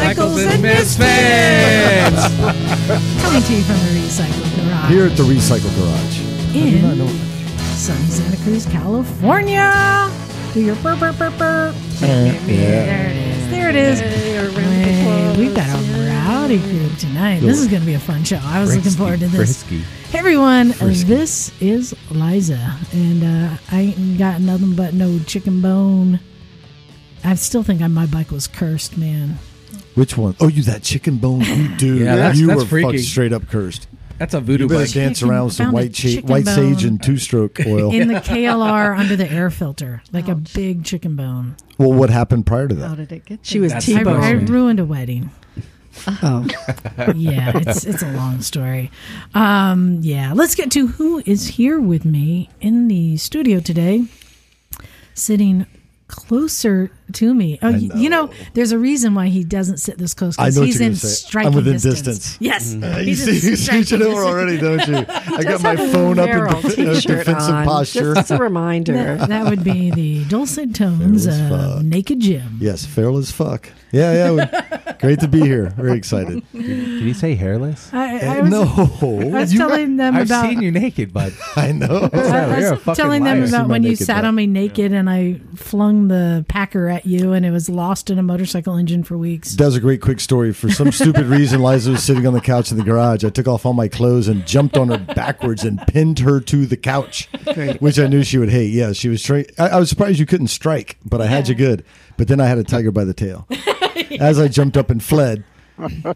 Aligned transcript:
Welcome, 0.00 0.34
to 0.34 0.48
and 0.48 0.62
Misfits. 0.62 1.00
Coming 3.22 3.42
to 3.42 3.52
you 3.54 3.62
from 3.62 3.76
the 3.76 3.92
Recycle 4.00 4.56
Garage 4.56 4.90
Here 4.90 5.06
at 5.06 5.16
the 5.16 5.22
Recycle 5.22 5.70
Garage. 5.76 6.20
in 6.56 6.80
sunny 7.76 8.08
Santa 8.08 8.36
Cruz, 8.42 8.64
California. 8.66 10.10
Do 10.54 10.60
your 10.62 10.74
burp, 10.76 11.00
burp, 11.00 11.18
burp, 11.18 11.36
burr. 11.36 11.74
Yeah. 12.00 12.32
There 12.32 13.10
it 13.10 13.16
is. 13.16 13.50
There 13.50 13.68
it 13.68 13.76
is. 13.76 14.00
Hey, 14.00 15.36
we've 15.38 15.54
got 15.54 15.68
a 15.68 16.08
rowdy 16.08 16.58
group 16.58 16.96
tonight. 16.96 17.40
This 17.40 17.60
is 17.60 17.68
going 17.68 17.80
to 17.82 17.86
be 17.86 17.94
a 17.94 18.00
fun 18.00 18.24
show. 18.24 18.40
I 18.42 18.60
was 18.60 18.74
looking 18.74 18.90
forward 18.92 19.20
to 19.20 19.28
this. 19.28 19.62
Frisky. 19.62 19.84
Hey 20.10 20.18
everyone, 20.18 20.72
uh, 20.72 20.86
this 21.06 21.52
is 21.60 21.94
Liza, 22.10 22.76
and 22.92 23.22
uh, 23.22 23.56
I 23.70 23.94
ain't 23.96 24.18
got 24.18 24.40
nothing 24.40 24.74
but 24.74 24.94
no 24.94 25.18
chicken 25.20 25.60
bone. 25.60 26.20
I 27.22 27.34
still 27.34 27.62
think 27.62 27.80
my 27.80 28.06
bike 28.06 28.30
was 28.30 28.48
cursed, 28.48 28.96
man. 28.96 29.38
Which 29.94 30.16
one? 30.16 30.36
Oh, 30.40 30.48
you 30.48 30.62
that 30.64 30.82
chicken 30.82 31.18
bone 31.18 31.40
you 31.40 31.68
do. 31.76 31.96
Yeah, 31.96 32.16
that's- 32.16 32.38
you 32.38 32.46
that's 32.46 32.58
were 32.58 32.64
fucked 32.64 32.70
freaky. 32.70 32.98
straight 32.98 33.32
up 33.32 33.48
cursed. 33.48 33.88
That's 34.18 34.34
a 34.34 34.40
voodoo 34.40 34.64
You 34.64 34.68
better 34.68 34.84
bike. 34.84 34.92
dance 34.92 35.22
around 35.22 35.46
with 35.46 35.54
some 35.54 35.72
white, 35.72 35.94
cha- 35.94 36.20
white 36.20 36.44
sage 36.46 36.84
and 36.84 37.02
two 37.02 37.16
stroke 37.16 37.58
oil. 37.66 37.90
In 37.92 38.08
the 38.08 38.14
KLR 38.20 38.98
under 38.98 39.16
the 39.16 39.30
air 39.30 39.48
filter, 39.50 40.02
like 40.12 40.28
a 40.28 40.34
big 40.34 40.84
chicken 40.84 41.16
bone. 41.16 41.56
well, 41.78 41.92
what 41.94 42.10
happened 42.10 42.44
prior 42.46 42.68
to 42.68 42.74
that? 42.74 42.88
How 42.88 42.94
did 42.94 43.10
it 43.12 43.24
get 43.24 43.38
She 43.42 43.58
was 43.58 43.72
That's 43.72 43.88
I, 43.88 43.98
T-bone. 43.98 44.20
I 44.20 44.34
man. 44.34 44.44
ruined 44.46 44.78
a 44.78 44.84
wedding. 44.84 45.30
Oh, 46.22 46.46
Yeah, 47.16 47.52
it's 47.56 47.84
it's 47.86 48.02
a 48.02 48.12
long 48.12 48.42
story. 48.42 48.90
Um, 49.34 49.98
yeah, 50.02 50.32
let's 50.34 50.54
get 50.54 50.70
to 50.72 50.86
who 50.86 51.22
is 51.24 51.46
here 51.48 51.80
with 51.80 52.04
me 52.04 52.50
in 52.60 52.88
the 52.88 53.16
studio 53.16 53.58
today, 53.58 54.04
sitting 55.14 55.66
closer 56.08 56.90
to 57.14 57.34
me. 57.34 57.58
Oh, 57.62 57.68
I 57.68 57.70
y- 57.72 57.78
you 57.94 58.08
know, 58.10 58.26
know. 58.26 58.32
there's 58.54 58.72
a 58.72 58.78
reason 58.78 59.14
why 59.14 59.28
he 59.28 59.44
doesn't 59.44 59.78
sit 59.78 59.98
this 59.98 60.14
close 60.14 60.38
I 60.38 60.44
because 60.44 60.54
know 60.56 60.60
what 60.62 60.66
he's 60.66 60.76
you're 60.80 60.86
in 60.86 60.92
gonna 60.92 60.98
striking 60.98 61.48
I'm 61.48 61.54
within 61.54 61.72
distance. 61.74 62.04
distance. 62.04 62.36
Yes, 62.40 62.74
Uh, 62.74 62.98
you 62.98 63.04
he's 63.06 63.24
see, 63.24 63.30
in 63.30 63.34
you 63.36 63.40
see 63.40 63.56
striking 63.84 64.02
already, 64.06 64.58
don't 64.58 64.86
you? 64.86 64.96
I 65.08 65.42
got 65.42 65.62
my 65.62 65.70
have 65.70 65.80
a 65.80 65.92
phone 65.92 66.18
up 66.18 66.28
in 66.28 66.34
Meryl 66.36 66.62
def- 66.62 66.74
t-shirt 66.76 67.02
defensive 67.18 67.54
on, 67.54 67.64
posture. 67.64 68.14
Just 68.14 68.30
a 68.30 68.36
reminder. 68.38 68.92
That, 69.16 69.28
that 69.28 69.44
would 69.50 69.64
be 69.64 69.90
the 69.90 70.24
dulcet 70.24 70.74
tones 70.74 71.26
of 71.26 71.34
fuck. 71.48 71.82
Naked 71.82 72.20
Jim. 72.20 72.58
Yes, 72.60 72.84
feral 72.86 73.18
as 73.18 73.30
fuck. 73.30 73.68
Yeah, 73.92 74.12
yeah. 74.12 74.30
we- 74.30 74.92
Great 75.00 75.18
to 75.20 75.28
be 75.28 75.40
here. 75.40 75.70
Very 75.70 75.96
excited. 75.96 76.42
Did 76.52 77.02
he 77.02 77.12
say 77.14 77.34
hairless? 77.34 77.90
I, 77.92 78.18
I 78.18 78.38
Uh, 78.38 78.42
was, 78.42 78.50
no, 78.50 78.62
I 79.32 79.40
was 79.40 79.52
You- 79.52 79.58
telling 79.58 79.96
them 79.96 80.14
I've 80.14 80.26
about. 80.26 80.44
seen 80.48 80.60
you 80.62 80.70
naked, 80.70 81.12
bud. 81.12 81.32
I 81.56 81.72
know. 81.72 82.08
I 82.12 82.60
You're 82.60 82.78
was 82.84 82.96
telling 82.96 83.24
them 83.24 83.42
about 83.44 83.68
when 83.68 83.82
you 83.82 83.96
sat 83.96 84.24
on 84.24 84.34
me 84.34 84.46
naked 84.46 84.92
and 84.92 85.08
I 85.08 85.40
flung 85.56 86.08
the 86.08 86.44
Packer 86.48 86.88
at 86.88 86.99
you 87.06 87.32
and 87.32 87.44
it 87.46 87.50
was 87.50 87.68
lost 87.68 88.10
in 88.10 88.18
a 88.18 88.22
motorcycle 88.22 88.76
engine 88.76 89.02
for 89.04 89.16
weeks. 89.18 89.54
That 89.56 89.66
was 89.66 89.76
a 89.76 89.80
great 89.80 90.00
quick 90.00 90.20
story. 90.20 90.52
For 90.52 90.70
some 90.70 90.92
stupid 90.92 91.26
reason, 91.26 91.62
Liza 91.62 91.92
was 91.92 92.02
sitting 92.02 92.26
on 92.26 92.32
the 92.34 92.40
couch 92.40 92.70
in 92.70 92.78
the 92.78 92.84
garage. 92.84 93.24
I 93.24 93.30
took 93.30 93.48
off 93.48 93.64
all 93.66 93.72
my 93.72 93.88
clothes 93.88 94.28
and 94.28 94.46
jumped 94.46 94.76
on 94.76 94.88
her 94.88 94.98
backwards 94.98 95.64
and 95.64 95.78
pinned 95.86 96.18
her 96.20 96.40
to 96.40 96.66
the 96.66 96.76
couch, 96.76 97.28
Great. 97.54 97.80
which 97.80 97.98
I 97.98 98.06
knew 98.06 98.22
she 98.22 98.38
would 98.38 98.50
hate. 98.50 98.72
Yeah, 98.72 98.92
she 98.92 99.08
was 99.08 99.22
straight. 99.22 99.52
I, 99.58 99.68
I 99.68 99.78
was 99.78 99.88
surprised 99.88 100.18
you 100.18 100.26
couldn't 100.26 100.48
strike, 100.48 100.96
but 101.04 101.20
I 101.20 101.26
had 101.26 101.48
you 101.48 101.54
good. 101.54 101.84
But 102.16 102.28
then 102.28 102.40
I 102.40 102.46
had 102.46 102.58
a 102.58 102.64
tiger 102.64 102.90
by 102.90 103.04
the 103.04 103.14
tail. 103.14 103.46
As 104.20 104.38
I 104.38 104.48
jumped 104.48 104.76
up 104.76 104.90
and 104.90 105.02
fled, 105.02 105.44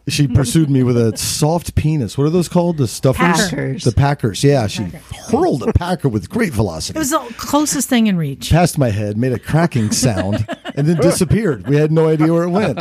she 0.08 0.26
pursued 0.28 0.70
me 0.70 0.82
with 0.82 0.96
a 0.96 1.16
soft 1.16 1.74
penis. 1.74 2.16
What 2.18 2.24
are 2.24 2.30
those 2.30 2.48
called? 2.48 2.76
The 2.78 2.88
stuffers? 2.88 3.20
Packers. 3.48 3.84
The 3.84 3.92
packers. 3.92 4.42
Yeah, 4.44 4.66
she 4.66 4.84
hurled 5.30 5.62
a 5.62 5.72
packer 5.72 6.08
with 6.08 6.28
great 6.28 6.52
velocity 6.52 6.96
It 6.96 7.00
was 7.00 7.10
the 7.10 7.18
closest 7.36 7.88
thing 7.88 8.06
in 8.06 8.16
reach. 8.16 8.50
past 8.50 8.78
my 8.78 8.90
head, 8.90 9.16
made 9.16 9.32
a 9.32 9.38
cracking 9.38 9.90
sound, 9.92 10.46
and 10.74 10.86
then 10.86 10.96
disappeared. 10.96 11.66
We 11.66 11.76
had 11.76 11.92
no 11.92 12.08
idea 12.08 12.32
where 12.32 12.44
it 12.44 12.50
went. 12.50 12.78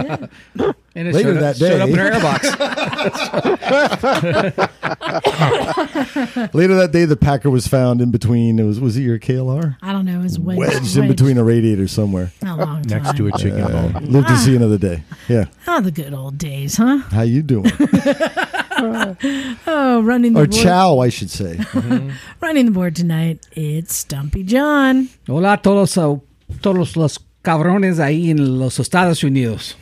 And 0.96 1.08
it 1.08 1.16
Later 1.16 1.34
showed, 1.34 1.42
that 1.42 1.58
showed 1.58 1.82
up 1.82 1.88
day- 1.90 1.94
in 1.94 2.00
her 2.00 2.12
airbox. 2.12 2.44
Later 6.54 6.76
that 6.76 6.92
day, 6.92 7.06
the 7.06 7.16
Packer 7.18 7.50
was 7.50 7.68
found 7.68 8.00
in 8.02 8.12
between. 8.12 8.60
It 8.60 8.64
was 8.64 8.80
was 8.80 8.96
it 8.98 9.02
your 9.02 9.18
KLR? 9.18 9.78
I 9.82 9.92
don't 9.92 10.06
know. 10.06 10.20
It 10.20 10.24
was 10.24 10.38
wedged, 10.40 10.60
Wedged 10.60 10.96
in 10.98 11.08
between 11.08 11.38
a 11.40 11.44
radiator 11.44 11.88
somewhere. 11.88 12.32
a 12.44 12.56
long 12.56 12.84
time. 12.84 13.04
Next 13.04 13.18
to 13.18 13.28
a 13.28 13.32
chicken 13.38 13.62
Uh, 13.62 13.70
bone. 13.92 14.06
live 14.12 14.28
to 14.28 14.38
see 14.38 14.56
another 14.56 14.78
day. 14.78 15.04
Yeah. 15.28 15.46
Oh, 15.68 15.82
the 15.82 15.90
good 15.92 16.14
old 16.14 16.38
days, 16.38 16.78
huh? 16.78 16.98
How 17.10 17.24
you 17.24 17.42
doing? 17.42 17.72
Oh, 19.66 20.02
running 20.04 20.34
the 20.34 20.42
or 20.42 20.46
board, 20.48 20.52
chow, 20.52 21.00
I 21.00 21.10
should 21.10 21.30
say. 21.32 21.60
running 22.42 22.66
the 22.68 22.72
board 22.72 22.96
tonight. 22.96 23.46
It's 23.54 23.96
Stumpy 23.96 24.44
John. 24.44 25.10
Hola 25.28 25.58
todos, 25.62 25.94
todos 26.62 26.96
los 26.98 27.18
cabrones 27.44 28.00
ahí 28.00 28.30
en 28.30 28.60
los 28.60 28.80
Estados 28.80 29.24
Unidos. 29.24 29.76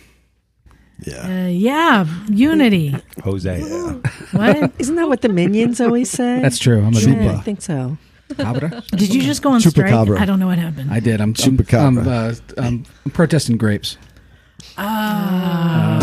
Yeah. 1.04 1.46
Uh, 1.46 1.48
yeah, 1.48 2.06
Unity. 2.30 2.96
Jose. 3.24 3.60
Yeah. 3.60 3.94
What 4.32 4.72
Isn't 4.80 4.96
that 4.96 5.08
what 5.08 5.22
the 5.22 5.30
minions 5.30 5.82
always 5.82 6.10
say? 6.12 6.42
That's 6.42 6.60
true. 6.60 6.84
I'm 6.84 6.96
a 6.96 7.00
Yeah, 7.00 7.38
I 7.38 7.42
think 7.42 7.62
so. 7.62 7.98
cabra. 8.38 8.84
did 8.92 9.14
you 9.14 9.22
just 9.24 9.42
go 9.42 9.50
on 9.52 9.62
strike? 9.62 9.88
Chupacabra. 9.92 10.20
I 10.20 10.26
don't 10.26 10.40
know 10.40 10.48
what 10.48 10.60
happened. 10.60 10.92
I 10.92 11.00
did. 11.00 11.20
I'm, 11.20 11.30
I'm, 11.30 11.34
Chupacabra. 11.34 11.88
I'm, 11.88 12.08
uh, 12.08 12.34
I'm 13.04 13.12
protesting 13.14 13.58
grapes. 13.58 13.98
Ah, 14.78 15.98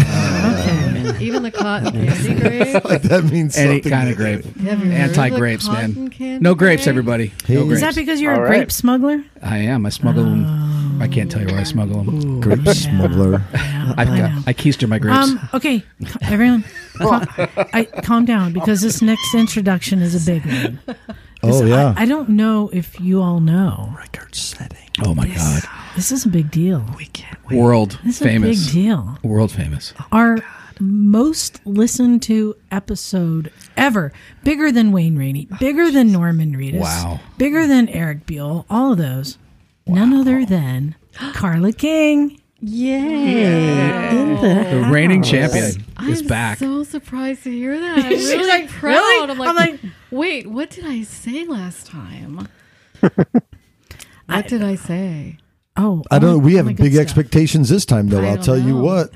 okay. 0.60 1.18
Even 1.24 1.42
the 1.42 1.50
cotton 1.50 1.92
candy 1.92 2.34
grape. 2.40 2.84
like 2.84 3.02
that 3.02 3.24
means 3.24 3.56
Any 3.56 3.74
something. 3.76 3.90
kind 3.92 4.08
of 4.10 4.16
grape. 4.16 4.44
Have 4.44 4.56
you 4.56 4.66
heard 4.68 4.82
of 4.82 4.88
the 4.88 4.94
Anti-grapes, 5.22 5.68
man. 5.68 6.08
candy 6.10 6.42
No 6.42 6.54
grapes, 6.54 6.86
everybody. 6.86 7.32
No 7.48 7.54
Is 7.62 7.64
grapes. 7.66 7.72
Is 7.74 7.80
that 7.80 7.94
because 7.94 8.20
you're 8.20 8.34
a 8.44 8.46
grape 8.48 8.70
smuggler? 8.70 9.22
I 9.42 9.58
am. 9.58 9.86
I 9.86 9.88
smuggle 9.90 10.24
them. 10.24 10.44
I 11.00 11.08
can't 11.08 11.30
tell 11.30 11.40
you 11.40 11.46
where 11.48 11.58
I 11.60 11.62
smuggle 11.64 12.02
them. 12.04 12.40
Grape 12.40 12.66
smuggler. 12.68 13.42
Yeah, 13.52 13.94
I've 13.96 14.08
I 14.10 14.18
got. 14.18 14.30
I 14.48 14.52
keister 14.52 14.88
my 14.88 14.98
grapes. 14.98 15.16
Um, 15.30 15.48
okay, 15.54 15.82
everyone, 16.22 16.64
cal- 16.98 17.24
I, 17.72 17.84
calm 18.02 18.24
down 18.24 18.52
because 18.52 18.80
this 18.80 19.00
next 19.02 19.34
introduction 19.34 20.00
is 20.02 20.14
a 20.14 20.30
big 20.32 20.44
one. 20.46 20.78
'Cause 21.40 21.62
Oh 21.62 21.64
yeah. 21.64 21.94
I, 21.96 22.02
I 22.02 22.06
don't 22.06 22.30
know 22.30 22.68
if 22.72 22.98
you 23.00 23.22
all 23.22 23.38
know. 23.38 23.94
Record 23.96 24.34
setting. 24.34 24.88
oh 25.04 25.14
my 25.14 25.28
god. 25.28 25.62
This 25.94 26.10
is 26.10 26.24
a 26.26 26.28
big 26.28 26.50
deal. 26.50 26.84
We 26.96 27.04
can't 27.06 27.38
wait. 27.48 27.58
World 27.60 27.98
This 28.04 28.20
is 28.20 28.26
famous. 28.26 28.60
a 28.60 28.64
big 28.66 28.72
deal. 28.74 29.18
World 29.22 29.52
famous. 29.52 29.94
Our 30.10 30.38
most 30.80 31.60
listened 31.64 32.22
to 32.24 32.56
episode 32.72 33.52
ever, 33.76 34.12
bigger 34.42 34.72
than 34.72 34.90
Wayne 34.90 35.16
Rainey, 35.16 35.46
bigger 35.60 35.90
than 35.92 36.10
Norman 36.10 36.54
Reedus, 36.56 36.80
Wow. 36.80 37.20
bigger 37.36 37.66
than 37.68 37.88
Erik 37.88 38.26
Buell, 38.26 38.66
all 38.68 38.92
of 38.92 38.98
those. 38.98 39.38
None 39.88 40.12
other 40.12 40.44
than 40.44 40.94
Carla 41.34 41.72
King. 41.72 42.40
Yay. 42.60 44.10
In 44.10 44.34
the 44.34 44.66
The 44.82 44.88
reigning 44.90 45.22
house. 45.22 45.30
champion 45.30 45.64
is 45.64 45.78
I'm 45.96 46.26
back. 46.26 46.58
so 46.58 46.82
surprised 46.84 47.44
to 47.44 47.50
hear 47.50 47.78
that. 47.78 47.98
I'm 48.04 48.04
She's 48.10 48.28
really 48.30 48.48
like, 48.48 48.68
proud. 48.68 48.94
"Really?" 48.94 49.30
I'm 49.30 49.38
like, 49.38 49.48
I'm 49.48 49.54
like- 49.56 49.80
wait, 50.10 50.46
what 50.48 50.70
did 50.70 50.84
I 50.84 51.02
say 51.02 51.44
last 51.46 51.86
time? 51.86 52.48
what 53.00 54.46
did 54.48 54.62
I 54.62 54.74
say? 54.74 55.38
Oh, 55.76 56.02
I 56.10 56.18
don't 56.18 56.30
know. 56.32 56.38
We 56.38 56.54
have 56.56 56.66
big 56.66 56.76
good 56.78 56.92
stuff. 56.92 57.02
expectations 57.02 57.68
this 57.68 57.84
time, 57.84 58.08
though. 58.08 58.20
I 58.22 58.28
I'll 58.30 58.34
don't 58.36 58.44
tell 58.44 58.58
you 58.58 58.76
what. 58.76 59.12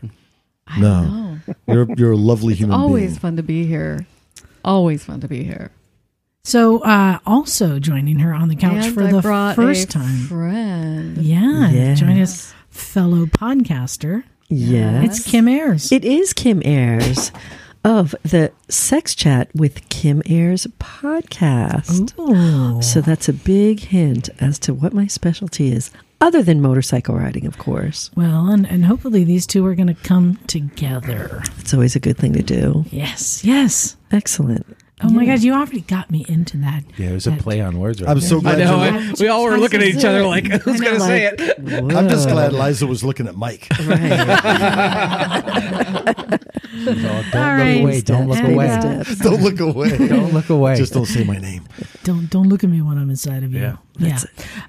I 0.69 0.81
No. 0.81 1.03
don't 1.03 1.12
know. 1.12 1.55
You're 1.75 1.87
you're 1.97 2.12
a 2.12 2.16
lovely 2.16 2.55
human 2.55 2.78
Always 2.78 3.11
being. 3.12 3.19
fun 3.21 3.37
to 3.37 3.43
be 3.43 3.66
here. 3.66 4.06
Always 4.65 5.05
fun 5.05 5.21
to 5.21 5.28
be 5.28 5.43
here. 5.43 5.72
So, 6.44 6.80
uh, 6.80 7.20
also 7.25 7.78
joining 7.78 8.19
her 8.19 8.34
on 8.34 8.48
the 8.48 8.56
couch 8.56 8.86
and 8.86 8.94
for 8.94 9.04
I 9.04 9.12
the 9.12 9.20
brought 9.22 9.54
first 9.54 9.84
a 9.91 9.92
time. 9.92 10.19
friend. 10.26 11.17
Yeah, 11.19 11.70
Yes. 11.70 12.00
join 12.00 12.20
us, 12.20 12.52
fellow 12.69 13.26
podcaster. 13.26 14.25
Yes. 14.49 15.05
It's 15.20 15.31
Kim 15.31 15.46
Ayers. 15.46 15.93
It 15.93 16.05
is 16.05 16.32
Kim 16.32 16.61
Ayers 16.64 17.31
of 17.84 18.17
the 18.25 18.50
Sex 18.69 19.14
Chat 19.14 19.50
with 19.55 19.88
Kim 19.88 20.20
Ayers 20.28 20.67
podcast. 20.81 22.12
Ooh. 22.19 22.82
So 22.82 23.00
that's 23.00 23.28
a 23.28 23.32
big 23.32 23.78
hint 23.78 24.28
as 24.40 24.58
to 24.61 24.75
what 24.75 24.93
my 24.93 25.06
specialty 25.06 25.70
is, 25.70 25.93
other 26.20 26.43
than 26.43 26.61
motorcycle 26.61 27.14
riding, 27.14 27.46
of 27.46 27.56
course. 27.58 28.11
Well, 28.17 28.49
and, 28.49 28.67
and 28.67 28.84
hopefully 28.87 29.22
these 29.22 29.46
two 29.46 29.64
are 29.64 29.76
going 29.76 29.94
to 29.94 30.02
come 30.02 30.38
together. 30.49 31.40
It's 31.61 31.72
always 31.72 31.94
a 31.94 32.00
good 32.00 32.19
thing 32.19 32.32
to 32.32 32.43
do. 32.43 32.84
Yes, 32.90 33.44
yes. 33.44 33.96
Excellent. 34.11 34.67
Oh 35.04 35.10
my 35.10 35.26
God, 35.26 35.40
you 35.40 35.52
already 35.52 35.81
got 35.82 36.10
me 36.10 36.25
into 36.28 36.56
that. 36.58 36.84
Yeah, 36.96 37.10
it 37.10 37.14
was 37.14 37.26
a 37.26 37.32
play 37.32 37.60
on 37.60 37.78
words. 37.81 38.00
Right 38.00 38.08
I'm 38.10 38.20
there. 38.20 38.28
so 38.28 38.38
I 38.38 38.40
glad. 38.40 38.58
know. 38.58 38.78
I, 38.78 39.12
we 39.19 39.26
all 39.28 39.43
were 39.44 39.58
looking 39.58 39.81
at 39.82 39.88
each 39.88 40.04
other 40.04 40.25
like, 40.26 40.46
who's 40.46 40.81
going 40.81 40.94
to 40.94 41.00
say 41.00 41.31
Like, 41.31 41.40
it? 41.40 41.58
I'm 41.96 42.08
just 42.08 42.28
glad 42.28 42.52
Liza 42.52 42.87
was 42.87 43.02
looking 43.02 43.26
at 43.26 43.34
Mike. 43.37 43.66
Right. 43.82 44.12
So 46.84 46.94
don't 46.94 47.06
All 47.06 47.16
look 47.19 47.34
right. 47.34 47.81
away. 47.81 48.00
Don't 48.00 48.28
look 48.28 48.38
And, 48.38 48.54
away. 48.54 48.81
Steps. 48.81 49.19
don't 49.19 49.40
look 49.43 49.60
away. 49.60 49.96
Don't 50.08 50.32
look 50.32 50.49
away. 50.50 50.75
Just 50.76 50.93
don't 50.93 51.06
say 51.06 51.22
my 51.22 51.37
name. 51.38 51.69
Don't 52.02 52.28
don't 52.28 52.48
look 52.48 52.64
at 52.64 52.70
me 52.70 52.81
when 52.82 52.98
I'm 52.98 53.08
inside 53.10 53.44
of 53.44 53.52
you. 53.52 53.60
Yeah. 53.60 53.76
yeah. 53.98 54.19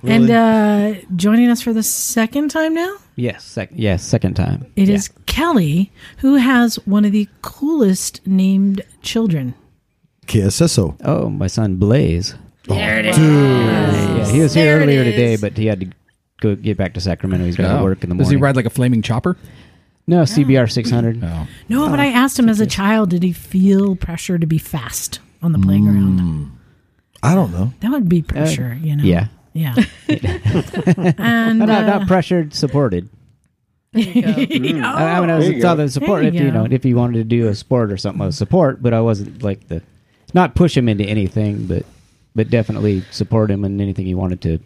Really? 0.04 0.16
And 0.16 0.30
uh, 0.30 1.02
joining 1.16 1.50
us 1.50 1.62
for 1.62 1.74
the 1.74 1.82
second 1.82 2.50
time 2.52 2.76
now, 2.76 2.98
Yes, 3.16 3.44
sec- 3.46 3.72
yes, 3.74 4.04
second 4.04 4.36
time. 4.36 4.68
it 4.76 4.90
is 4.90 5.10
Yeah. 5.12 5.22
Kelly, 5.26 5.92
who 6.18 6.36
has 6.36 6.76
one 6.86 7.04
of 7.06 7.14
the 7.14 7.28
coolest 7.42 8.22
named 8.28 8.82
children. 9.02 9.56
KSSO. 10.24 10.96
Oh, 11.04 11.30
my 11.30 11.48
son 11.48 11.76
Blaze. 11.76 12.36
There 12.68 13.00
it 13.00 13.06
is. 13.08 13.18
Yeah, 13.18 14.26
he 14.28 14.40
was 14.42 14.54
There 14.54 14.66
here 14.66 14.80
it 14.80 14.84
earlier 14.84 15.02
is. 15.04 15.12
today, 15.16 15.36
but 15.36 15.58
he 15.58 15.66
had 15.66 15.82
to 15.82 15.88
go 16.42 16.56
get 16.56 16.78
back 16.78 16.94
to 16.94 17.02
Sacramento. 17.02 17.46
He's 17.46 17.56
got 17.58 17.68
to 17.74 17.80
Oh. 17.80 17.84
work 17.84 18.04
in 18.04 18.10
the 18.10 18.16
morning. 18.16 18.24
Does 18.26 18.32
he 18.32 18.38
ride 18.38 18.56
like 18.56 18.66
a 18.66 18.70
flaming 18.70 19.02
chopper? 19.02 19.36
No, 20.08 20.24
CBR 20.24 20.68
600. 20.72 21.24
Oh. 21.24 21.48
No, 21.70 21.90
but 21.90 22.00
I 22.00 22.08
asked 22.08 22.38
him 22.38 22.50
as 22.50 22.60
a 22.60 22.66
child, 22.66 23.10
did 23.12 23.24
he 23.24 23.32
feel 23.32 23.96
pressure 23.96 24.38
to 24.38 24.46
be 24.46 24.58
fast 24.58 25.20
on 25.42 25.52
the 25.54 25.60
playground? 25.60 26.52
I 27.22 27.36
don't 27.36 27.52
know. 27.52 27.72
That 27.80 27.92
would 27.92 28.10
be 28.10 28.22
pressure, 28.22 28.78
you 28.82 28.96
know. 28.98 29.04
Yeah. 29.04 29.28
Yeah. 29.54 29.76
and 30.10 31.60
Not, 31.60 31.68
not, 31.68 31.84
uh, 31.84 32.00
not 32.00 32.08
pressured, 32.08 32.54
supported. 32.54 33.08
I, 33.96 34.00
I 34.52 34.60
mean, 34.60 34.84
I 34.84 35.20
was 35.38 35.48
you 35.48 35.56
it's 35.56 35.66
all 35.66 35.76
the 35.76 35.88
support. 35.88 36.22
There 36.24 36.30
If 36.30 36.34
you 36.34 36.46
you 36.46 36.52
know, 36.52 36.66
if 36.70 36.84
you 36.84 36.96
wanted 36.96 37.20
to 37.20 37.24
do 37.24 37.48
a 37.48 37.56
sport 37.56 37.92
or 37.92 37.98
something, 37.98 38.26
of 38.26 38.34
support. 38.34 38.82
But 38.82 38.94
I 38.94 39.02
wasn't 39.02 39.44
like 39.44 39.68
the, 39.68 39.82
not 40.34 40.56
push 40.56 40.76
him 40.76 40.88
into 40.90 41.04
anything, 41.04 41.66
but 41.68 41.86
but 42.36 42.50
definitely 42.50 43.04
support 43.12 43.52
him 43.52 43.64
in 43.64 43.80
anything 43.80 44.06
he 44.06 44.16
wanted 44.16 44.42
to. 44.42 44.60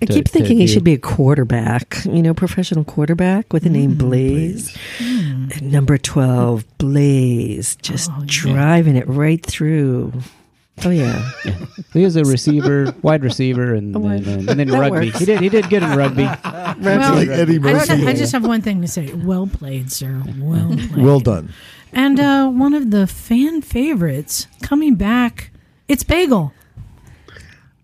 I 0.00 0.06
to- 0.06 0.12
keep 0.12 0.26
to 0.26 0.30
thinking 0.30 0.58
he 0.58 0.66
do. 0.66 0.72
should 0.72 0.84
be 0.84 0.92
a 0.92 0.98
quarterback, 0.98 2.04
you 2.04 2.22
know, 2.22 2.32
professional 2.32 2.84
quarterback 2.84 3.52
with 3.52 3.64
the 3.64 3.70
name 3.70 3.92
Mm, 3.96 3.98
Blaze. 3.98 4.76
And 5.00 5.72
number 5.72 5.98
12, 5.98 6.64
Blaze, 6.78 7.74
just 7.82 8.08
Oh, 8.12 8.18
yeah. 8.20 8.24
driving 8.26 8.94
it 8.94 9.08
right 9.08 9.44
through. 9.44 10.12
Oh, 10.84 10.90
yeah. 10.90 11.28
He 11.92 12.04
was 12.04 12.14
a 12.14 12.22
receiver, 12.22 12.94
wide 13.02 13.24
receiver, 13.24 13.74
and 13.74 13.96
A 13.96 13.98
then, 13.98 14.48
and 14.48 14.48
then 14.60 14.70
rugby. 14.70 15.06
works. 15.08 15.18
He 15.18 15.24
did 15.24 15.40
he 15.40 15.48
did 15.48 15.68
good 15.68 15.82
in 15.82 15.90
rugby. 15.98 16.22
well, 16.22 17.14
like 17.16 17.28
Eddie 17.28 17.58
I 17.58 17.72
just, 17.72 17.90
I 17.90 18.12
just 18.12 18.30
have 18.32 18.46
one 18.46 18.62
thing 18.62 18.80
to 18.82 18.86
say. 18.86 19.12
Well 19.12 19.48
played, 19.48 19.90
sir. 19.90 20.22
Well 20.38 20.68
played. 20.68 20.96
Well 21.04 21.18
done. 21.18 21.52
And 21.92 22.20
uh, 22.20 22.48
one 22.48 22.74
of 22.74 22.90
the 22.90 23.06
fan 23.06 23.62
favorites 23.62 24.46
coming 24.62 24.94
back, 24.94 25.50
it's 25.88 26.02
Bagel. 26.04 26.52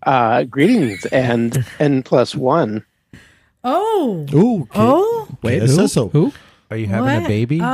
Uh, 0.02 0.42
greetings 0.44 1.06
and 1.06 1.64
N 1.80 2.02
plus 2.02 2.34
one. 2.34 2.84
Oh. 3.64 4.26
Ooh. 4.34 4.62
Okay. 4.62 4.70
Oh. 4.74 5.28
Wait, 5.42 5.62
It 5.62 5.70
who? 5.70 5.88
says. 5.88 5.94
Who? 6.12 6.32
Are 6.70 6.76
you 6.76 6.86
having 6.86 7.14
What? 7.14 7.24
a 7.24 7.28
baby? 7.28 7.58
Bagel? 7.60 7.72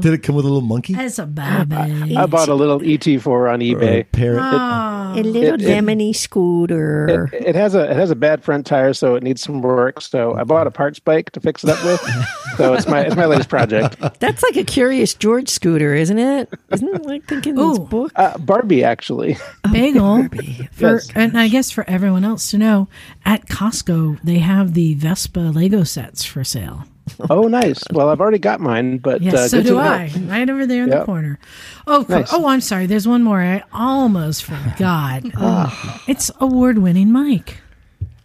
Did 0.00 0.14
it 0.14 0.22
come 0.22 0.34
with 0.34 0.44
a 0.44 0.48
little 0.48 0.66
monkey? 0.66 0.94
That's 0.94 1.18
a 1.18 1.26
baby. 1.26 2.16
I 2.16 2.26
bought 2.26 2.48
a 2.48 2.54
little 2.54 2.80
ET4 2.80 3.26
on 3.52 3.60
Or 3.60 3.62
a 3.62 3.68
eBay. 4.04 4.06
parrot? 4.12 4.40
Oh. 5.16 5.20
A 5.20 5.22
little 5.22 5.54
It- 5.54 5.62
it- 5.62 6.14
scooter. 6.16 7.28
It, 7.32 7.48
it 7.48 7.54
has 7.54 7.74
a 7.74 7.90
it 7.90 7.96
has 7.96 8.10
a 8.10 8.16
bad 8.16 8.42
front 8.42 8.66
tire, 8.66 8.92
so 8.92 9.14
it 9.14 9.22
needs 9.22 9.42
some 9.42 9.62
work. 9.62 10.00
So 10.00 10.34
I 10.34 10.44
bought 10.44 10.66
a 10.66 10.70
parts 10.70 10.98
bike 10.98 11.30
to 11.32 11.40
fix 11.40 11.64
it 11.64 11.70
up 11.70 11.82
with. 11.84 12.00
so 12.56 12.74
it's 12.74 12.86
my 12.86 13.00
it's 13.00 13.16
my 13.16 13.26
latest 13.26 13.48
project. 13.48 13.96
That's 14.20 14.42
like 14.42 14.56
a 14.56 14.64
Curious 14.64 15.14
George 15.14 15.48
scooter, 15.48 15.94
isn't 15.94 16.18
it? 16.18 16.48
Isn't 16.72 16.88
it 16.94 17.04
like 17.06 17.24
thinking 17.24 17.54
this 17.56 17.78
book? 17.78 18.12
Uh, 18.16 18.36
Barbie, 18.38 18.84
actually. 18.84 19.36
Bagel. 19.72 20.28
For, 20.72 20.94
Yes. 20.94 21.08
And 21.14 21.38
I 21.38 21.48
guess 21.48 21.70
for 21.70 21.88
everyone 21.88 22.24
else 22.24 22.50
to 22.50 22.58
know, 22.58 22.88
at 23.24 23.46
Costco, 23.46 24.20
they 24.22 24.38
have 24.38 24.74
the 24.74 24.94
Vespa 24.94 25.38
Lego 25.40 25.84
sets 25.84 26.24
for 26.24 26.44
sale. 26.44 26.84
Oh, 27.30 27.48
nice. 27.48 27.82
Well, 27.92 28.08
I've 28.08 28.20
already 28.20 28.38
got 28.38 28.60
mine, 28.60 28.98
but 28.98 29.22
Yes, 29.22 29.34
uh, 29.34 29.48
so 29.48 29.56
good 29.58 29.62
to 29.64 29.68
do 29.70 29.74
know. 29.76 29.80
I. 29.82 30.12
Right 30.28 30.50
over 30.50 30.66
there 30.66 30.84
in 30.84 30.90
the 30.90 31.04
corner. 31.04 31.38
Oh, 31.86 32.04
Nice. 32.08 32.30
oh, 32.32 32.46
I'm 32.48 32.60
sorry. 32.60 32.86
There's 32.86 33.06
one 33.08 33.22
more. 33.22 33.40
I 33.40 33.62
almost 33.72 34.44
forgot. 34.44 35.22
Oh, 35.36 36.00
it's 36.08 36.30
award-winning 36.40 37.10
Mike. 37.12 37.58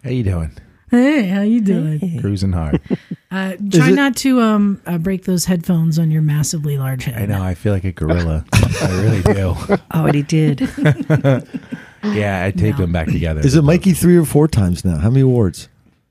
How 0.03 0.09
you 0.11 0.23
doing? 0.23 0.51
Hey, 0.91 1.27
how 1.27 1.41
you 1.41 1.59
doing? 1.61 2.19
Cruising 2.21 2.53
hard. 2.53 2.81
Uh, 3.29 3.57
try 3.73 3.89
it- 3.89 3.93
not 3.95 4.15
to 4.15 4.39
um 4.39 4.81
uh, 4.85 4.97
break 4.97 5.25
those 5.25 5.43
headphones 5.43 5.99
on 5.99 6.09
your 6.11 6.21
massively 6.21 6.77
large 6.77 7.03
head. 7.03 7.21
I 7.21 7.25
know. 7.25 7.43
I 7.43 7.55
feel 7.55 7.73
like 7.73 7.83
a 7.83 7.91
gorilla. 7.91 8.45
I 8.53 9.01
really 9.03 9.21
do. 9.21 9.53
Oh, 9.91 10.05
and 10.05 10.15
he 10.15 10.21
did. 10.23 10.61
Yeah, 12.03 12.45
I 12.45 12.51
taped 12.51 12.79
No. 12.79 12.85
them 12.85 12.93
back 12.93 13.07
together. 13.07 13.41
Is 13.41 13.55
it 13.55 13.63
Mikey 13.63 13.91
three 13.91 14.15
or 14.17 14.23
four 14.23 14.47
times 14.47 14.85
now? 14.85 14.97
How 14.97 15.09
many 15.09 15.21
awards? 15.23 15.67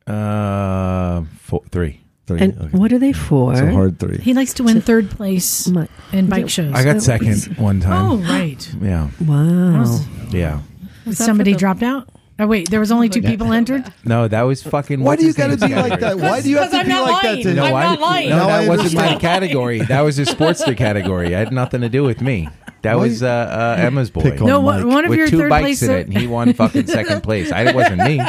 Uh, 0.07 1.23
four, 1.41 1.63
three. 1.71 2.01
Three. 2.27 2.41
And 2.41 2.59
okay. 2.59 2.77
what 2.77 2.93
are 2.93 2.99
they 2.99 3.13
for? 3.13 3.53
It's 3.53 3.61
a 3.61 3.71
hard 3.73 3.99
three. 4.01 4.19
He 4.19 4.35
likes 4.35 4.55
to 4.55 4.65
win 4.65 4.81
third 4.81 5.11
place 5.11 5.69
My- 5.69 5.89
in 6.13 6.29
bike 6.29 6.49
shows. 6.49 6.73
I 6.75 6.83
got 6.83 7.01
second 7.01 7.57
one 7.57 7.79
time. 7.81 8.11
oh, 8.11 8.17
right. 8.17 8.75
Yeah, 8.83 9.11
Wow. 9.25 10.01
yeah. 10.31 10.61
Was 11.07 11.19
Somebody 11.19 11.53
the- 11.53 11.59
dropped 11.59 11.83
out. 11.85 12.09
Oh 12.39 12.47
wait, 12.47 12.69
there 12.69 12.81
was 12.81 12.93
only 12.93 13.09
two 13.09 13.23
people 13.23 13.51
entered. 13.55 13.91
No, 14.05 14.29
that 14.29 14.43
was 14.43 14.63
fucking. 14.63 15.01
Why 15.01 15.17
do 15.17 15.25
you 15.25 15.33
got 15.33 15.59
to 15.59 15.67
be 15.67 15.75
like 15.75 16.01
that? 16.01 16.19
Why 16.19 16.43
do 16.43 16.51
you 16.51 16.59
have 16.59 16.71
to 16.71 16.77
I'm 16.79 16.85
be 16.87 16.93
not 16.93 17.11
like 17.11 17.23
lying. 17.25 17.43
that? 17.45 17.55
No, 17.55 17.65
I'm 17.65 17.75
I, 17.75 17.83
not 17.85 18.01
lying. 18.01 18.29
No, 18.29 18.37
that 18.47 18.65
I 18.65 18.69
wasn't 18.69 18.95
my 18.95 19.15
category. 19.17 19.81
That 19.81 20.03
was 20.03 20.19
a 20.19 20.23
Sportster 20.27 20.77
category. 20.77 21.35
I 21.35 21.39
had 21.39 21.51
nothing 21.53 21.81
to 21.81 21.89
do 21.89 22.03
with 22.03 22.21
me. 22.21 22.49
That 22.83 22.97
Why 22.99 23.03
was 23.05 23.23
uh, 23.23 23.27
uh, 23.27 23.77
Emma's 23.83 24.11
boy. 24.11 24.33
On 24.39 24.47
No, 24.47 24.61
Mike. 24.61 24.85
one, 24.85 24.89
one 24.93 25.05
of 25.07 25.09
with 25.11 25.19
your 25.19 25.29
two 25.29 25.39
third 25.39 25.49
bikes 25.49 25.65
place. 25.79 25.83
in 25.83 25.91
it, 25.93 26.07
and 26.09 26.19
he 26.19 26.27
won 26.27 26.53
fucking 26.53 26.87
second 26.89 27.23
place. 27.23 27.51
I 27.51 27.63
it 27.71 27.75
wasn't 27.75 28.03
me. 28.05 28.21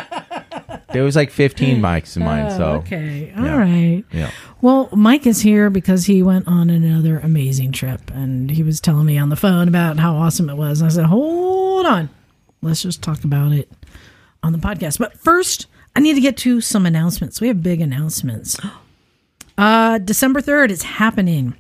There 0.98 1.04
was 1.04 1.16
like 1.16 1.30
15 1.30 1.80
bikes 1.80 2.18
in 2.18 2.24
mine. 2.24 2.48
Oh, 2.48 2.58
So 2.58 2.66
okay, 2.80 3.32
all 3.38 3.46
yeah. 3.46 3.56
right. 3.58 4.04
yeah, 4.12 4.32
Well, 4.62 4.90
Mike 4.92 5.28
is 5.28 5.42
here 5.42 5.70
because 5.70 6.06
he 6.06 6.24
went 6.24 6.48
on 6.48 6.72
another 6.72 7.20
amazing 7.20 7.72
trip, 7.72 8.10
and 8.16 8.50
he 8.50 8.64
was 8.64 8.82
telling 8.82 9.06
me 9.06 9.16
on 9.20 9.30
the 9.30 9.36
phone 9.36 9.68
about 9.68 10.00
how 10.00 10.16
awesome 10.16 10.50
it 10.50 10.56
was. 10.56 10.82
And 10.82 10.90
I 10.90 10.94
said, 10.94 11.06
"Hold 11.06 11.86
on, 11.86 12.10
let's 12.64 12.82
just 12.82 13.04
talk 13.04 13.24
about 13.24 13.52
it 13.52 13.72
on 14.42 14.54
the 14.54 14.58
podcast." 14.58 14.98
But 14.98 15.14
first, 15.20 15.68
I 15.96 16.00
need 16.00 16.16
to 16.16 16.22
get 16.22 16.36
to 16.38 16.62
some 16.62 16.88
announcements. 16.88 17.40
We 17.40 17.48
have 17.48 17.62
big 17.62 17.80
announcements. 17.80 18.58
Uh, 19.60 19.98
December 19.98 20.40
third 20.40 20.70
is 20.70 20.84
happening. 20.84 21.56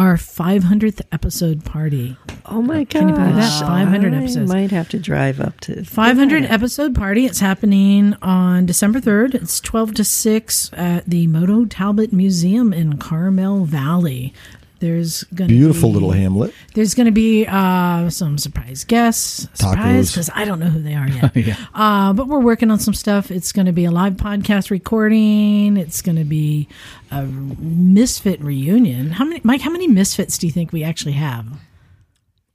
Our 0.00 0.14
500th 0.14 1.02
episode 1.12 1.62
party. 1.62 2.16
Oh 2.46 2.62
my 2.62 2.84
gosh. 2.84 3.00
Can 3.00 3.10
you 3.10 3.14
believe 3.14 3.34
that? 3.34 3.60
500 3.60 4.14
I 4.14 4.16
episodes. 4.16 4.48
might 4.50 4.70
have 4.70 4.88
to 4.88 4.98
drive 4.98 5.40
up 5.40 5.60
to 5.60 5.84
500 5.84 6.44
episode 6.44 6.94
party. 6.94 7.26
It's 7.26 7.40
happening 7.40 8.14
on 8.22 8.64
December 8.64 8.98
3rd. 9.02 9.34
It's 9.34 9.60
12 9.60 9.92
to 9.96 10.04
6 10.04 10.70
at 10.72 11.04
the 11.04 11.26
Moto 11.26 11.66
Talbott 11.66 12.14
Museum 12.14 12.72
in 12.72 12.96
Carmel 12.96 13.66
Valley. 13.66 14.32
There's 14.80 15.24
going 15.24 15.48
to 15.48 15.54
Beautiful 15.54 15.90
be, 15.90 15.94
little 15.94 16.10
hamlet. 16.10 16.52
There's 16.74 16.94
going 16.94 17.06
to 17.06 17.12
be 17.12 17.46
uh, 17.46 18.10
some 18.10 18.38
surprise 18.38 18.84
guests. 18.84 19.46
Surprise, 19.54 20.08
Tacos. 20.10 20.12
because 20.14 20.30
I 20.34 20.44
don't 20.44 20.58
know 20.58 20.66
who 20.70 20.82
they 20.82 20.94
are 20.94 21.08
yet. 21.10 21.36
Yeah. 21.36 21.56
uh, 21.74 22.12
but 22.14 22.26
we're 22.28 22.40
working 22.40 22.70
on 22.70 22.78
some 22.78 22.94
stuff. 22.94 23.30
It's 23.30 23.52
going 23.52 23.66
to 23.66 23.72
be 23.72 23.84
a 23.84 23.90
live 23.90 24.14
podcast 24.14 24.70
recording. 24.70 25.76
It's 25.76 26.00
going 26.02 26.16
to 26.16 26.24
be 26.24 26.66
a 27.10 27.22
Misfit 27.24 28.40
reunion. 28.40 29.10
How 29.10 29.24
many, 29.24 29.40
Mike? 29.44 29.60
How 29.60 29.70
many 29.70 29.86
Misfits 29.86 30.38
do 30.38 30.46
you 30.46 30.52
think 30.52 30.72
we 30.72 30.82
actually 30.82 31.12
have? 31.12 31.46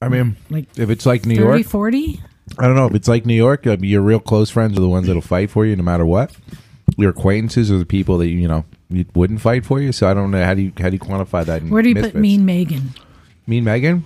I 0.01 0.09
mean, 0.09 0.35
Like 0.49 0.65
if 0.77 0.89
it's 0.89 1.05
like 1.05 1.25
New 1.25 1.35
30, 1.37 1.47
York, 1.59 1.65
40? 1.67 2.21
I 2.59 2.65
don't 2.67 2.75
know. 2.75 2.85
If 2.87 2.95
it's 2.95 3.07
like 3.07 3.25
New 3.25 3.33
York, 3.35 3.65
uh, 3.65 3.77
your 3.79 4.01
real 4.01 4.19
close 4.19 4.49
friends 4.49 4.77
are 4.77 4.81
the 4.81 4.89
ones 4.89 5.07
that'll 5.07 5.21
fight 5.21 5.49
for 5.49 5.65
you 5.65 5.75
no 5.75 5.83
matter 5.83 6.05
what. 6.05 6.35
Your 6.97 7.09
acquaintances 7.09 7.71
are 7.71 7.77
the 7.77 7.85
people 7.85 8.17
that 8.19 8.27
you 8.29 8.47
know 8.47 8.63
you 8.89 9.05
wouldn't 9.15 9.41
fight 9.41 9.65
for 9.65 9.79
you. 9.81 9.91
So 9.91 10.07
I 10.09 10.13
don't 10.13 10.31
know 10.31 10.43
how 10.43 10.53
do 10.53 10.61
you 10.61 10.71
how 10.77 10.89
do 10.89 10.93
you 10.95 10.99
quantify 10.99 11.45
that? 11.45 11.63
Where 11.63 11.81
do 11.81 11.89
you 11.89 11.95
Misfits? 11.95 12.13
put 12.13 12.21
Mean 12.21 12.45
Megan? 12.45 12.91
Mean 13.47 13.63
Megan? 13.63 14.03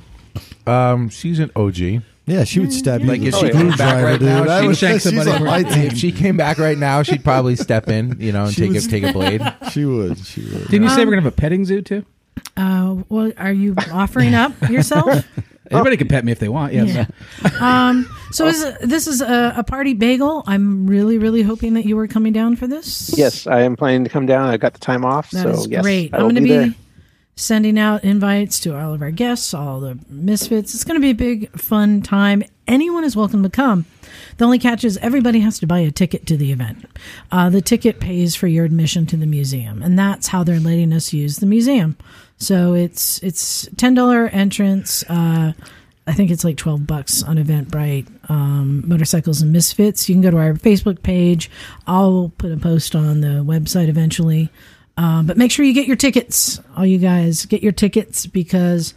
Um, 0.65 1.09
she's 1.09 1.39
an 1.39 1.51
OG. 1.55 1.77
Yeah, 2.25 2.43
she 2.43 2.59
would 2.59 2.71
stab 2.71 3.01
you. 3.01 3.07
Like, 3.07 3.21
with 3.21 3.29
if 3.29 3.33
a 3.33 3.47
she 3.47 3.49
comes 3.51 3.75
back 3.75 3.89
screwdriver, 3.97 4.05
right 4.05 4.19
dude. 4.19 4.29
now, 4.29 4.43
I 4.57 4.61
she 4.61 4.67
would 4.67 4.77
shank 4.77 5.01
somebody 5.01 5.31
on 5.31 5.43
my 5.43 5.59
it. 5.59 5.67
If 5.93 5.97
she 5.97 6.11
came 6.11 6.37
back 6.37 6.59
right 6.59 6.77
now, 6.77 7.01
she'd 7.01 7.23
probably 7.23 7.55
step 7.55 7.89
in, 7.89 8.17
you 8.19 8.31
know, 8.31 8.43
and 8.45 8.53
She 8.53 8.61
take 8.61 8.73
was- 8.73 8.85
a 8.85 8.89
take 8.89 9.03
a 9.03 9.11
blade. 9.13 9.41
She 9.71 9.83
would. 9.85 10.17
She 10.19 10.41
would. 10.41 10.67
Didn't 10.67 10.83
you 10.83 10.89
say 10.89 11.01
Um, 11.01 11.07
we're 11.07 11.13
gonna 11.15 11.23
have 11.23 11.33
a 11.33 11.35
petting 11.35 11.65
zoo 11.65 11.81
too? 11.81 12.05
Uh, 12.55 12.97
well, 13.09 13.31
are 13.37 13.51
you 13.51 13.75
offering 13.91 14.35
up 14.35 14.53
yourself? 14.69 15.25
Anybody 15.71 15.97
can 15.97 16.07
pet 16.07 16.25
me 16.25 16.31
if 16.31 16.39
they 16.39 16.49
want. 16.49 16.73
Yes. 16.73 17.09
Um, 17.61 18.09
so 18.31 18.45
is, 18.47 18.63
this 18.81 19.07
is 19.07 19.21
a, 19.21 19.53
a 19.57 19.63
party 19.63 19.93
bagel. 19.93 20.43
I'm 20.47 20.87
really, 20.87 21.17
really 21.17 21.41
hoping 21.41 21.73
that 21.73 21.85
you 21.85 21.95
were 21.95 22.07
coming 22.07 22.31
down 22.31 22.55
for 22.55 22.67
this. 22.67 23.11
Yes, 23.17 23.47
I 23.47 23.61
am 23.61 23.75
planning 23.75 24.03
to 24.03 24.09
come 24.09 24.25
down. 24.25 24.49
I've 24.49 24.59
got 24.59 24.73
the 24.73 24.79
time 24.79 25.03
off, 25.03 25.31
that 25.31 25.43
so 25.43 25.49
is 25.49 25.67
yes, 25.67 25.81
great. 25.81 26.13
I 26.13 26.17
I'm 26.17 26.23
will 26.23 26.29
going 26.31 26.35
to 26.35 26.41
be, 26.41 26.49
be 26.49 26.57
there. 26.57 26.73
sending 27.35 27.77
out 27.79 28.03
invites 28.03 28.59
to 28.61 28.77
all 28.77 28.93
of 28.93 29.01
our 29.01 29.11
guests, 29.11 29.53
all 29.53 29.79
the 29.79 29.97
misfits. 30.09 30.73
It's 30.73 30.83
going 30.83 30.95
to 30.95 31.01
be 31.01 31.09
a 31.09 31.15
big, 31.15 31.51
fun 31.59 32.01
time. 32.01 32.43
Anyone 32.67 33.03
is 33.03 33.15
welcome 33.15 33.43
to 33.43 33.49
come. 33.49 33.85
The 34.37 34.45
only 34.45 34.59
catch 34.59 34.83
is 34.83 34.97
everybody 34.97 35.39
has 35.41 35.59
to 35.59 35.67
buy 35.67 35.79
a 35.79 35.91
ticket 35.91 36.25
to 36.27 36.37
the 36.37 36.51
event. 36.51 36.85
Uh, 37.31 37.49
the 37.49 37.61
ticket 37.61 37.99
pays 37.99 38.35
for 38.35 38.47
your 38.47 38.63
admission 38.65 39.05
to 39.07 39.17
the 39.17 39.25
museum, 39.25 39.81
and 39.81 39.97
that's 39.97 40.27
how 40.27 40.43
they're 40.43 40.59
letting 40.59 40.93
us 40.93 41.11
use 41.13 41.37
the 41.37 41.45
museum. 41.45 41.97
So 42.39 42.73
it's 42.73 43.19
it's 43.19 43.67
ten 43.77 43.93
dollar 43.93 44.27
entrance. 44.27 45.03
Uh, 45.09 45.53
I 46.07 46.13
think 46.13 46.31
it's 46.31 46.43
like 46.43 46.57
twelve 46.57 46.87
bucks 46.87 47.21
on 47.21 47.37
Eventbrite. 47.37 48.07
Um, 48.29 48.87
Motorcycles 48.87 49.41
and 49.41 49.51
Misfits. 49.51 50.07
You 50.09 50.15
can 50.15 50.21
go 50.21 50.31
to 50.31 50.37
our 50.37 50.53
Facebook 50.53 51.03
page. 51.03 51.51
I'll 51.85 52.31
put 52.37 52.51
a 52.51 52.57
post 52.57 52.95
on 52.95 53.21
the 53.21 53.43
website 53.43 53.89
eventually. 53.89 54.49
Um, 54.97 55.25
but 55.27 55.37
make 55.37 55.51
sure 55.51 55.63
you 55.65 55.73
get 55.73 55.87
your 55.87 55.95
tickets. 55.95 56.59
All 56.75 56.85
you 56.85 56.97
guys 56.97 57.45
get 57.45 57.61
your 57.61 57.71
tickets 57.71 58.25
because 58.25 58.93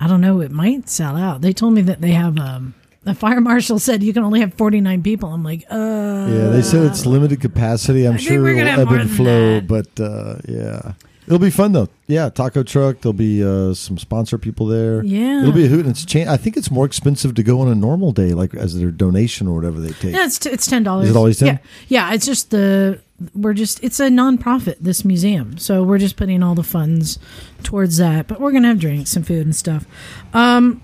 I 0.00 0.08
don't 0.08 0.20
know, 0.20 0.40
it 0.40 0.50
might 0.50 0.88
sell 0.88 1.16
out. 1.16 1.40
They 1.42 1.52
told 1.52 1.74
me 1.74 1.82
that 1.82 2.00
they 2.00 2.10
have 2.12 2.38
um, 2.38 2.74
the 3.02 3.14
fire 3.14 3.40
marshal 3.40 3.78
said 3.78 4.02
you 4.02 4.12
can 4.12 4.24
only 4.24 4.40
have 4.40 4.54
49 4.54 5.02
people. 5.02 5.32
I'm 5.32 5.44
like, 5.44 5.64
uh, 5.70 6.26
Yeah, 6.28 6.48
they 6.48 6.62
said 6.62 6.84
it's 6.86 7.06
limited 7.06 7.40
capacity. 7.40 8.04
I'm 8.06 8.18
sure 8.18 8.46
it'll 8.48 8.80
ebb 8.80 8.88
and 8.90 9.10
flow, 9.10 9.60
that. 9.60 9.68
but 9.68 10.00
uh, 10.00 10.36
yeah, 10.48 10.94
it'll 11.26 11.38
be 11.38 11.50
fun 11.50 11.72
though. 11.72 11.88
Yeah, 12.06 12.28
taco 12.28 12.62
truck. 12.62 13.00
There'll 13.00 13.12
be 13.12 13.42
uh, 13.42 13.74
some 13.74 13.98
sponsor 13.98 14.38
people 14.38 14.66
there. 14.66 15.04
Yeah. 15.04 15.40
it'll 15.40 15.52
be 15.52 15.64
a 15.64 15.68
hoot. 15.68 15.80
And 15.86 15.90
it's 15.90 16.04
cha- 16.04 16.30
I 16.30 16.36
think 16.36 16.56
it's 16.56 16.70
more 16.70 16.84
expensive 16.86 17.34
to 17.34 17.42
go 17.42 17.60
on 17.60 17.68
a 17.68 17.74
normal 17.74 18.12
day, 18.12 18.32
like 18.32 18.54
as 18.54 18.78
their 18.78 18.90
donation 18.90 19.48
or 19.48 19.54
whatever 19.54 19.80
they 19.80 19.92
take. 19.92 20.14
Yeah, 20.14 20.26
it's, 20.26 20.38
t- 20.38 20.50
it's 20.50 20.66
ten 20.66 20.82
dollars. 20.82 21.08
Is 21.08 21.14
it 21.14 21.18
always 21.18 21.38
10? 21.38 21.46
Yeah, 21.48 21.58
yeah. 21.88 22.14
It's 22.14 22.26
just 22.26 22.50
the 22.50 23.00
we're 23.34 23.54
just 23.54 23.82
it's 23.82 24.00
a 24.00 24.08
nonprofit 24.08 24.76
this 24.80 25.04
museum 25.04 25.56
so 25.56 25.84
we're 25.84 25.98
just 25.98 26.16
putting 26.16 26.42
all 26.42 26.54
the 26.56 26.64
funds 26.64 27.18
towards 27.62 27.96
that 27.96 28.26
but 28.26 28.40
we're 28.40 28.50
gonna 28.50 28.66
have 28.66 28.80
drinks 28.80 29.14
and 29.14 29.24
food 29.24 29.46
and 29.46 29.54
stuff 29.54 29.86
um 30.34 30.82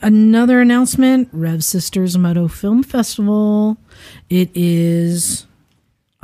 another 0.00 0.60
announcement 0.60 1.28
rev 1.32 1.62
sisters 1.62 2.16
moto 2.16 2.48
film 2.48 2.82
festival 2.82 3.76
it 4.30 4.50
is 4.54 5.46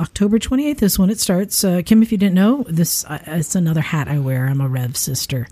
october 0.03 0.37
28th 0.37 0.83
is 0.83 0.99
when 0.99 1.09
it 1.09 1.19
starts 1.19 1.63
uh, 1.63 1.81
kim 1.85 2.03
if 2.03 2.11
you 2.11 2.17
didn't 2.17 2.35
know 2.35 2.63
this 2.67 3.05
uh, 3.05 3.19
it's 3.27 3.55
another 3.55 3.81
hat 3.81 4.07
i 4.07 4.19
wear 4.19 4.47
i'm 4.47 4.61
a 4.61 4.67
rev 4.67 4.95
sister 4.95 5.47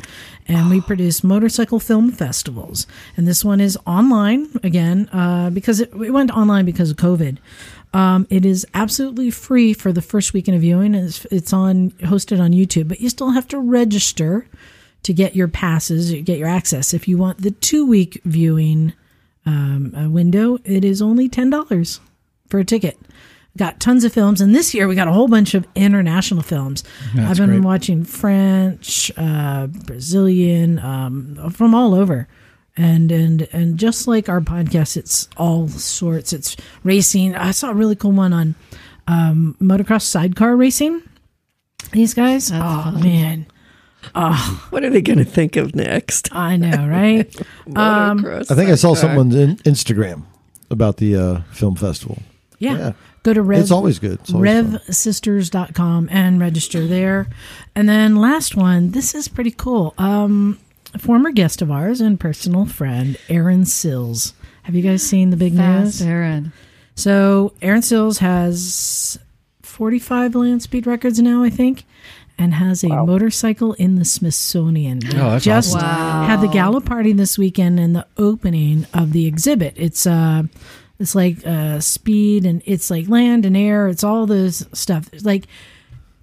and 0.48 0.70
we 0.70 0.80
produce 0.82 1.24
motorcycle 1.24 1.80
film 1.80 2.12
festivals 2.12 2.86
and 3.18 3.28
this 3.28 3.44
one 3.44 3.60
is 3.60 3.78
online 3.88 4.50
again 4.64 5.10
uh, 5.14 5.50
because 5.50 5.80
it, 5.80 5.90
it 5.94 6.12
went 6.12 6.32
online 6.32 6.66
because 6.66 6.92
of 6.92 6.98
covid 6.98 7.38
um, 7.94 8.26
it 8.30 8.46
is 8.46 8.66
absolutely 8.74 9.32
free 9.32 9.74
for 9.74 9.92
the 9.92 10.02
first 10.02 10.34
weekend 10.34 10.56
of 10.56 10.62
viewing. 10.62 10.96
It's, 10.96 11.26
it's 11.26 11.52
on 11.52 11.92
hosted 11.92 12.40
on 12.40 12.52
YouTube, 12.52 12.88
but 12.88 13.02
you 13.02 13.10
still 13.10 13.32
have 13.32 13.48
to 13.50 13.60
register 13.60 14.48
to 15.04 15.14
get 15.14 15.36
your 15.36 15.48
passes, 15.48 16.12
get 16.24 16.38
your 16.38 16.48
access. 16.48 16.94
If 16.94 17.08
you 17.08 17.18
want 17.18 17.42
the 17.42 17.52
two 17.52 17.86
week 17.86 18.22
viewing 18.24 18.94
um, 19.46 19.94
uh, 19.96 20.10
window, 20.10 20.60
it 20.64 20.86
is 20.86 21.02
only 21.02 21.28
ten 21.28 21.50
dollars 21.50 22.00
for 22.48 22.60
a 22.60 22.66
ticket. 22.66 22.98
Got 23.58 23.80
tons 23.82 24.04
of 24.06 24.14
films, 24.14 24.40
and 24.40 24.56
this 24.56 24.74
year 24.74 24.88
we 24.88 24.96
got 24.96 25.10
a 25.10 25.12
whole 25.12 25.28
bunch 25.28 25.54
of 25.54 25.68
international 25.76 26.42
films. 26.42 26.84
I've 27.18 27.36
been 27.38 27.50
great. 27.50 27.62
watching 27.62 28.06
French, 28.06 29.12
uh, 29.18 29.68
Brazilian, 29.68 30.80
um, 30.80 31.50
from 31.52 31.76
all 31.76 31.94
over 31.94 32.28
and 32.78 33.12
and 33.12 33.50
and 33.52 33.78
just 33.78 34.08
like 34.08 34.30
our 34.30 34.40
podcast 34.40 34.96
it's 34.96 35.28
all 35.36 35.68
sorts 35.68 36.32
it's 36.32 36.56
racing 36.86 37.36
i 37.36 37.52
saw 37.52 37.70
a 37.70 37.74
really 37.74 37.98
cool 37.98 38.14
one 38.14 38.32
on 38.32 38.56
um 39.08 39.58
motocross 39.60 40.04
sidecar 40.04 40.56
racing 40.56 41.02
these 41.92 42.14
guys 42.14 42.50
oh 42.54 42.92
man 43.04 43.46
Oh. 44.16 44.66
What 44.72 44.84
are 44.84 44.90
they 44.90 45.02
going 45.04 45.20
to 45.20 45.26
think 45.26 45.58
of 45.58 45.76
next? 45.76 46.34
i 46.34 46.56
know 46.56 46.88
right 46.88 47.30
Motocross 47.68 48.50
I 48.50 48.56
think 48.56 48.70
I 48.72 48.76
saw 48.76 48.94
sidecar. 48.96 49.10
someone's 49.18 49.36
in 49.36 49.58
Instagram 49.58 50.24
about 50.72 50.98
the 50.98 51.16
uh, 51.18 51.42
film 51.52 51.76
festival. 51.76 52.20
yeah, 52.58 52.78
Yeah. 52.78 52.92
Go 53.24 53.34
to 53.34 53.42
rev 53.42 53.62
it's 53.62 53.72
always 53.72 54.00
good. 54.00 54.20
It's 54.22 54.34
always 54.34 54.50
revsisters.com 54.52 56.10
and 56.12 56.40
register 56.40 56.88
there 56.88 57.28
and 57.76 57.88
then 57.88 58.16
last 58.16 58.56
one 58.56 58.92
this 58.92 59.14
is 59.14 59.28
pretty 59.28 59.52
cool 59.52 59.94
um 59.98 60.60
a 60.94 61.00
former 61.00 61.32
guest 61.32 61.62
of 61.62 61.70
ours 61.72 62.02
and 62.02 62.20
personal 62.20 62.66
friend 62.66 63.18
Erin 63.30 63.66
Sills 63.66 64.34
have 64.64 64.74
you 64.76 64.82
guys 64.82 65.04
seen 65.04 65.30
the 65.30 65.38
big 65.38 65.54
news 65.54 66.02
Erin. 66.02 66.52
So 66.96 67.54
Erin 67.62 67.82
Sills 67.84 68.18
has 68.20 69.18
45 69.62 70.36
land 70.36 70.62
speed 70.62 70.86
records 70.86 71.20
now, 71.20 71.42
I 71.44 71.50
think, 71.50 71.86
and 72.38 72.54
has 72.56 72.84
a 72.84 72.90
motorcycle 72.90 73.74
in 73.74 73.96
the 73.96 74.06
Smithsonian. 74.06 75.00
Oh, 75.16 75.32
that's 75.32 75.46
just 75.46 75.76
awesome. 75.76 75.88
Wow. 75.88 76.26
had 76.28 76.42
the 76.42 76.48
gala 76.48 76.82
party 76.82 77.14
this 77.14 77.38
weekend 77.38 77.80
and 77.80 77.96
the 77.96 78.06
opening 78.18 78.86
of 78.94 79.14
the 79.14 79.26
exhibit. 79.28 79.74
It's 79.78 80.06
uh 80.06 80.44
it's 81.02 81.16
like 81.16 81.46
uh 81.46 81.80
speed 81.80 82.46
and 82.46 82.62
it's 82.66 82.90
like 82.90 83.10
land 83.10 83.46
and 83.46 83.58
air. 83.58 83.88
It's 83.88 84.04
all 84.04 84.26
this 84.26 84.66
stuff. 84.74 85.10
It's 85.12 85.26
like 85.26 85.48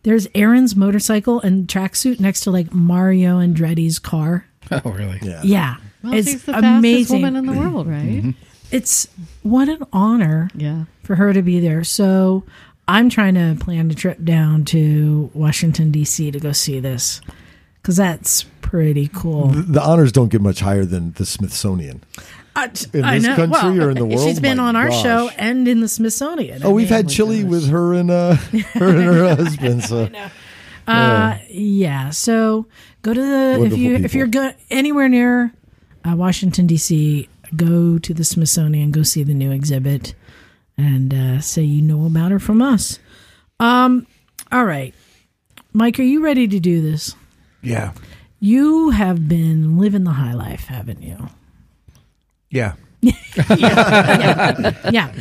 there's 0.04 0.26
Erin's 0.34 0.76
motorcycle 0.76 1.40
and 1.40 1.66
tracksuit 1.68 2.20
next 2.20 2.42
to 2.42 2.50
like 2.50 2.72
Mario 2.72 3.40
Andretti's 3.40 3.98
car. 3.98 4.46
Oh, 4.70 4.90
really? 4.90 5.18
Yeah. 5.22 5.40
Yeah. 5.44 5.76
Well, 6.04 6.12
it's 6.14 6.28
she's 6.30 6.44
the 6.44 6.52
fastest 6.52 6.78
amazing. 6.78 7.22
woman 7.22 7.36
in 7.36 7.46
the 7.46 7.52
world, 7.58 7.86
right? 7.86 8.34
it's 8.70 9.08
what 9.42 9.68
an 9.68 9.82
honor 9.94 10.50
Yeah. 10.54 10.84
for 11.04 11.14
her 11.16 11.32
to 11.32 11.40
be 11.40 11.58
there. 11.58 11.82
So 11.84 12.44
I'm 12.86 13.08
trying 13.08 13.34
to 13.34 13.56
plan 13.64 13.90
a 13.90 13.94
trip 13.94 14.22
down 14.22 14.66
to 14.66 15.30
Washington 15.32 15.90
D.C. 15.90 16.30
to 16.32 16.38
go 16.38 16.52
see 16.52 16.80
this 16.80 17.22
because 17.80 17.96
that's 17.96 18.44
pretty 18.60 19.08
cool. 19.08 19.48
The, 19.48 19.62
the 19.62 19.82
honors 19.82 20.12
don't 20.12 20.28
get 20.28 20.42
much 20.42 20.60
higher 20.60 20.84
than 20.84 21.12
the 21.12 21.24
Smithsonian. 21.24 22.02
I, 22.58 23.16
In 23.16 23.22
this 23.22 23.36
country 23.36 23.80
or 23.80 23.90
in 23.90 23.96
the 23.96 24.04
world? 24.06 24.20
She's 24.26 24.40
been 24.40 24.58
My 24.58 24.64
on 24.68 24.76
our 24.76 24.88
gosh. 24.88 25.02
show 25.02 25.30
and 25.36 25.66
in 25.68 25.80
the 25.80 25.88
Smithsonian. 25.88 26.62
Oh, 26.64 26.70
we've 26.70 26.90
mean, 26.90 26.96
had 26.96 27.08
chili 27.08 27.44
with 27.44 27.68
her 27.68 27.94
and 27.94 28.10
uh, 28.10 28.34
her 28.74 28.88
and 28.88 29.04
her 29.04 29.28
husband. 29.36 29.84
So 29.84 30.08
Uh, 30.86 31.38
yeah. 31.50 32.10
So 32.10 32.66
go 33.02 33.12
to 33.14 33.20
the 33.20 33.52
if 33.52 33.58
Wonderful 33.58 33.78
you 33.78 33.94
if 33.96 34.14
you're 34.14 34.26
go, 34.26 34.52
anywhere 34.70 35.08
near 35.08 35.52
uh, 36.08 36.16
Washington 36.16 36.66
D.C., 36.66 37.28
go 37.56 37.98
to 37.98 38.14
the 38.14 38.24
Smithsonian, 38.24 38.90
go 38.90 39.02
see 39.02 39.22
the 39.22 39.34
new 39.34 39.50
exhibit, 39.50 40.14
and 40.78 41.12
uh, 41.12 41.40
say 41.40 41.62
you 41.62 41.82
know 41.82 42.06
about 42.06 42.30
her 42.30 42.38
from 42.38 42.62
us. 42.62 42.98
Um. 43.60 44.06
All 44.50 44.64
right, 44.64 44.94
Mike, 45.74 45.98
are 46.00 46.04
you 46.04 46.22
ready 46.24 46.48
to 46.48 46.58
do 46.58 46.80
this? 46.80 47.14
Yeah. 47.60 47.92
You 48.40 48.90
have 48.90 49.28
been 49.28 49.76
living 49.78 50.04
the 50.04 50.12
high 50.12 50.32
life, 50.32 50.66
haven't 50.66 51.02
you? 51.02 51.28
Yeah. 52.50 52.74
yeah. 53.00 53.12
yeah. 54.90 55.12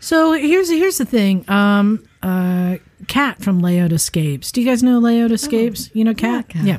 So 0.00 0.32
here's 0.32 0.70
here's 0.70 0.98
the 0.98 1.04
thing. 1.04 1.44
Um, 1.48 2.06
uh, 2.22 2.76
Cat 3.08 3.42
from 3.42 3.60
Layout 3.60 3.92
Escapes. 3.92 4.52
Do 4.52 4.60
you 4.60 4.66
guys 4.66 4.82
know 4.82 4.98
Layout 4.98 5.30
Escapes? 5.32 5.90
you 5.94 6.04
know 6.04 6.14
Cat? 6.14 6.48
Kat. 6.48 6.64
Yeah. 6.64 6.78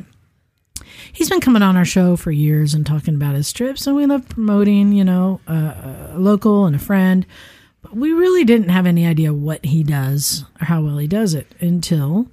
He's 1.14 1.30
been 1.30 1.40
coming 1.42 1.62
on 1.62 1.78
our 1.78 1.86
show 1.86 2.16
for 2.16 2.32
years 2.32 2.74
and 2.74 2.86
talking 2.86 3.16
about 3.16 3.36
his 3.36 3.54
trips, 3.54 3.88
and 3.88 3.96
we 3.96 4.06
love 4.06 4.28
promoting, 4.28 4.92
you 4.92 5.04
know, 5.04 5.40
uh, 5.48 6.12
a 6.14 6.18
local 6.18 6.66
and 6.66 6.76
a 6.76 6.80
friend. 6.80 7.26
But 7.82 7.96
we 7.96 8.12
really 8.12 8.44
didn't 8.44 8.70
have 8.70 8.86
any 8.86 9.06
idea 9.06 9.34
what 9.34 9.64
he 9.66 9.84
does 9.84 10.44
or 10.60 10.66
how 10.66 10.82
well 10.82 10.98
he 10.98 11.08
does 11.08 11.34
it 11.34 11.48
until 11.62 12.28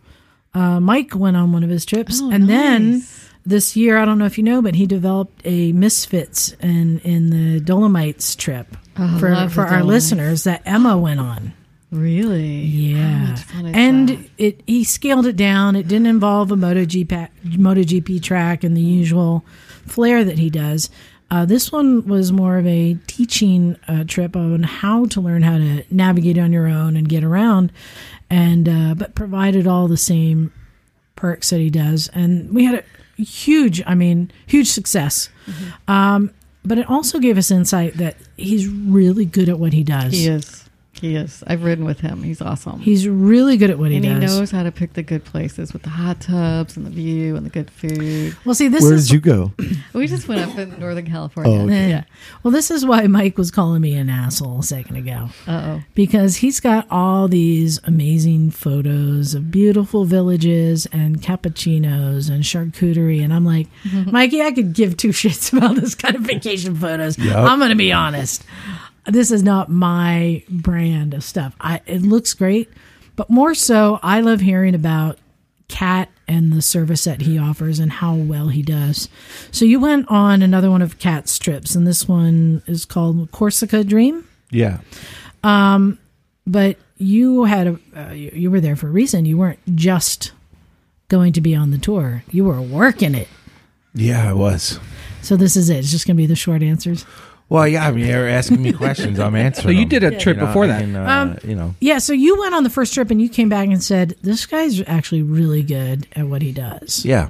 uh, 0.55 0.81
Mike 0.81 1.15
went 1.15 1.37
on 1.37 1.53
one 1.53 1.63
of 1.63 1.71
his 1.71 1.85
trips, 1.85 2.21
Oh, 2.23 2.31
and 2.31 2.49
then 2.49 2.93
nice. 2.93 3.29
This 3.45 3.77
year, 3.77 3.99
I 3.99 4.05
don't 4.05 4.19
know 4.19 4.25
if 4.27 4.39
you 4.39 4.45
know, 4.45 4.63
but 4.63 4.75
he 4.75 4.87
developed 4.87 5.43
a 5.45 5.73
Misfits 5.73 6.53
in 6.61 7.01
in 7.01 7.31
the 7.31 7.61
Dolomites 7.61 8.35
trip 8.37 8.77
Oh, 8.97 9.19
for 9.19 9.49
for 9.49 9.67
our 9.67 9.83
listeners 9.83 10.45
that 10.45 10.63
Emma 10.67 10.97
went 10.99 11.21
on. 11.21 11.53
Really? 11.91 12.61
Yeah, 12.61 13.35
is 13.35 13.45
and 13.75 14.09
that? 14.09 14.31
it 14.39 14.61
he 14.67 14.85
scaled 14.85 15.27
it 15.27 15.37
down. 15.37 15.77
It 15.77 15.89
didn't 15.89 16.07
involve 16.07 16.51
a 16.51 16.57
MotoGP 16.57 17.29
MotoGP 17.45 18.23
track 18.23 18.65
and 18.65 18.77
the 18.77 18.81
usual 18.81 19.45
flair 19.87 20.25
that 20.25 20.39
he 20.39 20.49
does. 20.49 20.89
Uh, 21.31 21.47
this 21.47 21.73
one 21.73 22.07
was 22.07 22.31
more 22.31 22.59
of 22.59 22.67
a 22.67 22.95
teaching 23.07 23.77
uh, 23.89 24.05
trip 24.05 24.37
on 24.37 24.63
how 24.63 25.07
to 25.07 25.21
learn 25.21 25.43
how 25.43 25.57
to 25.57 25.83
navigate 25.91 26.37
on 26.39 26.53
your 26.53 26.67
own 26.67 26.95
and 26.97 27.09
get 27.09 27.25
around, 27.25 27.73
and 28.31 28.69
uh, 28.69 28.95
but 28.95 29.15
provided 29.15 29.67
all 29.67 29.89
the 29.89 29.97
same 29.97 30.53
perks 31.17 31.51
that 31.51 31.59
he 31.61 31.71
does. 31.71 32.09
And 32.15 32.55
we 32.55 32.65
had 32.65 32.75
a 32.77 32.85
huge, 33.23 33.83
I 33.87 33.95
mean, 33.95 34.31
huge 34.47 34.69
success. 34.69 35.29
Um, 35.89 36.31
but 36.65 36.79
it 36.79 36.89
also 36.89 37.19
gave 37.19 37.39
us 37.39 37.51
insight 37.51 37.95
that 37.95 38.17
he's 38.37 38.69
really 38.69 39.25
good 39.25 39.49
at 39.49 39.59
what 39.59 39.73
he 39.73 39.83
does. 39.83 40.13
He 40.13 40.27
is. 40.29 40.62
He 41.03 41.17
is. 41.17 41.43
I've 41.49 41.65
ridden 41.65 41.85
with 41.85 41.99
him. 41.99 42.23
He's 42.23 42.41
awesome. 42.41 42.79
He's 42.79 43.09
really 43.09 43.57
good 43.57 43.71
at 43.71 43.79
what 43.81 43.91
he 43.91 43.97
and 43.97 44.05
he 44.05 44.15
knows 44.15 44.53
how 44.53 44.63
to 44.63 44.71
pick 44.71 44.93
the 44.93 45.03
good 45.03 45.25
places 45.25 45.73
with 45.73 45.83
the 45.83 45.89
hot 45.91 46.21
tubs 46.21 46.77
and 46.77 46.87
the 46.87 46.91
view 46.91 47.35
and 47.35 47.45
the 47.45 47.51
good 47.51 47.73
food. 47.73 48.37
well, 48.45 48.55
see, 48.55 48.69
this 48.69 48.85
where 48.85 48.95
is 48.95 49.09
did 49.09 49.15
you 49.15 49.21
go? 49.21 49.53
We 49.95 50.07
just 50.07 50.27
went 50.29 50.41
up 50.41 50.57
in 50.57 50.79
Northern 50.81 51.05
California. 51.07 51.53
Oh, 51.59 51.65
okay. 51.65 51.89
Yeah. 51.91 52.05
Well, 52.43 52.53
this 52.53 52.71
is 52.71 52.87
why 52.87 53.07
Mike 53.09 53.37
was 53.37 53.51
calling 53.51 53.83
me 53.83 53.95
an 53.95 54.09
asshole 54.09 54.61
a 54.61 54.63
second 54.63 54.95
ago. 54.97 55.29
Uh 55.47 55.51
oh. 55.67 55.83
Because 55.95 56.37
he's 56.37 56.61
got 56.61 56.87
all 56.89 57.27
these 57.29 57.79
amazing 57.85 58.53
photos 58.53 59.35
of 59.35 59.51
beautiful 59.51 60.05
villages 60.05 60.87
and 60.93 61.21
cappuccinos 61.21 62.31
and 62.31 62.45
charcuterie. 62.45 63.23
And 63.23 63.35
I'm 63.35 63.45
like, 63.45 63.67
Mikey, 64.07 64.41
I 64.41 64.53
could 64.53 64.73
give 64.73 64.97
two 64.97 65.09
shits 65.09 65.53
about 65.57 65.77
this 65.77 65.95
kind 65.97 66.15
of 66.15 66.23
vacation 66.23 66.75
photos. 66.77 67.19
I'm 67.19 67.59
going 67.59 67.71
to 67.71 67.77
be 67.77 67.93
honest. 67.93 68.45
This 69.07 69.31
is 69.31 69.43
not 69.43 69.69
my 69.69 70.45
brand 70.49 71.15
of 71.15 71.25
stuff. 71.25 71.55
I, 71.61 71.81
it 71.87 72.03
looks 72.03 72.35
great, 72.35 72.71
but 73.17 73.29
more 73.29 73.55
so, 73.55 73.99
I 74.03 74.21
love 74.21 74.41
hearing 74.41 74.75
about 74.75 75.19
Cat 75.69 76.09
and 76.29 76.53
the 76.53 76.63
service 76.63 77.05
that 77.05 77.23
he 77.23 77.39
offers 77.39 77.79
and 77.79 77.91
how 77.91 78.15
well 78.15 78.49
he 78.49 78.63
does. 78.63 79.09
So 79.51 79.65
you 79.65 79.81
went 79.81 80.07
on 80.09 80.43
another 80.43 80.71
one 80.71 80.83
of 80.83 80.99
Cat's 80.99 81.39
trips, 81.39 81.75
and 81.75 81.87
this 81.87 82.07
one 82.07 82.63
is 82.67 82.85
called 82.85 83.31
Corsica 83.33 83.83
Dream. 83.85 84.29
Yeah. 84.51 84.79
But 86.47 86.77
you 86.99 87.45
had 87.45 87.67
a 87.67 87.79
uh, 87.97 88.13
you 88.13 88.51
were 88.51 88.61
there 88.61 88.77
for 88.77 88.89
a 88.89 88.91
reason. 88.91 89.25
You 89.27 89.39
weren't 89.39 89.59
just 89.75 90.33
going 91.09 91.33
to 91.35 91.41
be 91.41 91.55
on 91.55 91.71
the 91.71 91.79
tour. 91.79 92.25
You 92.31 92.45
were 92.45 92.61
working 92.61 93.15
it. 93.15 93.29
Yeah, 93.95 94.31
I 94.31 94.33
was. 94.33 94.79
So 95.21 95.37
this 95.37 95.57
is 95.57 95.69
it. 95.71 95.79
It's 95.79 95.91
just 95.91 96.07
going 96.07 96.17
to 96.17 96.23
be 96.23 96.27
the 96.27 96.37
short 96.37 96.63
answers. 96.63 97.05
Well, 97.53 97.69
yeah, 97.69 97.87
I 97.87 97.91
mean, 97.93 98.07
you're 98.07 98.29
asking 98.29 98.63
me 98.63 98.73
questions. 98.73 99.21
I'm 99.21 99.35
answering. 99.47 99.65
So 99.65 99.71
you 99.71 99.81
them. 99.81 99.89
did 99.89 100.05
a 100.05 100.19
trip 100.19 100.37
You 100.37 100.41
know, 100.43 100.47
before 100.47 100.65
I 100.65 100.69
that. 100.69 100.81
can, 100.81 100.97
uh, 100.97 101.07
Um, 101.07 101.39
you 101.49 101.55
know, 101.55 101.75
Yeah. 101.81 101.99
So 101.99 102.13
you 102.13 102.39
went 102.41 102.55
on 102.55 102.63
the 102.65 102.71
first 102.71 102.95
trip, 102.95 103.11
and 103.11 103.21
you 103.21 103.29
came 103.29 103.49
back 103.49 103.69
and 103.69 103.83
said, 103.83 104.17
"This 104.23 104.47
guy's 104.47 104.83
actually 104.87 105.23
really 105.23 105.63
good 105.63 106.07
at 106.17 106.27
what 106.29 106.41
he 106.43 106.51
does." 106.53 107.05
yeah, 107.05 107.29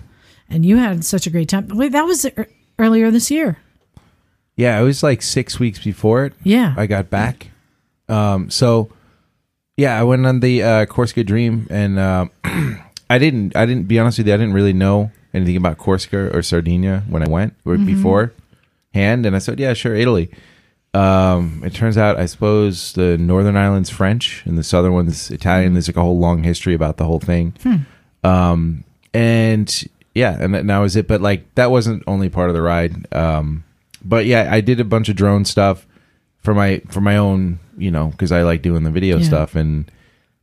And 0.48 0.64
you 0.64 0.76
had 0.76 1.04
such 1.04 1.26
a 1.26 1.30
great 1.30 1.48
time. 1.48 1.66
Wait, 1.68 1.92
that 1.92 2.06
was 2.06 2.24
ear- 2.24 2.48
earlier 2.78 3.10
this 3.10 3.30
year. 3.30 3.58
yeah. 4.56 4.78
It 4.80 4.84
was 4.84 5.02
like 5.02 5.22
six 5.22 5.58
weeks 5.58 5.82
before 5.82 6.24
it. 6.26 6.32
Yeah. 6.44 6.74
I 6.76 6.86
got 6.86 7.10
back. 7.10 7.48
Um, 8.08 8.48
so 8.50 8.90
Yeah, 9.76 9.98
I 9.98 10.04
went 10.04 10.26
on 10.26 10.40
the 10.40 10.62
uh, 10.62 10.86
Corsica 10.86 11.24
Dream, 11.24 11.66
and 11.70 11.98
uh, 11.98 12.26
I 13.10 13.18
didn't. 13.18 13.56
I 13.56 13.66
didn't 13.66 13.88
be 13.88 13.98
honest 13.98 14.18
with 14.18 14.28
you. 14.28 14.34
I 14.34 14.36
didn't 14.36 14.52
really 14.54 14.72
know 14.74 15.10
anything 15.34 15.56
about 15.56 15.78
Corsica 15.78 16.30
or 16.36 16.42
Sardinia 16.42 17.02
when 17.08 17.22
I 17.26 17.28
went 17.28 17.54
or 17.64 17.76
beforehand, 18.92 19.26
and 19.26 19.34
I 19.36 19.38
said, 19.38 19.58
"Yeah, 19.60 19.74
sure, 19.74 19.94
Italy." 19.94 20.30
Um, 20.94 21.62
it 21.64 21.72
turns 21.72 21.96
out, 21.96 22.18
I 22.18 22.26
suppose, 22.26 22.92
the 22.92 23.16
northern 23.16 23.56
islands 23.56 23.88
French 23.88 24.42
and 24.44 24.58
the 24.58 24.62
southern 24.62 24.92
ones 24.92 25.30
Italian. 25.30 25.72
There's 25.72 25.88
like 25.88 25.96
a 25.96 26.02
whole 26.02 26.18
long 26.18 26.42
history 26.42 26.74
about 26.74 26.98
the 26.98 27.04
whole 27.04 27.20
thing. 27.20 27.54
Um, 28.24 28.84
and 29.14 29.84
yeah, 30.14 30.36
and 30.38 30.54
that, 30.54 30.66
that 30.66 30.78
was 30.78 30.94
it. 30.96 31.08
But 31.08 31.22
like 31.22 31.54
that 31.54 31.70
wasn't 31.70 32.02
only 32.06 32.28
part 32.28 32.50
of 32.50 32.54
the 32.54 32.60
ride. 32.62 33.10
Um, 33.14 33.64
but 34.04 34.26
yeah, 34.26 34.48
I 34.52 34.60
did 34.60 34.80
a 34.80 34.84
bunch 34.84 35.08
of 35.08 35.16
drone 35.16 35.44
stuff 35.46 35.86
for 36.40 36.52
my 36.54 36.82
for 36.90 37.00
my 37.00 37.16
own, 37.16 37.58
you 37.78 37.90
know, 37.90 38.08
because 38.08 38.30
I 38.30 38.42
like 38.42 38.60
doing 38.60 38.84
the 38.84 38.90
video 38.90 39.16
Yeah. 39.18 39.24
stuff. 39.24 39.54
And 39.54 39.90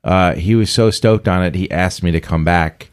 uh, 0.03 0.33
he 0.33 0.55
was 0.55 0.71
so 0.71 0.89
stoked 0.89 1.27
on 1.27 1.43
it, 1.43 1.53
he 1.55 1.69
asked 1.69 2.01
me 2.01 2.09
to 2.11 2.21
come 2.21 2.43
back 2.43 2.89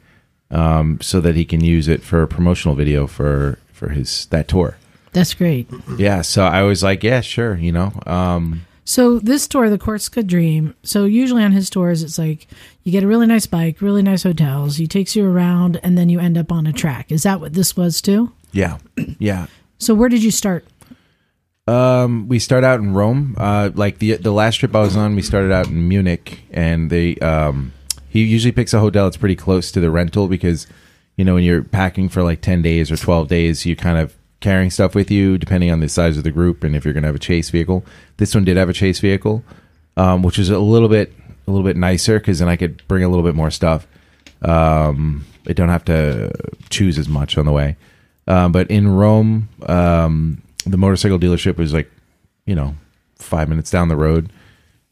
um, 0.51 0.99
so 1.01 1.21
that 1.21 1.37
he 1.37 1.45
can 1.47 1.63
use 1.65 1.89
it 1.89 2.03
for 2.03 2.23
a 2.23 2.29
promotional 2.29 2.75
video 2.75 3.07
for 3.07 3.59
for 3.73 3.91
his 3.91 4.27
that 4.27 4.47
tour. 4.49 4.77
That's 5.17 5.33
great. 5.33 5.67
Yeah, 5.97 6.21
so 6.21 6.45
I 6.45 6.61
was 6.65 6.83
like, 6.83 7.03
yeah, 7.03 7.23
sure, 7.23 7.57
you 7.57 7.73
know. 7.73 7.91
Um, 8.05 8.67
So 8.85 9.19
this 9.19 9.49
tour, 9.49 9.71
the 9.71 9.79
Corsica 9.79 10.23
Dream. 10.23 10.75
So 10.83 11.07
usually 11.07 11.43
on 11.43 11.53
his 11.53 11.71
tours, 11.71 12.03
it's 12.03 12.19
like 12.19 12.47
you 12.85 12.93
get 12.93 13.03
a 13.03 13.07
really 13.07 13.27
nice 13.27 13.47
bike, 13.47 13.81
really 13.81 14.03
nice 14.03 14.25
hotels. 14.25 14.77
He 14.77 14.87
takes 14.87 15.17
you 15.17 15.25
around, 15.27 15.81
and 15.83 15.97
then 15.97 16.11
you 16.11 16.21
end 16.21 16.37
up 16.37 16.53
on 16.53 16.67
a 16.67 16.73
track. 16.73 17.11
Is 17.11 17.23
that 17.23 17.41
what 17.41 17.55
this 17.55 17.75
was 17.79 18.03
too? 18.03 18.31
yeah, 18.53 18.77
yeah. 19.19 19.47
So 19.79 19.95
where 19.95 20.11
did 20.11 20.23
you 20.23 20.31
start? 20.31 20.67
Um, 21.67 22.29
we 22.29 22.39
start 22.39 22.63
out 22.63 22.79
in 22.81 22.93
Rome. 22.93 23.37
Uh, 23.39 23.71
like 23.75 23.99
the 23.99 24.17
the 24.19 24.33
last 24.33 24.57
trip 24.57 24.77
I 24.77 24.81
was 24.81 24.99
on, 24.99 25.17
we 25.17 25.23
started 25.23 25.51
out 25.51 25.69
in 25.69 25.89
Munich, 25.89 26.41
and 26.51 26.91
they 26.91 27.17
um, 27.17 27.73
he 28.11 28.23
usually 28.23 28.53
picks 28.53 28.75
a 28.75 28.81
hotel 28.81 29.05
that's 29.07 29.17
pretty 29.17 29.35
close 29.37 29.73
to 29.73 29.81
the 29.81 29.91
rental 29.91 30.29
because 30.29 30.67
you 31.17 31.25
know 31.25 31.35
when 31.35 31.43
you're 31.43 31.65
packing 31.65 32.11
for 32.11 32.23
like 32.23 32.43
ten 32.43 32.61
days 32.61 32.91
or 32.91 32.97
twelve 32.99 33.29
days, 33.29 33.65
you 33.65 33.75
kind 33.77 33.99
of 33.99 34.15
carrying 34.41 34.71
stuff 34.71 34.95
with 34.95 35.11
you 35.11 35.39
depending 35.39 35.71
on 35.71 35.81
the 35.81 35.89
size 35.89 36.17
of 36.17 36.25
the 36.25 36.31
group 36.31 36.63
and 36.63 36.77
if 36.77 36.85
you're 36.85 36.95
gonna 36.95 37.07
have 37.07 37.17
a 37.17 37.21
chase 37.21 37.51
vehicle. 37.51 37.85
This 38.19 38.35
one 38.35 38.45
did 38.45 38.57
have 38.57 38.69
a 38.69 38.73
chase 38.73 39.01
vehicle, 39.01 39.45
um, 39.97 40.23
which 40.23 40.39
is 40.39 40.51
a 40.51 40.59
little 40.59 40.89
bit 40.89 41.13
a 41.47 41.51
little 41.51 41.65
bit 41.65 41.77
nicer 41.77 42.19
because 42.19 42.39
then 42.41 42.49
I 42.49 42.57
could 42.57 42.87
bring 42.89 43.05
a 43.05 43.09
little 43.09 43.25
bit 43.25 43.35
more 43.35 43.51
stuff. 43.51 43.87
Um, 44.43 45.25
I 45.49 45.53
don't 45.53 45.69
have 45.69 45.85
to 45.87 46.33
choose 46.71 46.99
as 46.99 47.09
much 47.09 47.39
on 47.39 47.47
the 47.47 47.53
way. 47.53 47.77
Um, 48.27 48.53
but 48.53 48.71
in 48.71 48.89
Rome, 48.89 49.49
um, 49.69 50.43
the 50.65 50.77
motorcycle 50.77 51.19
dealership 51.19 51.57
was 51.57 51.73
like, 51.73 51.91
you 52.45 52.55
know, 52.55 52.75
five 53.17 53.49
minutes 53.49 53.71
down 53.71 53.89
the 53.89 53.97
road. 53.97 54.31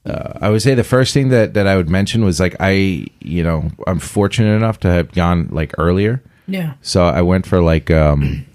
Uh, 0.07 0.39
I 0.41 0.51
would 0.51 0.63
say 0.63 0.75
the 0.75 0.85
first 0.85 1.15
thing 1.15 1.31
that, 1.31 1.55
that 1.55 1.67
I 1.67 1.77
would 1.77 1.89
mention 1.89 2.25
was 2.25 2.39
like 2.39 2.57
I, 2.61 3.07
you 3.21 3.43
know, 3.43 3.71
I'm 3.87 3.99
fortunate 3.99 4.55
enough 4.55 4.79
to 4.81 4.89
have 4.89 5.13
gone 5.13 5.49
like 5.51 5.75
earlier. 5.79 6.23
Yeah. 6.47 6.75
So 6.83 7.05
I 7.05 7.23
went 7.23 7.47
for 7.47 7.61
like, 7.63 7.91
um, 7.91 8.47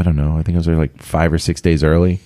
I 0.00 0.02
don't 0.02 0.16
know, 0.16 0.38
I 0.38 0.42
think 0.42 0.56
it 0.56 0.66
was 0.66 0.68
like 0.68 1.02
five 1.02 1.30
or 1.30 1.38
six 1.38 1.60
days 1.60 1.84
early, 1.84 2.20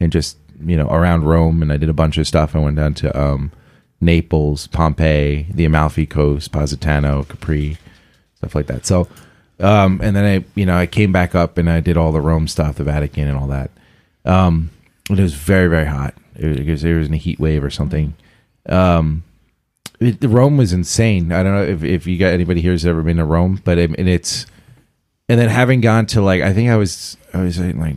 and 0.00 0.10
just 0.10 0.36
you 0.60 0.76
know 0.76 0.88
around 0.88 1.24
Rome, 1.24 1.62
and 1.62 1.72
I 1.72 1.76
did 1.76 1.88
a 1.88 1.94
bunch 1.94 2.18
of 2.18 2.26
stuff. 2.26 2.56
I 2.56 2.58
went 2.58 2.76
down 2.76 2.94
to 2.94 3.18
um, 3.18 3.52
Naples, 4.00 4.66
Pompeii, 4.66 5.46
the 5.50 5.64
Amalfi 5.64 6.06
Coast, 6.06 6.50
Positano, 6.50 7.22
Capri, 7.22 7.78
stuff 8.34 8.54
like 8.54 8.66
that. 8.66 8.84
So, 8.84 9.06
um, 9.60 10.00
and 10.02 10.16
then 10.16 10.24
I, 10.24 10.44
you 10.54 10.66
know, 10.66 10.76
I 10.76 10.86
came 10.86 11.12
back 11.12 11.34
up 11.34 11.58
and 11.58 11.70
I 11.70 11.80
did 11.80 11.96
all 11.96 12.12
the 12.12 12.20
Rome 12.20 12.48
stuff, 12.48 12.76
the 12.76 12.84
Vatican, 12.84 13.28
and 13.28 13.38
all 13.38 13.46
that. 13.48 13.70
Um, 14.24 14.70
it 15.08 15.18
was 15.18 15.34
very, 15.34 15.68
very 15.68 15.86
hot. 15.86 16.14
It 16.34 16.66
was, 16.66 16.82
there 16.82 16.96
was 16.96 17.10
a 17.10 17.16
heat 17.16 17.38
wave 17.38 17.62
or 17.62 17.70
something. 17.70 18.14
Um, 18.68 19.22
it, 19.98 20.20
the 20.20 20.28
Rome 20.28 20.56
was 20.56 20.72
insane. 20.72 21.30
I 21.30 21.42
don't 21.42 21.54
know 21.54 21.62
if, 21.62 21.84
if 21.84 22.06
you 22.06 22.18
got 22.18 22.32
anybody 22.32 22.62
here 22.62 22.72
who's 22.72 22.86
ever 22.86 23.02
been 23.02 23.18
to 23.18 23.24
Rome, 23.24 23.60
but 23.64 23.76
it, 23.76 23.90
and 23.98 24.08
it's 24.08 24.46
and 25.30 25.40
then 25.40 25.48
having 25.48 25.80
gone 25.80 26.06
to 26.06 26.20
like 26.20 26.42
I 26.42 26.52
think 26.52 26.68
I 26.70 26.76
was 26.76 27.16
I 27.32 27.42
was 27.42 27.58
in 27.58 27.78
like 27.78 27.96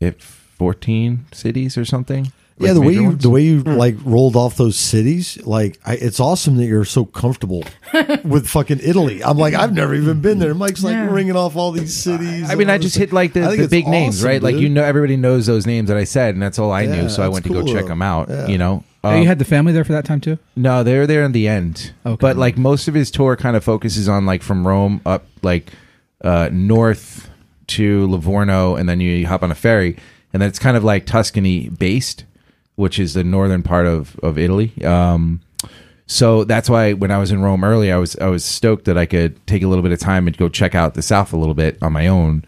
it 0.00 0.20
fourteen 0.22 1.26
cities 1.32 1.76
or 1.76 1.84
something. 1.84 2.32
Yeah, 2.58 2.72
Like 2.72 2.74
the 2.74 2.80
way 2.82 2.92
you 2.92 3.04
ones. 3.04 3.22
the 3.22 3.30
way 3.30 3.40
you 3.42 3.62
like 3.62 3.96
rolled 4.04 4.36
off 4.36 4.56
those 4.58 4.76
cities, 4.76 5.38
like 5.46 5.78
I, 5.86 5.94
it's 5.94 6.20
awesome 6.20 6.56
that 6.58 6.66
you're 6.66 6.84
so 6.84 7.06
comfortable 7.06 7.64
with 8.22 8.46
fucking 8.46 8.80
Italy. 8.82 9.24
I'm 9.24 9.38
like, 9.38 9.54
I've 9.54 9.72
never 9.72 9.94
even 9.94 10.20
been 10.20 10.38
there. 10.40 10.54
Mike's 10.54 10.84
like 10.84 10.92
Yeah. 10.92 11.10
ringing 11.10 11.36
off 11.36 11.56
all 11.56 11.72
these 11.72 11.94
cities. 11.94 12.50
I 12.50 12.56
mean, 12.56 12.68
I 12.68 12.76
just 12.76 12.96
hit 12.98 13.14
like 13.14 13.32
the, 13.32 13.40
the 13.40 13.62
it's 13.62 13.70
big 13.70 13.86
names, 13.88 14.16
awesome, 14.18 14.28
right? 14.28 14.42
Like 14.42 14.56
you 14.56 14.68
know, 14.68 14.84
everybody 14.84 15.16
knows 15.16 15.46
those 15.46 15.66
names 15.66 15.88
that 15.88 15.96
I 15.96 16.04
said, 16.04 16.34
and 16.34 16.42
that's 16.42 16.58
all 16.58 16.70
I 16.70 16.82
Yeah, 16.82 16.96
knew. 17.02 17.08
So 17.08 17.22
I 17.22 17.26
that's 17.26 17.32
went 17.32 17.46
to 17.46 17.52
go 17.52 17.62
cool, 17.64 17.72
check 17.72 17.84
though. 17.84 17.88
them 17.88 18.02
out. 18.02 18.28
Yeah. 18.28 18.46
You 18.46 18.58
know, 18.58 18.84
Oh, 19.02 19.08
Um, 19.14 19.22
you 19.22 19.26
had 19.26 19.38
the 19.38 19.46
family 19.46 19.72
there 19.72 19.84
for 19.84 19.92
that 19.92 20.04
time 20.04 20.20
too? 20.20 20.36
No, 20.54 20.82
they're 20.82 21.06
there 21.06 21.24
in 21.24 21.32
the 21.32 21.48
end. 21.48 21.92
Okay. 22.04 22.18
But 22.20 22.36
like 22.36 22.58
most 22.58 22.86
of 22.88 22.92
his 22.92 23.10
tour 23.10 23.36
kind 23.36 23.56
of 23.56 23.64
focuses 23.64 24.06
on 24.06 24.26
like 24.26 24.42
from 24.42 24.66
Rome 24.66 25.00
up 25.06 25.24
like 25.42 25.72
uh, 26.22 26.48
north 26.52 27.28
to 27.68 28.06
Livorno, 28.08 28.74
and 28.76 28.88
then 28.88 29.00
you 29.00 29.26
hop 29.26 29.42
on 29.42 29.50
a 29.50 29.54
ferry, 29.54 29.96
and 30.32 30.42
then 30.42 30.48
it's 30.48 30.58
kind 30.58 30.76
of 30.76 30.84
like 30.84 31.06
Tuscany 31.06 31.68
based, 31.68 32.24
which 32.76 32.98
is 32.98 33.14
the 33.14 33.24
northern 33.24 33.62
part 33.62 33.86
of 33.86 34.18
of 34.22 34.38
Italy. 34.38 34.72
Um, 34.84 35.40
so 36.06 36.42
that's 36.42 36.68
why 36.68 36.92
when 36.92 37.12
I 37.12 37.18
was 37.18 37.30
in 37.30 37.40
Rome 37.40 37.62
early, 37.62 37.92
I 37.92 37.96
was 37.96 38.16
I 38.16 38.26
was 38.26 38.44
stoked 38.44 38.86
that 38.86 38.98
I 38.98 39.06
could 39.06 39.46
take 39.46 39.62
a 39.62 39.68
little 39.68 39.82
bit 39.82 39.92
of 39.92 40.00
time 40.00 40.26
and 40.26 40.36
go 40.36 40.48
check 40.48 40.74
out 40.74 40.94
the 40.94 41.02
south 41.02 41.32
a 41.32 41.36
little 41.36 41.54
bit 41.54 41.78
on 41.82 41.92
my 41.92 42.08
own, 42.08 42.42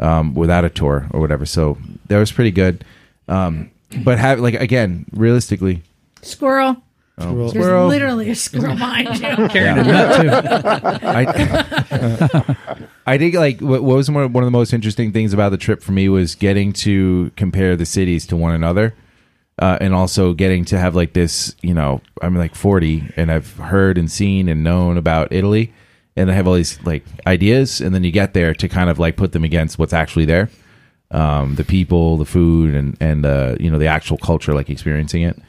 um, 0.00 0.34
without 0.34 0.64
a 0.64 0.70
tour 0.70 1.06
or 1.12 1.20
whatever. 1.20 1.46
So 1.46 1.78
that 2.08 2.18
was 2.18 2.32
pretty 2.32 2.50
good. 2.50 2.84
Um, 3.28 3.70
but 4.02 4.18
have 4.18 4.40
like 4.40 4.54
again, 4.54 5.06
realistically, 5.12 5.82
Squirrel. 6.22 6.76
Well, 7.16 7.34
There's 7.36 7.50
Squirrel. 7.52 7.86
literally 7.86 8.30
a 8.30 8.34
squirrel 8.34 8.74
behind 8.74 9.08
you. 9.20 9.48
Carrying 9.48 9.78
a 9.78 9.84
nut 9.84 10.20
too. 10.20 10.30
I, 11.06 12.56
I 13.06 13.18
think 13.18 13.36
like 13.36 13.60
what, 13.60 13.84
what 13.84 13.96
was 13.96 14.10
one 14.10 14.24
of, 14.24 14.34
one 14.34 14.42
of 14.42 14.46
the 14.46 14.50
most 14.56 14.72
interesting 14.72 15.12
things 15.12 15.32
about 15.32 15.50
the 15.50 15.56
trip 15.56 15.80
for 15.80 15.92
me 15.92 16.08
was 16.08 16.34
getting 16.34 16.72
to 16.72 17.30
compare 17.36 17.76
the 17.76 17.86
cities 17.86 18.26
to 18.28 18.36
one 18.36 18.52
another, 18.52 18.94
uh, 19.60 19.78
and 19.80 19.94
also 19.94 20.32
getting 20.32 20.64
to 20.66 20.78
have 20.78 20.96
like 20.96 21.12
this. 21.12 21.54
You 21.62 21.74
know, 21.74 22.00
I'm 22.20 22.34
like 22.36 22.56
40, 22.56 23.12
and 23.16 23.30
I've 23.30 23.56
heard 23.58 23.96
and 23.96 24.10
seen 24.10 24.48
and 24.48 24.64
known 24.64 24.96
about 24.96 25.32
Italy, 25.32 25.72
and 26.16 26.28
I 26.32 26.34
have 26.34 26.48
all 26.48 26.54
these 26.54 26.82
like 26.82 27.04
ideas, 27.28 27.80
and 27.80 27.94
then 27.94 28.02
you 28.02 28.10
get 28.10 28.34
there 28.34 28.54
to 28.54 28.68
kind 28.68 28.90
of 28.90 28.98
like 28.98 29.16
put 29.16 29.30
them 29.30 29.44
against 29.44 29.78
what's 29.78 29.92
actually 29.92 30.24
there, 30.24 30.50
um, 31.12 31.54
the 31.54 31.64
people, 31.64 32.16
the 32.16 32.24
food, 32.24 32.74
and 32.74 32.96
and 32.98 33.24
uh, 33.24 33.54
you 33.60 33.70
know 33.70 33.78
the 33.78 33.86
actual 33.86 34.18
culture, 34.18 34.52
like 34.52 34.68
experiencing 34.68 35.22
it 35.22 35.40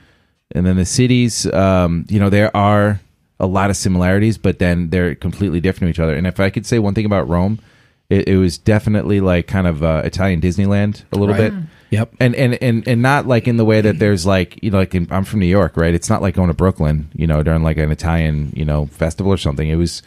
and 0.53 0.65
then 0.65 0.75
the 0.75 0.85
cities 0.85 1.45
um, 1.53 2.05
you 2.09 2.19
know 2.19 2.29
there 2.29 2.55
are 2.55 2.99
a 3.39 3.47
lot 3.47 3.69
of 3.69 3.75
similarities 3.77 4.37
but 4.37 4.59
then 4.59 4.89
they're 4.89 5.15
completely 5.15 5.59
different 5.59 5.93
to 5.93 5.99
each 5.99 6.03
other. 6.03 6.15
And 6.15 6.25
if 6.27 6.39
i 6.39 6.49
could 6.49 6.65
say 6.65 6.79
one 6.79 6.93
thing 6.93 7.05
about 7.05 7.27
rome 7.27 7.59
it, 8.09 8.27
it 8.27 8.37
was 8.37 8.57
definitely 8.59 9.19
like 9.19 9.47
kind 9.47 9.65
of 9.67 9.83
uh, 9.83 10.01
italian 10.05 10.39
disneyland 10.41 11.03
a 11.11 11.17
little 11.17 11.35
Right. 11.35 11.51
bit. 11.51 11.63
Yep. 11.91 12.13
and, 12.19 12.35
and 12.35 12.53
and 12.61 12.87
and 12.87 13.01
not 13.01 13.25
like 13.27 13.47
in 13.47 13.57
the 13.57 13.63
way 13.65 13.79
that 13.81 13.99
there's 13.99 14.25
like 14.25 14.61
you 14.63 14.71
know 14.71 14.79
like 14.79 14.93
in, 14.95 15.07
i'm 15.11 15.23
from 15.23 15.39
new 15.39 15.45
york 15.45 15.77
right? 15.77 15.93
It's 15.93 16.09
not 16.09 16.21
like 16.21 16.35
going 16.35 16.47
to 16.49 16.53
brooklyn 16.53 17.09
you 17.13 17.27
know 17.27 17.41
during 17.43 17.63
like 17.63 17.77
an 17.77 17.91
italian 17.91 18.51
you 18.55 18.65
know 18.65 18.87
festival 18.87 19.31
or 19.31 19.37
something. 19.37 19.67
It 19.69 19.75
was 19.75 20.01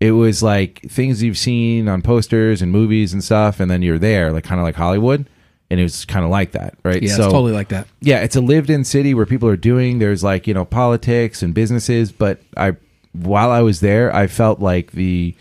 it 0.00 0.10
was 0.12 0.42
like 0.42 0.80
things 0.88 1.22
you've 1.22 1.38
seen 1.38 1.88
on 1.88 2.02
posters 2.02 2.60
and 2.60 2.70
movies 2.70 3.12
and 3.14 3.24
stuff 3.24 3.60
and 3.60 3.70
then 3.70 3.80
you're 3.82 3.98
there 3.98 4.30
like 4.30 4.44
kind 4.44 4.60
of 4.60 4.64
like 4.64 4.74
hollywood 4.74 5.26
and 5.70 5.80
it 5.80 5.82
was 5.82 6.04
kind 6.04 6.24
of 6.24 6.30
like 6.30 6.52
that 6.52 6.74
right 6.84 7.02
Yeah, 7.02 7.08
it's 7.08 7.16
totally 7.18 7.52
like 7.52 7.68
that. 7.68 7.86
yeah, 8.00 8.20
it's 8.20 8.36
a 8.36 8.40
lived 8.40 8.70
in 8.70 8.84
city 8.84 9.14
where 9.14 9.26
people 9.26 9.48
are 9.48 9.56
doing 9.56 9.98
there's 9.98 10.22
like, 10.24 10.46
you 10.46 10.54
know, 10.54 10.64
politics 10.64 11.42
and 11.42 11.54
businesses, 11.54 12.12
but 12.12 12.40
I 12.56 12.76
while 13.12 13.50
I 13.50 13.62
was 13.62 13.80
there, 13.80 14.14
I 14.14 14.26
felt 14.26 14.60
like 14.60 14.92
the 14.92 15.34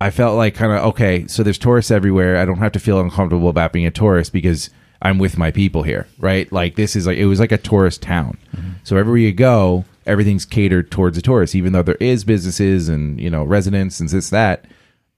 I 0.00 0.10
felt 0.10 0.36
like 0.36 0.54
kind 0.54 0.72
of 0.72 0.84
okay, 0.86 1.26
so 1.26 1.42
there's 1.42 1.58
tourists 1.58 1.90
everywhere. 1.90 2.36
I 2.36 2.44
don't 2.44 2.58
have 2.58 2.72
to 2.72 2.78
feel 2.80 3.00
uncomfortable 3.00 3.48
about 3.48 3.72
being 3.72 3.86
a 3.86 3.90
tourist 3.90 4.32
because 4.32 4.70
I'm 5.02 5.18
with 5.18 5.36
my 5.38 5.50
people 5.50 5.82
here, 5.82 6.06
right? 6.18 6.50
Like 6.52 6.76
this 6.76 6.96
is 6.96 7.06
like 7.06 7.18
it 7.18 7.26
was 7.26 7.40
like 7.40 7.52
a 7.52 7.58
tourist 7.58 8.02
town. 8.02 8.38
So 8.84 8.96
everywhere 8.96 9.18
you 9.18 9.32
go, 9.32 9.84
everything's 10.06 10.44
catered 10.44 10.90
towards 10.90 11.16
the 11.16 11.22
tourists, 11.22 11.54
even 11.56 11.72
though 11.72 11.82
there 11.82 11.96
is 11.96 12.24
businesses 12.24 12.88
and, 12.88 13.20
you 13.20 13.28
know, 13.30 13.42
residents 13.42 14.00
and 14.00 14.08
this 14.08 14.30
that. 14.30 14.64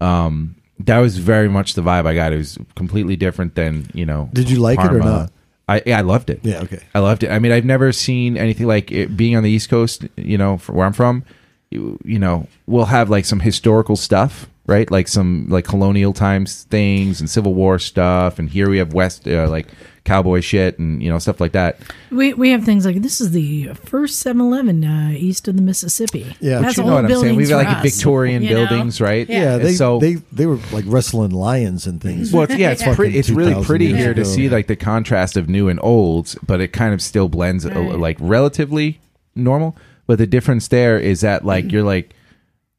Um 0.01 0.55
that 0.81 0.99
was 0.99 1.19
very 1.19 1.49
much 1.49 1.75
the 1.75 1.83
vibe 1.83 2.07
I 2.07 2.15
got. 2.15 2.33
It 2.33 2.39
was 2.39 2.59
completely 2.77 3.17
different 3.17 3.55
than, 3.55 3.91
you 3.95 4.07
know. 4.07 4.31
Did 4.33 4.51
you 4.51 4.61
like 4.61 4.79
it 4.79 4.93
or 4.93 4.99
not? 4.99 5.33
I 5.69 5.83
yeah, 5.85 5.99
I 5.99 6.01
loved 6.01 6.31
it. 6.31 6.41
Yeah, 6.43 6.61
okay. 6.63 6.81
I 6.95 7.01
loved 7.01 7.25
it. 7.25 7.31
I 7.31 7.39
mean, 7.39 7.53
I've 7.53 7.65
never 7.65 7.93
seen 7.93 8.37
anything 8.39 8.67
like 8.67 8.91
it 8.91 9.17
being 9.17 9.37
on 9.37 9.43
the 9.43 9.51
East 9.51 9.69
Coast. 9.69 10.07
You 10.17 10.39
know, 10.39 10.57
where 10.57 10.87
I'm 10.87 10.95
from, 10.95 11.25
you, 11.71 11.99
you 12.05 12.19
know, 12.19 12.47
we'll 12.67 12.87
have 12.87 13.11
like 13.11 13.27
some 13.27 13.41
historical 13.41 13.97
stuff, 13.97 14.49
right? 14.69 14.89
Like 14.89 15.09
some 15.09 15.47
like 15.49 15.65
colonial 15.65 16.13
times 16.13 16.65
things 16.65 17.19
and 17.21 17.29
Civil 17.29 17.55
War 17.55 17.81
stuff, 17.81 18.39
and 18.39 18.49
here 18.49 18.71
we 18.71 18.79
have 18.79 18.93
West 18.95 19.27
uh, 19.27 19.49
like 19.49 19.67
cowboy 20.05 20.41
shit 20.41 20.79
and 20.79 21.03
you 21.03 21.11
know 21.11 21.19
stuff 21.19 21.41
like 21.41 21.53
that. 21.53 21.79
We 22.11 22.33
we 22.35 22.51
have 22.51 22.65
things 22.65 22.87
like 22.87 23.03
this 23.03 23.21
is 23.21 23.33
the 23.33 23.71
first 23.85 24.25
7-Eleven 24.25 24.85
uh, 24.85 25.11
east 25.15 25.49
of 25.49 25.57
the 25.57 25.63
Mississippi. 25.63 26.37
Yeah, 26.41 26.61
that's 26.61 26.77
you 26.77 26.85
know 26.85 26.95
what 26.95 27.05
I'm 27.07 27.15
saying? 27.17 27.37
We've 27.37 27.49
got 27.49 27.65
like 27.65 27.77
us, 27.79 27.83
Victorian 27.83 28.43
you 28.43 28.51
know? 28.51 28.67
buildings, 28.67 29.01
right? 29.01 29.29
Yeah, 29.29 29.55
And 29.57 29.65
they 29.65 29.73
so 29.73 29.99
they 29.99 30.15
they 30.33 30.47
were 30.47 30.59
like 30.73 30.85
wrestling 30.87 31.31
lions 31.33 31.87
and 31.87 32.01
things. 32.01 32.33
Well, 32.33 32.45
it's, 32.45 32.57
yeah, 32.57 32.71
it's 32.71 32.83
Fucking 32.83 32.95
pretty. 32.97 33.19
It's 33.19 33.31
really 33.31 33.65
pretty 33.65 33.87
years 33.87 33.99
here 33.99 34.15
to 34.15 34.25
see 34.25 34.49
like 34.49 34.67
the 34.67 34.77
contrast 34.77 35.37
of 35.37 35.49
new 35.49 35.69
and 35.69 35.81
old, 35.83 36.35
but 36.47 36.61
it 36.61 36.69
kind 36.69 36.95
of 36.95 37.03
still 37.03 37.29
blends 37.29 37.67
uh, 37.67 37.71
Right. 37.71 37.99
like 37.99 38.17
relatively 38.21 39.01
normal. 39.35 39.77
But 40.07 40.19
the 40.19 40.27
difference 40.27 40.69
there 40.69 40.99
is 40.99 41.21
that 41.21 41.45
like 41.45 41.71
you're 41.71 41.83
like, 41.83 42.11
you 42.13 42.18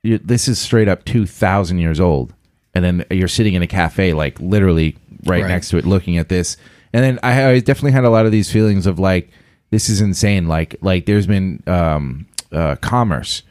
this 0.03 0.47
is 0.47 0.59
straight 0.59 0.88
up 0.88 1.05
two 1.05 1.25
thousand 1.25 1.79
years 1.79 1.99
old, 1.99 2.33
and 2.73 2.83
then 2.83 3.05
you're 3.12 3.27
sitting 3.27 3.53
in 3.53 3.62
a 3.62 3.67
cafe 3.67 4.13
like 4.13 4.39
literally 4.39 4.97
right, 5.25 5.41
Right. 5.41 5.47
next 5.49 5.69
to 5.69 5.77
it, 5.77 5.85
looking 5.85 6.17
at 6.17 6.29
this. 6.29 6.57
And 6.93 7.03
then 7.03 7.19
I, 7.21 7.45
I 7.51 7.59
definitely 7.59 7.91
had 7.91 8.05
a 8.05 8.09
lot 8.09 8.25
of 8.25 8.31
these 8.31 8.51
feelings 8.51 8.88
of 8.88 8.97
like, 8.97 9.29
this 9.69 9.89
is 9.89 10.01
insane. 10.01 10.47
Like 10.47 10.75
like 10.81 11.05
there's 11.05 11.27
been 11.27 11.62
um, 11.67 12.27
uh, 12.51 12.75
commerce 12.77 13.43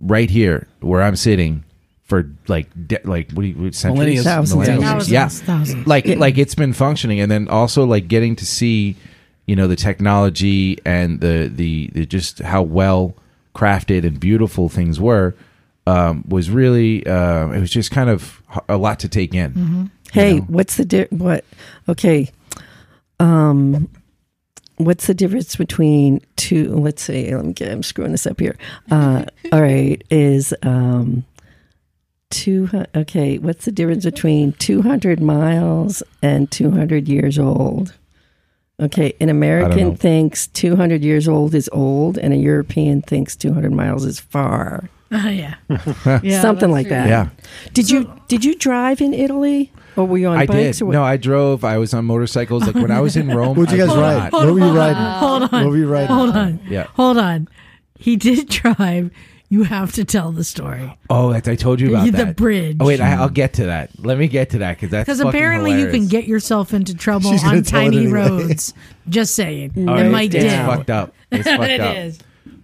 right 0.00 0.28
here 0.30 0.66
where 0.80 1.02
I'm 1.02 1.16
sitting 1.16 1.64
for 2.04 2.30
like 2.46 2.68
de- 2.88 3.00
like 3.04 3.30
what 3.32 3.42
do 3.42 3.48
you 3.48 3.54
what, 3.54 3.74
centuries? 3.74 3.98
Millennia. 3.98 4.22
Thousands 4.22 4.68
of 4.68 4.76
Thousands, 4.80 5.10
Yeah, 5.10 5.28
thousands. 5.28 5.86
like 5.86 6.06
like 6.06 6.36
it's 6.38 6.54
been 6.54 6.72
functioning, 6.72 7.20
and 7.20 7.30
then 7.30 7.48
also 7.48 7.84
like 7.84 8.08
getting 8.08 8.34
to 8.36 8.44
see 8.46 8.96
you 9.46 9.56
know 9.56 9.66
the 9.68 9.76
technology 9.76 10.78
and 10.84 11.20
the 11.20 11.50
the, 11.54 11.88
the 11.94 12.04
just 12.06 12.40
how 12.40 12.62
well 12.62 13.14
crafted 13.54 14.04
and 14.06 14.20
beautiful 14.20 14.68
things 14.68 15.00
were 15.00 15.34
um, 15.88 16.24
was 16.28 16.50
really 16.50 17.06
uh, 17.06 17.48
it 17.50 17.60
was 17.60 17.70
just 17.70 17.90
kind 17.90 18.10
of 18.10 18.42
a 18.68 18.76
lot 18.76 19.00
to 19.00 19.08
take 19.08 19.34
in. 19.34 19.90
Hey, 20.12 20.34
know? 20.34 20.42
what's 20.48 20.76
the 20.76 20.84
di- 20.84 21.08
what? 21.10 21.44
Okay, 21.88 22.30
um, 23.20 23.88
what's 24.76 25.06
the 25.06 25.14
difference 25.14 25.56
between 25.56 26.20
two? 26.36 26.74
Let's 26.74 27.02
see. 27.02 27.34
Let 27.34 27.44
me 27.44 27.52
get. 27.54 27.72
I'm 27.72 27.82
screwing 27.82 28.12
this 28.12 28.26
up 28.26 28.38
here. 28.38 28.56
Uh, 28.90 29.24
all 29.52 29.62
right, 29.62 30.02
is 30.10 30.52
um, 30.62 31.24
two. 32.28 32.68
Okay, 32.94 33.38
what's 33.38 33.64
the 33.64 33.72
difference 33.72 34.04
between 34.04 34.52
200 34.54 35.20
miles 35.20 36.02
and 36.22 36.50
200 36.50 37.08
years 37.08 37.38
old? 37.38 37.94
Okay, 38.80 39.14
an. 39.20 39.30
American 39.30 39.96
thinks 39.96 40.48
200 40.48 41.02
years 41.02 41.26
old 41.26 41.54
is 41.54 41.70
old, 41.72 42.18
and 42.18 42.34
a 42.34 42.36
European 42.36 43.00
thinks 43.00 43.34
200 43.36 43.72
miles 43.72 44.04
is 44.04 44.20
far. 44.20 44.90
Uh, 45.10 45.16
yeah. 45.28 45.54
Yeah, 46.22 46.40
Something 46.42 46.70
like 46.70 46.88
that. 46.88 47.08
Yeah, 47.08 47.28
Did 47.72 47.90
you 47.90 48.12
did 48.28 48.44
you 48.44 48.54
drive 48.56 49.00
in 49.00 49.14
Italy, 49.14 49.72
or 49.96 50.06
were 50.06 50.18
you 50.18 50.28
on 50.28 50.36
I 50.38 50.46
bikes? 50.46 50.78
did. 50.78 50.82
Or 50.82 50.86
what? 50.86 50.92
No, 50.92 51.02
I 51.02 51.16
drove. 51.16 51.64
I 51.64 51.78
was 51.78 51.94
on 51.94 52.04
motorcycles. 52.04 52.66
Like 52.66 52.74
when 52.74 52.90
I 52.90 53.00
was 53.00 53.16
in 53.16 53.28
Rome. 53.36 53.56
What'd 53.56 53.72
you 53.76 53.84
guys 53.86 53.96
ride? 53.96 54.30
not- 54.30 54.32
What 54.32 54.52
were 54.52 54.58
you 54.60 54.72
riding? 54.76 55.02
Hold 55.02 55.42
on. 55.44 55.48
What 55.64 55.66
were 55.70 55.76
you 55.78 55.88
riding? 55.88 56.08
Hold 56.08 56.30
on. 56.36 56.60
Yeah. 56.68 56.84
Hold 56.94 57.16
on. 57.18 57.48
He 57.98 58.16
did 58.16 58.48
drive. 58.48 59.10
You 59.50 59.62
have 59.62 59.92
to 59.94 60.04
tell 60.04 60.30
the 60.30 60.44
story. 60.44 60.94
Oh, 61.08 61.32
that's, 61.32 61.48
I 61.48 61.54
told 61.56 61.80
you 61.80 61.88
about 61.88 62.04
that. 62.04 62.10
The 62.18 62.24
that. 62.26 62.36
bridge. 62.36 62.76
Oh 62.80 62.84
wait, 62.86 63.00
I, 63.00 63.14
I'll 63.14 63.30
get 63.30 63.54
to 63.54 63.64
that. 63.64 63.88
Let 63.98 64.18
me 64.18 64.28
get 64.28 64.50
to 64.50 64.58
that 64.58 64.76
because 64.76 64.90
that's 64.90 65.06
Because 65.06 65.20
fucking 65.22 65.28
apparently 65.30 65.72
you 65.80 65.88
can 65.88 66.06
get 66.06 66.26
yourself 66.28 66.74
into 66.74 66.94
trouble 66.94 67.30
on 67.30 67.62
tiny 67.62 67.96
anyway. 67.96 68.12
roads. 68.12 68.74
Just 69.08 69.34
saying. 69.34 69.72
It 69.74 69.82
it's- 69.84 70.12
might 70.12 70.34
it's 70.34 70.44
did. 70.44 70.66
fucked 70.66 70.90
up. 70.90 71.14
It's 71.30 71.48
fucked 71.48 71.62
It 71.62 71.80
up. 71.80 71.96
is. 71.96 72.18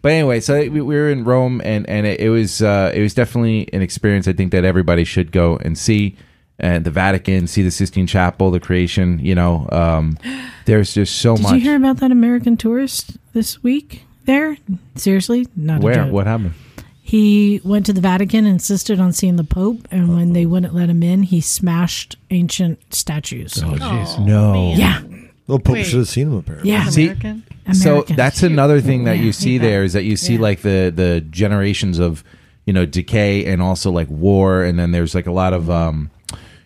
But 0.04 0.12
anyway, 0.12 0.40
so 0.40 0.58
we, 0.60 0.68
we 0.68 0.82
were 0.96 1.08
in 1.08 1.24
Rome, 1.24 1.62
and 1.64 1.88
and 1.88 2.06
it, 2.06 2.20
it 2.20 2.28
was 2.28 2.60
uh, 2.60 2.92
it 2.94 3.00
was 3.00 3.14
definitely 3.14 3.70
an 3.72 3.80
experience. 3.80 4.28
I 4.28 4.34
think 4.34 4.52
that 4.52 4.62
everybody 4.62 5.02
should 5.02 5.32
go 5.32 5.56
and 5.56 5.78
see, 5.78 6.18
and 6.58 6.84
the 6.84 6.90
Vatican, 6.90 7.46
see 7.46 7.62
the 7.62 7.70
Sistine 7.70 8.06
Chapel, 8.06 8.50
the 8.50 8.60
creation. 8.60 9.18
You 9.18 9.34
know, 9.34 9.66
um, 9.72 10.18
there's 10.66 10.92
just 10.92 11.20
so 11.22 11.36
Did 11.36 11.42
much. 11.44 11.52
Did 11.52 11.62
you 11.62 11.70
hear 11.70 11.76
about 11.78 11.96
that 12.00 12.12
American 12.12 12.58
tourist 12.58 13.16
this 13.32 13.62
week 13.62 14.02
there? 14.26 14.58
Seriously? 14.94 15.48
Not 15.56 15.80
a 15.80 15.82
Where? 15.82 15.94
joke. 15.94 16.12
What 16.12 16.26
happened? 16.26 16.52
He 17.00 17.62
went 17.64 17.86
to 17.86 17.94
the 17.94 18.02
Vatican, 18.02 18.44
insisted 18.44 19.00
on 19.00 19.14
seeing 19.14 19.36
the 19.36 19.42
Pope, 19.44 19.88
and 19.90 20.14
when 20.14 20.34
they 20.34 20.44
wouldn't 20.44 20.74
let 20.74 20.90
him 20.90 21.02
in, 21.02 21.22
he 21.22 21.40
smashed 21.40 22.16
ancient 22.30 22.92
statues. 22.94 23.62
Oh, 23.62 23.68
jeez. 23.68 24.22
No. 24.22 24.74
Yeah. 24.76 25.00
Well, 25.46 25.60
Pope 25.60 25.76
Wait. 25.76 25.86
should 25.86 26.00
have 26.00 26.08
seen 26.08 26.26
him 26.26 26.36
apparently. 26.36 26.70
Yeah. 26.70 26.90
See- 26.90 27.04
American? 27.04 27.44
So 27.72 28.02
that's 28.02 28.42
another 28.42 28.80
thing 28.80 29.04
that 29.04 29.16
Yeah, 29.18 29.24
you 29.24 29.32
see 29.32 29.58
that. 29.58 29.66
there 29.66 29.84
is 29.84 29.92
that 29.94 30.04
you 30.04 30.16
see 30.16 30.34
Yeah. 30.34 30.40
like 30.40 30.60
the 30.62 30.92
the 30.94 31.22
generations 31.30 31.98
of 31.98 32.22
you 32.66 32.72
know 32.72 32.84
decay 32.86 33.44
and 33.46 33.62
also 33.62 33.90
like 33.90 34.08
war, 34.10 34.62
and 34.62 34.78
then 34.78 34.90
there's 34.92 35.14
like 35.14 35.26
a 35.26 35.32
lot 35.32 35.52
of 35.52 35.70
um, 35.70 36.10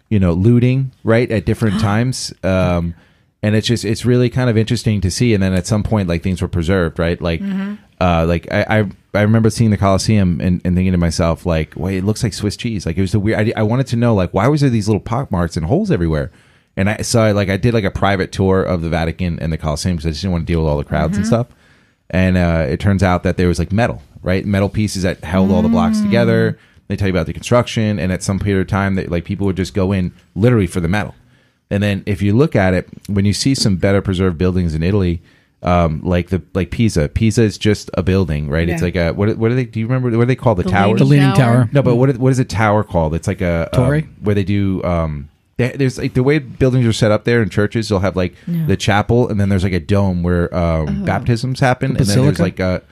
you 0.09 0.19
know 0.19 0.33
looting 0.33 0.93
right 1.05 1.31
at 1.31 1.45
different 1.47 1.81
times. 1.81 2.33
Um, 2.43 2.95
and 3.43 3.55
it's 3.55 3.69
just 3.69 3.85
it's 3.85 4.05
really 4.05 4.29
kind 4.31 4.51
of 4.51 4.57
interesting 4.57 5.01
to 5.03 5.11
see. 5.11 5.33
And 5.35 5.43
then 5.43 5.55
at 5.55 5.67
some 5.67 5.83
point, 5.85 6.09
like 6.09 6.23
things 6.25 6.43
were 6.43 6.49
preserved, 6.49 6.99
right? 6.99 7.21
Like, 7.23 7.41
uh, 8.01 8.27
like 8.27 8.49
I, 8.51 8.81
I 8.81 8.91
I 9.15 9.23
remember 9.23 9.49
seeing 9.51 9.71
the 9.71 9.77
Colosseum 9.77 10.41
and, 10.41 10.61
and 10.65 10.75
thinking 10.75 10.91
to 10.93 10.99
myself, 10.99 11.47
like, 11.47 11.75
wait, 11.77 11.99
it 11.99 12.05
looks 12.05 12.23
like 12.25 12.33
Swiss 12.35 12.57
cheese. 12.57 12.85
Like 12.85 12.99
it 12.99 13.01
was 13.01 13.13
the 13.13 13.21
weird. 13.21 13.39
I, 13.39 13.61
I 13.61 13.63
wanted 13.63 13.87
to 13.89 13.97
know, 13.97 14.13
like, 14.15 14.35
why 14.35 14.49
was 14.49 14.61
there 14.63 14.71
these 14.71 14.89
little 14.89 15.01
pock 15.01 15.31
marks 15.31 15.57
and 15.57 15.67
holes 15.67 15.91
everywhere? 15.93 16.33
And 16.79 16.89
I 16.89 17.03
so 17.03 17.21
I, 17.21 17.33
like 17.33 17.49
I 17.49 17.57
did 17.57 17.75
like 17.75 17.83
a 17.83 17.91
private 17.91 18.31
tour 18.31 18.63
of 18.63 18.83
the 18.83 18.89
Vatican 18.89 19.41
and 19.41 19.53
the 19.53 19.59
Colosseum 19.59 19.97
because 19.97 20.07
I 20.07 20.11
just 20.11 20.23
didn't 20.23 20.33
want 20.33 20.47
to 20.47 20.53
deal 20.53 20.63
with 20.63 20.71
all 20.71 20.79
the 20.79 20.85
crowds 20.85 21.17
and 21.17 21.27
stuff. 21.27 21.49
And 22.09 22.37
uh, 22.39 22.67
it 22.69 22.79
turns 22.79 23.03
out 23.03 23.25
that 23.25 23.37
there 23.37 23.49
was 23.49 23.59
like 23.59 23.73
metal, 23.73 24.01
right? 24.23 24.47
Metal 24.47 24.69
pieces 24.69 25.03
that 25.03 25.25
held 25.25 25.51
all 25.51 25.61
the 25.61 25.69
blocks 25.69 26.01
together. 26.01 26.57
They 26.87 26.95
tell 26.97 27.09
you 27.09 27.13
about 27.13 27.27
the 27.27 27.33
construction, 27.35 27.99
and 27.99 28.13
at 28.13 28.23
some 28.23 28.39
period 28.39 28.63
of 28.63 28.69
time, 28.69 28.95
that 28.95 29.11
like 29.11 29.25
people 29.25 29.45
would 29.47 29.57
just 29.57 29.75
go 29.75 29.91
in 29.93 30.15
literally 30.37 30.69
for 30.69 30.79
the 30.81 30.89
metal. 30.89 31.15
And 31.69 31.83
then 31.83 32.05
if 32.07 32.23
you 32.23 32.35
look 32.35 32.55
at 32.57 32.73
it, 32.75 32.89
when 33.09 33.25
you 33.25 33.33
see 33.35 33.55
some 33.57 33.77
better 33.77 34.01
preserved 34.01 34.39
buildings 34.39 34.75
in 34.75 34.83
Italy, 34.83 35.21
um, 35.65 36.01
like 36.03 36.29
the 36.29 36.41
like 36.55 36.71
Pisa, 36.71 37.09
Pisa 37.09 37.43
is 37.43 37.59
just 37.59 37.91
a 37.95 38.03
building, 38.05 38.49
right? 38.49 38.69
It's 38.69 38.81
Yeah. 38.81 38.87
like 38.87 38.97
a 38.97 39.13
what? 39.13 39.37
What 39.37 39.51
are 39.51 39.55
they? 39.55 39.65
Do 39.65 39.81
you 39.81 39.87
remember 39.87 40.17
what 40.17 40.23
are 40.23 40.27
they 40.27 40.37
called? 40.37 40.59
The, 40.59 40.63
towers? 40.63 41.01
The 41.01 41.05
Leaning 41.05 41.35
Tower. 41.35 41.69
No, 41.73 41.83
but 41.83 41.97
what 41.97 42.09
is, 42.11 42.19
what 42.19 42.31
is 42.31 42.39
a 42.39 42.45
tower 42.45 42.85
called? 42.85 43.15
It's 43.15 43.27
like 43.27 43.41
a 43.41 43.69
um, 43.73 43.85
Torre? 43.85 44.01
where 44.23 44.37
they 44.37 44.45
do. 44.45 44.83
Um, 44.85 45.29
there's 45.59 45.99
like 45.99 46.15
the 46.15 46.23
way 46.23 46.39
buildings 46.39 46.87
are 46.87 46.93
set 46.93 47.11
up 47.11 47.25
there 47.25 47.43
in 47.43 47.51
churches. 47.51 47.89
They'll 47.89 47.99
have 47.99 48.17
like 48.17 48.35
Yeah. 48.47 48.67
the 48.67 48.77
chapel, 48.77 49.29
and 49.29 49.39
then 49.41 49.49
there's 49.49 49.65
like 49.65 49.73
a 49.73 49.81
dome 49.81 50.23
where 50.23 50.55
um, 50.57 51.05
baptisms 51.05 51.61
happen, 51.61 51.97
and 51.97 52.07
then 52.07 52.23
there's 52.25 52.39
like 52.41 52.61
a 52.61 52.83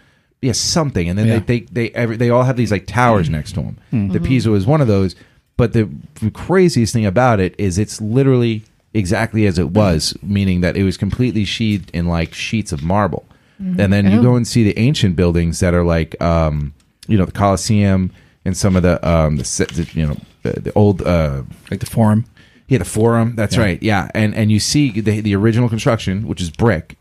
yeah 0.43 0.53
something, 0.53 1.09
and 1.09 1.19
then 1.19 1.27
Yeah. 1.29 1.39
they 1.39 1.61
they 1.61 1.67
they 1.73 1.91
every, 1.91 2.17
they 2.17 2.29
all 2.31 2.43
have 2.43 2.57
these 2.57 2.71
like 2.73 2.87
towers 2.87 3.31
next 3.31 3.53
to 3.53 3.63
them. 3.91 4.11
The 4.13 4.21
Pisa 4.21 4.51
was 4.51 4.67
one 4.67 4.81
of 4.81 4.89
those, 4.89 5.15
but 5.57 5.73
the 5.73 5.89
craziest 6.35 6.93
thing 6.93 7.07
about 7.07 7.41
it 7.41 7.55
is 7.59 7.79
it's 7.79 8.01
literally 8.01 8.65
exactly 8.95 9.47
as 9.47 9.59
it 9.59 9.71
was, 9.71 10.17
meaning 10.23 10.61
that 10.63 10.77
it 10.77 10.83
was 10.83 10.97
completely 10.97 11.45
sheathed 11.45 11.91
in 11.95 12.07
like 12.07 12.35
sheets 12.35 12.73
of 12.73 12.83
marble. 12.83 13.25
And 13.59 13.91
then 13.93 14.11
you 14.11 14.19
Oh. 14.19 14.23
go 14.23 14.37
and 14.37 14.47
see 14.47 14.65
the 14.65 14.79
ancient 14.79 15.17
buildings 15.17 15.61
that 15.61 15.73
are 15.73 15.85
like, 15.85 16.21
um, 16.21 16.75
you 17.09 17.17
know, 17.17 17.25
the 17.25 17.33
Colosseum 17.33 18.11
and 18.45 18.55
some 18.57 18.77
of 18.77 18.83
the, 18.83 18.97
um, 19.09 19.37
the, 19.37 19.43
the 19.45 19.89
you 19.99 20.07
know, 20.07 20.17
the, 20.43 20.61
the 20.61 20.73
old, 20.75 21.01
uh, 21.03 21.43
Like 21.71 21.81
the 21.81 21.87
forum. 21.87 22.27
Yeah, 22.69 22.79
the 22.79 22.85
Forum. 22.85 23.35
That's 23.37 23.57
Yeah. 23.57 23.63
right. 23.63 23.83
Yeah, 23.83 24.11
and 24.15 24.35
and 24.35 24.51
you 24.51 24.61
see 24.61 25.01
the 25.01 25.21
the 25.21 25.35
original 25.37 25.69
construction, 25.69 26.27
which 26.27 26.41
is 26.41 26.51
brick, 26.51 26.97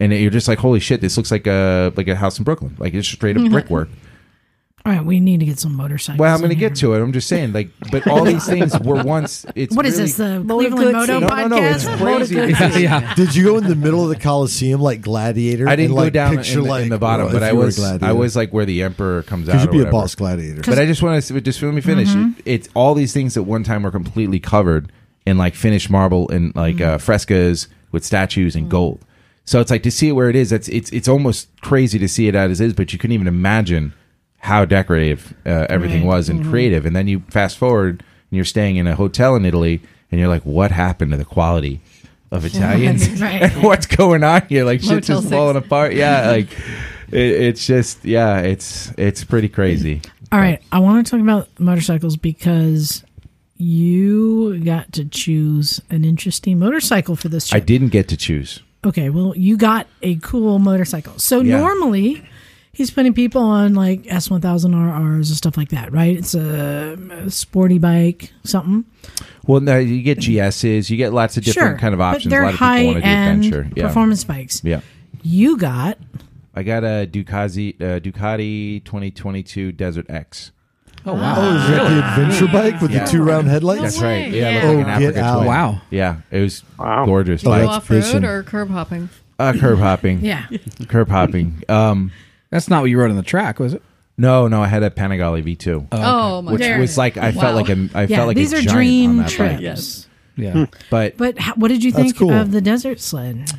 and 0.00 0.12
you're 0.12 0.30
just 0.30 0.48
like, 0.48 0.58
holy 0.58 0.80
shit, 0.80 1.00
this 1.00 1.16
looks 1.16 1.30
like 1.30 1.46
a 1.46 1.92
like 1.96 2.08
a 2.08 2.16
house 2.16 2.38
in 2.38 2.44
Brooklyn, 2.44 2.76
like 2.78 2.94
it's 2.94 3.08
straight 3.08 3.36
up 3.36 3.50
brickwork. 3.50 3.88
All 4.86 4.92
right, 4.94 5.04
we 5.04 5.20
need 5.20 5.40
to 5.40 5.44
get 5.46 5.58
some 5.58 5.74
motorcycles. 5.74 6.18
Well, 6.18 6.32
I'm 6.32 6.40
going 6.40 6.48
to 6.50 6.54
get 6.56 6.76
to 6.76 6.94
it. 6.94 7.02
I'm 7.02 7.12
just 7.12 7.28
saying, 7.28 7.52
like, 7.52 7.68
but 7.92 8.06
all 8.06 8.24
these 8.24 8.46
things 8.48 8.78
were 8.78 9.02
once. 9.02 9.44
It's 9.54 9.74
What 9.76 9.84
is 9.84 9.94
really- 9.94 10.04
this? 10.04 10.16
The 10.16 10.40
Motor 10.42 10.70
Cleveland 10.70 10.94
Goods. 10.94 11.08
Moto 11.08 11.18
No, 11.20 11.26
podcast? 11.26 11.50
no, 11.50 12.04
no, 12.06 12.18
it's 12.18 12.30
crazy. 12.30 12.34
Yeah, 12.84 13.00
yeah. 13.00 13.14
Did 13.14 13.34
you 13.34 13.44
go 13.44 13.58
in 13.58 13.64
the 13.64 13.74
middle 13.74 14.02
of 14.04 14.08
the 14.08 14.16
Coliseum 14.16 14.80
like 14.80 15.02
Gladiator? 15.02 15.68
I 15.68 15.76
didn't 15.76 15.90
and, 15.90 15.96
go 15.96 16.02
like, 16.04 16.12
down 16.14 16.32
in 16.32 16.38
picture, 16.38 16.62
the, 16.62 16.68
like, 16.68 16.82
in 16.84 16.88
the 16.88 16.96
bottom, 16.98 17.26
well, 17.26 17.34
but 17.34 17.42
if 17.42 17.48
I 17.48 17.50
you 17.50 17.56
were 17.58 17.64
was 17.66 17.76
gladiator. 17.76 18.06
I 18.06 18.12
was 18.12 18.36
like 18.36 18.50
where 18.52 18.64
the 18.64 18.82
emperor 18.82 19.24
comes 19.24 19.48
out. 19.48 19.52
Because 19.54 19.64
you'd 19.64 19.68
or 19.68 19.72
be 19.72 19.78
a 19.78 19.80
whatever. 19.80 19.92
boss 19.92 20.14
gladiator. 20.14 20.62
But 20.64 20.78
I 20.78 20.86
just 20.86 21.02
want 21.02 21.22
to 21.22 21.40
just 21.40 21.60
let 21.60 21.74
me 21.74 21.80
finish. 21.82 22.08
Mm-hmm. 22.08 22.38
It, 22.38 22.42
it's 22.46 22.68
all 22.72 22.94
these 22.94 23.12
things 23.12 23.34
that 23.34 23.42
one 23.42 23.64
time 23.64 23.82
were 23.82 23.90
completely 23.90 24.40
covered 24.40 24.90
in 25.28 25.38
like 25.38 25.54
finished 25.54 25.90
marble 25.90 26.28
and 26.30 26.54
like 26.56 26.76
Mm-hmm. 26.76 26.94
uh, 26.94 26.98
frescoes 26.98 27.68
with 27.92 28.04
statues 28.04 28.56
and 28.56 28.68
gold. 28.70 29.00
So 29.44 29.60
it's 29.60 29.70
like 29.70 29.82
to 29.84 29.90
see 29.90 30.08
it 30.08 30.12
where 30.12 30.28
it 30.28 30.36
is. 30.36 30.52
It's 30.52 30.68
it's 30.68 30.90
it's 30.90 31.08
almost 31.08 31.48
crazy 31.62 31.98
to 31.98 32.08
see 32.08 32.28
it 32.28 32.34
as 32.34 32.60
it 32.60 32.64
is, 32.66 32.72
but 32.74 32.92
you 32.92 32.98
couldn't 32.98 33.14
even 33.14 33.26
imagine 33.28 33.94
how 34.38 34.64
decorative 34.64 35.34
uh, 35.46 35.66
everything 35.68 36.02
Right. 36.02 36.08
was 36.16 36.28
and 36.28 36.44
creative. 36.44 36.84
And 36.86 36.94
then 36.94 37.08
you 37.08 37.20
fast 37.30 37.56
forward 37.58 38.02
and 38.30 38.36
you're 38.36 38.44
staying 38.44 38.76
in 38.76 38.86
a 38.86 38.94
hotel 38.94 39.34
in 39.36 39.44
Italy, 39.46 39.80
and 40.12 40.20
you're 40.20 40.28
like, 40.28 40.42
what 40.44 40.70
happened 40.70 41.10
to 41.12 41.16
the 41.16 41.24
quality 41.24 41.80
of 42.30 42.44
Italians? 42.50 43.20
Right. 43.20 43.42
and 43.42 43.62
what's 43.62 43.86
going 43.86 44.22
on 44.22 44.42
here? 44.48 44.64
Like 44.64 44.80
shit's 44.82 45.06
just 45.08 45.22
six. 45.22 45.30
falling 45.32 45.56
apart. 45.56 45.94
Yeah, 45.94 46.28
like 46.36 46.52
it, 47.10 47.18
it's 47.48 47.66
just 47.66 48.04
yeah, 48.04 48.40
it's 48.40 48.92
it's 48.98 49.24
pretty 49.24 49.48
crazy. 49.48 50.02
All 50.30 50.38
right, 50.38 50.60
I 50.70 50.78
want 50.80 51.06
to 51.06 51.10
talk 51.10 51.20
about 51.22 51.48
motorcycles 51.58 52.18
because 52.18 53.02
you 53.58 54.58
got 54.64 54.92
to 54.94 55.04
choose 55.04 55.80
an 55.90 56.04
interesting 56.04 56.58
motorcycle 56.58 57.16
for 57.16 57.28
this 57.28 57.48
trip. 57.48 57.62
I 57.62 57.64
didn't 57.64 57.88
get 57.88 58.08
to 58.08 58.16
choose. 58.16 58.62
Okay, 58.86 59.10
well, 59.10 59.36
you 59.36 59.56
got 59.56 59.86
a 60.02 60.16
cool 60.16 60.58
motorcycle. 60.58 61.18
So 61.18 61.40
Yeah. 61.40 61.58
normally 61.58 62.22
he's 62.72 62.90
putting 62.92 63.12
people 63.12 63.42
on 63.42 63.74
like 63.74 64.04
S1000 64.04 64.72
RRs 64.74 65.14
and 65.16 65.26
stuff 65.26 65.56
like 65.56 65.70
that, 65.70 65.92
right? 65.92 66.16
It's 66.16 66.34
a, 66.34 66.96
a 67.26 67.30
sporty 67.30 67.78
bike, 67.78 68.32
something. 68.44 68.84
Well, 69.46 69.60
no, 69.60 69.78
you 69.78 70.02
get 70.02 70.18
GSs, 70.18 70.88
you 70.88 70.96
get 70.96 71.12
lots 71.12 71.36
of 71.36 71.44
different 71.44 71.72
sure. 71.72 71.78
kind 71.78 71.92
of 71.94 72.00
options. 72.00 72.24
But 72.26 72.30
they're 72.30 72.42
a 72.42 72.46
lot 72.46 72.54
of 72.54 72.58
people 72.60 72.66
high 72.68 72.84
want 72.84 72.96
to 72.96 73.00
do 73.02 73.06
end 73.08 73.44
adventure. 73.44 73.70
Yeah. 73.74 73.86
performance 73.88 74.24
bikes. 74.24 74.62
Yeah. 74.64 74.80
You 75.22 75.56
got 75.56 75.98
I 76.54 76.62
got 76.62 76.84
a 76.84 77.08
Ducati 77.10 77.80
uh, 77.80 78.00
Ducati 78.00 78.84
2022 78.84 79.72
Desert 79.72 80.06
X. 80.08 80.52
Oh, 81.08 81.14
wow. 81.14 81.34
Oh, 81.38 81.56
is 81.56 81.68
that 81.70 81.88
the 81.88 82.22
adventure 82.22 82.52
bike 82.52 82.80
with 82.80 82.90
Yeah. 82.90 83.04
the 83.04 83.10
two 83.10 83.22
round 83.22 83.48
headlights? 83.48 83.82
That's 83.82 84.00
right. 84.00 84.30
Yeah, 84.30 84.48
it 84.50 84.54
Yeah. 84.62 84.70
looked 84.70 84.86
like 84.88 84.96
Oh, 84.96 85.00
get 85.00 85.08
Africa 85.08 85.22
out. 85.24 85.34
twin. 85.36 85.46
Wow. 85.48 85.80
Yeah, 85.90 86.16
it 86.30 86.40
was 86.40 86.62
Wow. 86.78 87.06
gorgeous. 87.06 87.46
Oh, 87.46 87.50
Like, 87.50 87.60
Go 87.62 87.66
that's 87.66 87.76
off 87.76 87.90
road 87.90 88.04
fishing. 88.04 88.24
or 88.24 88.42
curb 88.42 88.70
hopping? 88.70 89.08
uh, 89.38 89.52
curb 89.58 89.78
hopping. 89.78 90.20
yeah. 90.24 90.42
curb 90.88 91.08
hopping. 91.08 91.62
Um, 91.68 92.10
That's 92.50 92.68
not 92.68 92.80
what 92.82 92.90
you 92.90 92.98
rode 92.98 93.10
on 93.10 93.16
the 93.16 93.22
track, 93.22 93.58
was 93.58 93.74
it? 93.74 93.82
No, 94.16 94.48
no, 94.48 94.62
I 94.62 94.66
had 94.68 94.82
a 94.82 94.90
Panigale 94.90 95.42
V2, 95.44 95.86
Oh 95.92 96.42
my 96.42 96.52
which 96.52 96.62
god. 96.62 96.80
was 96.80 96.96
like 96.98 97.16
I 97.16 97.30
Wow. 97.30 97.40
felt 97.40 97.54
like 97.56 97.68
a 97.68 97.88
I 97.94 98.02
yeah, 98.04 98.16
felt 98.16 98.26
like 98.28 98.36
these 98.36 98.52
a 98.52 98.56
are 98.56 98.60
giant 98.62 98.74
dream 98.76 99.10
on 99.10 99.16
that 99.18 99.28
trips. 99.28 99.52
bike. 99.54 99.60
Yes. 99.62 100.06
Yeah. 100.36 100.66
But 100.90 101.16
But 101.16 101.38
how, 101.38 101.54
what 101.54 101.68
did 101.68 101.84
you 101.84 101.92
That's 101.92 102.04
think 102.04 102.16
cool. 102.16 102.32
of 102.32 102.50
the 102.50 102.60
desert 102.60 103.00
sled 103.00 103.52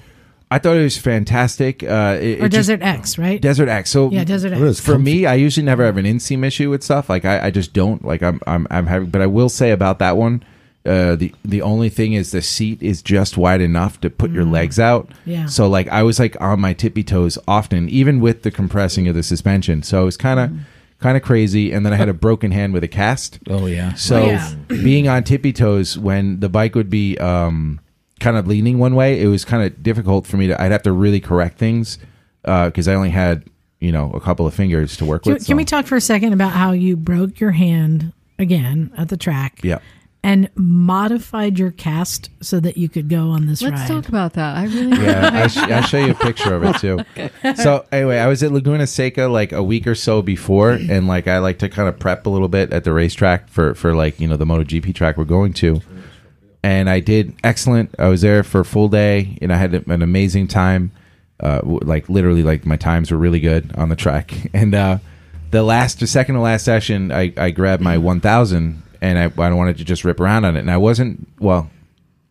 I 0.51 0.57
thought 0.57 0.77
it 0.77 0.83
was 0.83 0.97
fantastic. 0.97 1.83
Uh, 1.83 2.17
it, 2.19 2.41
or 2.41 2.45
it 2.45 2.49
just- 2.51 2.67
Desert 2.69 2.81
X? 2.81 3.17
Right? 3.17 3.39
Desert 3.41 3.69
X. 3.69 3.89
So 3.91 4.09
yeah, 4.09 4.23
Desert 4.23 4.53
X. 4.53 4.79
for 4.79 4.97
me, 4.97 5.25
I 5.25 5.35
usually 5.35 5.65
never 5.65 5.85
have 5.85 5.97
an 5.97 6.05
inseam 6.05 6.43
issue 6.43 6.69
with 6.69 6.83
stuff. 6.83 7.09
Like 7.09 7.25
I, 7.25 7.47
I 7.47 7.51
just 7.51 7.73
don't. 7.73 8.03
Like 8.03 8.23
I'm, 8.23 8.39
I'm, 8.47 8.65
I'm 8.71 8.87
having. 8.87 9.09
But 9.09 9.21
I 9.21 9.27
will 9.27 9.49
say 9.49 9.71
about 9.71 9.99
that 9.99 10.17
one, 10.17 10.43
uh, 10.85 11.15
the 11.15 11.33
the 11.45 11.61
only 11.61 11.89
thing 11.89 12.13
is 12.13 12.31
the 12.31 12.41
seat 12.41 12.81
is 12.81 13.01
just 13.03 13.37
wide 13.37 13.61
enough 13.61 14.01
to 14.01 14.09
put 14.09 14.31
your 14.31 14.45
legs 14.45 14.79
out. 14.79 15.07
Mm. 15.09 15.13
Yeah. 15.25 15.45
So 15.45 15.67
like 15.69 15.87
I 15.89 16.01
was 16.03 16.19
like 16.19 16.39
on 16.41 16.59
my 16.59 16.73
tippy 16.73 17.03
toes 17.03 17.37
often, 17.47 17.87
even 17.89 18.19
with 18.19 18.41
the 18.41 18.49
compressing 18.51 19.07
of 19.07 19.13
the 19.15 19.23
suspension. 19.23 19.83
So 19.83 20.01
it 20.01 20.05
was 20.05 20.17
kind 20.17 20.39
of, 20.39 20.49
Mm. 20.49 20.59
kind 20.99 21.15
of 21.15 21.21
crazy. 21.21 21.71
And 21.71 21.85
then 21.85 21.93
I 21.93 21.95
had 21.97 22.09
a 22.09 22.13
broken 22.13 22.51
hand 22.51 22.73
with 22.73 22.83
a 22.83 22.87
cast. 22.87 23.37
Oh 23.47 23.67
yeah. 23.67 23.93
So 23.93 24.23
Oh, 24.23 24.25
yeah. 24.25 24.55
being 24.67 25.07
on 25.07 25.23
tippy 25.25 25.53
toes 25.53 25.95
when 25.95 26.39
the 26.39 26.49
bike 26.49 26.73
would 26.73 26.89
be 26.89 27.17
um, 27.19 27.81
kind 28.19 28.37
of 28.37 28.47
leaning 28.47 28.79
one 28.79 28.95
way, 28.95 29.21
it 29.21 29.27
was 29.27 29.45
kind 29.45 29.63
of 29.63 29.81
difficult 29.83 30.25
for 30.27 30.37
me 30.37 30.47
to. 30.47 30.61
I'd 30.61 30.71
have 30.71 30.83
to 30.83 30.91
really 30.91 31.19
correct 31.19 31.57
things 31.57 31.97
uh, 32.45 32.67
because 32.67 32.87
I 32.87 32.93
only 32.93 33.09
had 33.11 33.43
you 33.79 33.91
know 33.91 34.11
a 34.11 34.19
couple 34.19 34.45
of 34.45 34.53
fingers 34.53 34.97
to 34.97 35.05
work 35.05 35.23
Can, 35.23 35.33
with. 35.33 35.45
can 35.45 35.57
we 35.57 35.65
talk 35.65 35.85
for 35.85 35.95
a 35.95 36.01
second 36.01 36.33
about 36.33 36.51
how 36.51 36.71
you 36.71 36.95
broke 36.97 37.39
your 37.39 37.51
hand 37.51 38.11
again 38.37 38.91
at 38.97 39.09
the 39.09 39.17
track? 39.17 39.59
Yeah. 39.63 39.79
And 40.21 40.49
modified 40.55 41.57
your 41.57 41.71
cast 41.71 42.29
so 42.41 42.59
that 42.59 42.75
you 42.75 42.89
could 42.89 43.07
go 43.07 43.29
on 43.29 43.45
this 43.45 43.61
Let's 43.61 43.79
ride. 43.79 43.87
talk 43.87 44.09
about 44.09 44.33
that. 44.33 44.57
I 44.57 44.65
really 44.65 45.01
Yeah, 45.05 45.29
I 45.43 45.47
sh- 45.47 45.57
I'll 45.59 45.81
show 45.83 45.97
you 45.97 46.11
a 46.11 46.13
picture 46.15 46.53
of 46.55 46.63
it 46.65 46.75
too. 46.77 46.99
So 47.55 47.85
anyway, 47.89 48.17
I 48.17 48.27
was 48.27 48.43
at 48.43 48.51
Laguna 48.51 48.85
Seca 48.85 49.27
like 49.27 49.53
a 49.53 49.63
week 49.63 49.87
or 49.87 49.95
so 49.95 50.21
before, 50.21 50.71
and 50.71 51.07
like 51.07 51.29
I 51.29 51.37
like 51.39 51.59
to 51.59 51.69
kind 51.69 51.87
of 51.87 51.97
prep 51.99 52.25
a 52.25 52.29
little 52.29 52.49
bit 52.49 52.73
at 52.73 52.83
the 52.83 52.91
racetrack 52.91 53.47
for 53.47 53.73
for 53.75 53.95
like 53.95 54.19
you 54.19 54.27
know 54.27 54.35
the 54.35 54.43
MotoGP 54.45 54.93
track 54.93 55.15
we're 55.17 55.23
going 55.23 55.53
to, 55.53 55.79
and 56.63 56.89
I 56.89 56.99
did 56.99 57.35
excellent. 57.43 57.95
I 57.97 58.07
was 58.07 58.21
there 58.21 58.43
for 58.43 58.61
a 58.61 58.65
full 58.65 58.89
day, 58.89 59.37
and 59.41 59.53
I 59.53 59.57
had 59.57 59.73
an 59.73 60.01
amazing 60.01 60.47
time. 60.47 60.91
Uh, 61.39 61.61
like 61.63 62.09
literally, 62.09 62.43
like 62.43 62.65
my 62.65 62.75
times 62.75 63.11
were 63.11 63.17
really 63.17 63.39
good 63.39 63.73
on 63.75 63.89
the 63.89 63.95
track, 63.95 64.33
and 64.53 64.75
uh, 64.75 64.97
the 65.51 65.63
last, 65.63 65.99
the 65.99 66.07
second 66.07 66.35
to 66.35 66.41
last 66.41 66.65
session, 66.65 67.11
I 67.11 67.33
I 67.37 67.51
grabbed 67.51 67.81
my 67.81 67.97
1000, 67.97 68.83
and 69.01 69.19
I 69.19 69.23
I 69.41 69.53
wanted 69.53 69.77
to 69.77 69.85
just 69.85 70.03
rip 70.03 70.19
around 70.19 70.45
on 70.45 70.57
it, 70.57 70.59
and 70.59 70.71
I 70.71 70.77
wasn't 70.77 71.27
well. 71.39 71.69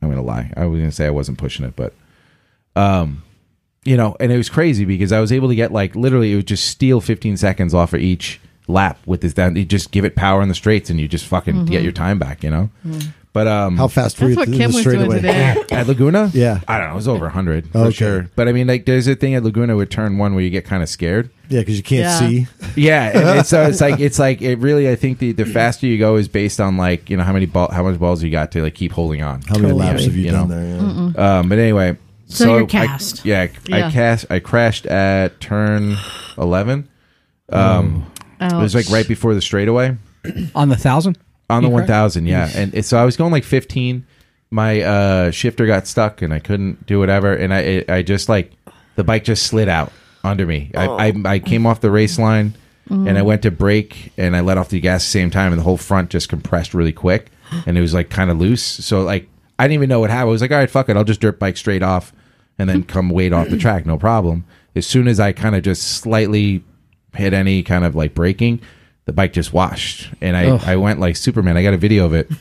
I'm 0.01 0.09
gonna 0.11 0.23
lie. 0.23 0.53
I 0.57 0.67
was 0.67 0.79
gonna 0.79 0.93
say 0.93 1.07
I 1.07 1.11
wasn't 1.11 1.38
pushing 1.38 1.64
it, 1.64 1.75
but 1.75 1.93
um, 2.77 3.23
you 3.85 3.97
know, 3.97 4.17
and 4.21 4.31
it 4.31 4.37
was 4.37 4.49
crazy 4.49 4.85
because 4.85 5.12
I 5.12 5.21
was 5.21 5.33
able 5.33 5.49
to 5.49 5.55
get 5.55 5.73
like 5.73 5.97
literally 5.97 6.33
it 6.33 6.37
would 6.37 6.47
just 6.47 6.69
steal 6.69 7.01
15 7.01 7.37
seconds 7.37 7.75
off 7.75 7.95
of 7.95 8.01
each 8.01 8.41
lap 8.69 8.99
with 9.07 9.23
this 9.23 9.33
down. 9.33 9.57
You 9.57 9.64
just 9.64 9.91
give 9.91 10.05
it 10.05 10.14
power 10.14 10.43
in 10.43 10.49
the 10.49 10.55
straights 10.55 10.91
and 10.91 11.01
you 11.01 11.09
just 11.09 11.27
fucking 11.27 11.64
get 11.67 11.83
your 11.83 11.93
time 11.93 12.19
back, 12.19 12.45
you 12.45 12.51
know. 12.51 12.71
But 13.38 13.46
um, 13.46 13.77
How 13.77 13.87
fast 13.87 14.20
were 14.20 14.27
That's 14.27 14.35
you 14.35 14.37
what 14.40 14.44
th- 14.46 14.59
Kim 14.59 14.70
the 14.72 14.77
was 14.79 14.85
doing 14.85 14.96
straightaway? 15.11 15.16
today. 15.20 15.64
at 15.77 15.87
Laguna, 15.87 16.29
Yeah. 16.35 16.59
I 16.66 16.79
don't 16.79 16.88
know, 16.88 16.92
it 16.94 16.96
was 16.96 17.07
over 17.07 17.27
100 17.27 17.70
for 17.70 17.79
Okay. 17.79 17.90
sure. 17.92 18.31
But 18.35 18.48
I 18.48 18.53
mean, 18.53 18.66
like, 18.66 18.85
there's 18.85 19.07
a 19.07 19.14
thing 19.14 19.37
at 19.37 19.44
Laguna 19.44 19.77
with 19.77 19.90
turn 19.90 20.18
one 20.18 20.35
where 20.35 20.42
you 20.42 20.51
get 20.51 20.64
kind 20.64 20.83
of 20.83 20.88
scared. 20.88 21.31
Yeah, 21.48 21.61
because 21.61 21.77
you 21.77 21.85
can't 21.85 22.01
Yeah. 22.03 22.18
see. 22.18 22.46
Yeah, 22.83 23.16
and 23.16 23.38
it's, 23.38 23.48
so 23.48 23.62
it's 23.62 23.81
like 23.81 24.01
it's 24.01 24.18
like 24.18 24.42
it 24.42 24.57
really. 24.59 24.90
I 24.90 24.96
think 24.96 25.18
the, 25.20 25.31
the 25.33 25.44
faster 25.46 25.87
you 25.87 25.98
go 25.98 26.16
is 26.16 26.27
based 26.29 26.61
on 26.61 26.77
like 26.77 27.09
you 27.11 27.16
know 27.16 27.22
how 27.22 27.33
many 27.33 27.46
ball 27.46 27.70
how 27.72 27.83
much 27.85 27.98
balls 28.01 28.22
you 28.24 28.31
got 28.33 28.51
to 28.53 28.62
like 28.62 28.74
keep 28.74 28.90
holding 28.92 29.22
on. 29.22 29.42
How 29.42 29.57
many 29.59 29.72
laps 29.72 30.05
have 30.05 30.16
you, 30.16 30.24
You 30.24 30.31
done 30.33 30.48
know. 30.48 30.55
there? 31.12 31.14
Yeah. 31.16 31.38
Um, 31.38 31.48
but 31.48 31.59
anyway, 31.59 31.96
So 32.27 32.57
you're 32.57 32.64
I- 32.64 32.66
cast. 32.66 33.24
yeah, 33.24 33.46
I 33.72 33.90
cast. 33.90 34.27
I 34.31 34.40
crashed 34.40 34.85
at 34.87 35.40
turn 35.40 35.96
eleven. 36.37 36.88
Um, 37.51 38.05
it 38.40 38.53
was 38.55 38.74
like 38.74 38.87
Ouch. 38.87 38.92
right 38.92 39.09
before 39.09 39.35
the 39.35 39.40
straightaway 39.42 39.96
On 40.55 40.68
the 40.68 40.77
thousand? 40.77 41.18
On 41.50 41.62
the 41.62 41.68
You 41.68 41.72
one 41.74 41.80
crashed? 41.82 41.88
thousand. 41.90 42.26
Yeah, 42.26 42.50
and 42.54 42.74
it- 42.74 42.84
so 42.84 42.98
I 42.98 43.04
was 43.04 43.16
going 43.16 43.32
like 43.32 43.44
fifteen. 43.44 44.06
My 44.50 44.80
uh, 44.80 45.30
shifter 45.30 45.66
got 45.66 45.87
stuck, 45.87 46.22
and 46.22 46.32
I 46.32 46.38
couldn't 46.38 46.87
do 46.87 46.98
whatever. 46.98 47.34
And 47.34 47.52
I, 47.52 47.58
it, 47.61 47.90
I 47.90 48.02
just 48.02 48.28
like 48.30 48.52
the 48.96 49.04
bike 49.04 49.24
just 49.24 49.42
slid 49.46 49.68
out 49.68 49.92
under 50.24 50.46
me. 50.46 50.70
I, 50.74 50.87
I, 50.87 51.12
I 51.26 51.38
came 51.38 51.66
off 51.66 51.80
the 51.82 51.90
race 51.90 52.18
line, 52.18 52.54
and 52.88 53.18
I 53.18 53.22
went 53.22 53.42
to 53.42 53.50
brake, 53.50 54.11
and 54.16 54.34
I 54.34 54.40
let 54.40 54.56
off 54.56 54.70
the 54.70 54.80
gas 54.80 55.02
at 55.02 55.04
the 55.04 55.11
same 55.11 55.30
time, 55.30 55.52
and 55.52 55.58
the 55.61 55.64
whole 55.64 55.76
front 55.76 56.08
just 56.08 56.30
compressed 56.30 56.72
really 56.72 56.92
quick, 56.94 57.30
and 57.66 57.76
it 57.76 57.82
was 57.82 57.92
like 57.92 58.08
kind 58.08 58.30
of 58.30 58.38
loose. 58.38 58.62
So 58.62 59.02
like 59.02 59.28
I 59.58 59.64
didn't 59.64 59.74
even 59.74 59.90
know 59.90 60.00
what 60.00 60.08
happened. 60.08 60.28
I 60.28 60.32
was 60.32 60.40
like, 60.40 60.50
all 60.50 60.56
right, 60.58 60.70
fuck 60.70 60.88
it, 60.88 60.96
I'll 60.96 61.04
just 61.04 61.20
dirt 61.20 61.38
bike 61.38 61.58
straight 61.58 61.82
off, 61.82 62.14
and 62.58 62.70
then 62.70 62.82
come 62.94 63.11
wait 63.11 63.34
off 63.34 63.48
the 63.50 63.58
track, 63.58 63.84
no 63.84 63.98
problem. 63.98 64.44
As 64.74 64.87
soon 64.87 65.08
as 65.08 65.20
I 65.20 65.32
kind 65.32 65.56
of 65.56 65.62
just 65.62 65.82
slightly 65.82 66.64
hit 67.14 67.34
any 67.34 67.62
kind 67.62 67.84
of 67.84 67.94
like 67.94 68.14
braking, 68.14 68.61
the 69.09 69.12
bike 69.14 69.33
just 69.33 69.55
washed, 69.55 70.11
and 70.21 70.37
I 70.37 70.51
Ugh. 70.51 70.61
I 70.66 70.77
went 70.77 71.01
like 71.01 71.16
Superman. 71.16 71.57
I 71.57 71.62
got 71.62 71.73
a 71.73 71.79
video 71.79 72.05
of 72.05 72.12
it. 72.14 72.31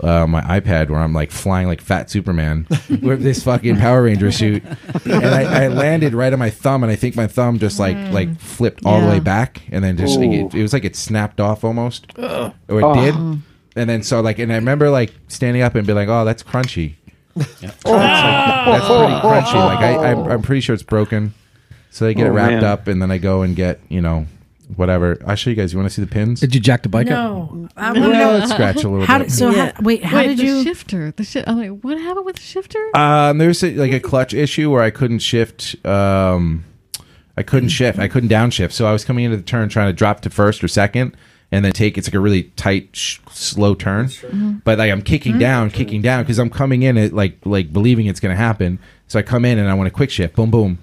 Uh, 0.00 0.22
on 0.22 0.30
my 0.30 0.40
iPad 0.42 0.90
where 0.90 1.00
I'm 1.00 1.12
like 1.12 1.32
flying 1.32 1.66
like 1.66 1.80
fat 1.80 2.08
Superman 2.08 2.68
with 3.02 3.20
this 3.20 3.42
fucking 3.42 3.78
Power 3.78 4.04
Ranger 4.04 4.30
suit, 4.30 4.62
and 5.04 5.26
I, 5.26 5.64
I 5.64 5.66
landed 5.66 6.14
right 6.14 6.32
on 6.32 6.38
my 6.38 6.50
thumb, 6.50 6.84
and 6.84 6.92
I 6.92 6.94
think 6.94 7.16
my 7.16 7.26
thumb 7.26 7.58
just 7.58 7.80
like 7.80 7.96
like 8.12 8.38
flipped 8.38 8.86
all 8.86 9.00
the 9.00 9.08
way 9.08 9.18
back, 9.18 9.60
and 9.72 9.82
then 9.82 9.96
just 9.96 10.16
like, 10.20 10.30
it, 10.30 10.54
it 10.54 10.62
was 10.62 10.72
like 10.72 10.84
it 10.84 10.94
snapped 10.94 11.40
off 11.40 11.64
almost, 11.64 12.16
or 12.16 12.52
it 12.68 12.94
did, 12.94 13.14
and 13.16 13.90
then 13.90 14.04
so 14.04 14.20
like, 14.20 14.38
and 14.38 14.52
I 14.52 14.54
remember 14.54 14.88
like 14.88 15.12
standing 15.26 15.62
up 15.62 15.74
and 15.74 15.84
be 15.84 15.92
like, 15.94 16.06
oh, 16.08 16.24
that's 16.24 16.44
crunchy, 16.44 16.94
that's, 17.34 17.60
like, 17.60 17.82
that's 17.84 18.86
pretty 18.86 19.14
crunchy. 19.14 19.54
Like 19.54 19.80
I, 19.80 20.12
I'm, 20.12 20.18
I'm 20.30 20.42
pretty 20.42 20.60
sure 20.60 20.74
it's 20.74 20.84
broken, 20.84 21.34
so 21.90 22.04
they 22.04 22.14
get 22.14 22.28
Oh, 22.28 22.30
it 22.30 22.34
wrapped 22.34 22.52
man. 22.52 22.64
up, 22.64 22.86
and 22.86 23.02
then 23.02 23.10
I 23.10 23.18
go 23.18 23.42
and 23.42 23.56
get 23.56 23.80
you 23.88 24.00
know 24.00 24.26
whatever. 24.76 25.18
I'll 25.26 25.36
show 25.36 25.50
you 25.50 25.56
guys. 25.56 25.72
You 25.72 25.78
want 25.78 25.90
to 25.90 25.94
see 25.94 26.02
the 26.02 26.08
pins? 26.10 26.40
Did 26.40 26.54
you 26.54 26.60
jack 26.60 26.82
the 26.82 26.88
bike 26.88 27.06
up? 27.06 27.12
No. 27.12 27.68
I 27.76 27.92
wanna 27.92 28.08
know- 28.12 28.46
scratch 28.46 28.84
a 28.84 28.88
little 28.88 29.06
How 29.06 29.18
bit. 29.18 29.28
did, 29.28 29.32
so 29.34 29.50
Yeah. 29.50 29.72
how, 29.74 29.82
wait, 29.82 30.04
how 30.04 30.16
Wait, 30.18 30.28
did 30.28 30.38
the 30.38 30.44
you? 30.44 30.62
shifter? 30.64 31.12
The 31.16 31.24
shi- 31.24 31.44
I'm 31.46 31.58
like, 31.58 31.80
what 31.82 31.98
happened 31.98 32.26
with 32.26 32.36
the 32.36 32.42
shifter? 32.42 32.78
Um, 32.96 33.38
there's 33.38 33.62
a, 33.64 33.74
like 33.74 33.92
a 33.92 34.00
clutch 34.00 34.34
issue 34.34 34.70
where 34.70 34.82
I 34.82 34.90
couldn't 34.90 35.20
shift. 35.20 35.76
Um, 35.86 36.64
I 37.36 37.42
couldn't 37.42 37.68
shift. 37.70 37.98
I 37.98 38.08
couldn't 38.08 38.28
downshift. 38.30 38.72
So 38.72 38.86
I 38.86 38.92
was 38.92 39.04
coming 39.04 39.24
into 39.24 39.36
the 39.36 39.42
turn 39.42 39.68
trying 39.68 39.88
to 39.88 39.92
drop 39.92 40.20
to 40.22 40.30
first 40.30 40.62
or 40.64 40.68
second, 40.68 41.16
and 41.52 41.64
then 41.64 41.72
take. 41.72 41.96
It's 41.96 42.08
like 42.08 42.14
a 42.14 42.20
really 42.20 42.44
tight, 42.56 42.90
sh- 42.92 43.18
slow 43.30 43.74
turn. 43.74 44.10
But 44.64 44.78
like 44.78 44.90
I'm 44.90 45.02
kicking 45.02 45.38
down, 45.38 45.70
kicking 45.70 46.02
down 46.02 46.24
because 46.24 46.38
I'm 46.38 46.50
coming 46.50 46.82
in 46.82 46.96
it 46.98 47.12
like 47.12 47.38
like 47.44 47.72
believing 47.72 48.06
it's 48.06 48.18
going 48.20 48.32
to 48.32 48.36
happen. 48.36 48.78
So 49.06 49.18
I 49.18 49.22
come 49.22 49.44
in 49.44 49.58
and 49.58 49.68
I 49.70 49.74
want 49.74 49.86
to 49.86 49.90
quick 49.92 50.10
shift, 50.10 50.34
boom, 50.36 50.50
boom, 50.50 50.78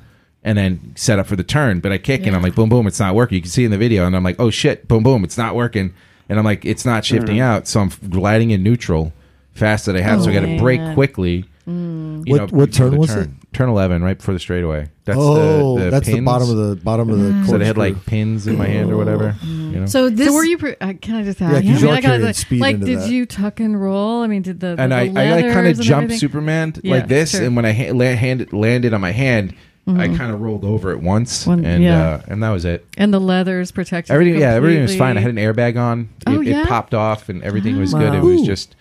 and 0.46 0.58
then 0.58 0.94
set 0.96 1.20
up 1.20 1.26
for 1.28 1.36
the 1.36 1.44
turn. 1.44 1.82
But 1.82 1.92
I 1.92 1.98
kick 1.98 2.26
and 2.26 2.36
I'm 2.36 2.42
like, 2.42 2.56
boom, 2.56 2.70
boom, 2.70 2.88
it's 2.88 3.00
not 3.00 3.16
working. 3.16 3.36
You 3.36 3.42
can 3.42 3.52
see 3.52 3.66
in 3.66 3.72
the 3.72 3.78
video, 3.78 4.06
and 4.06 4.16
I'm 4.16 4.24
like, 4.24 4.40
oh 4.40 4.50
shit, 4.50 4.88
boom, 4.88 5.04
boom, 5.04 5.26
it's 5.26 5.38
not 5.38 5.56
working. 5.56 5.94
And 6.30 6.40
I'm 6.40 6.46
like, 6.46 6.64
it's 6.64 6.86
not 6.86 7.04
shifting 7.04 7.38
mm. 7.38 7.42
out. 7.42 7.68
So 7.68 7.82
I'm 7.82 7.92
gliding 8.10 8.52
in 8.52 8.64
neutral 8.64 9.12
fast 9.54 9.88
that 9.88 9.96
I 9.98 10.02
have. 10.02 10.24
so 10.24 10.30
I 10.30 10.34
got 10.34 10.42
to 10.42 10.56
Oh, 10.56 10.60
brake 10.60 10.80
man. 10.80 10.94
quickly. 10.94 11.46
Mm. 11.68 12.30
What- 12.30 12.52
know, 12.52 12.58
what 12.58 12.72
turn 12.72 12.96
was 12.96 13.10
turn. 13.10 13.40
Turn 13.54 13.70
eleven, 13.70 14.04
right 14.04 14.18
before 14.18 14.34
the 14.34 14.40
straightaway. 14.40 14.90
That's 15.06 15.18
oh, 15.20 15.78
the, 15.80 15.86
the 15.86 15.92
that's 15.92 16.08
the 16.08 16.20
bottom 16.20 16.50
of 16.50 16.58
the 16.58 16.76
bottom 16.76 17.10
of 17.10 17.18
the. 17.20 17.30
Mm. 17.30 17.48
So 17.48 17.58
they 17.58 17.66
had 17.66 17.78
like 17.78 18.06
pins 18.06 18.48
in 18.48 18.58
my 18.58 18.68
hand 18.68 18.92
or 18.92 18.98
whatever. 18.98 19.34
You 19.44 19.80
know. 19.80 19.86
So 19.86 20.10
this 20.10 20.28
so 20.28 20.34
were 20.34 20.44
you? 20.44 20.58
Pre- 20.58 20.76
uh, 20.82 20.94
can 21.02 21.16
I 21.16 21.24
just 21.24 21.42
ask? 21.42 21.54
'cause 21.54 21.64
I 21.64 21.66
mean, 21.66 21.80
you 21.80 21.90
are 21.90 21.94
I 21.94 22.02
gotta- 22.02 22.18
carrying 22.18 22.34
speed 22.34 22.60
like, 22.60 22.76
into 22.76 22.86
did 22.88 23.00
that. 23.00 23.10
you 23.10 23.26
tuck 23.26 23.60
and 23.62 23.82
roll? 23.82 24.22
I 24.24 24.28
mean, 24.28 24.42
did 24.42 24.60
the, 24.60 24.76
the 24.76 24.82
and 24.82 24.94
I, 24.94 25.08
the 25.08 25.20
I 25.20 25.32
like 25.32 25.46
kind 25.46 25.50
of 25.50 25.56
leathers 25.56 25.78
and 25.80 25.88
jumped? 25.88 26.14
Superman 26.16 26.74
Yeah, 26.84 26.96
like 26.96 27.08
this, 27.08 27.32
sure. 27.32 27.44
and 27.44 27.56
when 27.56 27.66
I 27.66 27.72
ha- 27.72 27.92
la- 27.94 28.14
hand, 28.14 28.52
landed 28.52 28.94
on 28.94 29.00
my 29.00 29.12
hand, 29.12 29.56
I 29.88 30.08
kind 30.08 30.32
of 30.34 30.42
rolled 30.42 30.66
over 30.66 30.92
it 30.92 31.00
once, 31.00 31.46
One- 31.46 31.64
and 31.64 31.84
yeah. 31.84 32.08
uh, 32.08 32.22
and 32.28 32.42
that 32.42 32.50
was 32.50 32.66
it. 32.66 32.86
and 32.98 33.14
the 33.14 33.20
leathers 33.20 33.72
protected. 33.72 34.12
Everything, 34.14 34.40
yeah, 34.42 34.54
everything 34.54 34.82
was 34.82 34.96
fine. 34.96 35.16
I 35.18 35.22
had 35.22 35.30
an 35.30 35.38
airbag 35.38 35.78
on. 35.80 36.10
It, 36.26 36.30
Oh, 36.30 36.42
it 36.42 36.68
popped 36.68 36.94
off, 36.96 37.30
and 37.30 37.44
everything 37.44 37.78
was 37.78 37.94
good. 37.94 38.14
It 38.16 38.22
was 38.24 38.42
just 38.42 38.76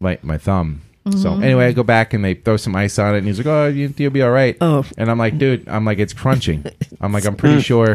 my 0.00 0.18
my 0.22 0.38
thumb. 0.38 0.80
So 1.12 1.30
Mm-hmm. 1.30 1.42
anyway, 1.42 1.66
I 1.68 1.72
go 1.72 1.82
back 1.82 2.12
and 2.12 2.22
they 2.24 2.34
throw 2.34 2.56
some 2.56 2.76
ice 2.76 2.98
on 2.98 3.14
it, 3.14 3.18
and 3.18 3.26
he's 3.26 3.38
like, 3.38 3.46
"Oh, 3.46 3.68
you, 3.68 3.92
you'll 3.96 4.10
be 4.10 4.22
all 4.22 4.30
right." 4.32 4.56
Oh. 4.60 4.84
and 4.98 5.10
I'm 5.10 5.18
like, 5.18 5.38
"Dude, 5.38 5.66
I'm 5.68 5.84
like, 5.84 5.98
it's 5.98 6.12
crunching." 6.12 6.64
I'm 7.00 7.12
like, 7.12 7.24
"I'm 7.26 7.36
pretty 7.36 7.60
sure." 7.62 7.94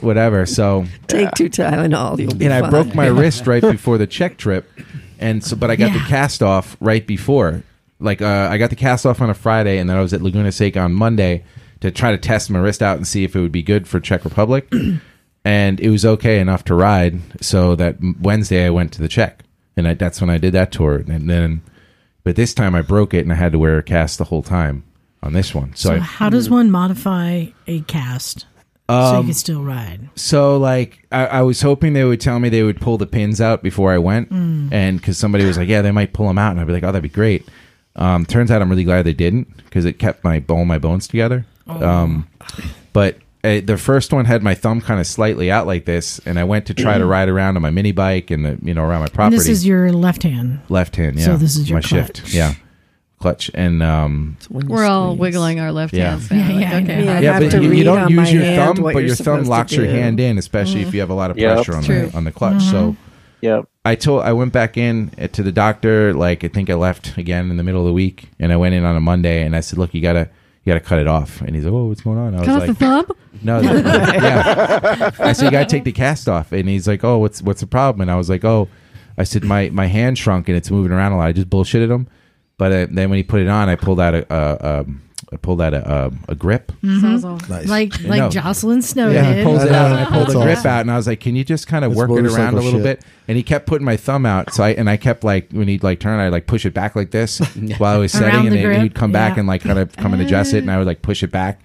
Whatever. 0.00 0.46
So 0.46 0.86
Take 1.06 1.30
two 1.32 1.48
Tylenol. 1.50 2.18
You'll 2.18 2.34
be 2.34 2.46
and 2.46 2.54
I 2.54 2.68
broke 2.68 2.94
my 2.94 3.06
wrist 3.06 3.46
right 3.52 3.62
before 3.62 3.98
the 3.98 4.06
Czech 4.06 4.36
trip, 4.38 4.68
and 5.18 5.42
so 5.44 5.56
but 5.56 5.70
I 5.70 5.76
got 5.76 5.92
the 5.92 6.00
cast 6.00 6.42
off 6.42 6.76
right 6.80 7.06
before. 7.06 7.62
Like 8.00 8.20
uh, 8.22 8.48
I 8.50 8.58
got 8.58 8.70
the 8.70 8.76
cast 8.76 9.06
off 9.06 9.20
on 9.20 9.30
a 9.30 9.34
Friday, 9.34 9.78
and 9.78 9.88
then 9.88 9.96
I 9.96 10.00
was 10.00 10.12
at 10.12 10.22
Laguna 10.22 10.52
Seca 10.52 10.80
on 10.80 10.92
Monday 10.92 11.44
to 11.80 11.90
try 11.90 12.10
to 12.10 12.18
test 12.18 12.50
my 12.50 12.58
wrist 12.58 12.82
out 12.82 12.96
and 12.96 13.06
see 13.06 13.24
if 13.24 13.34
it 13.36 13.40
would 13.40 13.52
be 13.52 13.62
good 13.62 13.86
for 13.86 14.00
Czech 14.00 14.24
Republic, 14.24 14.72
and 15.44 15.80
it 15.80 15.90
was 15.90 16.04
okay 16.04 16.40
enough 16.40 16.64
to 16.64 16.74
ride. 16.74 17.20
So 17.42 17.74
that 17.76 17.96
Wednesday 18.20 18.66
I 18.66 18.70
went 18.70 18.92
to 18.94 19.02
the 19.02 19.08
Czech, 19.08 19.44
and 19.76 19.86
I, 19.88 19.94
that's 19.94 20.20
when 20.20 20.30
I 20.30 20.38
did 20.38 20.52
that 20.54 20.72
tour, 20.72 20.96
and 21.08 21.28
then. 21.28 21.62
But 22.24 22.36
this 22.36 22.54
time 22.54 22.74
I 22.74 22.80
broke 22.80 23.12
it, 23.12 23.20
and 23.20 23.30
I 23.32 23.36
had 23.36 23.52
to 23.52 23.58
wear 23.58 23.76
a 23.76 23.82
cast 23.82 24.16
the 24.16 24.24
whole 24.24 24.42
time 24.42 24.82
on 25.22 25.34
this 25.34 25.54
one. 25.54 25.74
So, 25.74 25.90
So 25.90 25.94
I, 25.96 25.98
how 25.98 26.30
does 26.30 26.48
one 26.48 26.70
modify 26.70 27.46
a 27.66 27.80
cast 27.82 28.46
so 28.88 28.94
Um, 28.94 29.16
you 29.18 29.24
can 29.24 29.34
still 29.34 29.62
ride? 29.62 30.08
So 30.14 30.56
like 30.56 31.06
I, 31.12 31.26
I 31.26 31.42
was 31.42 31.60
hoping 31.60 31.92
they 31.92 32.04
would 32.04 32.22
tell 32.22 32.40
me 32.40 32.48
they 32.48 32.62
would 32.62 32.80
pull 32.80 32.96
the 32.96 33.06
pins 33.06 33.42
out 33.42 33.62
before 33.62 33.92
I 33.92 33.98
went, 33.98 34.30
and 34.30 34.98
because 34.98 35.18
somebody 35.18 35.44
was 35.44 35.58
like, 35.58 35.68
yeah, 35.68 35.82
they 35.82 35.90
might 35.90 36.14
pull 36.14 36.26
them 36.26 36.38
out, 36.38 36.52
and 36.52 36.60
I'd 36.60 36.66
be 36.66 36.72
like, 36.72 36.82
oh, 36.82 36.86
that'd 36.92 37.02
be 37.02 37.08
great. 37.10 37.46
Um, 37.96 38.26
turns 38.26 38.50
out 38.50 38.60
I'm 38.60 38.68
really 38.70 38.84
glad 38.84 39.04
they 39.04 39.12
didn't 39.12 39.56
because 39.58 39.84
it 39.84 39.94
kept 39.98 40.24
my 40.24 40.42
all 40.48 40.64
my 40.64 40.78
bones 40.78 41.06
together. 41.06 41.46
Um, 41.68 42.26
but 42.92 43.18
uh, 43.44 43.60
the 43.64 43.76
first 43.78 44.12
one 44.12 44.24
had 44.24 44.42
my 44.42 44.54
thumb 44.54 44.80
kind 44.80 44.98
of 45.00 45.06
slightly 45.06 45.50
out 45.50 45.66
like 45.66 45.84
this, 45.84 46.18
and 46.26 46.38
I 46.38 46.44
went 46.44 46.66
to 46.66 46.74
try 46.74 46.98
to 46.98 47.06
ride 47.06 47.28
around 47.28 47.56
on 47.56 47.62
my 47.62 47.70
mini 47.70 47.92
bike 47.92 48.30
and 48.30 48.44
the, 48.44 48.58
you 48.62 48.74
know 48.74 48.82
around 48.82 49.00
my 49.00 49.04
And 49.06 49.12
property. 49.12 49.36
this 49.36 49.48
is 49.48 49.66
your 49.66 49.92
left 49.92 50.22
hand. 50.22 50.60
left 50.68 50.96
hand, 50.96 51.18
yeah. 51.18 51.26
So 51.26 51.36
this 51.36 51.56
is 51.56 51.68
your 51.70 51.76
my 51.76 51.80
shift, 51.80 52.22
clutch. 52.22 52.34
yeah, 52.34 52.54
clutch, 53.20 53.50
and 53.54 53.82
um, 53.82 54.36
We're 54.50 54.84
all 54.84 55.10
squeeze. 55.14 55.20
wiggling 55.20 55.60
our 55.60 55.72
left 55.72 55.94
Yeah. 55.94 56.10
hands. 56.10 56.30
now, 56.30 56.36
Yeah, 56.36 56.48
like, 56.48 56.60
yeah, 56.60 56.72
I 56.72 56.76
okay, 56.82 57.04
know. 57.04 57.18
yeah, 57.20 57.38
but 57.40 57.52
you, 57.62 57.72
you 57.72 57.84
don't 57.84 58.10
use 58.10 58.32
your 58.32 58.42
thumb, 58.44 58.76
but 58.82 59.04
your 59.04 59.14
thumb 59.14 59.44
locks 59.44 59.72
your 59.72 59.86
hand 59.86 60.18
in, 60.20 60.36
especially 60.38 60.82
if 60.82 60.92
you 60.94 61.00
have 61.00 61.10
a 61.10 61.14
lot 61.14 61.30
of 61.30 61.38
Yep. 61.38 61.54
pressure 61.54 61.76
on 61.76 61.82
the 61.84 62.16
on 62.16 62.24
the 62.24 62.32
clutch. 62.32 62.62
So. 62.62 62.96
Yep. 63.44 63.68
I 63.84 63.94
told 63.94 64.22
I 64.22 64.32
went 64.32 64.54
back 64.54 64.78
in 64.78 65.10
uh, 65.20 65.28
to 65.28 65.42
the 65.42 65.52
doctor. 65.52 66.14
Like 66.14 66.44
I 66.44 66.48
think 66.48 66.70
I 66.70 66.74
left 66.74 67.18
again 67.18 67.50
in 67.50 67.58
the 67.58 67.62
middle 67.62 67.82
of 67.82 67.86
the 67.86 67.92
week, 67.92 68.30
and 68.40 68.50
I 68.50 68.56
went 68.56 68.74
in 68.74 68.84
on 68.84 68.96
a 68.96 69.00
Monday, 69.00 69.42
and 69.42 69.54
I 69.54 69.60
said, 69.60 69.78
"Look, 69.78 69.92
you 69.92 70.00
gotta 70.00 70.30
you 70.64 70.70
gotta 70.72 70.80
cut 70.80 70.98
it 70.98 71.06
off." 71.06 71.42
And 71.42 71.54
he's 71.54 71.66
like, 71.66 71.74
"Oh, 71.74 71.84
what's 71.88 72.00
going 72.00 72.16
on?" 72.16 72.34
I 72.34 72.38
was 72.38 72.46
Cut 72.46 72.62
off 72.62 72.68
like, 72.68 72.78
the 72.78 72.84
thumb? 72.86 73.06
"No, 73.42 73.60
no, 73.60 73.72
no." 73.74 73.90
yeah." 73.90 75.10
I 75.18 75.34
said, 75.34 75.44
"You 75.44 75.50
gotta 75.50 75.66
take 75.66 75.84
the 75.84 75.92
cast 75.92 76.26
off," 76.26 76.52
and 76.52 76.66
he's 76.70 76.88
like, 76.88 77.04
"Oh, 77.04 77.18
what's 77.18 77.42
what's 77.42 77.60
the 77.60 77.66
problem?" 77.66 78.00
And 78.00 78.10
I 78.10 78.16
was 78.16 78.30
like, 78.30 78.46
"Oh," 78.46 78.70
I 79.18 79.24
said, 79.24 79.44
"My 79.44 79.68
my 79.68 79.88
hand 79.88 80.16
shrunk 80.16 80.48
and 80.48 80.56
it's 80.56 80.70
moving 80.70 80.90
around 80.90 81.12
a 81.12 81.18
lot." 81.18 81.26
I 81.26 81.32
just 81.32 81.50
bullshitted 81.50 81.90
him, 81.90 82.08
but 82.56 82.72
uh, 82.72 82.86
then 82.90 83.10
when 83.10 83.18
he 83.18 83.22
put 83.24 83.42
it 83.42 83.48
on, 83.48 83.68
I 83.68 83.74
pulled 83.74 84.00
out 84.00 84.14
a, 84.14 84.34
a, 84.34 84.80
um 84.80 85.02
I 85.34 85.36
pulled 85.36 85.60
out 85.60 85.74
a, 85.74 85.78
uh, 85.78 85.94
a, 85.94 86.06
um, 86.06 86.24
a 86.28 86.34
grip. 86.36 86.70
Mm-hmm. 86.82 87.18
Sounds 87.18 87.48
Nice. 87.50 87.66
Like 87.68 88.00
like 88.04 88.18
know. 88.20 88.30
Jocelyn 88.30 88.80
Snow 88.82 89.10
Yeah, 89.10 89.28
I 89.28 89.32
did. 89.34 89.44
pulled 89.44 89.62
it 89.62 89.72
out 89.72 89.90
and 89.90 90.00
I 90.00 90.04
pulled 90.04 90.28
the 90.28 90.40
grip 90.44 90.58
awesome. 90.58 90.70
out 90.70 90.80
and 90.82 90.90
I 90.92 90.96
was 90.96 91.06
like, 91.08 91.18
"Can 91.20 91.34
you 91.34 91.42
just 91.44 91.66
kind 91.66 91.84
of 91.84 91.94
work 91.96 92.08
it 92.10 92.24
around 92.26 92.54
a 92.54 92.56
little 92.60 92.72
shit. 92.80 93.00
bit?" 93.00 93.04
And 93.26 93.36
he 93.36 93.42
kept 93.42 93.66
putting 93.66 93.84
my 93.84 93.96
thumb 93.96 94.24
out, 94.26 94.54
so 94.54 94.62
I 94.62 94.70
and 94.70 94.88
I 94.88 94.96
kept 94.96 95.24
like 95.24 95.50
when 95.50 95.66
he'd 95.68 95.82
like 95.82 95.98
turn, 96.00 96.20
I 96.20 96.24
would 96.24 96.32
like 96.32 96.46
push 96.46 96.64
it 96.64 96.72
back 96.72 96.94
like 96.94 97.10
this 97.10 97.38
while 97.78 97.96
I 97.96 97.98
was 97.98 98.14
Around 98.14 98.22
setting, 98.32 98.46
and 98.46 98.56
the 98.56 98.62
then 98.62 98.80
he'd 98.82 98.94
come 98.94 99.10
back 99.12 99.36
and 99.36 99.48
like 99.48 99.62
kind 99.62 99.78
of 99.78 99.94
come 99.96 100.12
and 100.14 100.22
adjust 100.22 100.54
it, 100.54 100.58
and 100.58 100.70
I 100.70 100.78
would 100.78 100.86
like 100.86 101.02
push 101.02 101.22
it 101.22 101.32
back, 101.32 101.60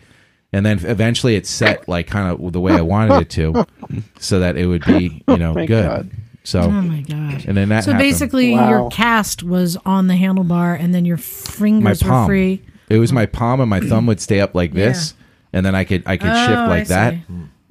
and 0.51 0.65
then 0.65 0.79
eventually 0.86 1.36
it 1.36 1.45
set 1.45 1.88
like 1.88 2.08
kind 2.08 2.32
of 2.32 2.51
the 2.53 2.60
way 2.60 2.73
I 2.73 2.82
wanted 2.82 3.21
it 3.21 3.29
to, 3.32 3.65
so 4.19 4.39
that 4.39 4.58
it 4.58 4.65
would 4.65 4.84
be 4.86 5.23
you 5.27 5.38
know 5.38 5.53
good. 5.53 5.67
God. 5.69 6.12
So 6.45 6.62
Oh 6.62 6.71
my 6.71 7.01
god. 7.01 7.45
and 7.45 7.55
then 7.55 7.69
that 7.69 7.84
So 7.84 7.91
happened. 7.91 8.10
basically, 8.10 8.53
Wow. 8.55 8.69
your 8.69 8.89
cast 8.89 9.43
was 9.43 9.77
on 9.86 10.08
the 10.08 10.15
handlebar, 10.15 10.79
and 10.79 10.95
then 10.95 11.05
your 11.05 11.17
my 11.17 11.21
fingers 11.21 12.03
were 12.03 12.25
free. 12.25 12.62
It 12.89 12.97
was 12.97 13.13
my 13.13 13.25
palm, 13.25 13.60
and 13.62 13.69
my 13.69 13.80
thumb 13.80 14.06
would 14.08 14.19
stay 14.19 14.39
up 14.39 14.56
like 14.56 14.73
this, 14.73 15.13
and 15.54 15.65
then 15.65 15.75
I 15.75 15.84
could 15.84 16.04
I 16.06 16.17
could 16.17 16.30
Oh, 16.32 16.45
shift 16.45 16.58
I 16.58 16.67
like 16.67 16.88
that. 16.88 17.13
see. 17.13 17.21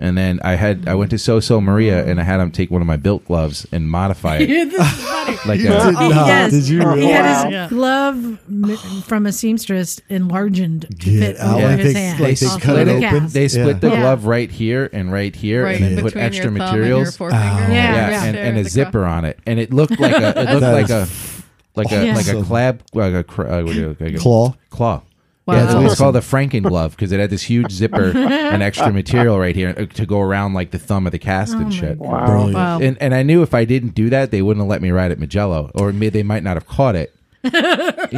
And 0.01 0.17
then 0.17 0.39
I 0.45 0.53
had 0.55 0.87
I 0.87 0.95
went 0.95 1.11
to 1.11 1.19
So 1.19 1.41
So 1.41 1.61
Maria, 1.61 2.07
and 2.07 2.21
I 2.21 2.23
had 2.23 2.39
him 2.39 2.53
take 2.53 2.71
one 2.71 2.81
of 2.81 2.87
my 2.87 2.97
built 2.97 3.25
gloves 3.25 3.67
and 3.73 3.91
modify 3.91 4.37
it 4.41 4.47
this 4.71 4.75
is 4.75 5.03
funny. 5.05 5.37
like 5.47 5.59
You 5.59 5.73
a, 5.73 5.87
did 5.87 5.93
not. 5.95 6.27
yes. 6.29 6.53
Did 6.53 6.69
you 6.69 6.83
Oh, 6.83 6.87
really? 6.91 7.01
He 7.03 7.11
had 7.11 7.51
Wow. 7.51 7.63
his 7.63 7.69
glove 7.71 8.39
m- 8.49 8.77
from 9.03 9.27
a 9.27 9.33
seamstress 9.33 10.01
enlarged 10.09 10.83
to 10.83 10.87
Get 10.87 11.19
fit 11.19 11.39
out. 11.41 11.55
over 11.55 11.61
Yeah. 11.63 11.77
his 11.79 11.95
They- 11.95 12.01
hand. 12.01 12.21
like 12.21 12.39
they 12.39 12.47
Off 12.47 12.61
cut 12.63 12.79
it 12.79 12.85
the 12.85 12.91
open. 12.93 13.21
cast. 13.23 13.35
They 13.35 13.49
split 13.49 13.67
Yeah. 13.67 13.73
the 13.81 13.89
Yeah. 13.89 14.01
glove 14.03 14.25
right 14.27 14.51
here 14.53 14.89
and 14.93 15.11
right 15.13 15.35
here, 15.35 15.65
right 15.65 15.75
and 15.75 15.85
then 15.85 15.95
between 15.97 16.13
put 16.13 16.17
extra 16.21 16.45
your 16.53 16.59
thumb 16.59 16.67
materials. 16.71 16.99
and 16.99 17.05
your 17.07 17.13
forefinger. 17.13 17.45
Oh. 17.45 17.73
Yeah, 17.73 17.73
yeah, 17.73 18.11
yeah. 18.11 18.25
and, 18.25 18.37
and 18.37 18.59
a 18.59 18.63
the 18.63 18.69
zipper 18.71 19.05
on 19.05 19.25
it, 19.25 19.41
and 19.47 19.59
it 19.59 19.73
looked 19.73 19.99
like 19.99 20.13
a 20.15 20.29
it 20.29 20.37
looked 20.51 20.61
That 20.61 20.73
like 20.75 20.91
a 20.91 21.03
is 21.03 21.43
like 21.75 21.91
a 21.91 21.97
like 21.97 22.13
a 22.15 22.21
Awesome. 22.21 22.45
clab 22.45 22.83
like 22.95 23.15
a, 23.15 23.25
cr- 23.25 23.49
uh, 23.49 23.63
what 23.65 23.73
do 23.75 23.81
you- 23.81 23.97
like 23.99 24.15
a 24.15 24.19
Claw. 24.19 24.55
claw. 24.71 25.03
Wow. 25.49 25.55
Yeah, 25.55 25.81
it's, 25.83 25.93
it's 25.93 25.99
called 25.99 26.15
the 26.15 26.21
Franken 26.21 26.63
glove 26.63 26.91
because 26.91 27.11
it 27.11 27.21
had 27.21 27.31
this 27.31 27.43
huge 27.43 27.73
zipper 27.73 28.13
and 28.15 28.63
extra 28.63 28.93
material 28.93 29.39
right 29.39 29.57
here 29.57 29.75
uh, 29.79 29.87
to 29.87 30.05
go 30.05 30.21
around 30.21 30.53
like 30.53 30.73
the 30.73 30.79
thumb 30.79 31.07
of 31.07 31.13
the 31.13 31.19
cast 31.19 31.55
Oh 31.55 31.61
and 31.61 31.73
shit. 31.73 31.97
Wow. 31.97 32.27
Brilliant. 32.27 32.55
Wow. 32.55 32.81
And 32.81 32.99
and 33.01 33.15
I 33.15 33.23
knew 33.23 33.43
if 33.43 33.55
I 33.55 33.65
didn't 33.65 33.95
do 33.95 34.11
that, 34.11 34.31
they 34.31 34.43
wouldn't 34.43 34.63
have 34.63 34.69
let 34.69 34.83
me 34.83 34.91
ride 34.91 35.11
at 35.11 35.19
Mugello, 35.19 35.71
or 35.75 35.91
may, 35.95 36.11
they 36.11 36.23
might 36.23 36.43
not 36.43 36.57
have 36.57 36.67
caught 36.67 36.97
it. 36.97 37.15
You 37.45 37.51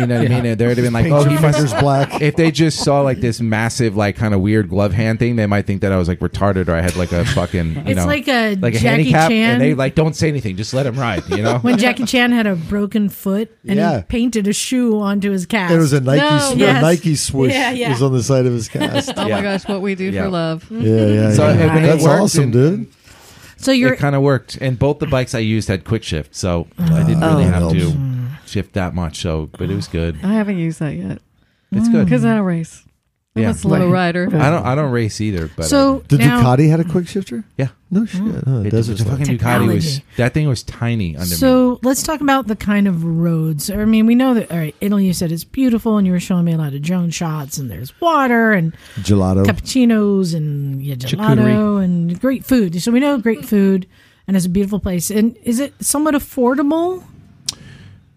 know 0.07 0.19
what 0.19 0.27
I 0.27 0.29
mean? 0.29 0.47
And 0.47 0.59
They 0.59 0.67
would 0.67 0.77
have 0.79 0.85
been 0.85 0.93
like, 0.93 1.05
Paint 1.05 1.15
"Oh, 1.15 1.21
your 1.29 1.39
he 1.39 1.43
must." 1.47 1.79
black. 1.79 2.23
If 2.23 2.37
they 2.37 2.51
just 2.51 2.83
saw 2.83 3.03
like 3.03 3.21
this 3.21 3.41
massive, 3.41 3.97
like 3.97 4.17
kind 4.17 4.33
of 4.35 4.41
weird 4.41 4.69
glove 4.69 4.93
hand 4.93 5.19
thing, 5.19 5.37
they 5.37 5.47
might 5.47 5.67
think 5.67 5.83
that 5.83 5.93
I 5.93 5.97
was 5.99 6.09
like 6.09 6.21
retarded 6.21 6.69
or 6.69 6.75
I 6.75 6.81
had 6.81 6.97
like 6.97 7.13
a 7.13 7.25
fucking, 7.27 7.75
you 7.75 7.83
It's 7.87 7.97
know, 7.97 8.07
like 8.07 8.29
a 8.29 8.55
like 8.57 8.75
a 8.75 8.79
Jackie 8.79 9.11
handicap, 9.11 9.29
Chan. 9.31 9.51
and 9.55 9.61
they 9.63 9.75
like 9.75 9.95
don't 9.95 10.15
say 10.17 10.29
anything, 10.29 10.57
just 10.57 10.73
let 10.73 10.87
him 10.87 10.99
ride. 10.99 11.29
You 11.29 11.43
know? 11.43 11.59
when 11.59 11.77
Jackie 11.79 12.05
Chan 12.07 12.33
had 12.33 12.47
a 12.47 12.57
broken 12.57 13.09
foot 13.09 13.51
and 13.67 13.77
Yeah. 13.77 13.99
he 13.99 14.03
painted 14.05 14.47
a 14.49 14.53
shoe 14.53 14.99
onto 15.01 15.31
his 15.31 15.45
cast. 15.47 15.75
It 15.75 15.79
was 15.79 15.93
a 15.93 16.01
Nike, 16.01 16.21
No. 16.23 16.39
sw- 16.39 16.57
Yes. 16.57 16.79
a 16.79 16.83
Nike 16.83 17.15
swoosh 17.17 17.53
Yeah, 17.53 17.71
yeah. 17.73 17.91
was 17.91 18.03
on 18.03 18.13
the 18.13 18.23
side 18.23 18.47
of 18.47 18.53
his 18.53 18.69
cast. 18.69 19.13
Oh 19.17 19.27
Yeah. 19.27 19.37
my 19.37 19.43
gosh, 19.43 19.69
what 19.69 19.83
we 19.83 19.95
do 19.95 20.05
Yeah. 20.11 20.25
for 20.25 20.29
love. 20.31 20.67
yeah, 20.71 20.79
yeah, 21.07 21.33
So, 21.33 21.49
yeah. 21.49 21.73
I 21.75 21.79
it 21.79 21.87
That's 21.87 22.03
worked 22.05 22.23
awesome, 22.23 22.43
and- 22.45 22.53
dude. 22.53 22.87
so 23.59 23.71
you're 23.73 23.93
it 23.95 23.99
kind 23.99 24.15
of 24.17 24.23
worked, 24.23 24.57
and 24.61 24.79
both 24.79 24.99
the 24.99 25.07
bikes 25.07 25.35
I 25.35 25.41
used 25.41 25.69
had 25.69 25.85
quick 25.85 26.03
shift, 26.03 26.35
so 26.35 26.67
I 26.79 27.03
didn't 27.03 27.23
oh, 27.23 27.31
really 27.37 27.45
Oh. 27.45 27.49
have 27.49 27.73
to 27.73 28.10
shift 28.51 28.75
that 28.75 28.95
much. 28.95 29.21
So, 29.23 29.49
but 29.59 29.71
it 29.71 29.75
was 29.75 29.89
good. 29.89 30.19
I 30.23 30.33
haven't 30.35 30.59
used 30.59 30.81
that 30.81 30.95
yet 30.97 31.21
It's 31.73 31.89
good. 31.89 32.05
because 32.05 32.25
I 32.25 32.35
don't 32.37 32.45
race. 32.45 32.85
I'm 33.37 33.43
Yeah. 33.45 33.51
a 33.51 33.55
slow 33.55 33.87
Right. 33.87 34.15
rider. 34.17 34.29
I 34.37 34.51
don't. 34.51 34.67
I 34.67 34.75
don't 34.75 34.91
race 34.91 35.21
either. 35.21 35.49
But 35.57 35.67
so 35.67 36.03
The 36.09 36.19
now, 36.19 36.43
Ducati 36.43 36.69
had 36.69 36.81
a 36.81 36.85
quick 36.85 37.07
shifter? 37.07 37.45
Yeah. 37.57 37.69
No 37.89 38.05
shit. 38.05 38.21
Mm. 38.21 38.45
Huh, 38.45 38.59
I, 38.59 38.61
it, 38.67 38.71
Desert 38.71 38.95
the 38.99 39.05
Storm. 39.05 39.19
fucking 39.19 39.39
Ducati 39.39 39.67
was 39.73 39.85
Technology. 39.85 40.05
that 40.17 40.35
thing 40.35 40.49
was 40.49 40.65
tiny 40.65 41.15
under 41.17 41.31
me. 41.31 41.37
So 41.37 41.79
let's 41.85 42.03
talk 42.03 42.21
about 42.21 42.49
the 42.49 42.57
kind 42.57 42.89
of 42.89 43.05
roads. 43.05 43.71
I 43.71 43.85
mean, 43.85 44.07
we 44.07 44.17
know 44.17 44.35
that. 44.35 44.51
All 44.51 44.59
right, 44.59 44.75
Italy. 44.81 45.07
You 45.07 45.13
said 45.13 45.31
it's 45.31 45.45
beautiful, 45.45 45.97
and 45.97 46.09
you 46.09 46.13
were 46.13 46.19
showing 46.19 46.45
me 46.45 46.53
a 46.55 46.59
lot 46.59 46.75
of 46.75 46.83
drone 46.83 47.11
shots, 47.11 47.57
and 47.57 47.71
there's 47.71 47.93
water 48.01 48.51
and 48.51 48.73
Gelato. 48.97 49.45
cappuccinos 49.47 50.35
and 50.35 50.83
yeah, 50.83 50.97
gelato 50.97 51.37
Charcuterie. 51.37 51.85
and 51.85 52.21
great 52.21 52.45
food. 52.45 52.83
So 52.83 52.91
we 52.91 52.99
know 52.99 53.17
great 53.19 53.45
food, 53.45 53.87
and 54.27 54.37
it's 54.37 54.45
a 54.47 54.49
beautiful 54.49 54.81
place. 54.81 55.09
And 55.09 55.37
is 55.45 55.61
it 55.61 55.73
somewhat 55.81 56.15
affordable? 56.15 57.05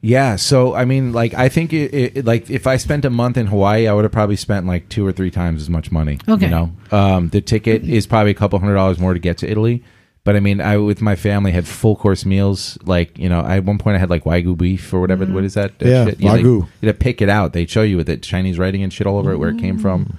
Yeah, 0.06 0.36
so 0.36 0.76
I 0.76 0.84
mean, 0.84 1.13
like, 1.13 1.34
I 1.34 1.48
think 1.48 1.72
it, 1.72 1.94
it, 1.94 2.18
it- 2.18 2.26
like 2.26 2.50
if 2.50 2.68
I 2.68 2.76
spent 2.76 3.06
a 3.06 3.10
month 3.10 3.38
in 3.38 3.48
Hawaii, 3.48 3.88
I 3.88 3.94
would 3.94 4.04
have 4.04 4.12
probably 4.12 4.36
spent 4.36 4.66
like 4.68 4.89
two 4.89 5.08
or 5.08 5.13
three 5.13 5.32
times 5.32 5.62
as 5.62 5.70
much 5.70 5.92
money. 5.94 6.20
Okay. 6.28 6.46
you 6.48 6.52
know, 6.52 6.72
um, 6.92 7.30
the 7.30 7.39
ticket 7.39 7.84
is 7.86 8.06
probably 8.06 8.32
a 8.32 8.36
couple 8.36 8.60
hundred 8.60 8.74
dollars 8.76 9.00
more 9.00 9.13
to 9.13 9.20
get 9.20 9.38
to 9.38 9.50
Italy. 9.50 9.82
But 10.26 10.36
I 10.36 10.42
mean, 10.42 10.60
I 10.60 10.76
with 10.78 11.02
my 11.02 11.16
family 11.16 11.52
had 11.54 11.66
full 11.66 11.96
course 11.96 12.26
meals. 12.26 12.78
Like, 12.84 13.18
you 13.18 13.30
know, 13.30 13.39
I, 13.39 13.58
at 13.58 13.63
one 13.63 13.78
point 13.78 13.96
I 13.96 14.00
had 14.00 14.10
like 14.10 14.26
wagyu 14.26 14.58
beef 14.58 14.94
or 14.94 15.00
whatever. 15.00 15.26
What 15.26 15.46
is 15.46 15.54
that? 15.54 15.80
that 15.80 15.88
Yeah, 15.89 16.06
shit? 16.06 16.20
You, 16.20 16.28
like, 16.30 16.42
wagyu. 16.42 16.68
you 16.82 16.88
had 16.88 17.00
to 17.00 17.04
pick 17.04 17.22
it 17.22 17.30
out. 17.30 17.54
They 17.54 17.66
show 17.66 17.82
you 17.82 17.96
with 17.96 18.10
it 18.10 18.22
Chinese 18.24 18.60
writing 18.60 18.84
and 18.84 18.92
shit 18.92 19.08
all 19.08 19.18
over 19.18 19.32
it 19.32 19.38
where 19.38 19.50
it 19.52 19.58
came 19.60 19.80
from. 19.80 20.18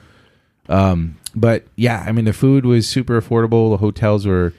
Um, 0.68 1.16
but 1.34 1.64
yeah, 1.76 2.02
I 2.06 2.12
mean, 2.12 2.24
the 2.24 2.32
food 2.32 2.64
was 2.64 2.88
super 2.88 3.20
affordable. 3.20 3.70
The 3.70 3.78
hotels 3.78 4.26
were. 4.26 4.54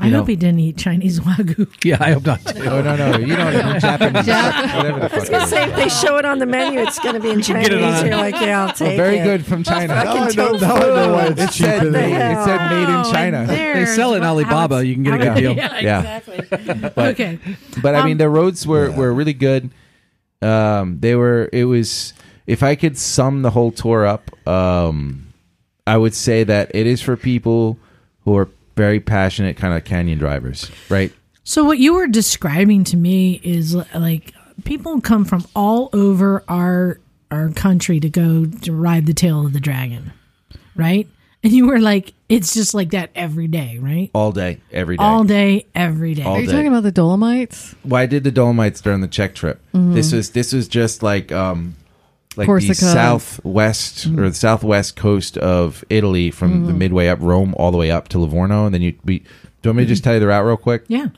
You 0.00 0.06
I 0.06 0.10
know, 0.10 0.18
hope 0.18 0.28
he 0.28 0.36
didn't 0.36 0.60
eat 0.60 0.76
Chinese 0.76 1.18
wagyu. 1.26 1.68
Yeah, 1.84 1.96
I 2.00 2.12
hope 2.12 2.24
not. 2.26 2.40
Oh 2.68 2.80
no, 2.82 2.94
no, 2.96 3.18
you 3.18 3.34
don't 3.34 3.52
eat 3.54 3.80
Japanese. 3.80 4.26
whatever 4.28 5.00
the 5.00 5.08
fuck. 5.08 5.26
to 5.26 5.46
Say 5.48 5.68
if 5.68 5.74
they 5.76 5.88
show 5.88 6.16
it 6.18 6.24
on 6.24 6.38
the 6.38 6.46
menu, 6.46 6.78
it's 6.80 6.98
going 7.00 7.14
to 7.14 7.20
be 7.20 7.30
in 7.30 7.42
Chinese. 7.42 7.68
get 7.68 7.78
it 7.78 7.82
on- 7.84 8.06
You're 8.06 8.16
like, 8.16 8.34
yeah, 8.36 8.66
I'll 8.66 8.72
take 8.72 8.96
Very 8.96 9.18
it. 9.18 9.24
good 9.24 9.44
from 9.46 9.64
China. 9.64 9.88
Now 9.94 10.12
I 10.14 10.30
know, 10.30 10.52
now 10.52 10.74
I 10.76 10.80
know 10.80 11.12
why 11.12 11.26
it's 11.26 11.40
It 11.40 11.52
said, 11.52 11.86
in 11.86 11.92
made, 11.92 12.12
it 12.14 12.44
said 12.44 12.70
made 12.70 12.88
in 12.98 13.12
China. 13.12 13.46
They 13.46 13.86
sell 13.86 14.14
it 14.14 14.18
in 14.18 14.24
Alibaba. 14.24 14.84
You 14.86 14.94
can 14.94 15.02
get 15.02 15.14
a 15.14 15.18
good 15.18 15.34
deal. 15.34 15.56
Yeah, 15.56 15.80
Yeah. 15.80 16.16
exactly. 16.18 16.90
But- 16.94 16.98
okay. 17.14 17.38
But 17.82 17.94
I 17.94 18.02
mean, 18.04 18.12
Um, 18.12 18.18
the 18.18 18.28
roads 18.28 18.66
were, 18.66 18.90
were 18.92 19.12
really 19.12 19.32
good. 19.34 19.70
Um, 20.42 20.98
they 21.00 21.14
were. 21.16 21.48
It 21.52 21.64
was. 21.64 22.12
If 22.46 22.62
I 22.62 22.76
could 22.76 22.96
sum 22.96 23.42
the 23.42 23.50
whole 23.50 23.72
tour 23.72 24.06
up, 24.06 24.30
um, 24.48 25.32
I 25.86 25.96
would 25.98 26.14
say 26.14 26.44
that 26.44 26.70
it 26.74 26.86
is 26.86 27.02
for 27.02 27.16
people 27.16 27.78
who 28.24 28.36
are 28.36 28.48
very 28.78 29.00
passionate, 29.00 29.56
kind 29.56 29.74
of 29.74 29.84
canyon 29.84 30.20
drivers, 30.20 30.70
right? 30.88 31.12
So 31.42 31.64
what 31.64 31.78
you 31.78 31.94
were 31.94 32.06
describing 32.06 32.84
to 32.84 32.96
me 32.96 33.40
is 33.42 33.74
like 33.92 34.32
people 34.64 35.00
come 35.00 35.24
from 35.24 35.44
all 35.56 35.90
over 35.92 36.44
our 36.48 37.00
our 37.32 37.50
country 37.50 37.98
to 38.00 38.08
go 38.08 38.46
to 38.46 38.72
ride 38.72 39.06
the 39.06 39.12
tail 39.12 39.44
of 39.44 39.52
the 39.52 39.58
dragon, 39.60 40.12
right? 40.76 41.08
And 41.42 41.52
you 41.52 41.66
were 41.66 41.80
like, 41.80 42.14
it's 42.28 42.54
just 42.54 42.72
like 42.72 42.90
that 42.90 43.10
every 43.14 43.48
day, 43.48 43.78
right? 43.80 44.10
All 44.14 44.30
day, 44.32 44.60
every 44.72 44.96
day. 44.96 45.02
All 45.02 45.24
day, 45.24 45.66
every 45.74 46.14
day. 46.14 46.22
All 46.22 46.36
Are 46.36 46.40
you 46.40 46.46
day. 46.46 46.52
talking 46.52 46.68
about 46.68 46.84
the 46.84 46.92
Dolomites? 46.92 47.74
Well, 47.84 48.00
I 48.00 48.06
did 48.06 48.22
the 48.24 48.30
Dolomites 48.30 48.80
during 48.80 49.00
the 49.00 49.08
Czech 49.08 49.34
trip. 49.34 49.60
This 49.72 50.12
was 50.12 50.30
this 50.30 50.52
was 50.52 50.68
just 50.68 51.02
like 51.02 51.32
um 51.32 51.74
like 52.38 52.46
the 52.46 52.52
Corsica. 52.52 52.74
southwest 52.74 54.06
or 54.06 54.28
the 54.28 54.34
southwest 54.34 54.96
coast 54.96 55.36
of 55.38 55.84
Italy 55.90 56.30
from 56.30 56.66
the 56.66 56.72
midway 56.72 57.08
up 57.08 57.18
Rome 57.20 57.54
all 57.56 57.70
the 57.70 57.76
way 57.76 57.90
up 57.90 58.08
to 58.08 58.18
Livorno, 58.18 58.64
and 58.64 58.74
then 58.74 58.82
you 58.82 58.94
we. 59.04 59.18
Do 59.18 59.24
you 59.64 59.70
want 59.70 59.78
me 59.78 59.84
to 59.84 59.88
just 59.88 60.04
tell 60.04 60.14
you 60.14 60.20
the 60.20 60.28
route 60.28 60.44
real 60.44 60.56
quick? 60.56 60.84
yeah. 60.88 61.08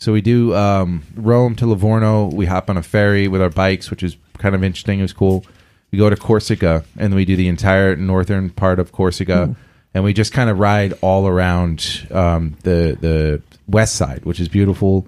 So 0.00 0.12
we 0.12 0.20
do 0.20 0.54
um, 0.54 1.02
Rome 1.16 1.56
to 1.56 1.66
Livorno. 1.66 2.26
We 2.26 2.46
hop 2.46 2.70
on 2.70 2.76
a 2.76 2.84
ferry 2.84 3.26
with 3.26 3.42
our 3.42 3.50
bikes, 3.50 3.90
which 3.90 4.04
is 4.04 4.16
kind 4.38 4.54
of 4.54 4.62
interesting. 4.62 5.00
It 5.00 5.02
was 5.02 5.12
cool. 5.12 5.44
We 5.90 5.98
go 5.98 6.08
to 6.08 6.14
Corsica, 6.16 6.84
and 6.96 7.14
we 7.16 7.24
do 7.24 7.34
the 7.34 7.48
entire 7.48 7.96
northern 7.96 8.50
part 8.50 8.78
of 8.78 8.92
Corsica, 8.92 9.56
and 9.94 10.04
we 10.04 10.12
just 10.12 10.32
kind 10.32 10.48
of 10.50 10.60
ride 10.60 10.94
all 11.00 11.26
around 11.26 12.06
um, 12.12 12.56
the 12.62 12.96
the 13.00 13.42
west 13.66 13.96
side, 13.96 14.24
which 14.24 14.38
is 14.38 14.48
beautiful. 14.48 15.06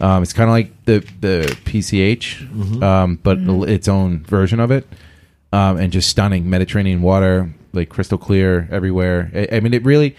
Um, 0.00 0.22
it's 0.22 0.34
kind 0.34 0.50
of 0.50 0.52
like 0.52 0.84
the 0.84 0.98
the 1.20 1.56
PCH, 1.64 2.82
um, 2.82 3.18
but 3.22 3.38
its 3.66 3.88
own 3.88 4.24
version 4.24 4.60
of 4.60 4.70
it, 4.70 4.86
um, 5.56 5.78
and 5.78 5.90
just 5.90 6.10
stunning 6.10 6.50
Mediterranean 6.50 7.00
water, 7.00 7.50
like 7.72 7.88
crystal 7.88 8.18
clear 8.18 8.68
everywhere. 8.70 9.30
I, 9.34 9.56
I 9.56 9.60
mean, 9.60 9.72
it 9.72 9.84
really. 9.84 10.16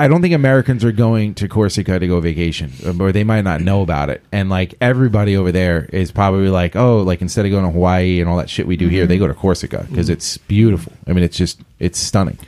I 0.00 0.08
don't 0.08 0.22
think 0.22 0.32
Americans 0.32 0.84
are 0.84 0.92
going 0.92 1.34
to 1.34 1.48
Corsica 1.48 1.98
to 1.98 2.06
go 2.06 2.20
vacation, 2.20 2.72
or 3.00 3.12
they 3.12 3.24
might 3.24 3.42
not 3.42 3.60
know 3.60 3.82
about 3.82 4.08
it. 4.10 4.22
And 4.32 4.48
like 4.48 4.74
everybody 4.80 5.36
over 5.36 5.52
there 5.52 5.88
is 5.92 6.10
probably 6.10 6.48
like, 6.48 6.74
oh, 6.74 7.02
like 7.02 7.20
instead 7.20 7.44
of 7.44 7.50
going 7.50 7.66
to 7.66 7.70
Hawaii 7.70 8.20
and 8.20 8.28
all 8.28 8.36
that 8.38 8.48
shit 8.48 8.66
we 8.66 8.76
do 8.76 8.88
here, 8.88 9.06
they 9.06 9.18
go 9.18 9.26
to 9.26 9.34
Corsica 9.34 9.86
because 9.90 10.08
it's 10.08 10.38
beautiful. 10.38 10.92
I 11.06 11.12
mean, 11.12 11.22
it's 11.22 11.36
just 11.36 11.60
it's 11.78 11.98
stunning. 11.98 12.38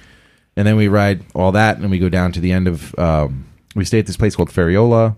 and 0.56 0.66
then 0.66 0.76
we 0.76 0.88
ride 0.88 1.22
all 1.34 1.52
that, 1.52 1.78
and 1.78 1.90
we 1.90 1.98
go 1.98 2.08
down 2.08 2.32
to 2.32 2.40
the 2.40 2.52
end 2.52 2.66
of. 2.66 2.98
Um, 2.98 3.46
we 3.76 3.84
stay 3.84 4.00
at 4.00 4.06
this 4.06 4.16
place 4.16 4.34
called 4.34 4.50
Ferriola. 4.50 5.16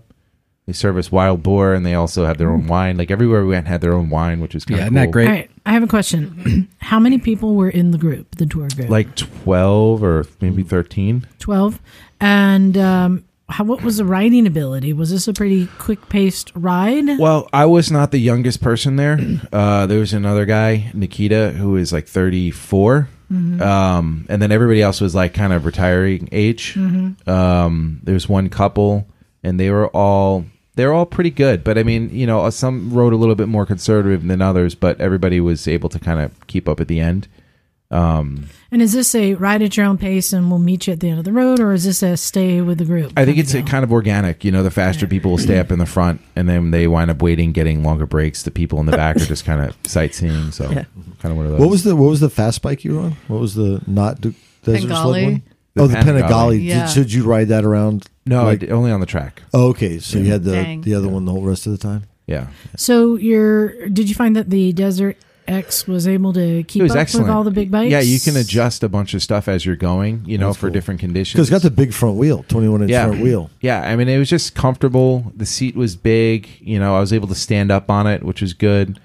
They 0.65 0.73
service 0.73 1.11
wild 1.11 1.43
boar, 1.43 1.73
and 1.73 1.85
they 1.85 1.93
also 1.93 2.25
have 2.25 2.37
their 2.37 2.49
own 2.49 2.67
wine. 2.67 2.95
Like 2.97 3.11
everywhere 3.11 3.41
we 3.43 3.49
went, 3.49 3.67
had 3.67 3.81
their 3.81 3.93
own 3.93 4.09
wine, 4.09 4.39
which 4.39 4.53
was 4.53 4.63
kind 4.63 4.77
Yeah, 4.79 4.85
of 4.87 4.93
isn't 4.93 5.05
that 5.05 5.11
great? 5.11 5.27
All 5.27 5.33
right, 5.33 5.51
I 5.65 5.73
have 5.73 5.83
a 5.83 5.87
question. 5.87 6.69
How 6.79 6.99
many 6.99 7.17
people 7.17 7.55
were 7.55 7.69
in 7.69 7.91
the 7.91 7.97
group, 7.97 8.35
the 8.35 8.45
tour 8.45 8.67
group? 8.75 8.89
Like 8.89 9.13
twelve 9.15 10.01
or 10.03 10.25
maybe 10.39 10.63
thirteen. 10.63 11.27
twelve. 11.39 11.81
And 12.21 12.77
um, 12.77 13.25
how? 13.49 13.65
What 13.65 13.83
was 13.83 13.97
the 13.97 14.05
riding 14.05 14.47
ability? 14.47 14.93
Was 14.93 15.11
this 15.11 15.27
a 15.27 15.33
pretty 15.33 15.67
quick 15.79 16.07
paced 16.07 16.53
ride? 16.55 17.19
Well, 17.19 17.49
I 17.51 17.65
was 17.65 17.91
not 17.91 18.11
the 18.11 18.19
youngest 18.19 18.61
person 18.61 18.95
there. 18.95 19.19
Uh, 19.51 19.85
there 19.85 19.99
was 19.99 20.13
another 20.13 20.45
guy, 20.45 20.89
Nikita, 20.93 21.51
who 21.51 21.75
is 21.75 21.91
like 21.91 22.07
34. 22.07 23.09
Um, 23.29 24.25
and 24.29 24.41
then 24.41 24.51
everybody 24.51 24.81
else 24.81 25.01
was 25.01 25.13
like 25.15 25.33
kind 25.33 25.51
of 25.53 25.65
retiring 25.65 26.29
age. 26.31 26.77
Um, 26.77 27.99
there 28.03 28.13
was 28.13 28.29
one 28.29 28.49
couple, 28.49 29.07
and 29.43 29.59
they 29.59 29.69
were 29.71 29.87
all 29.89 30.45
they're 30.75 30.93
all 30.93 31.05
pretty 31.05 31.29
good. 31.31 31.63
But 31.63 31.77
I 31.77 31.83
mean, 31.83 32.09
you 32.11 32.25
know, 32.27 32.41
uh, 32.45 32.51
some 32.51 32.91
rode 32.91 33.13
a 33.13 33.17
little 33.17 33.35
bit 33.35 33.47
more 33.47 33.65
conservative 33.65 34.25
than 34.27 34.41
others, 34.41 34.75
but 34.75 34.99
everybody 34.99 35.39
was 35.39 35.67
able 35.67 35.89
to 35.89 35.99
kind 35.99 36.19
of 36.19 36.47
keep 36.47 36.67
up 36.69 36.79
at 36.79 36.87
the 36.87 36.99
end. 36.99 37.27
Um, 37.91 38.45
And 38.71 38.81
is 38.81 38.93
this 38.93 39.13
a 39.13 39.35
ride 39.35 39.61
at 39.61 39.77
your 39.77 39.85
own 39.85 39.99
pace 39.99 40.33
and 40.33 40.49
we'll 40.49 40.57
meet 40.57 40.87
you 40.87 40.93
at 40.93 40.99
the 40.99 41.09
end 41.09 41.19
of 41.19 41.25
the 41.25 41.31
road, 41.31 41.59
or 41.59 41.73
is 41.73 41.83
this 41.83 42.01
a 42.01 42.17
stay 42.17 42.59
with 42.59 42.79
the 42.79 42.85
group? 42.85 43.13
I 43.15 43.23
think 43.23 43.37
it's 43.37 43.53
a 43.53 43.61
kind 43.61 43.83
of 43.83 43.91
organic. 43.91 44.43
You 44.43 44.51
know, 44.51 44.63
the 44.63 44.71
faster 44.71 45.05
people 45.05 45.29
will 45.29 45.37
stay 45.37 45.59
up 45.59 45.71
in 45.71 45.77
the 45.77 45.85
front, 45.85 46.19
and 46.35 46.49
then 46.49 46.71
they 46.71 46.87
wind 46.87 47.11
up 47.11 47.21
waiting, 47.21 47.51
getting 47.51 47.83
longer 47.83 48.07
breaks. 48.07 48.41
The 48.41 48.49
people 48.49 48.79
in 48.79 48.87
the 48.87 48.93
back 48.97 49.17
are 49.17 49.25
just 49.25 49.45
kind 49.45 49.61
of 49.61 49.77
sightseeing. 49.85 50.49
So, 50.51 50.63
Yeah. 50.71 50.85
kind 51.21 51.31
of 51.31 51.35
one 51.37 51.45
of 51.45 51.51
those. 51.51 51.59
What 51.61 51.69
was 51.69 51.83
the 51.83 51.95
what 51.95 52.09
was 52.09 52.19
the 52.19 52.31
fast 52.31 52.63
bike 52.63 52.83
you 52.83 52.95
were 52.95 53.01
on? 53.01 53.11
What 53.27 53.39
was 53.39 53.53
the 53.53 53.79
not 53.85 54.21
de- 54.21 54.33
desert 54.63 54.79
sled 54.79 54.89
Bengali. 54.89 55.23
one? 55.25 55.43
The 55.75 55.81
oh, 55.83 55.87
the 55.87 55.97
Panigale. 55.97 56.21
Panigale. 56.29 56.63
Yeah. 56.63 56.85
Did, 56.87 56.93
should 56.93 57.13
you 57.13 57.23
ride 57.25 57.49
that 57.49 57.63
around? 57.63 58.07
No, 58.25 58.43
like- 58.43 58.53
I 58.53 58.55
did- 58.57 58.71
only 58.71 58.91
on 58.91 58.99
the 58.99 59.05
track. 59.05 59.41
Oh, 59.53 59.67
okay, 59.69 59.99
so 59.99 60.17
you 60.17 60.25
had 60.31 60.43
the 60.43 60.51
Dang. 60.53 60.81
the 60.81 60.95
other 60.95 61.07
one 61.09 61.25
the 61.25 61.31
whole 61.31 61.41
rest 61.43 61.65
of 61.65 61.71
the 61.71 61.77
time. 61.77 62.03
Yeah, 62.25 62.47
So, 62.77 63.15
you're. 63.17 63.89
Did 63.89 64.07
you 64.07 64.15
find 64.15 64.35
that 64.37 64.49
the 64.49 64.71
Desert 64.71 65.17
X 65.45 65.85
was 65.89 66.07
able 66.07 66.31
to 66.31 66.63
keep 66.63 66.79
it 66.79 66.83
was 66.83 66.93
up 66.93 66.99
excellent. 66.99 67.27
with 67.27 67.35
all 67.35 67.43
the 67.43 67.51
big 67.51 67.69
bikes? 67.69 67.91
Yeah, 67.91 67.99
you 67.99 68.17
can 68.17 68.37
adjust 68.37 68.81
a 68.81 68.87
bunch 68.87 69.13
of 69.13 69.21
stuff 69.21 69.49
as 69.49 69.65
you're 69.65 69.75
going. 69.75 70.23
You 70.25 70.37
know, 70.37 70.47
That's 70.47 70.57
for 70.57 70.67
cool. 70.67 70.73
different 70.73 71.01
conditions. 71.01 71.33
Because 71.33 71.49
it's 71.51 71.63
got 71.63 71.69
the 71.69 71.75
big 71.75 71.93
front 71.93 72.15
wheel, 72.15 72.45
twenty 72.47 72.69
one 72.69 72.81
inch 72.81 72.91
yeah, 72.91 73.07
front 73.07 73.21
wheel. 73.21 73.49
Yeah, 73.59 73.81
I 73.81 73.97
mean, 73.97 74.07
it 74.07 74.17
was 74.17 74.29
just 74.29 74.55
comfortable. 74.55 75.33
The 75.35 75.45
seat 75.45 75.75
was 75.75 75.97
big. 75.97 76.47
You 76.61 76.79
know, 76.79 76.95
I 76.95 77.01
was 77.01 77.11
able 77.11 77.27
to 77.27 77.35
stand 77.35 77.71
up 77.73 77.89
on 77.91 78.07
it, 78.07 78.23
which 78.23 78.41
was 78.41 78.53
good. 78.53 79.01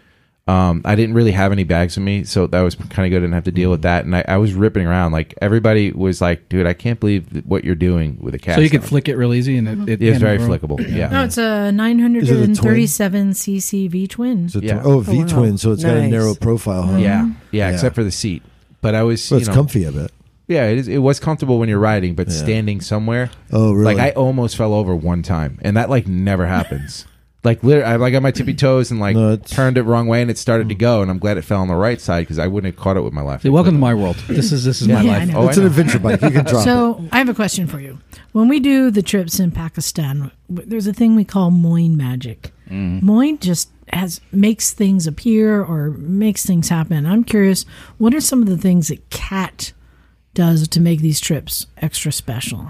Um, 0.49 0.81
I 0.87 0.95
didn't 0.95 1.15
really 1.15 1.33
have 1.33 1.53
any 1.53 1.65
bags 1.65 1.97
with 1.99 2.05
me, 2.05 2.25
so 2.25 2.47
that 2.47 2.63
was 2.63 2.75
kind 2.75 3.05
of 3.07 3.11
good. 3.11 3.19
I 3.19 3.21
didn't 3.21 3.35
have 3.35 3.45
to 3.45 3.53
deal 3.53 3.71
with 3.71 3.83
that, 3.83 4.07
and 4.07 4.17
I, 4.17 4.25
I 4.27 4.39
was 4.39 4.55
ripping 4.55 4.87
around. 4.87 5.13
Like 5.13 5.35
everybody 5.43 5.93
was 5.93 6.23
like, 6.23 6.49
"Dude, 6.49 6.67
I 6.67 6.73
can't 6.73 6.99
believe 6.99 7.43
what 7.45 7.65
you're 7.65 7.75
doing 7.75 8.17
with 8.19 8.35
a 8.35 8.39
cast." 8.39 8.57
So 8.57 8.63
you 8.63 8.71
can 8.71 8.81
on." 8.81 8.87
flick 8.87 9.09
it 9.11 9.17
real 9.17 9.35
easy, 9.35 9.59
and 9.59 9.69
it, 9.69 10.01
it 10.01 10.03
It 10.03 10.07
was 10.07 10.17
and 10.17 10.21
very 10.21 10.39
roll. 10.39 10.49
flickable. 10.49 10.79
Yeah. 10.97 11.11
No, 11.11 11.25
it's 11.25 11.37
a 11.37 11.43
Is 11.43 11.67
it 11.67 11.69
a 11.69 11.73
937 11.73 13.31
cc 13.33 13.91
V 13.91 14.07
twin. 14.07 14.47
It's 14.47 14.55
a 14.57 14.61
Yeah. 14.61 14.81
tw- 14.81 14.87
oh, 14.87 15.01
V 15.01 15.19
wow. 15.19 15.27
twin, 15.27 15.59
so 15.59 15.73
it's 15.73 15.85
got 15.85 15.99
a 15.99 16.09
narrow 16.09 16.35
profile. 16.35 16.83
Huh? 16.85 16.97
yeah, 16.97 17.27
yeah, 17.27 17.69
Yeah. 17.69 17.71
except 17.71 17.95
for 17.95 18.03
the 18.03 18.11
seat. 18.11 18.43
But 18.81 18.95
I 18.95 19.03
was, 19.03 19.31
Well, 19.31 19.39
you 19.39 19.43
it's 19.43 19.49
know, 19.49 19.55
comfy. 19.55 19.87
I 19.87 19.91
bet. 19.91 20.13
yeah, 20.47 20.65
it, 20.69 20.79
is, 20.79 20.89
it 20.89 20.99
was 20.99 21.21
comfortable 21.21 21.59
when 21.59 21.69
you're 21.69 21.79
riding, 21.79 22.15
but 22.15 22.29
Yeah. 22.29 22.35
standing 22.35 22.81
somewhere, 22.81 23.29
Oh, 23.53 23.73
really? 23.73 23.95
like 23.95 23.99
I 23.99 24.11
almost 24.17 24.57
fell 24.57 24.73
over 24.73 24.97
one 24.97 25.23
time, 25.23 25.59
and 25.61 25.77
that 25.77 25.91
like 25.91 26.07
never 26.07 26.47
happens. 26.47 27.05
Like 27.49 27.65
literally, 27.65 27.91
I 27.91 27.97
like 27.97 28.13
got 28.13 28.23
my 28.23 28.31
tippy 28.31 28.53
toes 28.53 28.91
and 28.91 29.01
like 29.01 29.17
No, 29.17 29.37
turned 29.37 29.79
it 29.79 29.85
wrong 29.85 30.07
way, 30.07 30.21
and 30.21 30.31
it 30.31 30.37
started 30.37 30.69
to 30.69 30.75
go, 30.75 31.01
and 31.01 31.11
I'm 31.11 31.19
glad 31.19 31.39
it 31.39 31.43
fell 31.43 31.61
on 31.63 31.69
the 31.69 31.75
right 31.77 31.99
side 31.99 32.21
because 32.21 32.39
I 32.39 32.47
wouldn't 32.47 32.75
have 32.75 32.83
caught 32.83 32.99
it 32.99 33.01
with 33.01 33.15
my 33.15 33.23
left. 33.23 33.43
See, 33.45 33.49
welcome 33.49 33.73
to 33.75 33.79
my 33.81 33.95
world. 33.95 34.17
This 34.29 34.53
is 34.53 34.65
this 34.65 34.83
is 34.83 34.89
my 34.97 35.01
Yeah, 35.01 35.13
I 35.13 35.19
life. 35.21 35.29
know. 35.29 35.39
Oh, 35.39 35.47
I 35.47 35.49
it's 35.49 35.57
an 35.57 35.63
know. 35.63 35.67
adventure 35.69 35.99
bike. 35.99 36.21
You 36.21 36.31
can 36.31 36.45
drop 36.45 36.61
it. 36.61 36.65
So 36.65 37.05
I 37.11 37.17
have 37.19 37.29
a 37.31 37.35
question 37.35 37.67
for 37.67 37.81
you. 37.81 37.99
When 38.33 38.49
we 38.49 38.61
do 38.61 38.91
the 38.91 39.01
trips 39.03 39.41
in 39.41 39.51
Pakistan, 39.51 40.31
w- 40.51 40.69
there's 40.69 40.87
a 40.87 40.93
thing 40.93 41.17
we 41.17 41.25
call 41.25 41.51
Moin 41.51 41.97
magic. 41.97 42.53
Mm. 42.69 43.01
Moin 43.03 43.39
just 43.39 43.71
has 43.91 44.21
makes 44.31 44.73
things 44.73 45.07
appear 45.07 45.63
or 45.65 45.89
makes 45.93 46.45
things 46.45 46.69
happen. 46.69 47.07
I'm 47.07 47.25
curious, 47.25 47.65
what 47.97 48.13
are 48.15 48.21
some 48.21 48.43
of 48.43 48.49
the 48.49 48.59
things 48.59 48.89
that 48.89 49.09
Cat 49.09 49.73
does 50.35 50.69
to 50.69 50.81
make 50.81 51.01
these 51.01 51.19
trips 51.19 51.67
extra 51.79 52.13
special? 52.13 52.67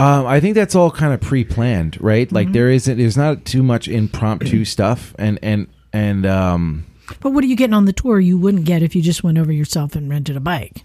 Um, 0.00 0.26
I 0.26 0.40
think 0.40 0.54
that's 0.54 0.74
all 0.74 0.90
kind 0.90 1.12
of 1.12 1.20
pre-planned, 1.20 1.98
right? 2.00 2.30
Like 2.32 2.52
there 2.52 2.70
isn't, 2.70 2.96
there's 2.96 3.16
not 3.18 3.44
too 3.44 3.62
much 3.62 3.86
impromptu 3.88 4.64
stuff, 4.76 5.14
and 5.18 5.38
and 5.42 5.66
and 5.92 6.24
um, 6.26 6.86
But 7.20 7.30
what 7.32 7.44
are 7.44 7.46
you 7.46 7.56
getting 7.56 7.74
on 7.74 7.84
the 7.84 7.92
tour 7.92 8.18
you 8.18 8.38
wouldn't 8.38 8.64
get 8.64 8.82
if 8.82 8.96
you 8.96 9.02
just 9.02 9.22
went 9.22 9.36
over 9.38 9.52
yourself 9.52 9.94
and 9.94 10.08
rented 10.08 10.36
a 10.36 10.40
bike? 10.40 10.84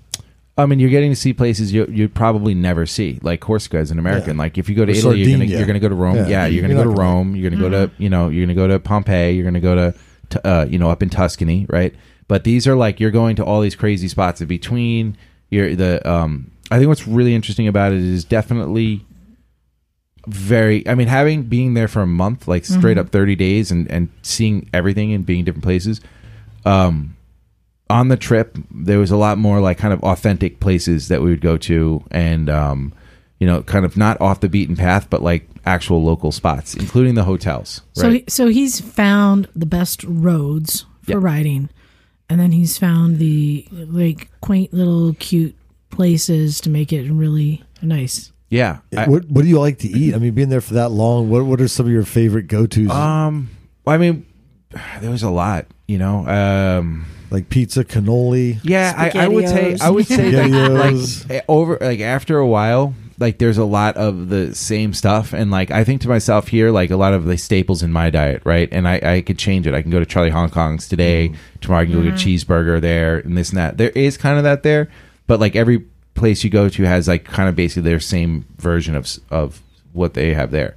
I 0.57 0.65
mean, 0.65 0.79
you're 0.79 0.89
getting 0.89 1.11
to 1.11 1.15
see 1.15 1.33
places 1.33 1.73
you 1.73 1.85
you'd 1.89 2.13
probably 2.13 2.53
never 2.53 2.85
see, 2.85 3.19
like 3.21 3.39
Corsica 3.41 3.77
as 3.77 3.91
an 3.91 3.99
American. 3.99 4.35
Yeah. 4.37 4.43
Like 4.43 4.57
if 4.57 4.69
you 4.69 4.75
go 4.75 4.85
to 4.85 4.91
Or 4.91 4.95
Italy, 4.95 5.19
you're 5.19 5.25
gonna 5.31 5.37
Sardinia. 5.39 5.57
you're 5.57 5.67
gonna 5.67 5.79
go 5.79 5.89
to 5.89 5.95
Rome. 5.95 6.15
Yeah. 6.15 6.27
Yeah, 6.27 6.45
you're 6.47 6.61
gonna 6.61 6.73
You're 6.73 6.83
go 6.83 6.89
not 6.89 6.95
to 6.95 6.97
gonna- 6.97 7.09
Rome. 7.15 7.35
You're 7.35 7.49
gonna 7.51 7.61
go 7.61 7.69
to 7.69 7.91
you 7.97 8.09
know 8.09 8.29
you're 8.29 8.45
gonna 8.45 8.55
go 8.55 8.67
to 8.67 8.79
Pompeii. 8.79 9.33
You're 9.35 9.43
gonna 9.45 9.59
go 9.59 9.75
to 9.75 9.93
t- 10.29 10.39
uh, 10.43 10.65
you 10.65 10.77
know 10.79 10.89
up 10.89 11.01
in 11.03 11.09
Tuscany, 11.09 11.65
right? 11.69 11.93
But 12.27 12.43
these 12.43 12.67
are 12.67 12.75
like 12.75 12.99
you're 12.99 13.11
going 13.11 13.35
to 13.37 13.45
all 13.45 13.61
these 13.61 13.75
crazy 13.75 14.07
spots 14.07 14.41
in 14.41 14.47
between. 14.47 15.15
You're 15.49 15.75
the 15.75 16.09
um. 16.09 16.51
I 16.71 16.77
think 16.79 16.87
what's 16.89 17.07
really 17.07 17.35
interesting 17.35 17.67
about 17.67 17.91
it 17.93 17.99
is 17.99 18.23
definitely 18.25 19.05
very. 20.27 20.87
I 20.87 20.95
mean, 20.95 21.07
having 21.07 21.43
being 21.43 21.73
there 21.75 21.87
for 21.87 22.01
a 22.01 22.07
month, 22.07 22.47
like 22.47 22.65
straight 22.65 22.97
up 22.97 23.09
thirty 23.09 23.35
days, 23.35 23.71
and 23.71 23.89
and 23.91 24.09
seeing 24.23 24.69
everything 24.73 25.13
and 25.13 25.25
being 25.25 25.39
in 25.39 25.45
different 25.45 25.63
places. 25.63 26.01
Um, 26.65 27.15
on 27.87 28.07
the 28.07 28.17
trip 28.17 28.57
there 28.71 28.97
was 28.97 29.11
a 29.11 29.15
lot 29.15 29.37
more 29.37 29.59
like 29.59 29.77
kind 29.77 29.93
of 29.93 30.01
authentic 30.01 30.59
places 30.59 31.07
that 31.09 31.21
we 31.21 31.29
would 31.29 31.39
go 31.41 31.55
to 31.55 32.03
and 32.09 32.49
um 32.49 32.91
you 33.37 33.45
know 33.45 33.61
kind 33.61 33.85
of 33.85 33.95
not 33.95 34.19
off 34.19 34.39
the 34.39 34.49
beaten 34.49 34.75
path 34.75 35.07
but 35.07 35.21
like 35.21 35.47
actual 35.67 36.03
local 36.03 36.31
spots 36.31 36.73
including 36.73 37.13
the 37.13 37.23
hotels 37.25 37.81
So, 37.93 38.07
right 38.07 38.23
he, 38.23 38.23
so 38.27 38.47
he's 38.47 38.81
found 38.81 39.47
the 39.55 39.67
best 39.67 40.03
roads 40.03 40.87
for 41.03 41.11
Yeah. 41.11 41.17
riding, 41.21 41.69
and 42.27 42.39
then 42.39 42.51
he's 42.53 42.75
found 42.79 43.19
the 43.19 43.67
like 43.71 44.31
quaint 44.41 44.73
little 44.73 45.13
cute 45.19 45.55
places 45.95 46.59
to 46.61 46.69
make 46.69 46.91
it 46.93 47.09
really 47.11 47.63
nice. 47.81 48.31
yeah 48.49 48.79
I- 48.95 49.07
what 49.07 49.25
What 49.29 49.41
do 49.43 49.47
you 49.47 49.59
like 49.59 49.79
to 49.79 49.87
eat? 49.87 50.13
I 50.13 50.17
mean, 50.19 50.33
being 50.33 50.49
there 50.49 50.61
for 50.61 50.75
that 50.75 50.89
long, 50.89 51.29
what 51.29 51.45
What 51.45 51.59
are 51.61 51.67
some 51.67 51.85
of 51.85 51.91
your 51.91 52.03
favorite 52.05 52.47
go 52.47 52.65
tos? 52.67 52.89
um 52.89 53.49
i 53.87 53.97
mean 53.97 54.25
there 55.01 55.11
was 55.11 55.23
a 55.23 55.29
lot 55.29 55.65
you 55.87 55.97
know 55.97 56.27
um 56.27 57.05
like 57.31 57.49
pizza, 57.49 57.83
cannoli. 57.83 58.59
Yeah, 58.63 58.93
I, 58.95 59.25
I 59.25 59.27
would 59.27 59.49
say 59.49 59.75
I 59.81 59.89
would 59.89 60.05
say 60.05 60.29
that 60.29 60.71
like 60.71 61.31
eh, 61.31 61.41
over 61.49 61.77
like 61.81 61.99
after 61.99 62.37
a 62.37 62.47
while, 62.47 62.93
like 63.17 63.39
there's 63.39 63.57
a 63.57 63.65
lot 63.65 63.97
of 63.97 64.29
the 64.29 64.53
same 64.55 64.93
stuff, 64.93 65.33
and 65.33 65.49
like 65.49 65.71
I 65.71 65.83
think 65.83 66.01
to 66.01 66.07
myself 66.07 66.47
here, 66.47 66.69
like 66.71 66.91
a 66.91 66.95
lot 66.95 67.13
of 67.13 67.25
the 67.25 67.35
staples 67.37 67.81
in 67.81 67.91
my 67.91 68.09
diet, 68.11 68.43
right? 68.45 68.69
And 68.71 68.87
I, 68.87 68.99
I 69.03 69.21
could 69.21 69.39
change 69.39 69.65
it. 69.65 69.73
I 69.73 69.81
can 69.81 69.89
go 69.91 69.99
to 69.99 70.05
Charlie 70.05 70.29
Hong 70.29 70.49
Kong's 70.49 70.87
today. 70.87 71.33
Tomorrow 71.61 71.81
I 71.81 71.85
can 71.85 71.93
go 71.95 72.03
get 72.03 72.13
a 72.13 72.15
cheeseburger 72.15 72.79
there, 72.79 73.17
and 73.17 73.35
this 73.35 73.49
and 73.49 73.57
that. 73.57 73.77
There 73.77 73.89
is 73.89 74.17
kind 74.17 74.37
of 74.37 74.43
that 74.43 74.61
there, 74.63 74.87
but 75.27 75.39
like 75.39 75.55
every 75.55 75.85
place 76.13 76.43
you 76.43 76.49
go 76.49 76.69
to 76.69 76.83
has 76.83 77.07
like 77.07 77.25
kind 77.25 77.49
of 77.49 77.55
basically 77.55 77.83
their 77.89 77.99
same 77.99 78.45
version 78.57 78.95
of 78.95 79.07
of 79.29 79.61
what 79.93 80.13
they 80.13 80.33
have 80.33 80.51
there. 80.51 80.75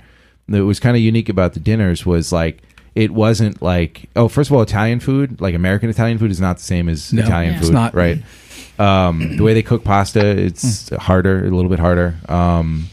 What 0.48 0.60
was 0.62 0.80
kind 0.80 0.96
of 0.96 1.02
unique 1.02 1.28
about 1.28 1.54
the 1.54 1.60
dinners 1.60 2.04
was 2.06 2.32
like 2.32 2.62
it 2.94 3.10
wasn't 3.12 3.60
like 3.62 4.08
oh 4.16 4.28
first 4.28 4.50
of 4.50 4.56
all 4.56 4.62
Italian 4.62 4.98
food 5.00 5.40
like 5.40 5.54
American 5.54 5.90
Italian 5.90 6.18
food 6.18 6.30
is 6.30 6.40
not 6.40 6.56
the 6.56 6.62
same 6.64 6.88
as 6.88 7.12
No, 7.12 7.22
Italian 7.22 7.52
Yeah. 7.54 7.58
food 7.60 7.66
it's 7.66 7.72
not. 7.72 7.94
right? 7.94 8.22
Um, 8.78 9.36
the 9.36 9.42
way 9.42 9.54
they 9.54 9.62
cook 9.62 9.84
pasta 9.84 10.24
it's 10.26 10.88
harder 10.96 11.44
a 11.46 11.50
little 11.50 11.68
bit 11.70 11.78
harder. 11.80 12.16
Um, 12.28 12.88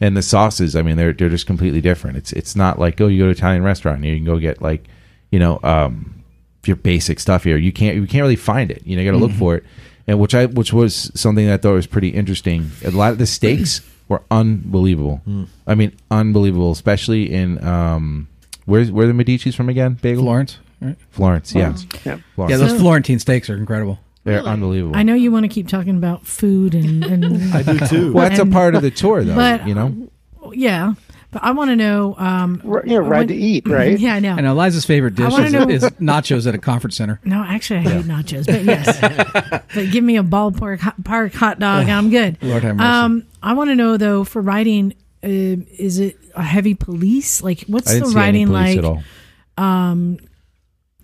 and 0.00 0.16
the 0.16 0.22
sauces 0.22 0.76
I 0.76 0.82
mean 0.82 0.96
they're 0.96 1.12
they're 1.12 1.28
just 1.28 1.46
completely 1.46 1.80
different. 1.80 2.16
It's 2.18 2.32
it's 2.32 2.54
not 2.54 2.78
like 2.78 3.00
oh 3.00 3.06
you 3.08 3.18
go 3.18 3.24
to 3.24 3.30
an 3.30 3.36
Italian 3.36 3.62
restaurant 3.64 4.04
you 4.04 4.14
can 4.16 4.24
go 4.24 4.38
get 4.38 4.60
like 4.62 4.84
you 5.30 5.38
know 5.38 5.58
um, 5.64 6.22
your 6.64 6.76
basic 6.76 7.18
stuff 7.18 7.44
here. 7.44 7.56
You 7.56 7.72
can't 7.72 7.96
you 7.96 8.06
can't 8.06 8.22
really 8.22 8.36
find 8.36 8.70
it. 8.70 8.82
You 8.86 8.94
know 8.96 9.02
you 9.02 9.10
got 9.10 9.18
to 9.18 9.24
look 9.24 9.32
for 9.36 9.56
it 9.56 9.64
and 10.08 10.18
which 10.18 10.34
I 10.34 10.46
which 10.46 10.72
was 10.72 11.12
something 11.14 11.46
that 11.46 11.54
I 11.54 11.56
thought 11.58 11.74
was 11.74 11.86
pretty 11.86 12.08
interesting 12.08 12.72
a 12.84 12.90
lot 12.90 13.12
of 13.12 13.18
the 13.18 13.26
steaks 13.26 13.80
were 14.08 14.22
unbelievable 14.30 15.20
I 15.66 15.74
mean 15.76 15.92
unbelievable 16.10 16.72
especially 16.72 17.32
in 17.32 17.62
um, 17.64 18.26
where's 18.64 18.90
where 18.90 19.04
are 19.04 19.08
the 19.08 19.14
Medici's 19.14 19.54
from 19.54 19.68
again 19.68 19.98
Bagel 20.02 20.24
Florence. 20.24 20.58
Right? 20.80 20.96
Florence 21.10 21.54
yeah 21.54 21.74
Yeah. 22.04 22.18
Florence. 22.34 22.50
Yeah, 22.50 22.56
those 22.66 22.80
Florentine 22.80 23.18
steaks 23.20 23.48
are 23.50 23.56
incredible. 23.56 23.98
they're 24.24 24.40
unbelievable 24.42 24.96
I 24.96 25.02
know 25.04 25.14
you 25.14 25.30
want 25.30 25.44
to 25.44 25.48
keep 25.48 25.68
talking 25.68 25.96
about 25.96 26.26
food 26.26 26.74
and, 26.74 27.04
and 27.04 27.54
I 27.54 27.62
do 27.62 27.78
too. 27.86 28.12
well 28.12 28.28
that's 28.28 28.40
a 28.40 28.46
part 28.46 28.74
of 28.74 28.82
the 28.82 28.90
tour 28.90 29.22
though 29.22 29.34
but 29.36 29.68
you 29.68 29.74
know 29.74 30.08
yeah, 30.52 30.94
but 31.30 31.42
I 31.44 31.50
want 31.50 31.70
to 31.70 31.76
know. 31.76 32.14
Um, 32.18 32.62
R- 32.66 32.82
You 32.86 32.94
know, 32.94 33.00
ride 33.00 33.18
when- 33.18 33.28
to 33.28 33.34
eat, 33.34 33.68
right? 33.68 33.98
Yeah, 33.98 34.14
I 34.14 34.20
know. 34.20 34.36
And 34.36 34.46
Eliza's 34.46 34.84
favorite 34.84 35.14
dish 35.14 35.32
is, 35.38 35.52
know- 35.52 35.68
is 35.68 35.82
nachos 36.00 36.46
at 36.46 36.54
a 36.54 36.58
conference 36.58 36.96
center. 36.96 37.20
No, 37.24 37.44
actually, 37.46 37.80
I 37.80 37.82
hate 37.82 38.04
nachos, 38.06 38.46
but 38.46 38.64
yes. 38.64 39.62
but 39.74 39.90
give 39.90 40.02
me 40.04 40.16
a 40.16 40.22
ballpark 40.22 40.80
hot, 40.80 41.02
park 41.04 41.32
hot 41.34 41.58
dog, 41.58 41.82
and 41.82 41.92
I'm 41.92 42.10
good. 42.10 42.38
Lord 42.42 42.62
have 42.62 42.76
mercy. 42.76 42.86
Um, 42.88 43.26
I 43.42 43.52
want 43.54 43.70
to 43.70 43.74
know 43.76 43.96
though, 43.96 44.24
for 44.24 44.40
riding, 44.42 44.92
uh, 45.22 45.28
is 45.28 45.98
it 45.98 46.16
a 46.34 46.42
heavy 46.42 46.74
police? 46.74 47.42
Like, 47.42 47.64
what's 47.66 47.88
I 47.90 47.94
didn't 47.94 48.04
the 48.04 48.10
see 48.12 48.16
riding 48.16 48.46
police 48.46 48.76
like? 48.76 48.78
at 48.78 48.84
all 48.84 49.02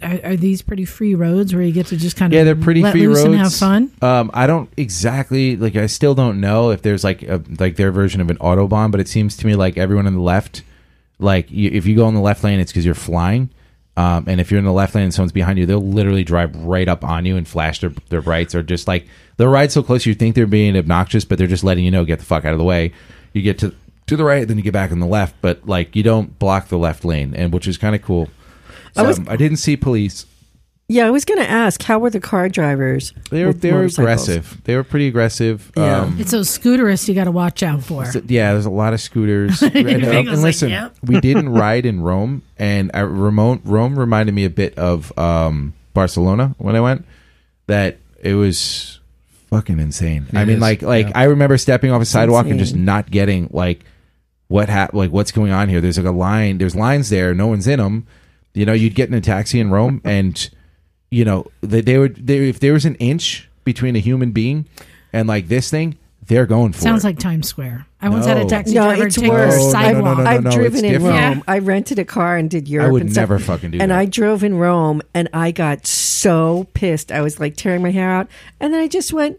are, 0.05 0.33
are 0.33 0.37
these 0.37 0.63
pretty 0.63 0.85
free 0.85 1.15
roads 1.15 1.55
where 1.55 1.63
you 1.63 1.73
get 1.73 1.87
to 1.87 1.97
just 1.97 2.17
kind 2.17 2.33
of 2.33 2.37
Yeah, 2.37 2.45
they're 2.45 2.55
pretty 2.57 2.83
free 2.83 3.07
roads. 3.07 3.23
and 3.25 3.35
have 3.37 3.55
fun? 3.55 3.91
Um, 4.03 4.31
I 4.35 4.47
don't 4.47 4.71
exactly 4.77 5.57
like. 5.57 5.77
I 5.77 5.87
still 5.87 6.15
don't 6.15 6.41
know 6.41 6.71
if 6.71 6.83
there's 6.83 7.03
like 7.05 7.23
a, 7.23 7.43
like 7.59 7.77
their 7.77 7.91
version 7.91 8.21
of 8.21 8.31
an 8.31 8.37
autobahn, 8.39 8.91
but 8.91 9.01
it 9.01 9.09
seems 9.09 9.37
to 9.39 9.47
me 9.47 9.55
like 9.55 9.77
everyone 9.79 10.07
on 10.07 10.15
the 10.15 10.21
left, 10.21 10.63
like 11.19 11.51
you, 11.51 11.71
if 11.73 11.87
you 11.87 11.97
go 11.97 12.07
in 12.09 12.15
the 12.15 12.21
left 12.21 12.45
lane, 12.45 12.61
it's 12.61 12.71
because 12.73 12.85
you're 12.85 12.95
flying. 12.95 13.51
Um, 13.97 14.25
and 14.27 14.41
if 14.41 14.51
you're 14.51 14.59
in 14.59 14.65
the 14.65 14.73
left 14.73 14.95
lane 14.97 15.05
and 15.05 15.15
someone's 15.15 15.31
behind 15.33 15.57
you, 15.59 15.67
they'll 15.67 15.79
literally 15.81 16.25
drive 16.25 16.57
right 16.57 16.89
up 16.89 17.05
on 17.05 17.25
you 17.25 17.37
and 17.37 17.47
flash 17.47 17.79
their, 17.79 17.91
their 18.09 18.21
brights, 18.23 18.53
or 18.55 18.63
just 18.63 18.89
like 18.89 19.07
they'll 19.37 19.49
ride 19.49 19.71
so 19.71 19.83
close 19.85 20.05
you 20.05 20.15
think 20.15 20.35
they're 20.35 20.47
being 20.47 20.77
obnoxious, 20.77 21.25
but 21.25 21.39
they're 21.39 21.47
just 21.47 21.63
letting 21.63 21.85
you 21.85 21.91
know 21.93 22.05
get 22.05 22.19
the 22.19 22.25
fuck 22.25 22.45
out 22.45 22.53
of 22.53 22.59
the 22.59 22.65
way. 22.65 22.93
You 23.33 23.43
get 23.43 23.59
to 23.61 23.73
to 24.07 24.17
the 24.17 24.25
right, 24.25 24.47
then 24.47 24.57
you 24.57 24.63
get 24.63 24.73
back 24.73 24.91
on 24.93 24.99
the 24.99 25.07
left, 25.07 25.37
but 25.41 25.67
like 25.67 25.95
you 25.97 26.03
don't 26.03 26.39
block 26.39 26.69
the 26.69 26.77
left 26.77 27.05
lane, 27.05 27.35
and 27.35 27.53
which 27.55 27.67
is 27.69 27.79
kind 27.79 27.95
of 27.95 28.03
cool. 28.03 28.29
I 28.97 29.03
was- 29.03 29.19
Um, 29.19 29.27
I 29.29 29.37
didn't 29.37 29.59
see 29.59 29.77
police. 29.77 30.27
Yeah, 30.87 31.07
I 31.07 31.11
was 31.11 31.25
going 31.25 31.41
to 31.41 31.49
ask, 31.51 31.83
how 31.83 31.99
were 31.99 32.11
the 32.11 32.21
car 32.21 32.51
drivers? 32.51 33.15
They 33.31 33.47
were 33.47 33.55
they 33.55 33.73
were 33.73 33.85
aggressive. 33.85 34.61
They 34.65 34.77
were 34.77 34.85
pretty 34.85 35.07
aggressive. 35.09 35.73
Yeah. 35.75 36.03
Um, 36.03 36.17
It's 36.21 36.31
those 36.31 36.51
scooterists 36.51 37.09
you 37.09 37.15
got 37.15 37.25
to 37.25 37.31
watch 37.31 37.63
out 37.63 37.83
for. 37.83 38.05
Yeah, 38.27 38.53
there's 38.53 38.67
a 38.67 38.71
lot 38.71 38.93
of 38.93 39.01
scooters. 39.01 39.63
and, 39.63 39.75
and- 39.75 40.05
I 40.05 40.19
was 40.21 40.29
and 40.29 40.29
like, 40.29 40.37
listen, 40.39 40.69
yep. 40.69 40.95
we 41.03 41.21
didn't 41.21 41.49
ride 41.49 41.87
in 41.87 42.03
Rome, 42.03 42.43
and 42.59 42.91
I, 42.93 43.03
Rome, 43.03 43.63
Rome 43.65 43.99
reminded 43.99 44.35
me 44.35 44.45
a 44.45 44.51
bit 44.51 44.77
of 44.77 45.17
um, 45.19 45.73
Barcelona 45.95 46.55
when 46.59 46.77
I 46.77 46.81
went. 46.81 47.07
That 47.67 47.97
it 48.23 48.35
was 48.35 49.01
fucking 49.49 49.81
insane. 49.81 50.27
I 50.35 50.45
mean, 50.45 50.57
is, 50.57 50.61
like, 50.61 50.83
like 50.83 51.07
yeah. 51.07 51.13
I 51.19 51.25
remember 51.25 51.57
stepping 51.57 51.93
off 51.93 52.03
a 52.03 52.05
sidewalk 52.05 52.45
and 52.45 52.59
just 52.59 52.75
not 52.77 53.11
getting 53.11 53.49
like 53.53 53.87
what 54.49 54.69
hap- 54.69 54.93
like 54.93 55.13
what's 55.13 55.33
going 55.33 55.51
on 55.51 55.71
here. 55.71 55.81
There's 55.81 55.97
like 55.97 56.07
a 56.07 56.11
line. 56.11 56.59
There's 56.59 56.77
lines 56.77 57.09
there. 57.09 57.33
No 57.33 57.47
one's 57.47 57.67
in 57.67 57.79
them. 57.79 58.07
You 58.55 58.65
know, 58.67 58.73
you'd 58.73 58.95
get 58.95 59.09
in 59.09 59.15
a 59.15 59.21
taxi 59.21 59.61
in 59.61 59.71
Rome, 59.71 60.01
and 60.05 60.49
you 61.11 61.25
know 61.25 61.47
they, 61.61 61.81
they 61.81 61.99
would. 61.99 62.27
They, 62.27 62.49
if 62.49 62.61
there 62.61 62.73
was 62.73 62.85
an 62.85 62.95
inch 62.97 63.49
between 63.65 63.97
a 63.97 63.99
human 64.01 64.31
being 64.33 64.67
and 65.13 65.27
like 65.29 65.49
this 65.49 65.71
thing, 65.71 65.97
they're 66.27 66.47
going 66.47 66.73
for 66.73 66.81
Sounds 66.81 67.05
it. 67.05 67.09
like 67.09 67.19
Times 67.19 67.49
Square. 67.49 67.87
I 68.01 68.09
once 68.11 68.27
had 68.27 68.37
a 68.37 68.43
No. 68.43 68.49
taxi 68.49 68.75
No, 68.75 68.85
driver 68.85 69.07
it's 69.07 69.17
take 69.17 69.31
worse. 69.31 69.55
the 69.55 69.59
No, 69.59 69.65
no, 69.65 69.67
no, 69.67 69.73
sidewalk. 69.73 70.19
no, 70.19 70.25
no, 70.25 70.31
I've 70.31 70.45
no, 70.45 70.51
driven 70.51 70.73
it's 70.75 70.83
in 70.83 70.93
different. 70.93 71.35
Rome. 71.37 71.45
I 71.49 71.59
rented 71.59 71.99
a 71.99 72.05
car 72.05 72.37
and 72.37 72.51
did 72.51 72.69
Europe. 72.69 72.93
would 72.93 73.03
and 73.03 73.11
stuff. 73.13 73.23
never 73.23 73.39
fucking 73.39 73.71
do 73.73 73.79
And 73.81 73.91
that. 73.91 73.99
I 73.99 74.05
drove 74.07 74.45
in 74.45 74.55
Rome, 74.57 75.01
and 75.15 75.29
I 75.33 75.51
got 75.51 75.87
so 75.87 76.67
pissed. 76.75 77.11
I 77.11 77.23
was 77.23 77.41
like 77.41 77.57
tearing 77.57 77.83
my 77.83 77.91
hair 77.91 78.11
out, 78.11 78.29
and 78.61 78.73
then 78.75 78.81
I 78.81 78.89
just 78.89 79.13
went. 79.13 79.39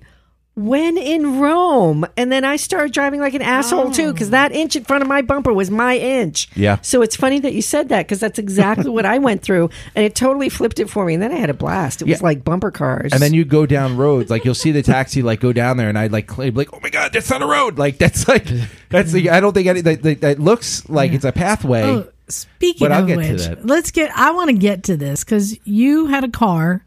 When 0.55 0.97
in 0.97 1.41
Rome, 1.41 2.05
and 2.15 2.31
then 2.31 2.45
I 2.45 2.55
started 2.55 2.93
driving 2.93 3.19
like 3.19 3.33
an 3.33 3.41
asshole 3.41 3.91
too, 3.91 4.13
because 4.13 4.29
that 4.29 4.53
oh. 4.53 4.55
inch 4.55 4.77
in 4.77 4.85
front 4.85 5.01
of 5.01 5.07
my 5.09 5.21
bumper 5.21 5.51
was 5.51 5.69
my 5.69 5.97
inch. 5.97 6.47
Yeah. 6.55 6.77
So 6.81 7.01
it's 7.01 7.17
funny 7.17 7.39
that 7.39 7.53
you 7.53 7.61
said 7.61 7.89
that 7.89 8.05
because 8.07 8.21
that's 8.21 8.39
exactly 8.39 8.89
what 8.89 9.05
I 9.05 9.17
went 9.17 9.41
through, 9.41 9.69
and 9.95 10.05
it 10.05 10.15
totally 10.15 10.47
flipped 10.47 10.79
it 10.79 10.89
for 10.89 11.05
me. 11.05 11.15
And 11.15 11.21
then 11.23 11.33
I 11.33 11.35
had 11.35 11.49
a 11.49 11.53
blast. 11.53 12.01
It 12.01 12.07
was 12.07 12.21
like 12.21 12.45
bumper 12.45 12.71
cars. 12.71 13.11
and 13.11 13.21
then 13.21 13.33
you 13.33 13.43
go 13.43 13.65
down 13.65 13.97
roads 13.97 14.29
like 14.29 14.45
you'll 14.45 14.55
see 14.55 14.71
the 14.71 14.81
taxi 14.81 15.21
like 15.21 15.39
go 15.39 15.51
down 15.51 15.77
there 15.77 15.89
and 15.89 15.97
i'd 15.97 16.11
like 16.11 16.27
claim 16.27 16.53
like 16.55 16.69
oh 16.73 16.79
my 16.81 16.89
god 16.89 17.11
that's 17.13 17.29
not 17.29 17.41
a 17.41 17.45
road 17.45 17.77
like 17.77 17.97
that's 17.97 18.27
like 18.27 18.45
that's 18.89 19.11
the 19.11 19.29
i 19.29 19.39
don't 19.39 19.53
think 19.53 19.67
any 19.67 19.81
that, 19.81 20.01
that, 20.03 20.21
that 20.21 20.39
looks 20.39 20.87
like 20.89 21.11
it's 21.11 21.25
a 21.25 21.31
pathway 21.31 21.83
Oh, 21.83 22.07
speaking 22.27 22.85
But 22.85 22.91
I'll 22.91 23.01
of 23.01 23.07
get 23.07 23.15
to 23.15 23.31
which, 23.33 23.41
that. 23.45 23.65
let's 23.65 23.91
get. 23.91 24.11
I 24.15 24.31
want 24.31 24.49
to 24.49 24.55
get 24.55 24.83
to 24.85 24.97
this 24.97 25.23
because 25.23 25.57
you 25.67 26.07
had 26.07 26.23
a 26.23 26.29
car 26.29 26.85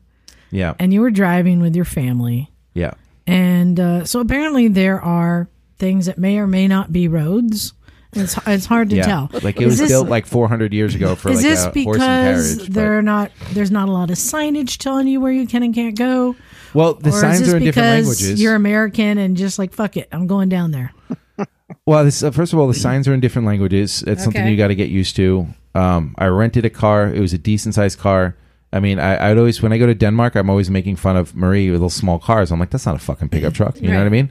yeah 0.51 0.75
and 0.79 0.93
you 0.93 1.01
were 1.01 1.11
driving 1.11 1.61
with 1.61 1.77
your 1.77 1.85
family, 1.85 2.51
yeah 2.75 2.93
and 3.29 3.79
uh, 3.79 4.05
so 4.05 4.21
apparently 4.21 4.69
there 4.69 5.01
are 5.01 5.49
things 5.79 6.07
that 6.07 6.19
may 6.19 6.39
or 6.39 6.47
may 6.47 6.67
not 6.67 6.93
be 6.93 7.07
roads. 7.09 7.75
It's 8.15 8.39
it's 8.47 8.65
hard 8.65 8.89
to 8.91 8.97
yeah 8.97 9.03
tell. 9.05 9.31
like 9.43 9.57
it 9.61 9.65
Is 9.65 9.73
was 9.73 9.79
this- 9.81 9.91
built 9.91 10.09
like 10.09 10.25
400 10.27 10.73
years 10.73 10.95
ago 10.95 11.15
for 11.15 11.29
Is 11.29 11.37
like 11.37 11.45
this 11.45 11.61
a 11.61 11.63
horse 11.65 11.77
and 11.77 11.85
because 11.85 12.57
carriage 12.57 12.69
they're 12.71 13.03
not 13.03 13.31
there's 13.53 13.71
not 13.71 13.89
a 13.89 13.93
lot 13.93 14.11
of 14.11 14.17
signage 14.17 14.79
telling 14.79 15.07
you 15.07 15.21
where 15.21 15.31
you 15.31 15.47
can 15.47 15.63
and 15.63 15.75
can't 15.75 15.97
go? 15.97 16.35
well 16.73 16.95
the 16.95 17.11
or 17.11 17.13
is 17.13 17.21
signs 17.21 17.53
are 17.53 17.59
in 17.59 17.65
different 17.65 17.89
languages 17.89 18.41
you're 18.41 18.55
American 18.55 19.19
and 19.19 19.37
just 19.37 19.59
like 19.59 19.75
fuck 19.75 19.97
it, 19.99 20.09
I'm 20.11 20.27
going 20.27 20.49
down 20.49 20.71
there. 20.71 20.93
Well, 21.85 22.05
this, 22.05 22.23
uh, 22.23 22.31
first 22.31 22.53
of 22.53 22.59
all, 22.59 22.67
the 22.67 22.75
signs 22.75 23.07
are 23.09 23.15
in 23.15 23.21
different 23.21 23.47
languages. 23.47 24.03
It's 24.07 24.23
something 24.25 24.47
you 24.47 24.57
got 24.57 24.69
to 24.69 24.75
get 24.75 24.89
used 24.91 25.17
to. 25.17 25.47
Um, 25.75 26.15
I 26.19 26.27
rented 26.27 26.65
a 26.67 26.71
car. 26.71 27.07
It 27.13 27.21
was 27.21 27.33
a 27.33 27.39
decent 27.39 27.75
sized 27.75 27.99
car. 27.99 28.37
I 28.73 28.81
mean, 28.81 28.99
I, 28.99 29.31
I'd 29.31 29.39
always 29.39 29.63
when 29.63 29.73
I 29.73 29.79
go 29.79 29.87
to 29.87 29.95
Denmark, 29.95 30.35
I'm 30.35 30.51
always 30.51 30.71
making 30.71 30.97
fun 30.97 31.17
of 31.17 31.35
Marie 31.35 31.71
with 31.71 31.81
little 31.81 31.91
small 31.91 32.19
cars. 32.19 32.51
I'm 32.53 32.61
like, 32.61 32.71
that's 32.71 32.87
not 32.87 32.97
a 32.97 32.99
fucking 32.99 33.29
pickup 33.31 33.55
truck. 33.55 33.81
You 33.81 33.89
know 33.91 33.99
what 33.99 34.07
I 34.07 34.11
mean? 34.11 34.31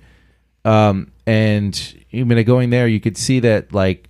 Um, 0.66 1.12
and 1.26 1.96
even 2.12 2.44
going 2.46 2.70
there, 2.70 2.88
you 2.88 3.00
could 3.00 3.18
see 3.18 3.40
that 3.40 3.74
like 3.74 4.10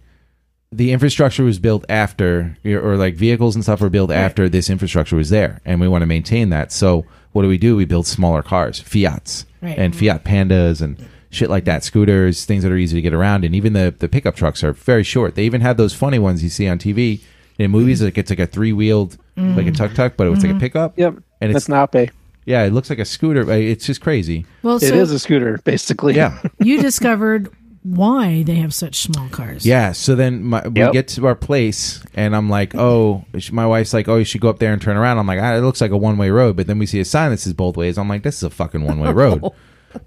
the 0.72 0.92
infrastructure 0.92 1.44
was 1.44 1.60
built 1.60 1.86
after, 1.88 2.58
or 2.66 2.98
like 2.98 3.16
vehicles 3.16 3.56
and 3.56 3.64
stuff 3.64 3.80
were 3.80 3.90
built 3.90 4.12
after 4.12 4.50
this 4.50 4.70
infrastructure 4.70 5.16
was 5.16 5.30
there, 5.30 5.62
and 5.66 5.80
we 5.80 5.88
want 5.88 6.02
to 6.02 6.06
maintain 6.08 6.50
that. 6.50 6.72
So 6.72 7.06
what 7.32 7.44
do 7.44 7.48
we 7.48 7.58
do? 7.58 7.76
We 7.76 7.86
build 7.86 8.06
smaller 8.08 8.42
cars, 8.42 8.80
Fiats, 8.80 9.46
Right. 9.62 9.78
and 9.78 9.96
Fiat 9.96 10.24
Pandas, 10.26 10.82
and 10.82 10.98
shit 11.30 11.50
like 11.50 11.64
that, 11.66 11.84
scooters, 11.84 12.44
things 12.46 12.64
that 12.64 12.72
are 12.72 12.78
easy 12.78 12.96
to 12.98 13.02
get 13.02 13.14
around, 13.14 13.46
and 13.46 13.56
even 13.56 13.74
the 13.74 13.96
the 13.98 14.10
pickup 14.10 14.36
trucks 14.36 14.62
are 14.64 14.74
very 14.74 15.04
short. 15.04 15.36
They 15.36 15.46
even 15.46 15.62
have 15.62 15.78
those 15.78 15.94
funny 15.94 16.20
ones 16.20 16.44
you 16.44 16.50
see 16.50 16.68
on 16.68 16.80
TV 16.80 17.22
in 17.58 17.72
movies. 17.72 18.02
Like 18.02 18.18
it's 18.18 18.30
like 18.30 18.40
a 18.40 18.48
three 18.48 18.74
wheeled, 18.74 19.18
like 19.38 19.68
a 19.68 19.72
mm. 19.72 19.78
tuk 19.78 19.94
tuk, 19.94 20.18
but 20.18 20.28
it's 20.28 20.38
like 20.38 20.46
a 20.46 20.54
mm-hmm. 20.54 20.60
pickup. 20.60 20.98
Yep. 20.98 21.16
and 21.42 21.52
it's 21.52 21.68
That's 21.68 21.94
Nape. 21.94 22.12
yeah, 22.46 22.64
it 22.64 22.74
looks 22.74 22.90
like 22.90 23.00
a 23.00 23.06
scooter. 23.06 23.46
but 23.46 23.60
It's 23.60 23.86
just 23.86 24.02
crazy. 24.02 24.46
Well, 24.64 24.78
It 24.78 24.90
so 24.90 24.96
is 24.96 25.12
a 25.12 25.20
scooter, 25.20 25.60
basically. 25.64 26.16
Yeah. 26.16 26.42
you 26.60 26.82
discovered 26.82 27.50
why 27.84 28.44
they 28.44 28.56
have 28.56 28.74
such 28.74 28.96
small 28.96 29.30
cars. 29.30 29.66
Yeah. 29.66 29.92
So 29.92 30.16
then 30.16 30.44
my, 30.44 30.68
we 30.68 30.82
Yep. 30.82 30.94
get 30.94 31.08
to 31.10 31.28
our 31.28 31.36
place, 31.36 32.04
and 32.16 32.36
I'm 32.36 32.50
like, 32.50 32.76
oh, 32.76 33.26
she- 33.38 33.54
my 33.54 33.66
wife's 33.66 33.94
like, 33.94 34.08
oh, 34.08 34.18
you 34.18 34.26
should 34.26 34.42
go 34.42 34.50
up 34.50 34.60
there 34.60 34.74
and 34.74 34.82
turn 34.82 34.98
around. 34.98 35.20
I'm 35.20 35.28
like, 35.28 35.40
ah, 35.40 35.56
it 35.56 35.62
looks 35.62 35.82
like 35.82 35.92
a 35.92 35.98
one 35.98 36.18
way 36.18 36.32
road, 36.32 36.56
but 36.56 36.68
then 36.68 36.80
we 36.80 36.86
see 36.86 37.00
a 37.00 37.06
sign 37.06 37.32
that 37.32 37.40
says 37.40 37.54
both 37.54 37.78
ways. 37.78 37.98
I'm 37.98 38.10
like, 38.10 38.24
this 38.24 38.38
is 38.38 38.44
a 38.44 38.50
fucking 38.50 38.84
one 38.84 39.00
way 39.00 39.12
road. 39.14 39.44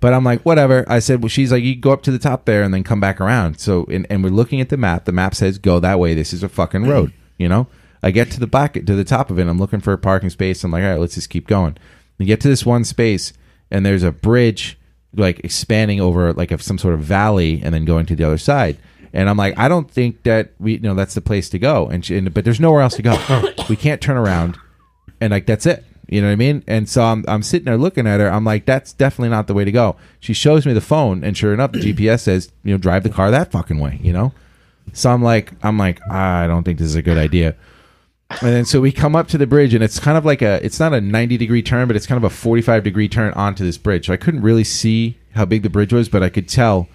But 0.01 0.13
I'm 0.13 0.25
like, 0.25 0.43
whatever. 0.43 0.85
I 0.89 0.99
said, 0.99 1.23
well, 1.23 1.29
she's 1.29 1.51
like, 1.51 1.65
you 1.65 1.75
go 1.75 1.93
up 1.93 2.03
to 2.03 2.11
the 2.11 2.19
top 2.19 2.45
there 2.45 2.63
and 2.63 2.73
then 2.73 2.85
come 2.85 3.01
back 3.01 3.21
around. 3.21 3.59
So, 3.59 3.87
and, 3.87 4.07
and 4.11 4.23
we're 4.23 4.31
looking 4.31 4.61
at 4.61 4.69
the 4.69 4.77
map. 4.77 5.05
The 5.05 5.13
map 5.13 5.35
says 5.35 5.59
go 5.59 5.81
that 5.81 5.99
way. 5.99 6.15
This 6.15 6.33
is 6.33 6.43
a 6.43 6.49
fucking 6.49 6.83
mm. 6.83 6.91
road. 6.91 7.13
You 7.39 7.49
know. 7.49 7.67
I 8.03 8.11
get 8.11 8.31
to 8.33 8.41
the 8.41 8.47
back 8.47 8.75
to 8.75 8.81
the 8.81 9.05
top 9.05 9.31
of 9.31 9.39
it. 9.39 9.47
I'm 9.47 9.59
looking 9.59 9.81
for 9.81 9.93
a 9.93 9.99
parking 9.99 10.31
space. 10.31 10.65
I'm 10.65 10.71
like, 10.71 10.83
all 10.83 10.91
right, 10.91 10.99
let's 10.99 11.15
just 11.15 11.31
keep 11.31 11.47
going. 11.47 11.77
We 12.19 12.27
get 12.27 12.41
to 12.43 12.49
this 12.49 12.65
one 12.65 12.85
space, 12.85 13.33
and 13.71 13.85
there's 13.85 14.03
a 14.03 14.13
bridge 14.13 14.79
like 15.15 15.41
expanding 15.41 16.01
over 16.01 16.33
like 16.33 16.53
a, 16.53 16.59
some 16.59 16.79
sort 16.79 16.95
of 16.95 17.01
valley, 17.01 17.61
and 17.63 17.75
then 17.75 17.85
going 17.85 18.07
to 18.07 18.17
the 18.17 18.25
other 18.25 18.39
side. 18.39 18.79
And 19.13 19.29
I'm 19.29 19.37
like, 19.37 19.59
I 19.59 19.69
don't 19.69 19.91
think 19.91 20.23
that 20.23 20.53
we, 20.59 20.75
you 20.75 20.81
know, 20.81 20.95
that's 20.95 21.15
the 21.15 21.21
place 21.21 21.51
to 21.51 21.59
go. 21.59 21.89
And, 21.89 22.05
she, 22.05 22.17
and 22.17 22.33
but 22.33 22.45
there's 22.45 22.61
nowhere 22.61 22.83
else 22.83 22.95
to 22.95 23.03
go. 23.03 23.19
we 23.69 23.77
can't 23.77 24.01
turn 24.01 24.17
around, 24.17 24.59
and 25.21 25.31
like 25.31 25.47
that's 25.47 25.67
it. 25.67 25.85
You 26.09 26.21
know 26.21 26.27
what 26.27 26.33
I 26.33 26.37
mean? 26.37 26.65
And 26.67 26.89
so 26.89 27.05
I'm 27.05 27.25
I'm 27.29 27.43
sitting 27.43 27.67
there 27.67 27.77
looking 27.77 28.07
at 28.07 28.21
her. 28.21 28.29
I'm 28.29 28.45
like, 28.45 28.67
that's 28.67 28.93
definitely 28.93 29.31
not 29.31 29.47
the 29.47 29.55
way 29.55 29.65
to 29.65 29.73
go. 29.73 29.97
She 30.19 30.33
shows 30.33 30.67
me 30.67 30.73
the 30.73 30.81
phone, 30.81 31.23
and 31.23 31.37
sure 31.37 31.53
enough, 31.53 31.73
the 31.73 31.79
GPS 31.79 32.21
says, 32.21 32.51
you 32.65 32.73
know, 32.73 32.79
drive 32.79 33.03
the 33.03 33.11
car 33.11 33.31
that 33.31 33.53
fucking 33.53 33.79
way. 33.79 34.01
You 34.03 34.13
know. 34.13 34.33
So 34.93 35.11
I'm 35.11 35.23
like, 35.23 35.53
I'm 35.63 35.79
like, 35.79 36.01
I 36.11 36.47
don't 36.47 36.65
think 36.65 36.79
this 36.79 36.89
is 36.89 36.97
a 36.97 37.03
good 37.03 37.19
idea. 37.19 37.55
And 38.31 38.53
then 38.55 38.65
so 38.65 38.81
we 38.81 38.93
come 38.93 39.17
up 39.17 39.29
to 39.29 39.39
the 39.39 39.47
bridge, 39.47 39.75
and 39.75 39.83
it's 39.83 39.99
kind 39.99 40.17
of 40.17 40.25
like 40.25 40.41
a, 40.41 40.65
it's 40.65 40.79
not 40.79 40.93
a 40.95 41.01
90 41.01 41.37
degree 41.37 41.63
turn, 41.63 41.87
but 41.89 41.97
it's 41.97 42.07
kind 42.07 42.17
of 42.17 42.25
a 42.25 42.35
45 42.35 42.85
degree 42.85 43.09
turn 43.09 43.33
onto 43.35 43.65
this 43.65 43.77
bridge. 43.77 44.07
So 44.07 44.13
I 44.13 44.17
couldn't 44.17 44.43
really 44.43 44.65
see 44.65 45.19
how 45.35 45.45
big 45.45 45.63
the 45.63 45.71
bridge 45.71 45.93
was, 45.93 46.09
but 46.09 46.23
I 46.23 46.29
could 46.29 46.49
tell 46.49 46.89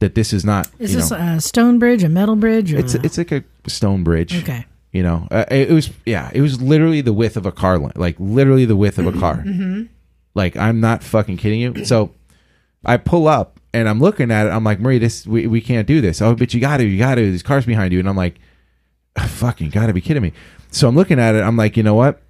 that 0.00 0.14
this 0.14 0.32
is 0.32 0.44
not. 0.44 0.68
Is 0.78 0.92
you 0.92 0.98
this 1.00 1.10
know, 1.10 1.16
a 1.16 1.40
stone 1.40 1.78
bridge, 1.78 2.02
a 2.02 2.08
metal 2.08 2.36
bridge? 2.36 2.72
Or 2.74 2.78
it's 2.78 2.94
it's 2.94 3.16
like 3.18 3.32
a 3.32 3.42
stone 3.66 4.04
bridge. 4.04 4.36
okay. 4.42 4.66
You 4.92 5.02
know, 5.02 5.26
uh, 5.30 5.46
it, 5.50 5.70
it 5.70 5.72
was 5.72 5.90
yeah, 6.04 6.30
it 6.34 6.42
was 6.42 6.60
literally 6.60 7.00
the 7.00 7.14
width 7.14 7.38
of 7.38 7.46
a 7.46 7.52
car, 7.52 7.78
like 7.78 8.16
literally 8.18 8.66
the 8.66 8.76
width 8.76 8.98
of 8.98 9.06
a 9.06 9.18
car. 9.18 9.42
Like 10.34 10.56
I'm 10.56 10.80
not 10.80 11.02
fucking 11.02 11.38
kidding 11.38 11.60
you. 11.60 11.84
So 11.86 12.12
I 12.84 12.98
pull 12.98 13.26
up 13.26 13.58
and 13.72 13.88
I'm 13.88 14.00
looking 14.00 14.30
at 14.30 14.46
it. 14.46 14.50
I'm 14.50 14.64
like, 14.64 14.80
Marie, 14.80 14.98
this 14.98 15.26
we, 15.26 15.46
we 15.46 15.62
can't 15.62 15.86
do 15.86 16.02
this. 16.02 16.20
Oh, 16.20 16.34
but 16.34 16.52
you 16.52 16.60
got 16.60 16.76
to, 16.78 16.84
you 16.84 16.98
got 16.98 17.14
to. 17.14 17.22
There's 17.22 17.42
cars 17.42 17.64
behind 17.64 17.92
you, 17.94 18.00
and 18.00 18.08
I'm 18.08 18.16
like, 18.16 18.38
"Ah, 19.16 19.26
fucking 19.26 19.70
got 19.70 19.86
to 19.86 19.94
be 19.94 20.00
kidding 20.02 20.22
me. 20.22 20.32
So 20.72 20.88
I'm 20.88 20.96
looking 20.96 21.20
at 21.20 21.34
it. 21.34 21.42
I'm 21.42 21.56
like, 21.56 21.76
you 21.76 21.82
know 21.82 21.94
what? 21.94 22.20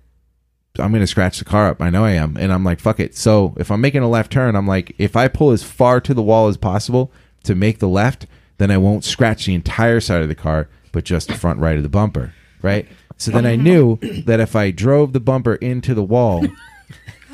I'm 0.78 0.93
gonna 0.93 1.07
scratch 1.07 1.38
the 1.38 1.45
car 1.45 1.68
up. 1.68 1.82
I 1.82 1.90
know 1.90 2.05
I 2.05 2.12
am, 2.12 2.36
and 2.36 2.53
I'm 2.53 2.64
like, 2.64 2.80
fuck 2.80 2.99
it. 2.99 3.14
So 3.14 3.55
if 3.59 3.70
I'm 3.70 3.80
making 3.80 4.03
a 4.03 4.09
left 4.09 4.32
turn, 4.32 4.57
I'm 4.57 4.66
like, 4.66 4.95
if 4.99 5.16
I 5.16 5.28
pull 5.28 5.51
as 5.51 5.62
far 5.62 6.01
to 6.01 6.14
the 6.14 6.22
wall 6.22 6.49
as 6.49 6.57
possible 6.57 7.12
to 7.45 7.55
make 7.55 7.78
the 7.78 7.88
left, 7.88 8.26
then 8.59 8.70
I 8.70 8.78
won't 8.78 9.05
scratch 9.05 9.47
the 9.47 9.55
entire 9.55 10.01
side 10.01 10.22
of 10.22 10.28
the 10.28 10.34
car, 10.34 10.68
but 10.93 11.05
just 11.05 11.28
the 11.28 11.34
front 11.34 11.59
right 11.59 11.76
of 11.76 11.82
the 11.82 11.88
bumper, 11.88 12.32
right? 12.62 12.88
So 13.18 13.30
then 13.30 13.47
I 13.47 13.55
knew 13.57 13.99
that 14.26 14.40
if 14.40 14.57
I 14.57 14.70
drove 14.70 15.12
the 15.12 15.20
bumper 15.20 15.57
into 15.57 15.95
the 15.95 16.03
wall, 16.03 16.45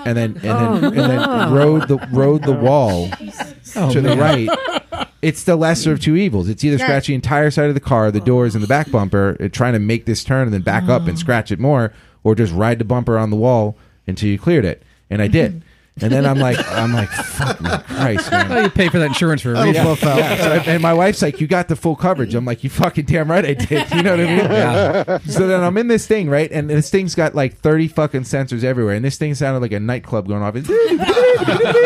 and 0.05 0.17
then 0.17 0.37
and 0.37 0.43
then 0.43 0.85
and 0.85 0.97
then 0.97 1.19
oh, 1.25 1.55
rode 1.55 1.89
the 1.89 1.99
rode 2.13 2.43
the 2.43 2.53
wall 2.53 3.09
to 3.11 4.01
the 4.01 4.13
oh, 4.13 4.17
right, 4.17 4.78
it's 5.21 5.45
the 5.45 5.57
lesser 5.57 5.93
of 5.93 6.01
two 6.01 6.17
evils. 6.17 6.49
It's 6.49 6.63
either 6.65 6.79
scratch 6.79 7.07
the 7.07 7.15
entire 7.15 7.51
side 7.51 7.69
of 7.69 7.75
the 7.75 7.81
car, 7.81 8.11
the 8.11 8.21
doors, 8.21 8.55
and 8.55 8.63
the 8.63 8.69
back 8.69 8.91
bumper, 8.91 9.37
uh, 9.41 9.49
trying 9.49 9.73
to 9.73 9.79
make 9.79 10.07
this 10.07 10.23
turn 10.23 10.45
and 10.45 10.53
then 10.53 10.63
back 10.63 10.89
up 10.89 11.03
and 11.03 11.13
oh. 11.13 11.17
scratch 11.17 11.51
it 11.51 11.59
more, 11.59 11.93
or 12.23 12.35
just 12.35 12.53
ride 12.53 12.79
the 12.79 12.85
bumper 12.85 13.19
on 13.19 13.31
the 13.31 13.37
wall 13.37 13.77
until 14.07 14.29
you 14.29 14.39
cleared 14.39 14.65
it. 14.65 14.83
And 15.11 15.21
I 15.21 15.29
did. 15.29 15.53
Mm-hmm. 15.53 15.68
And 16.03 16.13
then 16.13 16.27
I'm 16.27 16.39
like, 16.39 16.59
I'm 16.73 16.93
like, 16.93 17.09
fuck 17.11 17.61
me, 17.61 17.71
Christ, 17.71 18.31
man. 18.31 18.49
Well, 18.49 18.63
you 18.63 18.71
pay 18.71 18.89
for 18.89 18.99
that 18.99 19.07
insurance 19.07 19.43
for 19.43 19.55
a 19.55 19.65
reason. 19.65 19.85
buff 19.85 20.03
out. 20.05 20.19
Yeah, 20.19 20.37
so- 20.63 20.71
and 20.71 20.83
my 20.83 20.93
wife's 20.95 21.23
like, 21.23 21.41
"You 21.41 21.47
got 21.47 21.69
the 21.69 21.77
full 21.77 21.97
coverage." 21.97 22.35
I'm 22.35 22.45
like, 22.45 22.63
"You 22.65 22.71
fucking 22.71 23.05
damn 23.07 23.31
right 23.31 23.45
I 23.45 23.55
did." 23.55 23.91
You 23.93 24.03
know 24.03 24.11
what 24.17 24.21
I 24.21 24.25
mean? 24.25 24.39
Yeah. 24.39 25.19
So 25.27 25.47
then 25.47 25.63
I'm 25.63 25.77
in 25.79 25.89
this 25.89 26.07
thing, 26.07 26.29
right? 26.31 26.51
And 26.53 26.69
this 26.71 26.91
thing's 26.91 27.15
got 27.15 27.35
like 27.35 27.57
30 27.59 27.89
fucking 27.89 28.23
sensors 28.23 28.65
everywhere. 28.65 28.95
And 28.95 29.05
this 29.05 29.17
thing 29.19 29.35
sounded 29.35 29.61
like 29.61 29.73
a 29.73 29.81
nightclub 29.81 30.29
going 30.29 30.43
off. 30.43 30.55
It's 30.57 30.69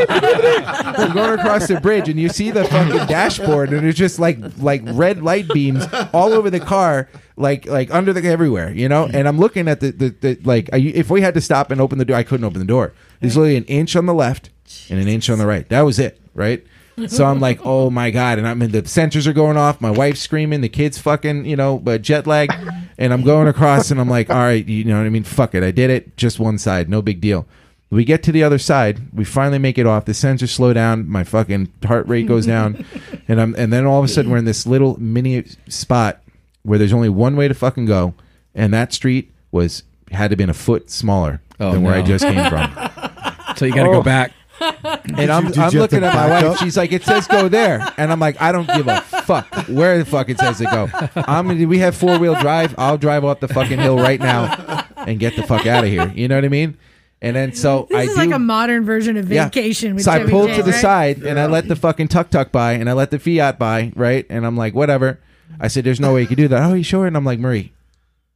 I'm 0.08 1.12
going 1.14 1.38
across 1.38 1.68
the 1.68 1.80
bridge, 1.80 2.08
and 2.08 2.18
you 2.18 2.28
see 2.28 2.50
the 2.50 2.64
fucking 2.64 3.06
dashboard, 3.06 3.72
and 3.72 3.86
it's 3.86 3.98
just 3.98 4.18
like 4.18 4.38
like 4.58 4.82
red 4.84 5.22
light 5.22 5.48
beams 5.48 5.84
all 6.12 6.32
over 6.32 6.50
the 6.50 6.60
car, 6.60 7.08
like 7.36 7.66
like 7.66 7.92
under 7.92 8.12
the 8.12 8.26
everywhere, 8.28 8.72
you 8.72 8.88
know. 8.88 9.06
Mm-hmm. 9.06 9.16
And 9.16 9.28
I'm 9.28 9.38
looking 9.38 9.68
at 9.68 9.80
the 9.80 9.90
the, 9.90 10.08
the 10.10 10.38
like, 10.44 10.68
are 10.72 10.78
you, 10.78 10.92
if 10.94 11.10
we 11.10 11.20
had 11.20 11.34
to 11.34 11.40
stop 11.40 11.70
and 11.70 11.80
open 11.80 11.98
the 11.98 12.04
door, 12.04 12.16
I 12.16 12.22
couldn't 12.22 12.44
open 12.44 12.58
the 12.58 12.66
door. 12.66 12.92
There's 13.20 13.36
literally 13.36 13.56
an 13.56 13.64
inch 13.64 13.96
on 13.96 14.06
the 14.06 14.14
left 14.14 14.50
and 14.90 15.00
an 15.00 15.08
inch 15.08 15.30
on 15.30 15.38
the 15.38 15.46
right. 15.46 15.68
That 15.68 15.82
was 15.82 15.98
it, 15.98 16.20
right? 16.34 16.64
So 17.06 17.24
I'm 17.24 17.40
like, 17.40 17.60
oh 17.64 17.90
my 17.90 18.10
god, 18.10 18.38
and 18.38 18.46
I'm 18.46 18.60
in 18.62 18.72
the 18.72 18.82
sensors 18.82 19.26
are 19.26 19.32
going 19.32 19.56
off. 19.56 19.80
My 19.80 19.90
wife's 19.90 20.20
screaming, 20.20 20.60
the 20.60 20.68
kids 20.68 20.98
fucking, 20.98 21.46
you 21.46 21.56
know, 21.56 21.78
but 21.78 22.02
jet 22.02 22.26
lag, 22.26 22.52
and 22.98 23.12
I'm 23.12 23.22
going 23.22 23.48
across, 23.48 23.90
and 23.90 24.00
I'm 24.00 24.08
like, 24.08 24.30
all 24.30 24.36
right, 24.36 24.66
you 24.66 24.84
know 24.84 24.98
what 24.98 25.06
I 25.06 25.10
mean? 25.10 25.24
Fuck 25.24 25.54
it, 25.54 25.62
I 25.62 25.70
did 25.70 25.90
it, 25.90 26.16
just 26.16 26.38
one 26.38 26.58
side, 26.58 26.88
no 26.88 27.02
big 27.02 27.20
deal. 27.20 27.46
We 27.90 28.04
get 28.04 28.22
to 28.24 28.32
the 28.32 28.42
other 28.42 28.58
side, 28.58 29.00
we 29.12 29.24
finally 29.24 29.58
make 29.58 29.76
it 29.76 29.86
off. 29.86 30.06
The 30.06 30.12
sensors 30.12 30.48
slow 30.48 30.72
down, 30.72 31.08
my 31.08 31.24
fucking 31.24 31.72
heart 31.84 32.08
rate 32.08 32.26
goes 32.26 32.46
down, 32.46 32.84
and 33.28 33.40
I'm, 33.40 33.54
and 33.56 33.72
then 33.72 33.86
all 33.86 33.98
of 33.98 34.04
a 34.04 34.08
sudden 34.08 34.30
we're 34.30 34.38
in 34.38 34.44
this 34.44 34.66
little 34.66 34.98
mini 35.00 35.44
spot 35.68 36.21
where 36.62 36.78
there's 36.78 36.92
only 36.92 37.08
one 37.08 37.36
way 37.36 37.48
to 37.48 37.54
fucking 37.54 37.86
go, 37.86 38.14
and 38.54 38.72
that 38.74 38.92
street 38.92 39.32
was 39.50 39.82
had 40.10 40.30
to 40.30 40.36
been 40.36 40.50
a 40.50 40.54
foot 40.54 40.90
smaller 40.90 41.40
Oh, 41.60 41.72
than 41.72 41.82
where 41.82 41.94
I 41.94 42.00
no. 42.00 42.06
just 42.06 42.24
came 42.24 42.48
from. 42.50 42.70
So 43.56 43.66
you 43.66 43.74
got 43.74 43.82
to 43.84 43.90
go 43.90 43.98
oh. 43.98 44.02
back. 44.02 44.32
And 44.60 45.30
I'm, 45.30 45.46
did 45.46 45.58
I'm 45.58 45.64
have 45.64 45.74
looking 45.74 46.00
to 46.00 46.06
at 46.06 46.14
my 46.14 46.26
back 46.28 46.42
wife. 46.44 46.52
up? 46.52 46.58
She's 46.58 46.76
like, 46.76 46.90
"It 46.92 47.04
says 47.04 47.26
go 47.26 47.48
there," 47.48 47.86
and 47.98 48.10
I'm 48.10 48.18
like, 48.18 48.40
"I 48.40 48.50
don't 48.50 48.66
give 48.66 48.88
a 48.88 49.00
fuck 49.02 49.46
where 49.68 49.98
the 49.98 50.04
fuck 50.06 50.28
it 50.30 50.38
says 50.38 50.58
to 50.58 50.64
go." 50.64 50.88
I'm. 51.16 51.48
gonna- 51.48 51.66
We 51.66 51.78
have 51.78 51.94
four 51.94 52.18
wheel 52.18 52.34
drive. 52.40 52.74
I'll 52.78 52.96
drive 52.96 53.24
up 53.24 53.40
the 53.40 53.48
fucking 53.48 53.78
hill 53.78 53.96
right 53.98 54.18
now 54.18 54.86
and 54.96 55.18
get 55.20 55.36
the 55.36 55.42
fuck 55.42 55.66
out 55.66 55.84
of 55.84 55.90
here. 55.90 56.10
You 56.14 56.28
know 56.28 56.36
what 56.36 56.44
I 56.44 56.48
mean? 56.48 56.78
And 57.20 57.36
then 57.36 57.52
so 57.54 57.86
This 57.90 57.98
I 57.98 58.02
is 58.04 58.10
do. 58.14 58.16
like 58.16 58.30
a 58.32 58.38
modern 58.38 58.84
version 58.84 59.16
of 59.18 59.30
yeah. 59.30 59.44
vacation. 59.44 59.94
With 59.96 60.04
So 60.04 60.12
I 60.12 60.18
Chevy 60.18 60.30
pulled 60.30 60.48
Chase, 60.48 60.56
to 60.58 60.62
the 60.62 60.72
right? 60.72 60.80
side 60.80 61.18
and 61.22 61.38
I 61.38 61.46
let 61.46 61.68
the 61.68 61.76
fucking 61.76 62.08
tuk 62.08 62.30
tuk 62.30 62.50
by 62.52 62.72
and 62.72 62.88
I 62.88 62.94
let 62.94 63.10
the 63.10 63.18
Fiat 63.18 63.58
by, 63.58 63.92
right? 63.94 64.24
And 64.30 64.46
I'm 64.46 64.56
like, 64.56 64.74
whatever. 64.74 65.20
I 65.60 65.68
said, 65.68 65.84
"There's 65.84 66.00
no 66.00 66.14
way 66.14 66.22
you 66.22 66.26
could 66.26 66.36
do 66.36 66.48
that." 66.48 66.62
Oh, 66.62 66.74
you 66.74 66.82
sure? 66.82 67.06
And 67.06 67.16
I'm 67.16 67.24
like, 67.24 67.38
Marie, 67.38 67.72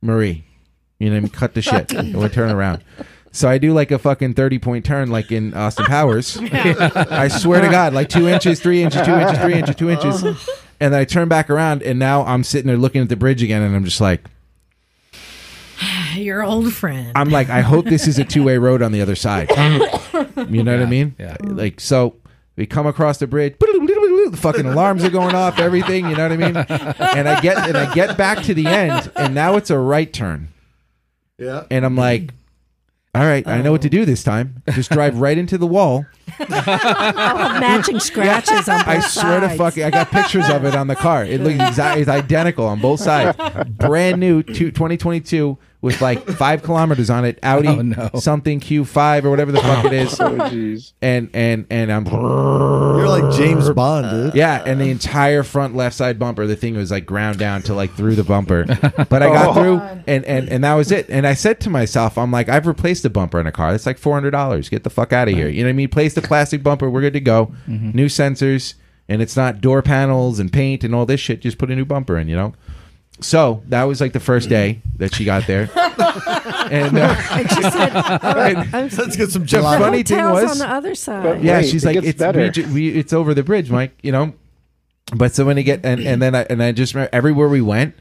Marie, 0.03 0.45
you 0.99 1.09
know, 1.09 1.15
what 1.15 1.19
I 1.19 1.21
mean? 1.21 1.31
cut 1.31 1.55
the 1.55 1.63
shit 1.63 1.93
and 1.93 2.17
we 2.17 2.29
turn 2.29 2.51
around. 2.51 2.83
So 3.33 3.49
I 3.49 3.59
do 3.59 3.73
like 3.75 3.91
a 3.91 3.99
fucking 3.99 4.35
thirty 4.35 4.59
point 4.59 4.85
turn, 4.85 5.11
like 5.11 5.31
in 5.31 5.53
Austin 5.55 5.87
Powers. 5.87 6.39
I 6.53 7.29
swear 7.29 7.61
to 7.61 7.69
God, 7.69 7.93
like 7.93 8.09
two 8.09 8.29
inches, 8.29 8.61
three 8.61 8.83
inches, 8.83 9.03
two 9.03 9.15
inches, 9.15 9.39
three 9.39 9.55
inches, 9.55 9.77
two 9.77 9.91
inches, 9.91 10.25
oh. 10.25 10.37
and 10.81 10.95
then 10.95 11.01
I 11.01 11.05
turn 11.05 11.29
back 11.29 11.51
around, 11.51 11.83
and 11.83 11.99
now 11.99 12.25
I'm 12.25 12.43
sitting 12.45 12.67
there 12.67 12.79
looking 12.79 13.03
at 13.03 13.09
the 13.09 13.17
bridge 13.17 13.43
again, 13.43 13.63
and 13.63 13.77
I'm 13.77 13.85
just 13.85 14.01
like, 14.01 14.25
Your 16.15 16.43
old 16.43 16.73
friend. 16.73 17.13
I'm 17.15 17.31
like, 17.31 17.49
I 17.51 17.61
hope 17.61 17.85
this 17.85 18.07
is 18.07 18.19
a 18.19 18.25
two 18.25 18.45
way 18.45 18.59
road 18.59 18.83
on 18.83 18.93
the 18.93 19.01
other 19.03 19.17
side. 19.17 19.51
You 20.49 20.63
know 20.63 20.77
what 20.77 20.83
I 20.83 20.89
mean? 20.91 21.15
yeah. 21.19 21.37
Like 21.41 21.81
so, 21.81 22.17
we 22.57 22.67
come 22.67 22.87
across 22.87 23.19
the 23.19 23.27
bridge. 23.27 23.57
The 24.27 24.37
fucking 24.37 24.67
alarms 24.67 25.05
are 25.05 25.11
going 25.11 25.37
off. 25.37 25.61
Everything. 25.61 26.09
You 26.09 26.17
know 26.17 26.29
what 26.29 26.33
I 26.33 26.37
mean? 26.37 26.57
And 27.17 27.29
I 27.29 27.41
get 27.41 27.57
and 27.59 27.77
I 27.77 27.95
get 27.95 28.19
back 28.19 28.43
to 28.45 28.55
the 28.55 28.67
end, 28.67 29.11
and 29.15 29.37
now 29.37 29.55
it's 29.55 29.71
a 29.71 29.79
right 29.79 30.13
turn. 30.13 30.49
Yeah. 31.39 31.65
And 31.71 31.87
I'm 31.87 31.97
like, 31.97 32.35
all 33.15 33.23
right, 33.23 33.47
I 33.47 33.63
know 33.63 33.73
what 33.73 33.83
to 33.83 33.89
do 33.89 34.05
this 34.05 34.23
time. 34.25 34.63
Just 34.71 34.91
drive 34.91 35.19
right 35.21 35.39
into 35.39 35.57
the 35.57 35.67
wall. 35.67 36.05
Oh, 36.41 36.45
matching 36.49 37.99
scratches 38.01 38.69
on 38.69 38.81
both 38.81 38.89
I 38.89 39.01
swear 39.01 39.41
to 39.41 39.49
fucking, 39.51 39.85
I 39.85 39.91
got 39.91 40.11
pictures 40.11 40.51
of 40.51 40.65
it 40.65 40.75
on 40.75 40.89
the 40.89 40.97
car. 40.97 41.25
It 41.25 41.41
looks 41.41 41.55
exactly 41.55 42.03
it's 42.03 42.11
identical 42.11 42.67
on 42.67 42.81
both 42.81 43.01
sides. 43.01 43.39
Brand 43.71 44.21
new, 44.21 44.43
two, 44.43 44.71
2022 44.71 45.57
with 45.87 46.03
like 46.03 46.27
five 46.37 46.63
kilometers 46.63 47.09
on 47.09 47.25
it. 47.25 47.39
Audi 47.43 47.69
Oh, 47.69 47.81
no. 47.81 48.11
something 48.17 48.61
Q5 48.61 49.25
or 49.25 49.31
whatever 49.31 49.53
the 49.53 49.61
fuck 49.61 49.85
it 49.87 49.93
is. 49.95 50.21
Oh, 50.27 50.31
jeez. 50.51 50.93
And 51.01 51.31
and 51.33 51.67
and 51.71 51.91
I'm 51.93 52.05
You're 52.07 53.09
like 53.09 53.35
James 53.37 53.71
Bond, 53.71 54.11
dude. 54.11 54.35
yeah, 54.35 54.63
and 54.67 54.81
the 54.81 54.91
entire 54.91 55.43
front 55.43 55.77
left 55.77 55.95
side 55.95 56.19
bumper, 56.19 56.47
the 56.47 56.57
thing 56.57 56.77
was 56.77 56.91
like 56.91 57.07
ground 57.07 57.39
down 57.39 57.63
to 57.63 57.75
like 57.75 57.95
through 57.95 58.17
the 58.17 58.25
bumper. 58.25 58.65
But 58.67 59.23
I 59.23 59.29
got 59.29 59.49
oh. 59.51 59.55
through, 59.55 59.77
and, 60.07 60.25
and 60.25 60.49
and 60.49 60.65
that 60.65 60.75
was 60.75 60.91
it. 60.91 61.09
And 61.09 61.27
I 61.27 61.35
said 61.35 61.61
to 61.61 61.71
myself, 61.71 62.19
I'm 62.19 62.31
like, 62.33 62.49
I've 62.49 62.67
replaced 62.67 63.03
the 63.05 63.11
bumper 63.11 63.39
in 63.41 63.47
a 63.47 63.53
car. 63.53 63.71
That's 63.73 63.87
like 63.87 63.99
four 63.99 64.15
hundred 64.15 64.33
dollars. 64.33 64.69
Get 64.69 64.83
the 64.85 64.91
fuck 64.91 65.13
out 65.13 65.29
of 65.29 65.35
here. 65.35 65.49
You 65.49 65.63
know 65.63 65.69
what 65.69 65.75
I 65.75 65.75
mean? 65.75 65.89
Place 65.89 66.15
the 66.15 66.23
plastic 66.23 66.63
bumper. 66.63 66.91
We're 66.91 67.03
good 67.03 67.13
to 67.13 67.21
go. 67.21 67.53
Mm-hmm. 67.69 67.91
New 67.93 68.07
sensors, 68.07 68.75
and 69.09 69.23
it's 69.23 69.37
not 69.37 69.61
door 69.61 69.83
panels 69.83 70.39
and 70.41 70.53
paint 70.53 70.83
and 70.83 70.95
all 70.95 71.07
this 71.07 71.21
shit. 71.21 71.41
Just 71.41 71.59
put 71.59 71.71
a 71.71 71.77
new 71.77 71.85
bumper 71.85 72.19
in. 72.19 72.27
You 72.29 72.37
know. 72.37 72.55
So 73.21 73.63
that 73.69 73.85
was 73.85 74.01
like 74.01 74.13
the 74.13 74.21
first 74.21 74.49
day 74.49 74.83
that 74.99 75.15
she 75.15 75.25
got 75.25 75.47
there, 75.47 75.71
and 76.71 76.99
uh, 76.99 77.17
And 77.31 77.51
she 77.51 77.63
said, 77.63 77.97
"All 78.23 78.35
right, 78.35 78.57
I'm 78.75 78.89
Let's 78.89 79.17
get 79.17 79.31
some 79.31 79.43
The 79.43 79.49
gelato. 79.57 79.79
funny 79.79 80.03
thing 80.03 80.19
hotel's 80.19 80.43
was- 80.43 80.61
on 80.61 80.69
the 80.69 80.75
other 80.75 80.95
side. 80.95 81.23
But- 81.23 81.43
yeah, 81.43 81.59
Wait, 81.61 81.67
she's 81.71 81.85
it 81.85 81.87
like, 81.87 81.95
gets 81.95 82.07
it's 82.09 82.19
better. 82.19 82.41
we, 82.43 82.51
ju- 82.51 82.75
we, 82.75 82.89
it's 82.91 83.13
over 83.15 83.33
the 83.33 83.43
bridge, 83.43 83.71
Mike. 83.71 83.97
You 84.03 84.13
know. 84.13 84.35
But 85.15 85.35
so 85.35 85.47
when 85.47 85.57
it 85.57 85.63
get 85.63 85.85
and, 85.87 86.01
and 86.01 86.21
then 86.21 86.35
I 86.35 86.43
and 86.51 86.63
I 86.63 86.73
just 86.73 86.95
remember 86.95 87.11
everywhere 87.15 87.49
we 87.49 87.63
went, 87.63 87.95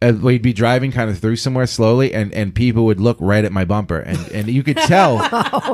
uh, 0.00 0.12
we'd 0.22 0.42
be 0.42 0.52
driving 0.52 0.92
kind 0.92 1.10
of 1.10 1.18
through 1.18 1.34
somewhere 1.34 1.66
slowly, 1.66 2.14
and, 2.14 2.32
and 2.32 2.54
people 2.54 2.84
would 2.84 3.00
look 3.00 3.16
right 3.20 3.44
at 3.44 3.50
my 3.50 3.64
bumper, 3.64 3.98
and, 3.98 4.16
and 4.30 4.48
you 4.48 4.62
could 4.62 4.76
tell 4.76 5.18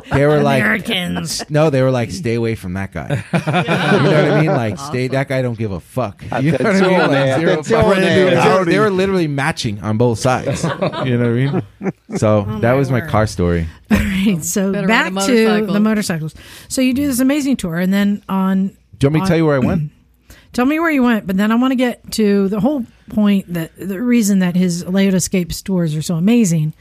they 0.13 0.27
were 0.27 0.41
like, 0.43 0.63
Americans. 0.63 1.45
no, 1.51 1.69
they 1.69 1.83
were 1.83 1.91
like, 1.91 2.11
stay 2.11 2.35
away 2.35 2.55
from 2.55 2.73
that 2.73 2.91
guy. 2.93 3.23
you 3.33 3.39
know 3.41 4.23
what 4.23 4.33
I 4.33 4.41
mean? 4.41 4.51
Like, 4.51 4.79
stay. 4.79 5.09
That 5.09 5.29
guy 5.29 5.43
don't 5.43 5.59
give 5.59 5.73
a 5.73 5.81
fuck. 5.81 6.23
You 6.41 6.53
know 6.53 6.59
what 6.59 6.67
I 6.67 6.81
mean? 6.81 6.99
Like, 7.11 7.41
zero 7.41 7.63
fuck. 7.63 7.97
They 7.97 8.25
were- 8.25 8.37
Howdy. 8.37 8.71
They 8.73 8.79
were 8.79 8.91
literally 8.91 9.29
matching 9.29 9.81
on 9.83 9.99
both 9.99 10.19
sides. 10.19 10.65
You 10.65 10.71
know 10.71 10.79
what 10.81 11.05
I 11.05 11.29
mean? 11.91 11.93
So 12.17 12.43
that 12.61 12.73
was 12.73 12.91
my 12.91 13.01
word. 13.01 13.11
car 13.11 13.27
story. 13.27 13.67
All 13.91 13.99
right, 13.99 14.43
so 14.43 14.73
Better 14.73 14.89
back 14.89 15.13
ride 15.13 15.23
a 15.25 15.27
to 15.27 15.45
motorcycle. 15.45 15.75
the 15.75 15.81
motorcycles. 15.81 16.35
So 16.69 16.81
you 16.81 16.95
do 16.95 17.07
this 17.07 17.21
amazing 17.21 17.57
tour, 17.59 17.77
and 17.79 17.93
then 17.93 18.23
on 18.29 18.69
Do 18.99 19.07
you 19.07 19.11
want 19.11 19.15
me 19.15 19.21
to 19.21 19.27
tell 19.27 19.37
you 19.37 19.45
where 19.47 19.57
I 19.57 19.59
went? 19.59 19.91
Tell 20.55 20.65
me 20.65 20.81
where 20.81 20.91
you 20.91 21.03
went, 21.03 21.27
but 21.27 21.37
then 21.37 21.53
I 21.53 21.57
want 21.57 21.73
to 21.73 21.77
get 21.77 22.11
to 22.13 22.49
the 22.49 22.61
whole 22.61 22.87
point 23.11 23.53
that 23.53 23.73
the 23.77 24.01
reason 24.01 24.39
that 24.39 24.57
his 24.57 24.87
Leod 24.87 25.13
Escapes 25.15 25.61
tours 25.61 25.95
are 25.95 26.03
so 26.03 26.15
amazing 26.17 26.73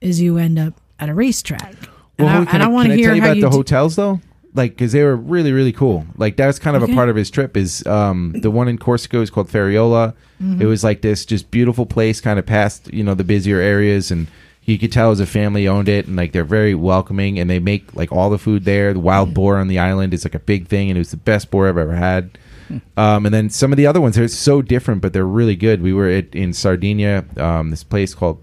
is 0.00 0.20
you 0.20 0.38
end 0.38 0.58
up 0.58 0.74
at 0.98 1.08
a 1.08 1.14
racetrack. 1.14 1.74
And 2.18 2.28
I, 2.28 2.44
can 2.44 2.54
and 2.54 2.62
I 2.64 2.66
want 2.68 2.88
to 2.88 2.94
hear 2.96 3.08
tell 3.08 3.16
you 3.16 3.22
about 3.22 3.36
you 3.36 3.42
the 3.42 3.50
d- 3.50 3.56
hotels 3.56 3.94
though. 3.96 4.20
Like, 4.54 4.72
because 4.72 4.90
they 4.92 5.04
were 5.04 5.14
really, 5.14 5.52
really 5.52 5.72
cool. 5.72 6.06
Like 6.16 6.36
that 6.38 6.46
was 6.48 6.58
kind 6.58 6.76
of 6.76 6.82
Okay. 6.82 6.92
a 6.92 6.94
part 6.96 7.08
of 7.10 7.16
his 7.16 7.30
trip. 7.30 7.56
Is 7.56 7.86
um, 7.86 8.32
the 8.40 8.50
one 8.50 8.66
in 8.66 8.78
Corsica 8.78 9.20
is 9.20 9.30
called 9.30 9.48
Ferriola. 9.48 10.14
Mm-hmm. 10.42 10.62
It 10.62 10.64
was 10.64 10.82
like 10.82 11.02
this 11.02 11.24
just 11.26 11.50
beautiful 11.50 11.86
place, 11.86 12.20
kind 12.20 12.38
of 12.38 12.46
past 12.46 12.92
you 12.92 13.04
know 13.04 13.14
the 13.14 13.24
busier 13.24 13.60
areas, 13.60 14.10
and 14.10 14.26
you 14.64 14.78
could 14.78 14.90
tell 14.90 15.10
as 15.10 15.20
a 15.20 15.26
family 15.26 15.68
owned 15.68 15.88
it, 15.88 16.06
and 16.06 16.16
like 16.16 16.32
they're 16.32 16.44
very 16.44 16.74
welcoming, 16.74 17.38
and 17.38 17.48
they 17.48 17.58
make 17.60 17.94
like 17.94 18.10
all 18.10 18.30
the 18.30 18.38
food 18.38 18.64
there. 18.64 18.92
The 18.94 19.00
wild 19.00 19.32
boar 19.34 19.58
on 19.58 19.68
the 19.68 19.78
island 19.78 20.12
is 20.14 20.24
like 20.24 20.34
a 20.34 20.40
big 20.40 20.66
thing, 20.66 20.88
and 20.90 20.96
it 20.96 21.00
was 21.00 21.10
the 21.12 21.18
best 21.18 21.50
boar 21.50 21.68
I've 21.68 21.78
ever 21.78 21.94
had. 21.94 22.30
Um, 22.96 23.26
and 23.26 23.34
then 23.34 23.50
some 23.50 23.72
of 23.72 23.76
the 23.76 23.86
other 23.86 24.00
ones 24.00 24.18
are 24.18 24.28
so 24.28 24.62
different, 24.62 25.00
but 25.00 25.12
they're 25.12 25.26
really 25.26 25.56
good. 25.56 25.82
We 25.82 25.92
were 25.92 26.08
at, 26.08 26.34
in 26.34 26.52
Sardinia, 26.52 27.24
um, 27.36 27.70
this 27.70 27.84
place 27.84 28.14
called 28.14 28.42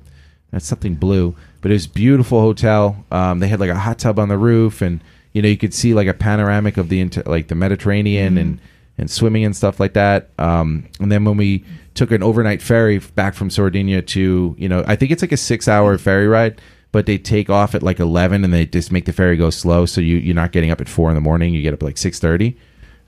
that's 0.51 0.65
something 0.65 0.95
blue, 0.95 1.35
but 1.61 1.71
it 1.71 1.73
was 1.73 1.85
beautiful 1.85 2.39
hotel. 2.39 3.03
Um, 3.11 3.39
they 3.39 3.49
had 3.49 3.59
like 3.59 3.69
a 3.69 3.75
hot 3.75 3.99
tub 3.99 4.19
on 4.19 4.29
the 4.29 4.37
roof, 4.37 4.81
and 4.81 5.01
you 5.33 5.41
know 5.41 5.49
you 5.49 5.57
could 5.57 5.73
see 5.73 5.93
like 5.93 6.07
a 6.07 6.13
panoramic 6.13 6.77
of 6.77 6.87
the 6.87 7.01
inter- 7.01 7.23
like 7.25 7.49
the 7.49 7.55
Mediterranean 7.55 8.35
mm-hmm. 8.35 8.37
and 8.37 8.59
and 8.97 9.11
swimming 9.11 9.43
and 9.43 9.55
stuff 9.55 9.81
like 9.81 9.93
that. 9.93 10.29
Um, 10.39 10.87
and 10.99 11.11
then 11.11 11.25
when 11.25 11.35
we 11.35 11.65
took 11.93 12.11
an 12.11 12.23
overnight 12.23 12.61
ferry 12.61 12.99
back 12.99 13.33
from 13.33 13.49
Sardinia 13.49 14.01
to 14.01 14.55
you 14.57 14.69
know 14.69 14.83
I 14.87 14.95
think 14.95 15.11
it's 15.11 15.21
like 15.21 15.31
a 15.31 15.37
six 15.37 15.67
hour 15.67 15.97
ferry 15.97 16.27
ride 16.27 16.61
but 16.91 17.05
they 17.07 17.17
take 17.17 17.49
off 17.49 17.75
at 17.75 17.83
like 17.83 17.99
11 17.99 18.45
and 18.45 18.53
they 18.53 18.65
just 18.65 18.89
make 18.89 19.03
the 19.03 19.11
ferry 19.11 19.35
go 19.35 19.49
slow 19.49 19.85
so 19.85 19.99
you 19.99 20.15
you're 20.15 20.33
not 20.33 20.53
getting 20.53 20.71
up 20.71 20.79
at 20.79 20.87
4 20.87 21.09
in 21.09 21.15
the 21.15 21.19
morning 21.19 21.53
you 21.53 21.61
get 21.61 21.73
up 21.73 21.83
at 21.83 21.85
like 21.85 21.97
6:30 21.97 22.55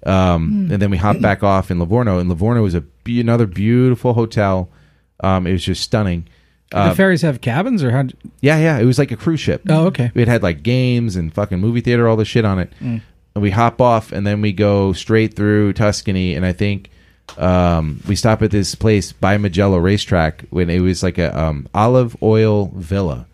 um. 0.07 0.49
Hmm. 0.49 0.71
And 0.71 0.81
then 0.81 0.89
we 0.89 0.97
hopped 0.97 1.21
back 1.21 1.43
off 1.43 1.69
in 1.69 1.79
Livorno, 1.79 2.19
and 2.19 2.29
Livorno 2.29 2.65
is 2.65 2.73
a 2.73 2.81
be- 2.81 3.21
another 3.21 3.45
beautiful 3.45 4.13
hotel. 4.13 4.69
Um, 5.19 5.47
it 5.47 5.51
was 5.51 5.63
just 5.63 5.83
stunning. 5.83 6.27
Uh, 6.73 6.85
the 6.85 6.89
um, 6.91 6.95
ferries 6.95 7.21
have 7.21 7.41
cabins, 7.41 7.83
or 7.83 7.91
how? 7.91 8.03
D- 8.03 8.15
yeah, 8.41 8.57
yeah. 8.57 8.77
It 8.77 8.85
was 8.85 8.99
like 8.99 9.11
a 9.11 9.15
cruise 9.15 9.39
ship. 9.39 9.61
Oh, 9.69 9.85
okay. 9.87 10.11
It 10.15 10.27
had 10.27 10.43
like 10.43 10.63
games 10.63 11.15
and 11.15 11.33
fucking 11.33 11.59
movie 11.59 11.81
theater, 11.81 12.07
all 12.07 12.15
the 12.15 12.25
shit 12.25 12.45
on 12.45 12.59
it. 12.59 12.71
Mm. 12.81 13.01
And 13.35 13.41
we 13.41 13.51
hop 13.51 13.79
off, 13.81 14.11
and 14.11 14.25
then 14.25 14.41
we 14.41 14.51
go 14.51 14.93
straight 14.93 15.35
through 15.35 15.73
Tuscany, 15.73 16.35
and 16.35 16.45
I 16.45 16.53
think 16.53 16.89
um, 17.37 18.01
we 18.07 18.15
stop 18.15 18.41
at 18.41 18.51
this 18.51 18.75
place 18.75 19.11
by 19.11 19.37
Mugello 19.37 19.77
Racetrack 19.77 20.45
when 20.49 20.69
it 20.69 20.79
was 20.79 21.03
like 21.03 21.17
a 21.17 21.37
um, 21.39 21.67
olive 21.73 22.15
oil 22.21 22.71
villa. 22.75 23.27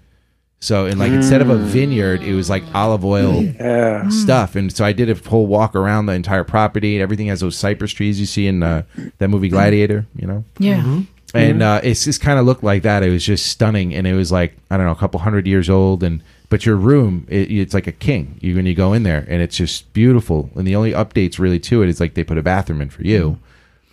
So, 0.64 0.86
and 0.86 0.98
like 0.98 1.12
instead 1.12 1.42
of 1.42 1.50
a 1.50 1.58
vineyard, 1.58 2.24
it 2.24 2.34
was 2.34 2.50
like 2.50 2.64
olive 2.74 3.04
oil 3.04 3.44
Yeah. 3.44 4.08
stuff. 4.08 4.56
And 4.56 4.72
so 4.74 4.86
I 4.86 4.94
did 4.94 5.10
a 5.10 5.30
whole 5.30 5.46
walk 5.46 5.76
around 5.76 6.06
the 6.06 6.14
entire 6.14 6.46
property. 6.46 6.96
And 6.96 7.02
everything 7.04 7.28
has 7.28 7.42
those 7.42 7.58
cypress 7.58 7.92
trees 7.92 8.18
you 8.18 8.26
see 8.26 8.48
in 8.48 8.64
uh, 8.64 8.84
that 9.18 9.28
movie 9.28 9.50
Gladiator, 9.50 10.06
you 10.16 10.26
know? 10.26 10.46
Yeah. 10.60 11.02
and 11.34 11.62
uh, 11.62 11.82
it's 11.84 12.06
just 12.06 12.22
kind 12.22 12.40
of 12.40 12.46
looked 12.46 12.64
like 12.64 12.84
that. 12.84 13.04
It 13.04 13.10
was 13.10 13.26
just 13.26 13.48
stunning, 13.48 13.94
and 13.94 14.08
it 14.08 14.14
was 14.14 14.32
like 14.32 14.56
I 14.72 14.78
don't 14.78 14.86
know, 14.86 14.92
a 14.94 14.96
couple 14.96 15.20
hundred 15.20 15.48
years 15.48 15.70
old, 15.70 16.02
and 16.04 16.22
but 16.48 16.66
your 16.66 16.76
room 16.78 17.26
it, 17.28 17.52
it's 17.52 17.74
like 17.74 17.88
a 17.88 17.92
king. 17.92 18.38
You 18.40 18.56
when 18.56 18.66
you 18.68 18.76
go 18.76 18.94
in 18.94 19.02
there, 19.04 19.26
and 19.28 19.42
it's 19.42 19.58
just 19.58 19.92
beautiful. 19.94 20.50
And 20.56 20.66
the 20.68 20.76
only 20.78 20.92
updates 20.94 21.40
really 21.40 21.60
to 21.62 21.82
it 21.84 21.90
is 21.90 22.00
like 22.00 22.14
they 22.14 22.24
put 22.24 22.38
a 22.38 22.44
bathroom 22.44 22.82
in 22.82 22.90
for 22.92 23.02
you, 23.04 23.40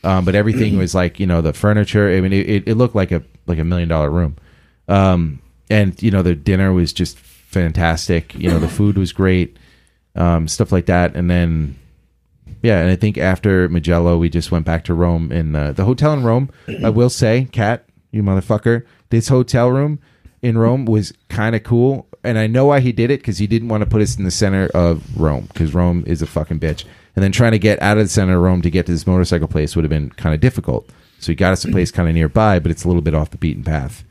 um, 0.05 0.25
but 0.27 0.35
everything 0.35 0.77
was 0.77 0.95
like 0.95 1.19
you 1.19 1.27
know 1.27 1.41
the 1.41 1.53
furniture. 1.55 2.11
I 2.15 2.21
mean, 2.21 2.33
it, 2.35 2.47
it, 2.49 2.63
it 2.69 2.75
looked 2.77 2.95
like 2.95 3.11
a 3.11 3.23
like 3.47 3.59
a 3.59 3.65
million 3.65 3.89
dollar 3.89 4.11
room, 4.11 4.37
um, 4.87 5.41
and 5.71 6.01
you 6.03 6.11
know 6.11 6.23
the 6.23 6.35
dinner 6.35 6.73
was 6.73 6.93
just 6.93 7.19
fantastic. 7.19 8.35
You 8.35 8.51
know 8.51 8.59
the 8.59 8.69
food 8.79 8.99
was 8.99 9.13
great, 9.13 9.57
um, 10.15 10.49
stuff 10.49 10.73
like 10.73 10.87
that, 10.87 11.15
and 11.15 11.31
then 11.31 11.77
yeah, 12.63 12.81
and 12.81 12.91
I 12.91 12.97
think 12.97 13.17
after 13.17 13.69
Mugello, 13.69 14.19
we 14.19 14.29
just 14.29 14.51
went 14.51 14.67
back 14.67 14.85
to 14.85 14.95
Rome. 14.95 15.33
And 15.33 15.57
uh, 15.57 15.73
the 15.73 15.85
hotel 15.85 16.13
in 16.13 16.23
Rome, 16.23 16.51
I 16.85 16.91
will 16.91 17.11
say, 17.11 17.49
Cat, 17.53 17.87
you 18.11 18.23
motherfucker, 18.23 18.85
this 19.09 19.29
hotel 19.29 19.71
room 19.71 19.99
in 20.43 20.59
Rome 20.59 20.85
was 20.85 21.13
kind 21.29 21.57
of 21.57 21.63
cool. 21.63 22.07
And 22.23 22.39
I 22.39 22.47
know 22.47 22.67
why 22.67 22.81
he 22.81 22.93
did 22.93 23.11
it 23.11 23.21
because 23.21 23.39
he 23.39 23.47
didn't 23.47 23.69
want 23.69 23.83
to 23.83 23.89
put 23.89 24.03
us 24.03 24.19
in 24.19 24.25
the 24.25 24.31
center 24.31 24.69
of 24.75 25.19
Rome 25.19 25.47
because 25.53 25.73
Rome 25.73 26.05
is 26.07 26.21
a 26.21 26.27
fucking 26.27 26.61
bitch. 26.61 26.85
And 27.17 27.25
then 27.25 27.33
trying 27.33 27.53
to 27.53 27.59
get 27.59 27.81
out 27.81 27.97
of 27.97 28.05
the 28.05 28.11
center 28.11 28.37
of 28.37 28.43
Rome 28.43 28.63
to 28.63 28.71
get 28.71 28.87
to 28.87 28.93
this 28.93 29.07
motorcycle 29.07 29.49
place 29.49 29.75
would 29.75 29.85
have 29.85 29.91
been 29.91 30.11
kind 30.11 30.35
of 30.35 30.41
difficult. 30.41 30.91
So 31.19 31.33
he 31.33 31.37
got 31.37 31.53
us 31.53 31.65
a 31.65 31.69
place 31.73 31.91
kind 31.91 32.09
of 32.09 32.15
nearby, 32.15 32.59
but 32.59 32.71
it's 32.71 32.85
a 32.85 32.89
little 32.89 33.03
bit 33.03 33.15
off 33.15 33.31
the 33.31 33.39
beaten 33.39 33.65
path. 33.65 34.05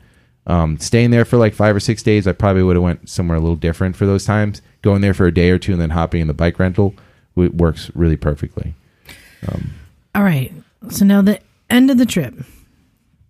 Um, 0.46 0.78
staying 0.78 1.10
there 1.10 1.24
for 1.24 1.36
like 1.36 1.54
five 1.54 1.76
or 1.76 1.80
six 1.80 2.02
days, 2.02 2.26
I 2.26 2.32
probably 2.32 2.62
would 2.62 2.76
have 2.76 2.82
went 2.82 3.08
somewhere 3.08 3.36
a 3.36 3.40
little 3.40 3.56
different 3.56 3.94
for 3.96 4.06
those 4.06 4.24
times. 4.24 4.62
Going 4.82 5.00
there 5.02 5.14
for 5.14 5.26
a 5.26 5.34
day 5.34 5.50
or 5.50 5.58
two 5.58 5.72
and 5.72 5.80
then 5.80 5.90
hopping 5.90 6.20
in 6.22 6.26
the 6.26 6.34
bike 6.34 6.58
rental 6.58 6.94
w- 7.36 7.52
works 7.54 7.90
really 7.94 8.16
perfectly. 8.16 8.74
All 10.14 10.22
right. 10.22 10.52
So 10.90 11.04
now 11.04 11.22
the 11.22 11.40
end 11.68 11.90
of 11.90 11.98
the 11.98 12.06
trip, 12.06 12.34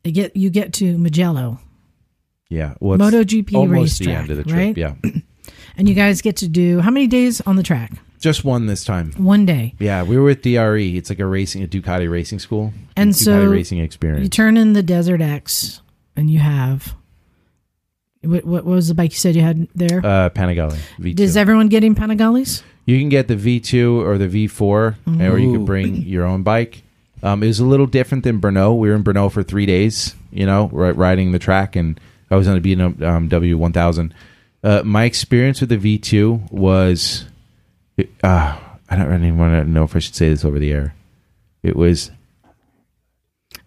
you 0.05 0.13
get 0.13 0.35
you 0.37 0.51
get 0.51 0.73
to 0.75 0.97
Mugello, 0.99 1.59
Yeah, 2.49 2.75
well, 2.81 2.97
MotoGP 2.99 3.55
almost 3.55 3.99
the 3.99 4.13
end 4.13 4.31
of 4.31 4.37
the 4.37 4.45
trip. 4.45 4.57
right? 4.57 4.77
Yeah, 4.77 4.95
and 5.77 5.89
you 5.89 5.95
guys 5.95 6.23
get 6.23 6.37
to 6.39 6.49
do 6.49 6.81
how 6.81 6.91
many 6.91 7.07
days 7.07 7.41
on 7.43 7.57
the 7.57 7.63
track? 7.63 7.93
just 8.21 8.45
one 8.45 8.67
this 8.67 8.85
time. 8.85 9.13
One 9.17 9.47
day. 9.47 9.75
Yeah, 9.79 10.03
we 10.03 10.17
were 10.19 10.25
with 10.25 10.43
DRE. 10.43 10.97
It's 10.97 11.09
like 11.09 11.21
a 11.21 11.27
racing, 11.27 11.63
a 11.65 11.67
Ducati 11.67 12.11
racing 12.11 12.39
school, 12.39 12.73
And 12.95 13.13
Ducati 13.13 13.25
so 13.25 13.47
racing 13.47 13.79
experience. 13.79 14.23
You 14.25 14.29
turn 14.29 14.57
in 14.59 14.75
the 14.75 14.83
Desert 14.83 15.23
X, 15.23 15.81
and 16.17 16.31
you 16.31 16.39
have 16.39 16.95
what, 18.23 18.45
what 18.45 18.65
was 18.65 18.89
the 18.89 18.95
bike 18.95 19.13
you 19.13 19.19
said 19.19 19.35
you 19.35 19.43
had 19.43 19.67
there? 19.75 19.99
uh, 20.05 20.31
Panigale 20.31 20.79
V2. 20.99 21.15
Does 21.17 21.37
everyone 21.37 21.69
get 21.69 21.85
in 21.85 21.95
Panigales? 21.95 22.63
you 22.87 22.99
can 22.99 23.09
get 23.09 23.29
the 23.29 23.37
V2 23.37 24.05
or 24.05 24.19
the 24.19 24.27
V4, 24.49 24.61
or 25.31 25.39
you 25.39 25.53
can 25.53 25.65
bring 25.65 25.97
your 26.03 26.25
own 26.25 26.43
bike. 26.43 26.83
Um, 27.23 27.43
it 27.43 27.47
was 27.49 27.61
a 27.61 27.65
little 27.65 27.87
different 27.87 28.25
than 28.25 28.41
Brno. 28.41 28.77
We 28.79 28.89
were 28.89 28.95
in 28.95 29.05
Brno 29.05 29.31
for 29.31 29.43
three 29.43 29.67
days, 29.67 30.15
you 30.33 30.47
know, 30.47 30.69
ri- 30.73 30.93
riding 30.93 31.33
the 31.33 31.39
track, 31.39 31.77
and 31.77 32.01
I 32.31 32.37
was 32.37 32.49
on 32.49 32.57
a 32.57 32.61
BMW 32.61 33.55
1000. 33.55 34.15
Uh, 34.65 34.83
my 34.85 35.05
experience 35.05 35.61
with 35.61 35.69
the 35.71 35.77
V2 35.99 36.51
was, 36.51 37.27
uh, 38.25 38.59
I 38.89 38.97
don't 38.97 39.07
really 39.09 39.31
want 39.33 39.53
to 39.55 39.71
know 39.71 39.85
if 39.85 39.95
I 39.95 39.99
should 40.01 40.15
say 40.15 40.31
this 40.31 40.45
over 40.45 40.59
the 40.59 40.73
air. 40.73 40.95
It 41.63 41.77
was, 41.77 42.11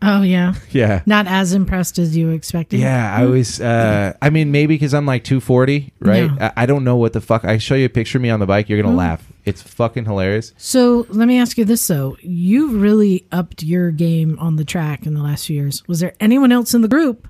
Oh 0.05 0.21
yeah, 0.21 0.53
yeah, 0.71 1.01
not 1.05 1.27
as 1.27 1.53
impressed 1.53 1.97
as 1.97 2.15
you 2.15 2.31
expected. 2.31 2.81
Yeah, 2.81 3.15
I 3.15 3.23
was. 3.23 3.61
Uh, 3.61 4.13
I 4.21 4.29
mean, 4.29 4.51
maybe 4.51 4.75
because 4.75 4.93
I'm 4.93 5.05
like 5.05 5.23
240, 5.23 5.93
right? 5.99 6.29
I, 6.41 6.51
I 6.57 6.65
don't 6.65 6.83
know 6.83 6.97
what 6.97 7.13
the 7.13 7.21
fuck. 7.21 7.45
I 7.45 7.57
show 7.57 7.75
you 7.75 7.85
a 7.85 7.89
picture 7.89 8.17
of 8.17 8.21
me 8.21 8.29
on 8.29 8.41
the 8.41 8.45
bike, 8.45 8.67
you're 8.67 8.81
gonna 8.81 8.93
laugh. 8.93 9.25
It's 9.45 9.61
fucking 9.61 10.03
hilarious. 10.03 10.53
So 10.57 11.05
let 11.09 11.27
me 11.27 11.39
ask 11.39 11.57
you 11.57 11.63
this 11.63 11.87
though: 11.87 12.17
You've 12.21 12.81
really 12.81 13.25
upped 13.31 13.63
your 13.63 13.91
game 13.91 14.37
on 14.39 14.57
the 14.57 14.65
track 14.65 15.05
in 15.05 15.13
the 15.13 15.23
last 15.23 15.47
few 15.47 15.55
years. 15.55 15.87
Was 15.87 16.01
there 16.01 16.13
anyone 16.19 16.51
else 16.51 16.73
in 16.73 16.81
the 16.81 16.89
group 16.89 17.27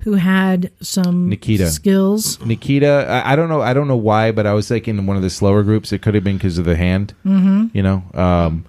who 0.00 0.14
had 0.14 0.72
some 0.80 1.28
Nikita. 1.28 1.70
skills? 1.70 2.42
Nikita, 2.44 3.06
I, 3.06 3.32
I 3.32 3.36
don't 3.36 3.50
know. 3.50 3.60
I 3.60 3.74
don't 3.74 3.88
know 3.88 3.96
why, 3.96 4.32
but 4.32 4.46
I 4.46 4.54
was 4.54 4.70
like 4.70 4.88
in 4.88 5.06
one 5.06 5.16
of 5.16 5.22
the 5.22 5.30
slower 5.30 5.62
groups. 5.62 5.92
It 5.92 6.00
could 6.00 6.14
have 6.14 6.24
been 6.24 6.36
because 6.36 6.56
of 6.56 6.64
the 6.64 6.76
hand, 6.76 7.12
mm-hmm. 7.24 7.66
you 7.76 7.82
know. 7.82 8.02
Um, 8.14 8.64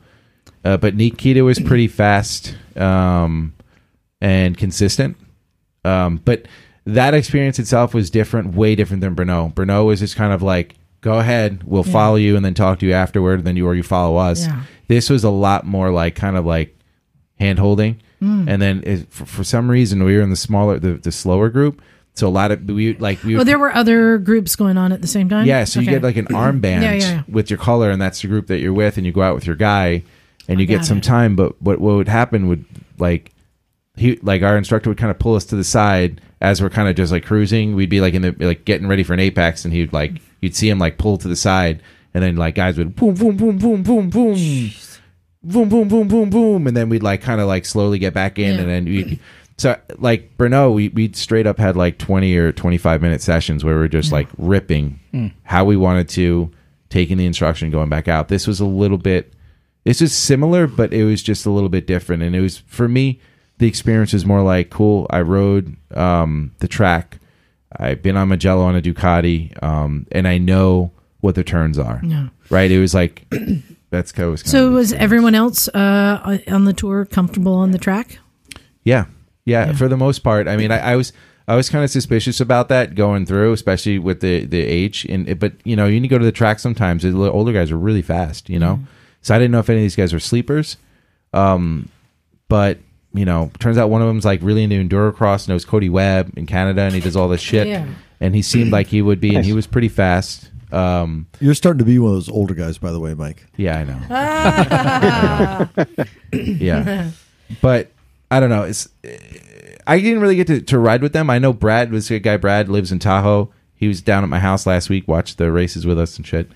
uh, 0.65 0.75
but 0.77 0.95
Nikita 0.95 1.43
was 1.43 1.59
pretty 1.59 1.87
fast 1.87 2.55
um, 2.75 3.53
and 4.19 4.57
consistent. 4.57 5.15
Um, 5.85 6.17
but 6.25 6.47
that 6.85 7.13
experience 7.13 7.59
itself 7.59 7.93
was 7.93 8.09
different, 8.09 8.55
way 8.55 8.75
different 8.75 9.01
than 9.01 9.15
Brno. 9.15 9.53
Brno 9.53 9.85
was 9.85 9.99
just 9.99 10.15
kind 10.15 10.33
of 10.33 10.41
like, 10.41 10.75
go 11.01 11.19
ahead, 11.19 11.63
we'll 11.63 11.83
follow 11.83 12.15
you 12.15 12.35
and 12.35 12.43
then 12.43 12.53
talk 12.55 12.79
to 12.79 12.85
you 12.85 12.93
afterward, 12.93 13.39
and 13.39 13.47
then 13.47 13.55
you 13.55 13.65
or 13.67 13.75
you 13.75 13.83
follow 13.83 14.17
us. 14.17 14.45
Yeah. 14.47 14.63
This 14.87 15.09
was 15.09 15.23
a 15.23 15.29
lot 15.29 15.65
more 15.65 15.91
like 15.91 16.15
kind 16.15 16.35
of 16.37 16.45
like 16.45 16.77
hand 17.39 17.59
holding, 17.59 18.01
Mm. 18.21 18.45
and 18.47 18.61
then 18.61 18.81
it, 18.85 19.11
for, 19.11 19.25
for 19.25 19.43
some 19.43 19.69
reason 19.69 20.01
we 20.03 20.15
were 20.15 20.21
in 20.23 20.29
the 20.29 20.37
smaller, 20.37 20.79
the, 20.79 20.93
the 20.93 21.11
slower 21.11 21.49
group. 21.49 21.81
So 22.13 22.27
a 22.27 22.29
lot 22.29 22.49
of 22.49 22.63
we 22.63 22.95
like 22.95 23.21
we 23.25 23.35
Well, 23.35 23.43
there 23.43 23.59
were 23.59 23.75
other 23.75 24.17
groups 24.19 24.55
going 24.55 24.77
on 24.77 24.93
at 24.93 25.01
the 25.01 25.07
same 25.07 25.27
time. 25.27 25.45
yeah, 25.45 25.65
so 25.65 25.81
you 25.81 25.89
get 25.91 26.01
like 26.01 26.15
an 26.15 26.25
armband 26.29 26.81
Yeah, 26.81 26.93
yeah, 26.93 26.93
yeah. 26.93 27.23
with 27.27 27.49
your 27.49 27.59
color, 27.59 27.91
and 27.91 28.01
that's 28.01 28.21
the 28.21 28.29
group 28.29 28.47
that 28.47 28.59
you're 28.59 28.71
with, 28.73 28.95
and 28.95 29.05
you 29.05 29.11
go 29.11 29.21
out 29.21 29.35
with 29.35 29.45
your 29.45 29.57
guy, 29.57 30.03
and 30.47 30.59
you 30.59 30.65
get 30.65 30.85
some 30.85 30.97
it. 30.99 31.03
time. 31.03 31.35
But 31.35 31.61
what 31.61 31.79
what 31.79 31.95
would 31.95 32.07
happen 32.07 32.47
would 32.47 32.65
like 32.97 33.31
he 33.95 34.17
like 34.21 34.41
our 34.41 34.57
instructor 34.57 34.89
would 34.89 34.97
kind 34.97 35.11
of 35.11 35.19
pull 35.19 35.35
us 35.35 35.45
to 35.45 35.55
the 35.55 35.63
side 35.63 36.21
as 36.41 36.61
we're 36.61 36.69
kind 36.69 36.89
of 36.89 36.95
just 36.95 37.11
like 37.11 37.25
cruising. 37.25 37.75
We'd 37.75 37.89
be 37.89 38.01
like 38.01 38.13
in 38.13 38.21
the 38.21 38.35
like 38.39 38.65
getting 38.65 38.87
ready 38.87 39.03
for 39.03 39.13
an 39.13 39.19
apex, 39.19 39.65
and 39.65 39.73
he'd 39.73 39.93
like 39.93 40.13
you'd 40.41 40.55
see 40.55 40.69
him 40.69 40.79
like 40.79 40.97
pull 40.97 41.17
to 41.17 41.27
the 41.27 41.35
side, 41.35 41.81
and 42.13 42.23
then 42.23 42.35
like 42.35 42.55
guys 42.55 42.77
would 42.77 42.95
boom 42.95 43.13
boom 43.15 43.37
boom 43.37 43.57
boom 43.57 43.83
boom 43.83 44.09
boom. 44.09 44.71
Boom, 45.47 45.69
boom, 45.69 45.87
boom, 45.87 46.07
boom, 46.07 46.29
boom, 46.31 46.65
and 46.65 46.75
then 46.75 46.89
we'd 46.89 47.03
like 47.03 47.21
kind 47.21 47.39
of 47.39 47.45
like 47.47 47.65
slowly 47.65 47.99
get 47.99 48.15
back 48.15 48.39
in, 48.39 48.55
Yeah. 48.55 48.61
and 48.61 48.67
then 48.69 48.85
we, 48.85 49.19
so 49.59 49.77
like 49.99 50.35
Brno, 50.39 50.73
we 50.73 50.89
we 50.89 51.11
straight 51.13 51.45
up 51.45 51.59
had 51.59 51.75
like 51.77 51.99
twenty 51.99 52.35
or 52.35 52.51
twenty 52.51 52.79
five 52.79 52.99
minute 52.99 53.21
sessions 53.21 53.63
where 53.63 53.77
we 53.77 53.83
are 53.83 53.87
just 53.87 54.11
like 54.11 54.27
ripping 54.39 54.99
how 55.43 55.63
we 55.63 55.77
wanted 55.77 56.09
to, 56.09 56.49
taking 56.89 57.17
the 57.17 57.27
instruction, 57.27 57.69
going 57.69 57.89
back 57.89 58.07
out. 58.07 58.27
This 58.27 58.47
was 58.47 58.59
a 58.59 58.65
little 58.65 58.97
bit, 58.97 59.34
this 59.85 60.01
is 60.01 60.13
similar, 60.13 60.67
but 60.67 60.93
it 60.93 61.05
was 61.05 61.23
just 61.23 61.45
a 61.45 61.49
little 61.49 61.69
bit 61.69 61.87
different, 61.87 62.21
and 62.21 62.35
it 62.35 62.41
was 62.41 62.57
for 62.57 62.87
me, 62.87 63.21
the 63.57 63.67
experience 63.67 64.11
was 64.11 64.25
more 64.25 64.41
like 64.41 64.69
cool. 64.69 65.07
I 65.09 65.21
rode 65.21 65.77
um, 65.95 66.51
the 66.59 66.67
track, 66.67 67.19
I've 67.79 68.01
been 68.01 68.17
on 68.17 68.29
Mugello 68.29 68.63
on 68.63 68.75
a 68.75 68.81
Ducati, 68.81 69.61
um, 69.63 70.07
and 70.11 70.27
I 70.27 70.37
know 70.37 70.91
what 71.21 71.35
the 71.35 71.43
turns 71.43 71.77
are. 71.77 72.01
Yeah. 72.03 72.27
Right? 72.49 72.71
It 72.71 72.79
was 72.79 72.93
like 72.93 73.25
that's 73.89 74.11
kind 74.11 74.27
of 74.27 74.31
was 74.31 74.43
kind 74.43 74.51
So 74.51 74.71
was 74.71 74.93
everyone 74.93 75.35
else 75.35 75.67
uh, 75.69 76.39
on 76.47 76.65
the 76.65 76.73
tour 76.73 77.05
comfortable 77.05 77.53
on 77.55 77.71
the 77.71 77.77
track? 77.77 78.19
Yeah. 78.83 79.05
yeah, 79.45 79.73
for 79.73 79.87
the 79.87 79.97
most 79.97 80.19
part. 80.19 80.47
I 80.47 80.57
mean, 80.57 80.71
I, 80.71 80.79
I 80.79 80.95
was 80.95 81.11
I 81.47 81.55
was 81.55 81.69
kind 81.69 81.83
of 81.83 81.89
suspicious 81.89 82.39
about 82.39 82.69
that 82.69 82.95
going 82.95 83.25
through, 83.25 83.53
especially 83.53 83.99
with 83.99 84.21
the 84.21 84.45
the 84.45 84.61
age. 84.61 85.05
And 85.05 85.39
but 85.39 85.53
you 85.63 85.75
know, 85.75 85.87
you 85.87 85.99
need 85.99 86.07
to 86.07 86.13
go 86.13 86.19
to 86.19 86.25
the 86.25 86.31
track 86.31 86.59
sometimes. 86.59 87.03
The 87.03 87.31
older 87.31 87.51
guys 87.51 87.71
are 87.71 87.77
really 87.77 88.01
fast, 88.01 88.49
you 88.49 88.59
know. 88.59 88.79
So 89.25 89.33
I 89.33 89.39
didn't 89.39 89.53
know 89.53 89.59
if 89.59 89.71
any 89.71 89.79
of 89.79 89.83
these 89.83 89.95
guys 89.95 90.13
were 90.13 90.19
sleepers. 90.19 90.77
Um, 91.33 91.89
but 92.47 92.77
you 93.11 93.25
know, 93.25 93.49
turns 93.57 93.75
out 93.75 93.89
one 93.89 94.03
of 94.03 94.07
them's 94.07 94.23
like 94.23 94.39
really 94.43 94.61
into 94.61 94.75
endurocross, 94.75 95.47
knows 95.47 95.65
Cody 95.65 95.89
Webb 95.89 96.33
in 96.37 96.45
Canada, 96.45 96.81
and 96.83 96.93
he 96.93 96.99
does 96.99 97.15
all 97.15 97.27
this 97.27 97.41
shit. 97.41 97.65
Yeah. 97.67 97.87
And 98.19 98.35
he 98.35 98.43
seemed 98.43 98.71
like 98.71 98.85
he 98.85 99.01
would 99.01 99.19
be, 99.19 99.35
and 99.35 99.43
he 99.43 99.51
was 99.51 99.65
pretty 99.65 99.89
fast. 99.89 100.51
Um, 100.71 101.25
You're 101.39 101.55
starting 101.55 101.79
to 101.79 101.85
be 101.85 101.97
one 101.97 102.11
of 102.11 102.17
those 102.17 102.29
older 102.29 102.53
guys, 102.53 102.77
by 102.77 102.91
the 102.91 102.99
way, 102.99 103.15
Mike. 103.15 103.47
yeah, 103.57 103.79
I 103.79 103.83
know. 105.89 105.97
yeah, 106.31 107.09
but 107.63 107.91
I 108.29 108.39
don't 108.39 108.49
know. 108.49 108.61
It's 108.61 108.87
I 109.87 109.99
didn't 109.99 110.21
really 110.21 110.35
get 110.35 110.45
to, 110.47 110.61
to 110.61 110.77
ride 110.77 111.01
with 111.01 111.13
them. 111.13 111.31
I 111.31 111.39
know 111.39 111.51
Brad 111.51 111.91
was 111.91 112.11
a 112.11 112.19
guy. 112.19 112.37
Brad 112.37 112.69
lives 112.69 112.91
in 112.91 112.99
Tahoe. 112.99 113.51
He 113.73 113.87
was 113.87 114.03
down 114.03 114.21
at 114.21 114.29
my 114.29 114.39
house 114.39 114.67
last 114.67 114.87
week, 114.87 115.07
watched 115.07 115.39
the 115.39 115.51
races 115.51 115.83
with 115.83 115.97
us 115.97 116.15
and 116.15 116.27
shit. 116.27 116.51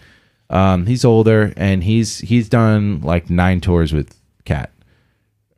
Um, 0.50 0.86
he's 0.88 1.06
older 1.06 1.54
and 1.58 1.84
he's 1.84 2.20
he's 2.20 2.50
done 2.50 3.02
like 3.02 3.30
nine 3.30 3.62
tours 3.62 3.94
with 3.94 4.16
Cat 4.46 4.72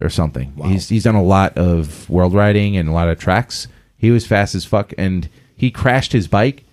or 0.02 0.10
something. 0.10 0.54
He's 0.66 0.89
he's 0.89 1.04
done 1.06 1.16
a 1.16 1.24
lot 1.24 1.58
of 1.58 2.10
world 2.10 2.34
riding 2.34 2.76
and 2.76 2.89
a 2.89 2.92
lot 2.92 3.08
of 3.08 3.18
tracks. 3.20 3.68
He 3.98 4.12
was 4.12 4.26
fast 4.28 4.54
as 4.56 4.66
fuck 4.66 4.94
and 4.98 5.30
he 5.56 5.72
crashed 5.72 6.12
his 6.12 6.28
bike. 6.28 6.64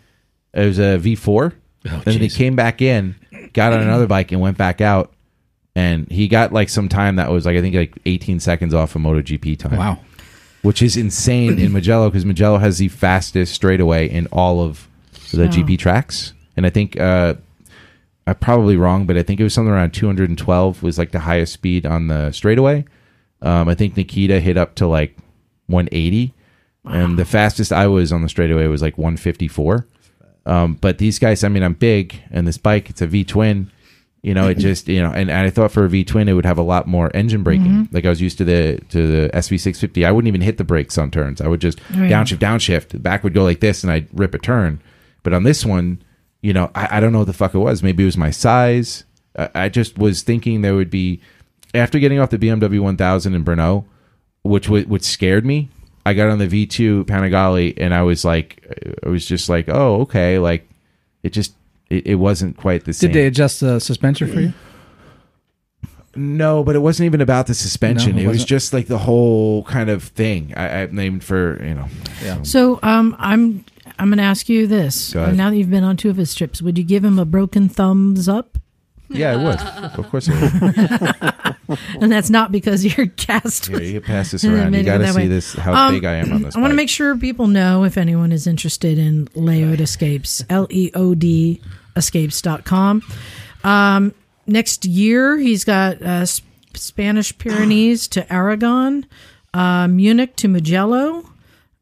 It 0.54 0.66
was 0.66 0.78
a 0.78 0.98
V4. 0.98 1.52
and 1.84 2.02
then 2.04 2.18
he 2.20 2.28
came 2.28 2.56
back 2.56 2.82
in, 2.82 3.14
got 3.52 3.72
on 3.72 3.80
another 3.80 4.06
bike 4.06 4.32
and 4.32 4.40
went 4.40 4.56
back 4.58 4.80
out. 4.80 5.12
And 5.76 6.10
he 6.10 6.26
got 6.26 6.52
like 6.52 6.68
some 6.70 6.88
time 6.88 7.16
that 7.16 7.30
was 7.30 7.46
like 7.46 7.56
I 7.56 7.60
think 7.60 7.76
like 7.76 7.96
18 8.04 8.40
seconds 8.40 8.74
off 8.74 8.96
of 8.96 9.02
MotoGP 9.02 9.58
time 9.60 9.76
Wow. 9.78 10.00
which 10.62 10.82
is 10.82 10.96
insane 10.96 11.56
in 11.60 11.72
Mugello 11.72 12.08
because 12.10 12.24
Mugello 12.24 12.58
has 12.58 12.78
the 12.78 12.88
fastest 12.88 13.54
straightaway 13.54 14.08
in 14.08 14.26
all 14.32 14.60
of 14.60 14.88
the 15.30 15.44
Oh. 15.44 15.48
GP 15.48 15.78
tracks, 15.78 16.32
and 16.56 16.66
I 16.66 16.70
think 16.70 16.98
uh, 16.98 17.34
I'm 18.28 18.34
probably 18.36 18.76
wrong, 18.76 19.06
but 19.06 19.16
I 19.16 19.22
think 19.22 19.40
it 19.40 19.42
was 19.44 19.54
something 19.54 19.72
around 19.72 19.92
212 19.94 20.82
was 20.82 20.98
like 20.98 21.12
the 21.12 21.20
highest 21.20 21.52
speed 21.52 21.86
on 21.86 22.08
the 22.08 22.30
straightaway. 22.32 22.84
Um, 23.40 23.68
I 23.68 23.74
think 23.74 23.96
Nikita 23.96 24.40
hit 24.40 24.56
up 24.56 24.74
to 24.76 24.86
like 24.86 25.16
180, 25.66 26.34
and 26.84 27.18
the 27.18 27.24
fastest 27.24 27.72
I 27.72 27.86
was 27.86 28.12
on 28.12 28.22
the 28.22 28.28
straightaway 28.28 28.66
was 28.66 28.82
like 28.82 28.98
154. 28.98 29.86
Um, 30.46 30.74
but 30.74 30.98
these 30.98 31.18
guys, 31.18 31.44
I 31.44 31.48
mean, 31.48 31.62
I'm 31.62 31.74
big, 31.74 32.20
and 32.30 32.46
this 32.46 32.58
bike, 32.58 32.90
it's 32.90 33.02
a 33.02 33.06
V 33.06 33.24
twin. 33.24 33.70
You 34.22 34.34
know, 34.34 34.48
it 34.48 34.54
just 34.58 34.88
you 34.88 35.00
know, 35.02 35.10
and, 35.10 35.30
and 35.30 35.46
I 35.46 35.50
thought 35.50 35.70
for 35.72 35.84
a 35.84 35.88
V 35.88 36.04
twin 36.04 36.28
it 36.28 36.32
would 36.32 36.46
have 36.46 36.58
a 36.58 36.62
lot 36.62 36.86
more 36.86 37.10
engine 37.14 37.42
braking. 37.42 37.88
Like 37.92 38.04
I 38.04 38.08
was 38.08 38.20
used 38.20 38.38
to 38.38 38.44
the 38.44 38.80
to 38.88 39.06
the 39.06 39.30
SV 39.34 39.60
six 39.60 39.80
fifty. 39.80 40.04
I 40.04 40.10
wouldn't 40.10 40.28
even 40.28 40.40
hit 40.40 40.56
the 40.58 40.64
brakes 40.64 40.98
on 40.98 41.10
turns. 41.10 41.40
I 41.40 41.48
would 41.48 41.60
just 41.60 41.78
Right. 41.90 42.10
downshift, 42.10 42.38
downshift. 42.38 42.88
The 42.88 42.98
back 42.98 43.22
would 43.24 43.34
go 43.34 43.44
like 43.44 43.60
this, 43.60 43.82
and 43.84 43.92
I'd 43.92 44.08
rip 44.12 44.34
a 44.34 44.38
turn. 44.38 44.80
But 45.22 45.34
on 45.34 45.42
this 45.44 45.64
one, 45.64 46.02
you 46.40 46.52
know, 46.52 46.70
I, 46.74 46.96
I 46.96 47.00
don't 47.00 47.12
know 47.12 47.18
what 47.18 47.26
the 47.26 47.32
fuck 47.32 47.54
it 47.54 47.58
was. 47.58 47.82
Maybe 47.82 48.02
it 48.04 48.06
was 48.06 48.16
my 48.16 48.30
size. 48.30 49.04
I, 49.36 49.50
I 49.54 49.68
just 49.68 49.98
was 49.98 50.22
thinking 50.22 50.62
there 50.62 50.74
would 50.74 50.90
be 50.90 51.20
after 51.74 51.98
getting 51.98 52.18
off 52.18 52.30
the 52.30 52.38
BMW 52.38 52.80
1000 52.80 53.34
in 53.34 53.44
Brno, 53.44 53.84
which 54.42 54.64
w- 54.64 54.86
which 54.86 55.02
scared 55.02 55.44
me. 55.44 55.68
I 56.06 56.14
got 56.14 56.30
on 56.30 56.38
the 56.38 56.46
V2 56.48 57.04
Panigale 57.04 57.74
and 57.76 57.92
I 57.92 58.02
was 58.02 58.24
like, 58.24 58.64
I 59.04 59.08
was 59.08 59.26
just 59.26 59.48
like, 59.48 59.68
oh 59.68 60.00
okay, 60.02 60.38
like 60.38 60.68
it 61.22 61.30
just 61.30 61.54
it, 61.90 62.06
it 62.06 62.14
wasn't 62.14 62.56
quite 62.56 62.84
the 62.84 62.92
same. 62.92 63.10
Did 63.10 63.16
they 63.18 63.26
adjust 63.26 63.60
the 63.60 63.78
suspension 63.78 64.32
for 64.32 64.40
you? 64.40 64.52
No, 66.16 66.64
but 66.64 66.74
it 66.74 66.80
wasn't 66.80 67.06
even 67.06 67.20
about 67.20 67.46
the 67.46 67.54
suspension. 67.54 68.16
No, 68.16 68.22
it 68.22 68.24
it 68.24 68.28
was 68.28 68.44
just 68.44 68.72
like 68.72 68.86
the 68.86 68.98
whole 68.98 69.62
kind 69.64 69.88
of 69.90 70.02
thing. 70.02 70.52
I, 70.56 70.82
I've 70.82 70.92
named 70.92 71.22
for 71.22 71.62
you 71.62 71.74
know. 71.74 71.86
Yeah. 72.24 72.42
So 72.42 72.80
um, 72.82 73.14
I'm 73.18 73.64
I'm 73.98 74.08
going 74.08 74.18
to 74.18 74.24
ask 74.24 74.48
you 74.48 74.66
this. 74.66 75.14
Now 75.14 75.50
that 75.50 75.56
you've 75.56 75.70
been 75.70 75.84
on 75.84 75.96
two 75.96 76.10
of 76.10 76.16
his 76.16 76.34
trips, 76.34 76.62
would 76.62 76.78
you 76.78 76.84
give 76.84 77.04
him 77.04 77.18
a 77.18 77.24
broken 77.24 77.68
thumbs 77.68 78.28
up? 78.28 78.58
Yeah, 79.10 79.32
I 79.32 79.36
would. 79.36 79.58
Of 79.98 80.08
course, 80.10 80.28
I 80.30 81.34
would. 81.42 81.54
And 82.00 82.10
that's 82.10 82.30
not 82.30 82.50
because 82.50 82.82
your 82.96 83.08
cast 83.08 83.68
was. 83.68 83.90
you 83.92 84.00
pass 84.00 84.30
this 84.30 84.42
around. 84.42 84.72
You 84.72 84.82
got 84.84 84.98
to 84.98 85.08
see 85.12 85.18
way. 85.18 85.26
this 85.28 85.52
how 85.52 85.74
Um, 85.88 85.94
big 85.94 86.04
I 86.06 86.14
am 86.14 86.32
on 86.32 86.42
this. 86.42 86.56
I 86.56 86.60
want 86.60 86.70
to 86.70 86.74
make 86.76 86.88
sure 86.88 87.14
people 87.18 87.46
know 87.46 87.84
if 87.84 87.98
anyone 87.98 88.32
is 88.32 88.46
interested 88.46 88.96
in 88.98 89.28
Leod 89.34 89.78
Escapes, 89.80 90.42
L 90.50 90.66
E 90.70 90.90
O 90.94 91.14
D 91.14 91.60
escapes.com. 91.94 93.02
Um, 93.64 94.14
next 94.46 94.86
year, 94.86 95.36
he's 95.36 95.64
got 95.64 96.00
uh, 96.00 96.24
Spanish 96.72 97.36
Pyrenees 97.36 98.08
to 98.08 98.32
Aragon, 98.32 99.04
uh, 99.52 99.88
Munich 99.88 100.36
to 100.36 100.48
Mugello. 100.48 101.28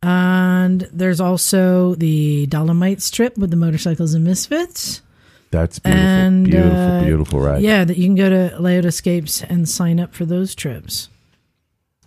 And 0.02 0.82
there's 0.92 1.20
also 1.20 1.94
the 1.94 2.46
Dolomite 2.46 3.02
strip 3.02 3.36
with 3.38 3.50
the 3.50 3.56
motorcycles 3.56 4.14
and 4.14 4.24
misfits. 4.24 5.02
That's 5.50 5.78
beautiful, 5.78 6.06
and 6.06 6.44
beautiful, 6.44 6.76
uh, 6.78 7.04
beautiful 7.04 7.40
ride. 7.40 7.62
Yeah, 7.62 7.84
that 7.84 7.96
you 7.96 8.04
can 8.04 8.14
go 8.14 8.28
to 8.28 8.60
Leod 8.60 8.84
Escapes 8.84 9.42
and 9.42 9.68
sign 9.68 9.98
up 10.00 10.14
for 10.14 10.24
those 10.24 10.54
trips. 10.54 11.08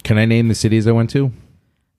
Can 0.03 0.17
I 0.17 0.25
name 0.25 0.47
the 0.49 0.55
cities 0.55 0.87
I 0.87 0.91
went 0.91 1.09
to? 1.11 1.31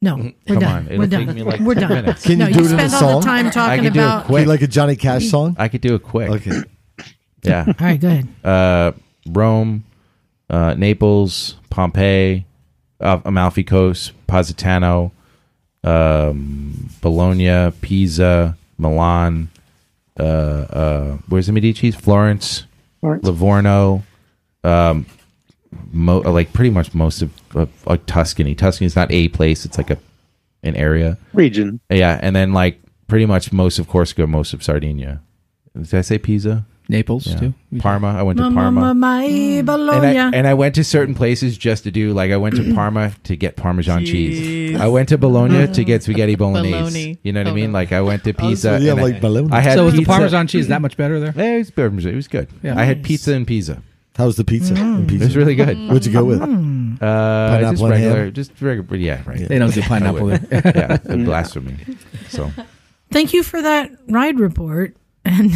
No, 0.02 0.16
we're 0.16 0.32
Come 0.46 0.58
done. 0.60 0.76
on, 0.76 0.86
it'll 0.86 0.98
we're 1.00 1.06
take 1.08 1.26
done. 1.26 1.34
me 1.36 1.42
like 1.42 1.60
we're 1.60 1.74
10 1.74 1.82
done. 1.88 1.92
minutes. 2.04 2.22
Can 2.22 2.32
you 2.32 2.36
no, 2.38 2.46
do 2.46 2.58
you 2.60 2.64
it 2.66 2.72
in 2.72 2.80
a 2.80 2.88
spend 2.88 2.94
all 2.94 3.00
the 3.00 3.12
song? 3.14 3.22
time 3.22 3.46
I 3.46 3.50
talking 3.50 3.84
can 3.84 3.92
do 3.92 4.00
it 4.00 4.02
about. 4.02 4.24
quick. 4.26 4.46
like 4.46 4.62
a 4.62 4.66
Johnny 4.66 4.96
Cash 4.96 5.26
song. 5.28 5.56
I 5.58 5.68
could 5.68 5.80
do 5.82 5.94
it 5.94 6.02
quick. 6.02 6.30
Okay. 6.30 6.62
Yeah. 7.42 7.64
All 7.68 7.74
right, 7.86 8.00
go 8.00 8.08
ahead. 8.08 8.28
uh, 8.44 8.92
Rome, 9.28 9.84
uh, 10.48 10.74
Naples, 10.74 11.56
Pompeii, 11.70 12.46
uh, 13.00 13.20
Amalfi 13.24 13.64
Coast, 13.64 14.12
Positano, 14.26 15.12
um, 15.84 16.90
Bologna, 17.00 17.70
Pisa, 17.80 18.56
Milan. 18.78 19.48
Uh, 20.18 20.22
uh, 20.22 21.18
where's 21.28 21.46
the 21.46 21.52
Medici's? 21.52 21.94
Florence, 21.94 22.64
Florence. 23.00 23.24
Livorno. 23.24 24.02
Um, 24.64 25.06
mo- 25.92 26.22
uh, 26.24 26.30
like 26.30 26.52
pretty 26.52 26.70
much 26.70 26.94
most 26.94 27.22
of, 27.22 27.32
of 27.54 27.70
like 27.86 28.04
Tuscany. 28.06 28.54
Tuscany's 28.54 28.96
not 28.96 29.10
a 29.10 29.28
place; 29.28 29.64
it's 29.64 29.78
like 29.78 29.90
a 29.90 29.98
an 30.62 30.76
area. 30.76 31.16
Region. 31.32 31.80
Yeah, 31.88 32.18
and 32.22 32.36
then 32.36 32.52
like 32.52 32.80
pretty 33.06 33.26
much 33.26 33.52
most 33.52 33.78
of 33.78 33.88
Corsica, 33.88 34.26
most 34.26 34.52
of 34.52 34.62
Sardinia. 34.62 35.22
Did 35.74 35.94
I 35.94 36.00
say 36.02 36.18
Pisa? 36.18 36.66
Naples 36.90 37.26
Yeah. 37.26 37.36
too. 37.36 37.54
Parma. 37.78 38.08
I 38.08 38.22
went 38.22 38.36
to 38.38 38.50
Mamma 38.50 38.80
Parma. 38.80 38.94
mai 38.94 39.28
mm. 39.28 39.92
And 39.94 40.04
I, 40.04 40.36
and 40.36 40.46
I 40.46 40.54
went 40.54 40.74
to 40.74 40.84
certain 40.84 41.14
places 41.14 41.56
just 41.56 41.84
to 41.84 41.90
do 41.90 42.12
like 42.12 42.30
I 42.32 42.36
went 42.36 42.56
to 42.56 42.74
Parma 42.74 43.12
to 43.24 43.36
get 43.36 43.56
Parmesan 43.56 44.04
cheese. 44.04 44.78
I 44.78 44.88
went 44.96 45.08
to 45.10 45.18
Bologna 45.18 45.66
mm. 45.66 45.74
to 45.74 45.84
get 45.84 46.02
spaghetti 46.02 46.34
bolognese. 46.34 46.72
Bologna. 46.72 47.18
You 47.22 47.32
know 47.32 47.40
what 47.40 47.46
I 47.46 47.50
Oh, 47.50 47.54
mean? 47.54 47.72
Like 47.72 47.92
I 47.92 48.00
went 48.00 48.24
to 48.24 48.34
Pisa. 48.34 48.72
Oh, 48.72 48.78
so 48.78 48.84
yeah, 48.84 48.90
and 48.92 49.00
I- 49.00 49.02
like 49.04 49.20
bologna. 49.20 49.52
I 49.52 49.60
had 49.60 49.74
So 49.76 49.84
was 49.84 49.94
the. 49.94 50.04
Parmesan 50.04 50.46
cheese 50.48 50.68
that 50.68 50.82
much 50.82 50.96
better 50.96 51.20
there? 51.20 51.32
Yeah, 51.36 51.58
it 51.58 51.76
was, 51.76 52.04
it 52.06 52.14
was 52.14 52.28
good. 52.28 52.48
Yeah. 52.62 52.78
I 52.78 52.84
had 52.84 53.02
pizza 53.04 53.32
in 53.32 53.46
Pisa. 53.46 53.82
How's 54.16 54.36
the 54.36 54.44
pizza? 54.44 54.74
Mm. 54.74 55.08
in 55.08 55.16
It 55.16 55.24
was 55.24 55.36
really 55.36 55.54
good. 55.54 55.78
What'd 55.88 56.04
you 56.04 56.12
go 56.12 56.24
with? 56.24 56.42
Uh, 56.42 56.46
just 56.46 57.00
Pineapple 57.00 57.84
and 57.84 57.90
regular, 57.92 58.24
ham? 58.24 58.32
just 58.34 58.60
regular. 58.60 58.96
Yeah, 58.96 59.22
right. 59.24 59.48
They 59.48 59.58
don't 59.58 59.72
do 59.72 59.80
pineapple 59.92 60.30
yeah, 60.32 60.96
blasphemy. 61.06 61.76
So 62.28 62.50
Thank 63.10 63.32
you 63.32 63.42
for 63.42 63.62
that 63.62 63.90
ride 64.08 64.38
report. 64.38 64.96
And 65.24 65.52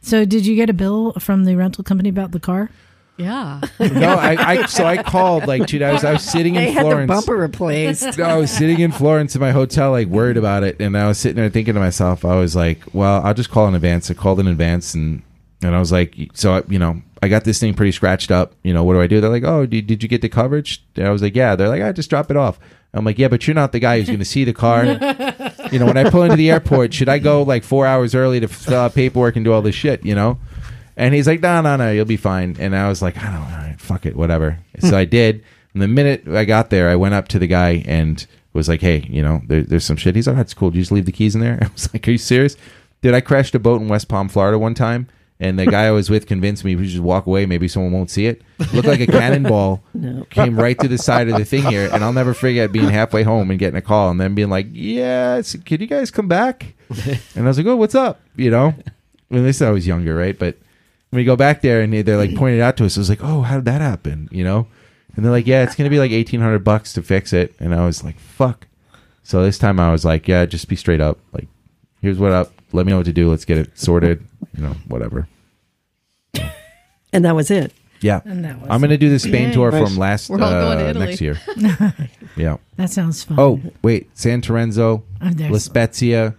so, 0.00 0.24
did 0.24 0.46
you 0.46 0.54
get 0.56 0.70
a 0.70 0.72
bill 0.72 1.12
from 1.14 1.44
the 1.44 1.56
rental 1.56 1.84
company 1.84 2.08
about 2.08 2.32
the 2.32 2.40
car? 2.40 2.70
Yeah. 3.16 3.60
no, 3.80 4.14
I, 4.14 4.36
I 4.38 4.66
so 4.66 4.84
I 4.84 5.02
called 5.02 5.48
like 5.48 5.66
two 5.66 5.80
days. 5.80 6.04
I 6.04 6.12
was 6.12 6.22
sitting 6.22 6.54
in 6.54 6.62
They 6.62 6.70
had 6.70 6.86
the 6.86 6.90
Florence. 6.90 7.08
bumper 7.08 7.36
replaced. 7.36 8.16
No, 8.16 8.24
I 8.24 8.36
was 8.36 8.48
sitting 8.50 8.78
in 8.78 8.92
Florence 8.92 9.34
in 9.34 9.40
my 9.40 9.50
hotel, 9.50 9.90
like 9.90 10.06
worried 10.06 10.36
about 10.36 10.62
it, 10.62 10.80
and 10.80 10.96
I 10.96 11.08
was 11.08 11.18
sitting 11.18 11.34
there 11.34 11.50
thinking 11.50 11.74
to 11.74 11.80
myself, 11.80 12.24
I 12.24 12.36
was 12.36 12.54
like, 12.54 12.80
"Well, 12.92 13.20
I'll 13.24 13.34
just 13.34 13.50
call 13.50 13.66
in 13.66 13.74
advance." 13.74 14.08
I 14.08 14.14
called 14.14 14.38
in 14.38 14.46
advance, 14.46 14.94
and 14.94 15.22
and 15.62 15.74
I 15.74 15.80
was 15.80 15.90
like, 15.90 16.14
"So, 16.34 16.54
I, 16.58 16.62
you 16.68 16.78
know, 16.78 17.02
I 17.20 17.26
got 17.26 17.42
this 17.42 17.58
thing 17.58 17.74
pretty 17.74 17.90
scratched 17.90 18.30
up. 18.30 18.54
You 18.62 18.72
know, 18.72 18.84
what 18.84 18.94
do 18.94 19.00
I 19.00 19.08
do?" 19.08 19.20
They're 19.20 19.30
like, 19.30 19.42
"Oh, 19.42 19.66
did, 19.66 19.88
did 19.88 20.00
you 20.04 20.08
get 20.08 20.22
the 20.22 20.28
coverage?" 20.28 20.84
And 20.94 21.04
I 21.08 21.10
was 21.10 21.20
like, 21.20 21.34
"Yeah." 21.34 21.56
They're 21.56 21.68
like, 21.68 21.82
"I 21.82 21.90
just 21.90 22.10
drop 22.10 22.30
it 22.30 22.36
off." 22.36 22.60
I'm 22.94 23.04
like, 23.04 23.18
"Yeah, 23.18 23.26
but 23.26 23.48
you're 23.48 23.54
not 23.54 23.72
the 23.72 23.80
guy 23.80 23.98
who's 23.98 24.06
going 24.06 24.20
to 24.20 24.24
see 24.24 24.44
the 24.44 24.52
car." 24.54 24.84
you 25.72 25.78
know, 25.78 25.86
when 25.86 25.96
I 25.96 26.10
pull 26.10 26.22
into 26.22 26.36
the 26.36 26.50
airport, 26.50 26.94
should 26.94 27.08
I 27.08 27.18
go 27.18 27.42
like 27.42 27.64
four 27.64 27.86
hours 27.86 28.14
early 28.14 28.40
to 28.40 28.48
fill 28.48 28.74
out 28.74 28.92
uh, 28.92 28.94
paperwork 28.94 29.36
and 29.36 29.44
do 29.44 29.52
all 29.52 29.62
this 29.62 29.74
shit? 29.74 30.04
You 30.04 30.14
know. 30.14 30.38
And 30.96 31.14
he's 31.14 31.28
like, 31.28 31.40
no, 31.40 31.60
no, 31.60 31.76
no, 31.76 31.92
you'll 31.92 32.04
be 32.04 32.16
fine. 32.16 32.56
And 32.58 32.74
I 32.74 32.88
was 32.88 33.00
like, 33.00 33.16
I 33.16 33.30
don't 33.30 33.48
know, 33.48 33.74
fuck 33.78 34.04
it, 34.04 34.16
whatever. 34.16 34.58
Hmm. 34.80 34.88
So 34.88 34.96
I 34.98 35.04
did. 35.04 35.44
And 35.72 35.80
the 35.80 35.88
minute 35.88 36.26
I 36.26 36.44
got 36.44 36.70
there, 36.70 36.88
I 36.88 36.96
went 36.96 37.14
up 37.14 37.28
to 37.28 37.38
the 37.38 37.46
guy 37.46 37.84
and 37.86 38.26
was 38.52 38.68
like, 38.68 38.80
hey, 38.80 39.06
you 39.08 39.22
know, 39.22 39.40
there, 39.46 39.62
there's 39.62 39.84
some 39.84 39.96
shit. 39.96 40.16
He's 40.16 40.26
like, 40.26 40.34
oh, 40.34 40.38
that's 40.38 40.54
cool. 40.54 40.70
Did 40.70 40.78
you 40.78 40.82
just 40.82 40.92
leave 40.92 41.06
the 41.06 41.12
keys 41.12 41.36
in 41.36 41.40
there? 41.40 41.58
I 41.62 41.68
was 41.72 41.92
like, 41.94 42.06
are 42.08 42.10
you 42.10 42.18
serious? 42.18 42.56
Dude, 43.00 43.14
I 43.14 43.20
crashed 43.20 43.54
a 43.54 43.60
boat 43.60 43.80
in 43.80 43.86
West 43.86 44.08
Palm, 44.08 44.28
Florida 44.28 44.58
one 44.58 44.74
time. 44.74 45.06
And 45.40 45.56
the 45.56 45.66
guy 45.66 45.84
I 45.86 45.92
was 45.92 46.10
with 46.10 46.26
convinced 46.26 46.64
me 46.64 46.74
we 46.74 46.82
should 46.84 46.92
just 46.92 47.02
walk 47.02 47.26
away. 47.26 47.46
Maybe 47.46 47.68
someone 47.68 47.92
won't 47.92 48.10
see 48.10 48.26
it. 48.26 48.42
Looked 48.72 48.88
like 48.88 48.98
a 49.00 49.06
cannonball. 49.06 49.82
Came 50.30 50.58
right 50.58 50.76
to 50.80 50.88
the 50.88 50.98
side 50.98 51.28
of 51.28 51.36
the 51.38 51.44
thing 51.44 51.64
here. 51.66 51.88
And 51.92 52.02
I'll 52.02 52.12
never 52.12 52.34
forget 52.34 52.72
being 52.72 52.88
halfway 52.88 53.22
home 53.22 53.50
and 53.50 53.58
getting 53.58 53.76
a 53.78 53.82
call 53.82 54.10
and 54.10 54.20
then 54.20 54.34
being 54.34 54.50
like, 54.50 54.66
yes, 54.72 55.54
can 55.64 55.80
you 55.80 55.86
guys 55.86 56.10
come 56.10 56.26
back? 56.26 56.74
And 57.36 57.44
I 57.44 57.48
was 57.48 57.56
like, 57.58 57.66
oh, 57.68 57.76
what's 57.76 57.94
up? 57.94 58.20
You 58.34 58.50
know? 58.50 58.74
And 59.30 59.46
they 59.46 59.52
said 59.52 59.68
I 59.68 59.72
was 59.72 59.86
younger, 59.86 60.16
right? 60.16 60.36
But 60.36 60.56
when 61.10 61.18
we 61.20 61.24
go 61.24 61.36
back 61.36 61.60
there 61.62 61.82
and 61.82 61.92
they- 61.92 62.02
they're 62.02 62.16
like 62.16 62.34
pointed 62.34 62.60
out 62.60 62.76
to 62.78 62.84
us, 62.86 62.96
I 62.96 63.00
was 63.00 63.08
like, 63.08 63.22
oh, 63.22 63.42
how 63.42 63.56
did 63.56 63.64
that 63.66 63.80
happen? 63.80 64.28
You 64.32 64.42
know? 64.42 64.66
And 65.14 65.24
they're 65.24 65.32
like, 65.32 65.46
yeah, 65.46 65.62
it's 65.62 65.74
gonna 65.76 65.90
be 65.90 65.98
like 65.98 66.10
eighteen 66.12 66.40
hundred 66.40 66.64
bucks 66.64 66.92
to 66.94 67.02
fix 67.02 67.32
it. 67.32 67.54
And 67.60 67.74
I 67.74 67.84
was 67.86 68.02
like, 68.04 68.18
fuck. 68.18 68.66
So 69.22 69.42
this 69.42 69.58
time 69.58 69.78
I 69.80 69.90
was 69.92 70.04
like, 70.04 70.26
yeah, 70.28 70.46
just 70.46 70.68
be 70.68 70.76
straight 70.76 71.00
up. 71.00 71.18
Like, 71.32 71.46
here's 72.00 72.18
what 72.18 72.32
up. 72.32 72.52
Let 72.72 72.86
me 72.86 72.90
know 72.90 72.98
what 72.98 73.06
to 73.06 73.12
do. 73.12 73.28
Let's 73.30 73.44
get 73.44 73.58
it 73.58 73.78
sorted. 73.78 74.24
You 74.56 74.62
know, 74.64 74.74
whatever. 74.88 75.28
and 77.12 77.24
that 77.24 77.34
was 77.34 77.50
it. 77.50 77.72
Yeah, 78.00 78.20
And 78.24 78.44
that 78.44 78.60
was 78.60 78.70
I'm 78.70 78.80
gonna 78.80 78.96
do 78.96 79.10
the 79.10 79.18
Spain 79.18 79.48
Yay. 79.48 79.54
tour 79.54 79.72
Nice. 79.72 79.88
from 79.88 79.98
last 79.98 80.30
We're 80.30 80.40
all 80.40 80.50
going 80.52 80.78
to 80.78 80.86
uh, 80.86 80.90
Italy. 80.90 81.06
next 81.06 81.20
year. 81.20 81.36
yeah. 82.36 82.58
That 82.76 82.90
sounds 82.90 83.24
fun. 83.24 83.36
Oh 83.40 83.60
wait, 83.82 84.08
San 84.16 84.40
Terenzo, 84.40 85.02
Oh, 85.20 85.30
there's- 85.32 85.50
La 85.52 85.58
Spezia. 85.58 86.36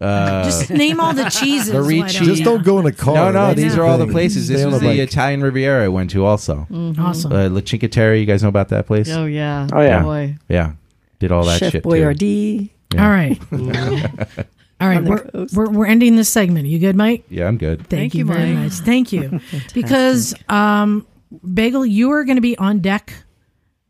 Uh, 0.00 0.42
just 0.44 0.68
name 0.68 0.98
all 0.98 1.14
the 1.14 1.24
cheeses. 1.30 1.70
the 1.72 1.80
why 1.80 1.98
don't 2.00 2.08
Just 2.08 2.40
you? 2.40 2.44
don't 2.44 2.64
go 2.64 2.80
in 2.80 2.86
a 2.86 2.92
car. 2.92 3.14
no, 3.14 3.26
no, 3.30 3.46
That's 3.46 3.60
these 3.60 3.78
are 3.78 3.84
all 3.84 3.98
the 3.98 4.04
thing. 4.06 4.12
places. 4.14 4.48
This 4.48 4.58
Stay 4.58 4.66
on 4.66 4.72
was 4.72 4.80
the 4.80 4.88
bike. 4.88 4.98
Italian 4.98 5.42
Riviera 5.42 5.84
I 5.84 5.88
went 5.88 6.10
to 6.10 6.24
also. 6.24 6.66
Awesome. 6.98 7.32
Uh, 7.32 7.48
La 7.50 7.60
Cinqueterre, 7.60 8.18
you 8.18 8.26
guys 8.26 8.42
know 8.42 8.48
about 8.48 8.70
that 8.70 8.86
place? 8.88 9.08
Oh 9.08 9.26
yeah. 9.26 9.68
Oh, 9.72 9.80
yeah. 9.82 10.02
Boy. 10.02 10.34
Yeah, 10.48 10.72
did 11.20 11.30
all 11.30 11.44
that 11.44 11.60
Chef 11.60 11.70
shit 11.72 11.82
too. 11.84 11.88
Boyardee. 11.88 12.70
Yeah. 12.94 13.04
All 13.04 13.10
right. 13.10 13.40
All 14.80 14.88
right. 14.88 15.02
We're, 15.02 15.46
we're, 15.54 15.70
we're 15.70 15.86
ending 15.86 16.16
this 16.16 16.28
segment. 16.28 16.66
You 16.66 16.78
good, 16.78 16.96
Mike? 16.96 17.24
Yeah, 17.30 17.48
I'm 17.48 17.56
good. 17.56 17.78
Thank, 17.78 17.88
Thank 17.88 18.14
you 18.14 18.20
you, 18.20 18.24
very 18.26 18.52
Mike. 18.52 18.64
much. 18.64 18.72
Thank 18.74 19.12
you. 19.12 19.40
because 19.74 20.34
um, 20.48 21.06
Bagel, 21.54 21.86
you 21.86 22.10
are 22.12 22.24
going 22.24 22.36
to 22.36 22.42
be 22.42 22.56
on 22.58 22.80
deck 22.80 23.12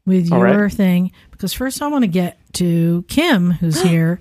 with 0.05 0.33
All 0.33 0.39
your 0.39 0.63
right. 0.65 0.73
thing. 0.73 1.13
Because 1.33 1.53
first, 1.53 1.83
I 1.83 1.89
want 1.89 2.05
to 2.05 2.09
get 2.09 2.39
to 2.55 3.05
Kim, 3.09 3.51
who's 3.53 3.81
here, 3.83 4.21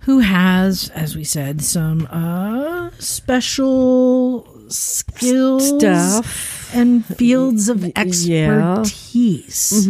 who 0.00 0.18
has, 0.18 0.90
as 0.90 1.14
we 1.16 1.24
said, 1.24 1.62
some 1.62 2.06
uh, 2.10 2.90
special 2.98 4.46
skills 4.68 5.68
Stuff. 5.78 6.59
And 6.72 7.04
fields 7.04 7.68
of 7.68 7.84
Yeah. 7.84 7.90
expertise. 7.96 9.88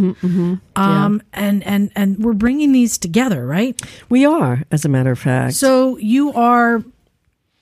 Um, 0.77 1.23
and 1.33 1.63
and 1.65 1.91
and 1.95 2.19
we're 2.19 2.33
bringing 2.33 2.73
these 2.73 2.99
together, 2.99 3.47
right? 3.47 3.81
We 4.09 4.25
are, 4.27 4.63
as 4.71 4.85
a 4.85 4.89
matter 4.89 5.11
of 5.13 5.19
fact. 5.19 5.55
So 5.55 5.97
you 5.99 6.33
are 6.33 6.83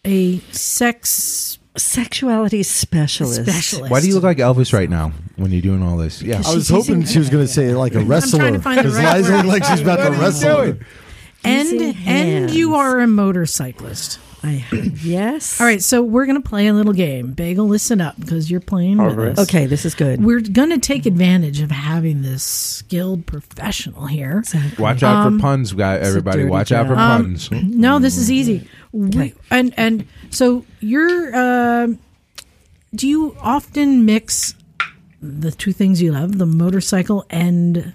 a 0.04 0.38
sex 0.52 1.58
sexuality 1.76 2.62
specialist. 2.64 3.42
specialist. 3.42 3.90
Why 3.90 4.00
do 4.00 4.08
you 4.08 4.14
look 4.14 4.24
like 4.24 4.38
Elvis 4.38 4.72
right 4.72 4.90
now 4.90 5.12
when 5.36 5.52
you're 5.52 5.62
doing 5.62 5.82
all 5.82 5.96
this? 5.96 6.20
Yeah. 6.22 6.42
I 6.44 6.54
was 6.54 6.68
hoping 6.68 7.04
she 7.04 7.18
was 7.20 7.30
going 7.30 7.46
to 7.46 7.52
say 7.52 7.72
like 7.74 7.94
a 7.94 8.00
wrestler. 8.00 8.40
trying 8.40 8.54
to 8.54 8.60
find 8.60 8.78
the 8.78 8.82
Because 8.84 8.96
right 8.98 9.16
Liza 9.18 9.30
word. 9.32 9.36
looked 9.46 9.48
like 9.48 9.64
she's 9.64 9.80
about 9.80 9.96
to 10.04 10.10
wrestle. 10.20 10.74
and 11.44 11.80
and 12.06 12.50
you 12.50 12.74
are 12.74 12.98
a 13.00 13.06
motorcyclist. 13.06 14.18
I, 14.42 14.64
yes. 15.02 15.60
All 15.60 15.66
right, 15.66 15.82
so 15.82 16.02
we're 16.02 16.26
gonna 16.26 16.40
play 16.40 16.66
a 16.68 16.72
little 16.72 16.92
game. 16.92 17.32
Bagel, 17.32 17.66
listen 17.66 18.00
up 18.00 18.18
because 18.18 18.50
you're 18.50 18.60
playing 18.60 19.02
with 19.02 19.16
right. 19.16 19.28
us. 19.30 19.48
Okay, 19.48 19.66
this 19.66 19.84
is 19.84 19.94
good. 19.94 20.24
We're 20.24 20.40
gonna 20.40 20.78
take 20.78 21.06
advantage 21.06 21.60
of 21.60 21.70
having 21.70 22.22
this 22.22 22.42
skilled 22.42 23.26
professional 23.26 24.06
here. 24.06 24.44
Watch 24.78 25.02
out 25.02 25.30
for 25.32 25.38
puns, 25.38 25.72
guy. 25.72 25.96
Everybody, 25.96 26.38
dirty 26.38 26.50
watch 26.50 26.72
out 26.72 26.86
for 26.86 26.94
job. 26.94 27.22
puns. 27.22 27.50
No, 27.50 27.98
this 27.98 28.16
is 28.16 28.30
easy. 28.30 28.68
we, 28.92 29.34
and 29.50 29.74
and 29.76 30.06
so 30.30 30.64
you're. 30.80 31.34
Uh, 31.34 31.88
do 32.94 33.06
you 33.06 33.36
often 33.40 34.06
mix 34.06 34.54
the 35.20 35.50
two 35.50 35.72
things 35.72 36.00
you 36.00 36.12
love, 36.12 36.38
the 36.38 36.46
motorcycle 36.46 37.26
and 37.28 37.92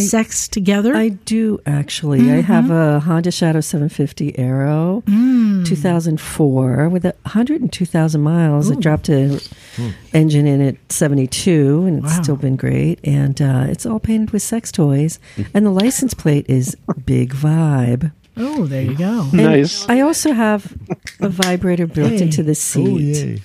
sex 0.00 0.48
together? 0.48 0.94
I 0.94 1.10
do 1.10 1.60
actually. 1.66 2.20
I 2.20 2.36
mm-hmm. 2.36 2.40
have 2.40 2.70
a 2.70 3.00
Honda 3.00 3.30
Shadow 3.30 3.60
750 3.60 4.38
Aero, 4.38 5.02
mm. 5.06 5.66
2004, 5.66 6.88
with 6.88 7.04
a 7.04 7.14
102,000 7.22 8.20
miles. 8.20 8.70
It 8.70 8.80
dropped 8.80 9.08
a 9.08 9.40
hmm. 9.76 9.90
engine 10.12 10.46
in 10.46 10.60
at 10.60 10.76
72, 10.92 11.84
and 11.86 11.98
it's 12.04 12.16
Wow. 12.16 12.22
still 12.22 12.36
been 12.36 12.56
great. 12.56 13.00
And 13.04 13.40
uh, 13.40 13.66
it's 13.68 13.86
all 13.86 14.00
painted 14.00 14.30
with 14.30 14.42
sex 14.42 14.72
toys, 14.72 15.18
hmm. 15.36 15.42
and 15.54 15.66
the 15.66 15.70
license 15.70 16.14
plate 16.14 16.46
is 16.48 16.76
Big 17.04 17.34
Vibe. 17.34 18.12
oh, 18.36 18.66
there 18.66 18.82
you 18.82 18.96
go. 18.96 19.28
And 19.32 19.36
Nice. 19.42 19.88
I 19.88 20.00
also 20.00 20.32
have 20.32 20.72
a 21.20 21.28
vibrator 21.28 21.86
built 21.86 22.12
Hey. 22.12 22.22
into 22.22 22.42
the 22.42 22.52
oh, 22.52 22.54
seat. 22.54 22.86
Oh, 22.86 23.26
yay. 23.26 23.42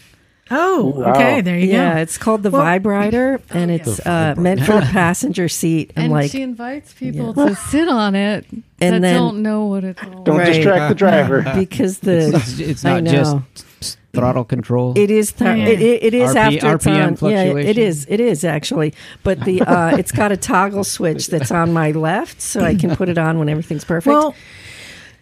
Oh, 0.50 0.86
Wow. 0.98 1.12
okay, 1.14 1.42
there 1.42 1.58
you 1.58 1.68
Yeah, 1.68 1.90
go. 1.92 1.96
Yeah, 1.96 2.02
it's 2.02 2.18
called 2.18 2.44
the 2.44 2.50
Well- 2.52 2.62
Vibrator, 2.64 3.40
and 3.50 3.70
it's 3.72 4.00
uh, 4.06 4.36
meant 4.38 4.62
for 4.62 4.74
the 4.74 4.82
passenger 4.92 5.48
seat. 5.50 5.92
And 5.96 6.06
And 6.06 6.14
like, 6.14 6.32
she 6.32 6.42
invites 6.42 6.94
people 6.94 7.34
to 7.34 7.56
sit 7.56 7.88
on 7.90 8.16
it 8.16 8.46
And 8.52 8.64
that 8.96 9.02
then- 9.02 9.16
don't 9.16 9.42
know 9.42 9.66
what 9.66 9.84
it's 9.84 10.02
all 10.04 10.24
Don't 10.24 10.38
Right. 10.38 10.54
distract 10.54 10.90
the 10.90 10.96
driver. 10.96 11.42
because 11.56 12.00
the 12.00 12.30
It's, 12.36 12.60
it's 12.60 12.84
not 12.84 13.04
just 13.04 13.98
throttle 14.14 14.46
control. 14.46 14.98
It 14.98 15.12
is. 15.12 15.32
Th- 15.34 15.58
Yeah. 15.58 15.66
it, 15.68 15.80
it, 15.82 16.04
it 16.06 16.14
is 16.16 16.32
RP 16.32 16.36
after 16.38 16.56
it's 16.76 16.86
RPM 16.86 16.88
on. 16.88 17.02
Yeah, 17.02 17.10
it 17.10 17.20
fluctuation. 17.20 17.84
is. 17.84 18.06
It 18.10 18.20
is 18.20 18.44
actually. 18.44 18.94
But 19.24 19.42
the 19.44 19.62
uh, 19.62 19.96
it's 19.98 20.12
got 20.12 20.32
a 20.32 20.38
toggle 20.38 20.84
switch 20.84 21.28
that's 21.28 21.52
on 21.52 21.72
my 21.74 21.92
left, 21.92 22.42
so 22.42 22.62
I 22.62 22.74
can 22.74 22.96
put 22.96 23.10
it 23.10 23.18
on 23.20 23.38
when 23.38 23.48
everything's 23.50 23.84
perfect. 23.86 24.08
Well, 24.08 24.34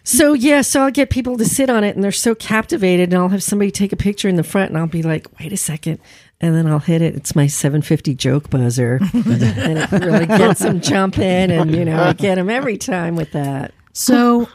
so 0.06 0.32
yeah, 0.34 0.62
so 0.62 0.82
I'll 0.82 0.90
get 0.90 1.10
people 1.10 1.36
to 1.36 1.44
sit 1.44 1.68
on 1.68 1.82
it, 1.84 1.94
and 1.96 2.04
they're 2.04 2.12
so 2.12 2.34
captivated, 2.34 3.12
and 3.12 3.20
I'll 3.20 3.28
have 3.28 3.42
somebody 3.42 3.70
take 3.72 3.92
a 3.92 3.96
picture 3.96 4.28
in 4.28 4.36
the 4.36 4.44
front, 4.44 4.70
and 4.70 4.78
I'll 4.78 4.86
be 4.86 5.02
like, 5.02 5.26
"Wait 5.40 5.52
a 5.52 5.56
second. 5.56 5.98
And 6.40 6.54
then 6.54 6.66
I'll 6.66 6.80
hit 6.80 7.00
it. 7.00 7.14
It's 7.16 7.34
my 7.34 7.46
750 7.46 8.14
joke 8.14 8.50
buzzer, 8.50 9.00
and 9.12 9.78
it 9.78 9.90
really 9.90 10.26
gets 10.26 10.60
them 10.60 10.80
jumping, 10.82 11.50
and 11.50 11.74
you 11.74 11.82
know, 11.84 12.02
I 12.02 12.12
get 12.12 12.34
them 12.34 12.50
every 12.50 12.76
time 12.76 13.16
with 13.16 13.32
that. 13.32 13.72
so 13.92 14.48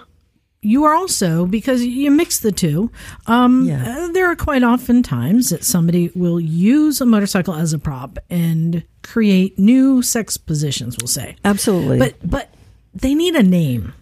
you 0.63 0.83
are 0.83 0.93
also 0.93 1.47
because 1.47 1.83
you 1.83 2.11
mix 2.11 2.37
the 2.39 2.51
two. 2.51 2.91
Um, 3.25 3.65
Yeah. 3.65 3.83
uh, 4.05 4.11
there 4.11 4.27
are 4.29 4.35
quite 4.35 4.61
often 4.61 5.01
times 5.01 5.49
that 5.49 5.63
somebody 5.63 6.11
will 6.13 6.39
use 6.39 7.01
a 7.01 7.05
motorcycle 7.07 7.55
as 7.55 7.73
a 7.73 7.79
prop 7.79 8.19
and 8.29 8.83
create 9.01 9.57
new 9.57 10.03
sex 10.03 10.37
positions. 10.37 10.97
We'll 11.01 11.07
say, 11.07 11.35
Absolutely, 11.43 11.97
but 11.97 12.13
but 12.23 12.53
they 12.93 13.15
need 13.15 13.35
a 13.35 13.41
name. 13.43 13.93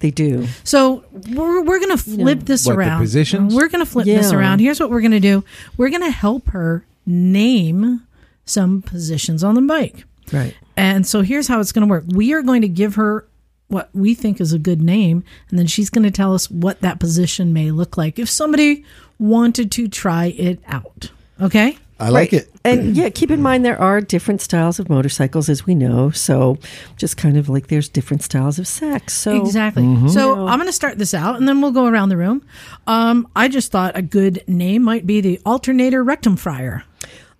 They 0.00 0.10
do. 0.10 0.46
So 0.64 1.04
we're, 1.32 1.62
we're 1.62 1.78
going 1.78 1.96
to 1.96 2.02
flip 2.02 2.40
this 2.40 2.66
What, 2.66 2.74
the 2.74 2.78
around. 2.80 3.00
positions? 3.00 3.54
We're 3.54 3.68
going 3.68 3.84
to 3.84 3.90
flip 3.90 4.04
this 4.04 4.32
around. 4.32 4.58
Here's 4.60 4.78
what 4.78 4.90
we're 4.90 5.00
going 5.00 5.12
to 5.12 5.20
do. 5.20 5.44
We're 5.76 5.90
going 5.90 6.02
to 6.02 6.10
help 6.10 6.48
her 6.48 6.84
name 7.06 8.06
some 8.44 8.82
positions 8.82 9.42
on 9.42 9.54
the 9.54 9.62
bike. 9.62 10.04
Right. 10.32 10.54
And 10.76 11.06
so 11.06 11.22
here's 11.22 11.48
how 11.48 11.60
it's 11.60 11.72
going 11.72 11.86
to 11.86 11.90
work. 11.90 12.04
We 12.08 12.32
are 12.34 12.42
going 12.42 12.62
to 12.62 12.68
give 12.68 12.96
her 12.96 13.26
what 13.68 13.90
we 13.92 14.14
think 14.14 14.40
is 14.40 14.52
a 14.52 14.58
good 14.58 14.80
name, 14.80 15.24
and 15.50 15.58
then 15.58 15.66
she's 15.66 15.90
going 15.90 16.04
to 16.04 16.10
tell 16.10 16.34
us 16.34 16.50
what 16.50 16.80
that 16.82 17.00
position 17.00 17.52
may 17.52 17.70
look 17.70 17.96
like 17.96 18.18
if 18.18 18.28
somebody 18.28 18.84
wanted 19.18 19.72
to 19.72 19.88
try 19.88 20.26
it 20.26 20.60
out. 20.68 21.10
Okay? 21.40 21.76
I 21.98 22.10
like 22.10 22.32
Right. 22.32 22.42
it. 22.42 22.50
And 22.64 22.94
yeah, 22.96 23.08
keep 23.08 23.30
in 23.30 23.40
mind 23.40 23.64
there 23.64 23.80
are 23.80 24.00
different 24.02 24.42
styles 24.42 24.78
of 24.78 24.90
motorcycles, 24.90 25.48
as 25.48 25.64
we 25.66 25.74
know. 25.74 26.10
So 26.10 26.58
just 26.96 27.16
kind 27.16 27.36
of 27.38 27.48
like 27.48 27.68
there's 27.68 27.88
different 27.88 28.22
styles 28.22 28.58
of 28.58 28.66
sex. 28.68 29.14
So 29.14 29.40
Exactly. 29.40 29.82
Mm-hmm. 29.84 30.08
So 30.08 30.46
I'm 30.46 30.58
going 30.58 30.68
to 30.68 30.72
start 30.74 30.98
this 30.98 31.14
out, 31.14 31.36
and 31.36 31.48
then 31.48 31.60
we'll 31.62 31.70
go 31.72 31.86
around 31.86 32.10
the 32.10 32.16
room. 32.18 32.44
Um, 32.86 33.26
I 33.34 33.48
just 33.48 33.72
thought 33.72 33.96
a 33.96 34.02
good 34.02 34.42
name 34.46 34.82
might 34.82 35.06
be 35.06 35.20
the 35.22 35.40
alternator 35.46 36.02
rectum 36.04 36.36
fryer. 36.36 36.84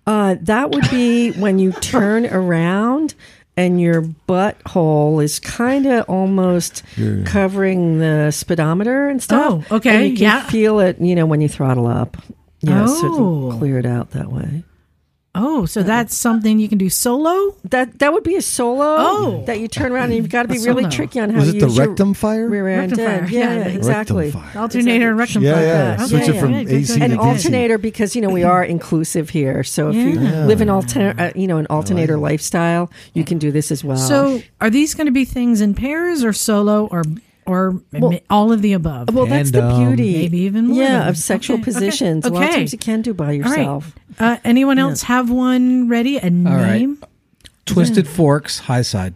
uh, 0.07 0.37
that 0.41 0.71
would 0.71 0.89
be 0.89 1.31
when 1.33 1.59
you 1.59 1.71
turn 1.73 2.25
around 2.25 3.13
and 3.57 3.81
your 3.81 4.03
butthole 4.29 5.21
is 5.23 5.39
kind 5.39 5.85
of 5.85 6.05
almost 6.09 6.81
covering 7.25 7.99
the 7.99 8.31
speedometer 8.31 9.09
and 9.09 9.21
stuff. 9.21 9.65
Oh, 9.71 9.75
okay, 9.77 9.95
And 9.95 10.03
you 10.05 10.13
can 10.15 10.23
yeah. 10.23 10.43
feel 10.47 10.79
it, 10.79 10.99
you 11.01 11.15
know, 11.15 11.25
when 11.25 11.41
you 11.41 11.49
throttle 11.49 11.87
up. 11.87 12.17
Yeah, 12.61 12.85
Oh. 12.87 13.05
it'll 13.05 13.57
clear 13.59 13.77
it 13.79 13.85
out 13.85 14.11
that 14.11 14.31
way. 14.31 14.63
Oh, 15.39 15.67
so 15.67 15.83
that's 15.83 16.17
something 16.17 16.57
you 16.57 16.67
can 16.67 16.79
do 16.79 16.89
solo? 16.89 17.55
That 17.65 17.99
that 17.99 18.11
would 18.11 18.23
be 18.23 18.35
a 18.37 18.41
solo. 18.41 18.95
Oh. 18.97 19.43
that 19.45 19.59
you 19.59 19.67
turn 19.67 19.91
around 19.91 20.05
and 20.05 20.15
you've 20.15 20.29
got 20.29 20.43
to 20.43 20.47
be 20.49 20.57
really 20.57 20.81
solo. 20.83 20.89
tricky 20.89 21.19
on 21.19 21.29
how 21.29 21.41
Was 21.41 21.51
to 21.51 21.57
it 21.57 21.59
the 21.59 21.65
use 21.67 21.77
your 21.77 21.87
rectum 21.89 22.15
fire? 22.15 22.49
rear 22.49 22.67
end. 22.67 22.91
Rectum 22.93 23.05
fire, 23.05 23.27
yeah, 23.29 23.53
Yeah, 23.53 23.59
yeah, 23.59 23.65
exactly. 23.67 24.25
Rectum 24.31 24.41
fire. 24.41 24.61
Alternator 24.63 25.09
and 25.09 25.17
rectum 25.19 25.43
Yeah, 25.43 25.53
fryer. 25.53 25.65
yeah. 25.67 25.93
Okay, 25.93 26.05
Switch 26.07 26.27
it 26.29 26.39
from 26.39 26.53
yeah, 26.53 26.59
AC 26.61 26.93
good, 26.93 27.01
An 27.03 27.09
to 27.11 27.17
good. 27.17 27.21
DC. 27.23 27.27
alternator 27.27 27.77
because 27.77 28.15
you 28.15 28.21
know 28.23 28.29
we 28.29 28.41
are 28.43 28.63
inclusive 28.63 29.29
here. 29.29 29.63
So 29.63 29.89
if 29.89 29.95
you 29.95 30.19
Yeah. 30.19 30.45
live 30.47 30.59
an 30.61 30.69
alter, 30.69 31.13
uh, 31.19 31.29
you 31.35 31.45
know, 31.45 31.57
an 31.57 31.67
alternator 31.69 32.17
lifestyle, 32.17 32.89
you 33.13 33.23
can 33.23 33.37
do 33.37 33.51
this 33.51 33.71
as 33.71 33.83
well. 33.83 33.97
So, 33.97 34.41
are 34.59 34.71
these 34.71 34.95
going 34.95 35.05
to 35.05 35.11
be 35.11 35.25
things 35.25 35.61
in 35.61 35.75
pairs 35.75 36.23
or 36.23 36.33
solo 36.33 36.87
or 36.87 37.03
or 37.47 37.81
Well- 37.93 38.19
all 38.29 38.51
of 38.51 38.61
the 38.61 38.73
above? 38.73 39.13
well, 39.13 39.25
that's 39.25 39.51
the 39.51 39.61
Tandem. 39.61 39.95
beauty, 39.95 40.13
Maybe 40.13 40.39
even 40.39 40.67
more 40.67 40.83
yeah, 40.83 41.07
of 41.09 41.17
sexual 41.17 41.55
okay, 41.55 41.61
okay, 41.63 41.71
positions. 41.71 42.25
A 42.25 42.29
lot 42.29 42.43
of 42.43 42.49
times 42.51 42.73
you 42.73 42.79
can 42.79 43.01
do 43.01 43.13
by 43.13 43.23
all 43.23 43.29
right. 43.29 43.37
yourself. 43.59 43.95
Uh, 44.19 44.37
anyone 44.43 44.77
else 44.79 45.03
have 45.03 45.29
one 45.29 45.87
ready? 45.89 46.17
A 46.17 46.21
right. 46.23 46.31
name? 46.31 46.97
Twisted 47.65 48.07
Forks, 48.07 48.59
high 48.59 48.81
side. 48.81 49.15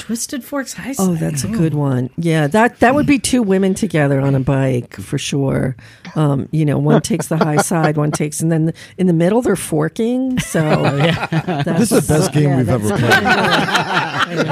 Twisted 0.00 0.42
Forks 0.42 0.72
High 0.72 0.92
side. 0.92 1.08
Oh, 1.08 1.14
that's 1.14 1.44
a 1.44 1.48
good 1.48 1.74
one. 1.74 2.10
Yeah, 2.16 2.46
that 2.48 2.80
that 2.80 2.94
would 2.94 3.06
be 3.06 3.18
two 3.18 3.42
women 3.42 3.74
together 3.74 4.20
on 4.20 4.34
a 4.34 4.40
bike 4.40 4.96
for 4.96 5.18
sure. 5.18 5.76
Um, 6.16 6.48
you 6.50 6.64
know, 6.64 6.78
one 6.78 7.02
takes 7.02 7.28
the 7.28 7.36
high 7.36 7.58
side, 7.58 7.96
one 7.96 8.10
takes, 8.10 8.40
and 8.40 8.50
then 8.50 8.72
in 8.98 9.06
the 9.06 9.12
middle 9.12 9.42
they're 9.42 9.54
forking. 9.56 10.38
So 10.40 10.60
that's- 10.82 11.78
This 11.78 11.92
is 11.92 12.06
the 12.08 12.14
best 12.14 12.32
game 12.32 12.48
yeah, 12.50 12.56
we've 12.56 12.68
ever 12.68 12.88
kinda 12.96 14.24
played. 14.24 14.46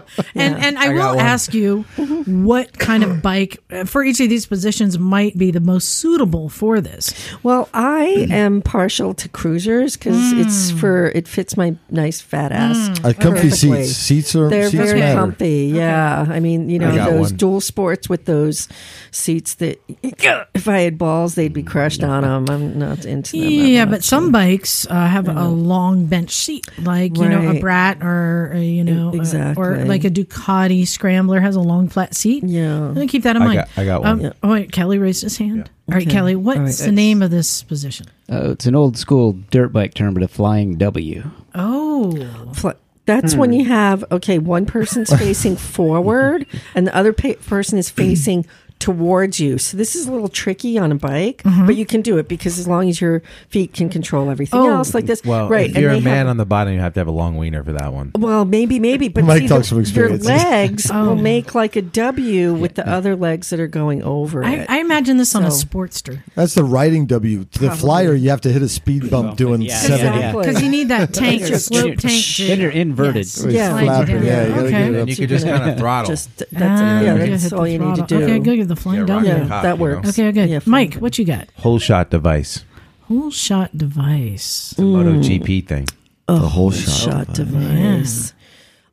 And 0.34 0.56
and 0.56 0.78
I, 0.78 0.86
I 0.86 0.88
will 0.90 1.20
ask 1.20 1.52
you 1.54 1.82
what 2.26 2.78
kind 2.78 3.02
of 3.04 3.22
bike 3.22 3.58
uh, 3.70 3.84
for 3.84 4.02
each 4.04 4.20
of 4.20 4.28
these 4.28 4.46
positions 4.46 4.98
might 4.98 5.36
be 5.36 5.50
the 5.50 5.60
most 5.60 5.98
suitable 5.98 6.48
for 6.48 6.80
this. 6.80 7.12
Well, 7.42 7.68
I 7.74 8.26
am 8.30 8.62
partial 8.62 9.14
to 9.14 9.28
cruisers 9.28 9.96
because 9.96 10.32
it's 10.32 10.70
for 10.72 11.08
it 11.10 11.28
fits 11.28 11.56
my 11.56 11.76
nice 11.90 12.20
fat 12.20 12.52
ass. 12.52 13.00
Uh, 13.04 13.12
comfy 13.18 13.50
perfectly. 13.68 13.84
seats. 13.86 13.96
Seats 13.98 14.36
are 14.36 14.48
They're 14.48 14.70
seats 14.70 14.74
very 14.84 15.00
matter. 15.00 15.18
comfy. 15.20 15.72
Yeah, 15.74 16.26
I 16.28 16.40
mean, 16.40 16.68
you 16.70 16.78
know, 16.78 16.92
those 16.92 17.30
one. 17.30 17.36
dual 17.36 17.60
sports 17.60 18.08
with 18.08 18.24
those 18.24 18.68
seats 19.10 19.54
that 19.54 19.80
if 20.54 20.68
I 20.68 20.80
had 20.80 20.98
balls, 20.98 21.34
they'd 21.34 21.52
be 21.52 21.62
crushed 21.62 22.02
on 22.02 22.22
them. 22.22 22.46
I'm 22.48 22.78
not 22.78 23.04
into 23.04 23.38
them. 23.40 23.50
Yeah, 23.50 23.84
much. 23.84 23.90
but 23.98 24.04
some 24.04 24.30
bikes 24.32 24.86
uh, 24.88 25.06
have 25.06 25.28
a 25.28 25.48
long 25.48 26.06
bench 26.06 26.30
seat, 26.32 26.66
like 26.78 27.16
you 27.16 27.28
know 27.28 27.50
a 27.50 27.60
Brat 27.60 28.02
or 28.02 28.52
uh, 28.54 28.58
you 28.58 28.84
know, 28.84 29.10
uh, 29.14 29.54
or 29.56 29.84
like 29.84 30.04
a 30.04 30.10
Ducati 30.10 30.86
Scrambler 30.86 31.40
has 31.40 31.56
a 31.56 31.60
long 31.60 31.88
flat 31.88 32.14
seat. 32.14 32.44
Yeah. 32.44 32.88
I'm 32.88 33.08
keep 33.08 33.22
that 33.24 33.36
in 33.36 33.42
I 33.42 33.44
mind. 33.44 33.56
got- 33.58 33.68
I 33.76 33.84
got 33.84 34.04
Um, 34.04 34.18
one. 34.18 34.20
Yeah. 34.20 34.32
Oh 34.42 34.50
wait, 34.52 34.72
Kelly 34.72 34.98
raised 34.98 35.22
his 35.22 35.36
hand. 35.38 35.70
All 35.88 35.94
right, 35.94 36.02
Okay. 36.06 36.10
Kelly, 36.12 36.36
what's 36.36 36.58
All 36.58 36.64
right. 36.64 36.76
the 36.76 36.92
name 36.92 37.20
of 37.22 37.30
this 37.30 37.62
position? 37.64 38.06
Uh, 38.30 38.50
it's 38.52 38.66
an 38.66 38.76
old 38.76 38.96
school 38.96 39.32
dirt 39.50 39.72
bike 39.72 39.92
term, 39.94 40.14
but 40.14 40.22
a 40.22 40.28
flying 40.28 40.76
W. 40.76 41.28
Oh, 41.54 42.52
Fl- 42.54 42.70
That's 43.06 43.34
when 43.34 43.50
hmm. 43.50 43.60
you 43.60 43.64
have 43.66 44.04
okay, 44.12 44.38
one 44.38 44.66
person's 44.66 45.10
facing 45.18 45.56
forward 45.56 46.46
and 46.74 46.86
the 46.86 46.94
other 46.94 47.12
pa- 47.12 47.34
person 47.46 47.78
is 47.78 47.90
facing 47.90 48.46
towards 48.80 49.38
you. 49.38 49.58
So 49.58 49.76
this 49.76 49.94
is 49.94 50.06
a 50.08 50.12
little 50.12 50.28
tricky 50.28 50.76
on 50.78 50.90
a 50.90 50.94
bike, 50.96 51.42
but 51.44 51.76
you 51.76 51.86
can 51.86 52.00
do 52.02 52.18
it 52.18 52.26
because 52.28 52.58
as 52.58 52.66
long 52.66 52.88
as 52.88 53.00
your 53.00 53.22
feet 53.48 53.72
can 53.74 53.88
control 53.88 54.30
everything 54.30 54.58
Oh. 54.58 54.70
else 54.70 54.94
like 54.94 55.06
this, 55.06 55.22
Well, 55.24 55.48
right? 55.48 55.70
if 55.70 55.76
you're 55.76 55.90
a 55.92 56.00
man 56.00 56.16
have- 56.24 56.28
on 56.28 56.36
the 56.38 56.46
bottom, 56.46 56.72
you 56.74 56.80
have 56.80 56.94
to 56.94 57.00
have 57.00 57.06
a 57.06 57.12
long 57.12 57.36
wiener 57.36 57.62
for 57.62 57.72
that 57.72 57.92
one. 57.92 58.10
Well, 58.18 58.44
maybe, 58.44 58.80
maybe, 58.80 59.08
but 59.08 59.24
Mike 59.24 59.42
see, 59.42 59.48
talks 59.48 59.68
the- 59.68 59.74
from 59.76 59.80
experience. 59.82 60.26
Your 60.26 60.36
legs 60.36 60.90
Oh. 60.92 61.08
will 61.10 61.16
make 61.16 61.54
like 61.54 61.76
a 61.76 61.82
W 61.82 62.54
with 62.54 62.74
the 62.74 62.88
other 62.88 63.14
legs 63.14 63.50
that 63.50 63.60
are 63.60 63.66
going 63.68 64.02
over 64.02 64.42
I, 64.42 64.54
it. 64.54 64.66
I 64.70 64.80
imagine 64.80 65.18
this 65.18 65.34
on 65.34 65.44
a 65.44 65.48
Sportster 65.48 66.22
That's 66.34 66.54
the 66.54 66.64
riding 66.64 67.06
W. 67.06 67.44
The 67.52 67.58
Probably. 67.58 67.76
flyer, 67.76 68.14
you 68.14 68.30
have 68.30 68.40
to 68.42 68.50
hit 68.52 68.62
a 68.62 68.68
speed 68.68 69.10
bump 69.10 69.36
doing 69.36 69.60
Yeah, 69.62 69.76
seventy. 69.76 70.02
yeah, 70.04 70.16
Exactly. 70.16 70.46
because 70.46 70.62
you 70.62 70.68
need 70.70 70.88
that 70.88 71.12
tank, 71.12 71.42
You're- 71.42 71.58
slope 71.58 71.96
tank. 71.98 72.24
Then 72.38 72.60
you're 72.60 72.70
inverted. 72.70 73.16
Yes. 73.26 73.44
Or 73.44 73.50
Yeah. 73.50 73.70
Slide 73.70 73.80
you 73.80 73.86
flapping. 73.86 74.14
down. 74.16 74.24
Yeah, 74.24 74.46
you 74.46 74.52
Okay. 74.54 74.70
get 74.70 74.94
And 75.00 75.08
you 75.10 75.16
could 75.16 75.28
just 75.28 75.46
kind 75.46 75.70
of 75.70 75.78
throttle. 75.78 76.10
Just 76.10 76.38
that's 76.38 76.80
Ah, 76.80 77.00
yeah, 77.02 77.14
that's 77.26 77.52
all 77.52 77.68
you 77.68 77.78
need 77.78 77.96
to 77.96 78.02
do. 78.02 78.22
Okay, 78.22 78.38
good. 78.38 78.69
The 78.70 78.76
flying 78.76 79.00
Yeah, 79.00 79.06
W. 79.06 79.28
Yeah, 79.28 79.38
the 79.40 79.48
cop, 79.48 79.62
that 79.64 79.72
you 79.72 79.76
know. 79.78 79.82
works. 79.96 80.08
Okay, 80.10 80.30
good. 80.30 80.48
Yeah, 80.48 80.60
Mike, 80.64 80.94
what 80.94 81.18
you 81.18 81.24
got? 81.24 81.48
Whole 81.56 81.80
shot 81.80 82.08
device. 82.10 82.64
Whole 83.08 83.32
shot 83.32 83.76
device. 83.76 84.74
The 84.76 84.84
MotoGP 84.84 85.66
thing. 85.66 85.88
a 86.28 86.36
whole 86.36 86.70
shot, 86.70 87.26
shot 87.26 87.34
device. 87.34 88.32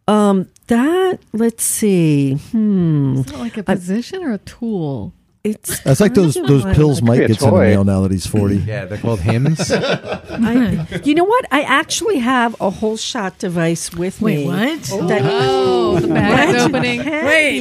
Um, 0.07 0.47
that 0.65 1.19
let's 1.31 1.63
see. 1.63 2.33
Hmm. 2.51 3.17
Is 3.17 3.31
it 3.31 3.37
like 3.37 3.57
a 3.57 3.61
position 3.63 4.23
or 4.23 4.33
a 4.33 4.39
tool? 4.39 5.13
It's 5.51 5.79
That's 5.81 5.99
like 5.99 6.13
those 6.13 6.33
those 6.35 6.65
of 6.65 6.75
pills 6.75 6.99
Could 6.99 7.05
be 7.05 7.11
Mike 7.11 7.27
gets 7.27 7.41
in 7.41 7.45
the 7.49 7.51
toy. 7.55 7.59
mail 7.69 7.83
now 7.83 8.01
that 8.01 8.11
he's 8.11 8.25
forty. 8.27 8.57
Yeah, 8.57 8.85
they're 8.85 8.97
called 8.97 9.19
Hims. 9.21 9.71
I, 9.71 10.87
you 11.03 11.15
know 11.15 11.23
what? 11.23 11.45
I 11.51 11.61
actually 11.63 12.19
have 12.19 12.55
a 12.59 12.69
whole 12.69 12.97
shot 12.97 13.37
device 13.39 13.91
with 13.93 14.21
Wait, 14.21 14.37
me. 14.39 14.45
what? 14.47 14.81
That 15.09 15.21
Oh, 15.23 15.95
oh 15.97 15.99
the 15.99 16.07
bag 16.07 16.55
is 16.55 16.63
opening. 16.63 17.01
can 17.03 17.25
Wait, 17.25 17.59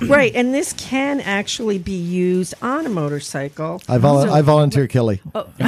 be- 0.00 0.06
right, 0.06 0.32
and 0.34 0.54
this 0.54 0.72
can 0.74 1.20
actually 1.20 1.78
be 1.78 1.92
used 1.96 2.54
on 2.62 2.86
a 2.86 2.88
motorcycle. 2.88 3.80
I 3.88 3.98
vol- 3.98 4.30
I 4.30 4.42
volunteer 4.42 4.86
Kelly. 4.88 5.20
Oh. 5.34 5.46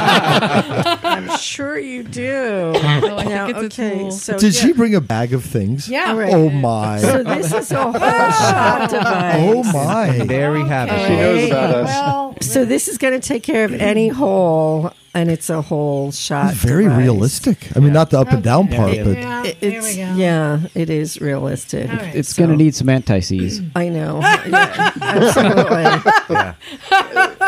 I'm 0.00 1.28
sure 1.38 1.78
you 1.78 2.02
do. 2.04 2.72
I 2.76 3.00
Now, 3.24 3.46
think 3.46 3.58
it's 3.58 3.78
a 3.78 3.82
okay, 3.84 3.98
tool. 3.98 4.10
so 4.12 4.38
Did 4.38 4.54
yeah. 4.54 4.60
she 4.60 4.72
bring 4.72 4.94
a 4.94 5.00
bag 5.00 5.32
of 5.34 5.44
things? 5.44 5.88
Yeah. 5.88 6.10
All 6.10 6.16
right. 6.18 6.32
Oh 6.32 6.48
my. 6.50 6.98
So 7.00 7.22
this 7.22 7.52
is 7.52 7.70
a 7.72 7.82
whole 7.82 7.92
shot 7.92 8.90
device. 8.90 9.36
Oh 9.38 9.62
my. 9.64 10.24
Very 10.28 10.64
happy. 10.64 10.92
She 11.06 11.16
knows 11.16 11.48
about 11.48 11.74
us. 11.74 11.86
Well, 11.88 12.36
So 12.40 12.64
this 12.64 12.88
is 12.88 12.98
going 12.98 13.18
to 13.20 13.26
take 13.26 13.42
care 13.42 13.64
of 13.64 13.72
any 13.74 14.08
hole, 14.08 14.92
and 15.14 15.30
it's 15.30 15.50
a 15.50 15.62
whole 15.62 16.12
shot. 16.12 16.54
Very 16.54 16.84
device. 16.84 16.98
realistic. 16.98 17.76
I 17.76 17.80
mean, 17.80 17.92
not 17.92 18.10
the 18.10 18.20
up 18.20 18.30
and 18.30 18.42
down 18.42 18.68
part, 18.68 18.94
yeah. 18.94 19.04
but 19.04 19.16
yeah, 19.18 19.42
It- 19.44 19.60
there 19.60 19.72
It's 19.78 19.88
we 19.96 19.96
go. 19.96 20.14
yeah, 20.14 20.60
it 20.74 20.90
is 20.90 21.20
realistic. 21.20 21.90
All 21.90 21.96
right. 21.96 22.14
It's 22.14 22.32
going 22.34 22.50
to 22.50 22.56
need 22.56 22.74
some 22.74 22.88
anti-seize. 22.88 23.62
I 23.74 23.88
know, 23.88 24.20
yeah, 24.46 24.92
absolutely. 25.00 26.12
Yeah. 26.30 26.54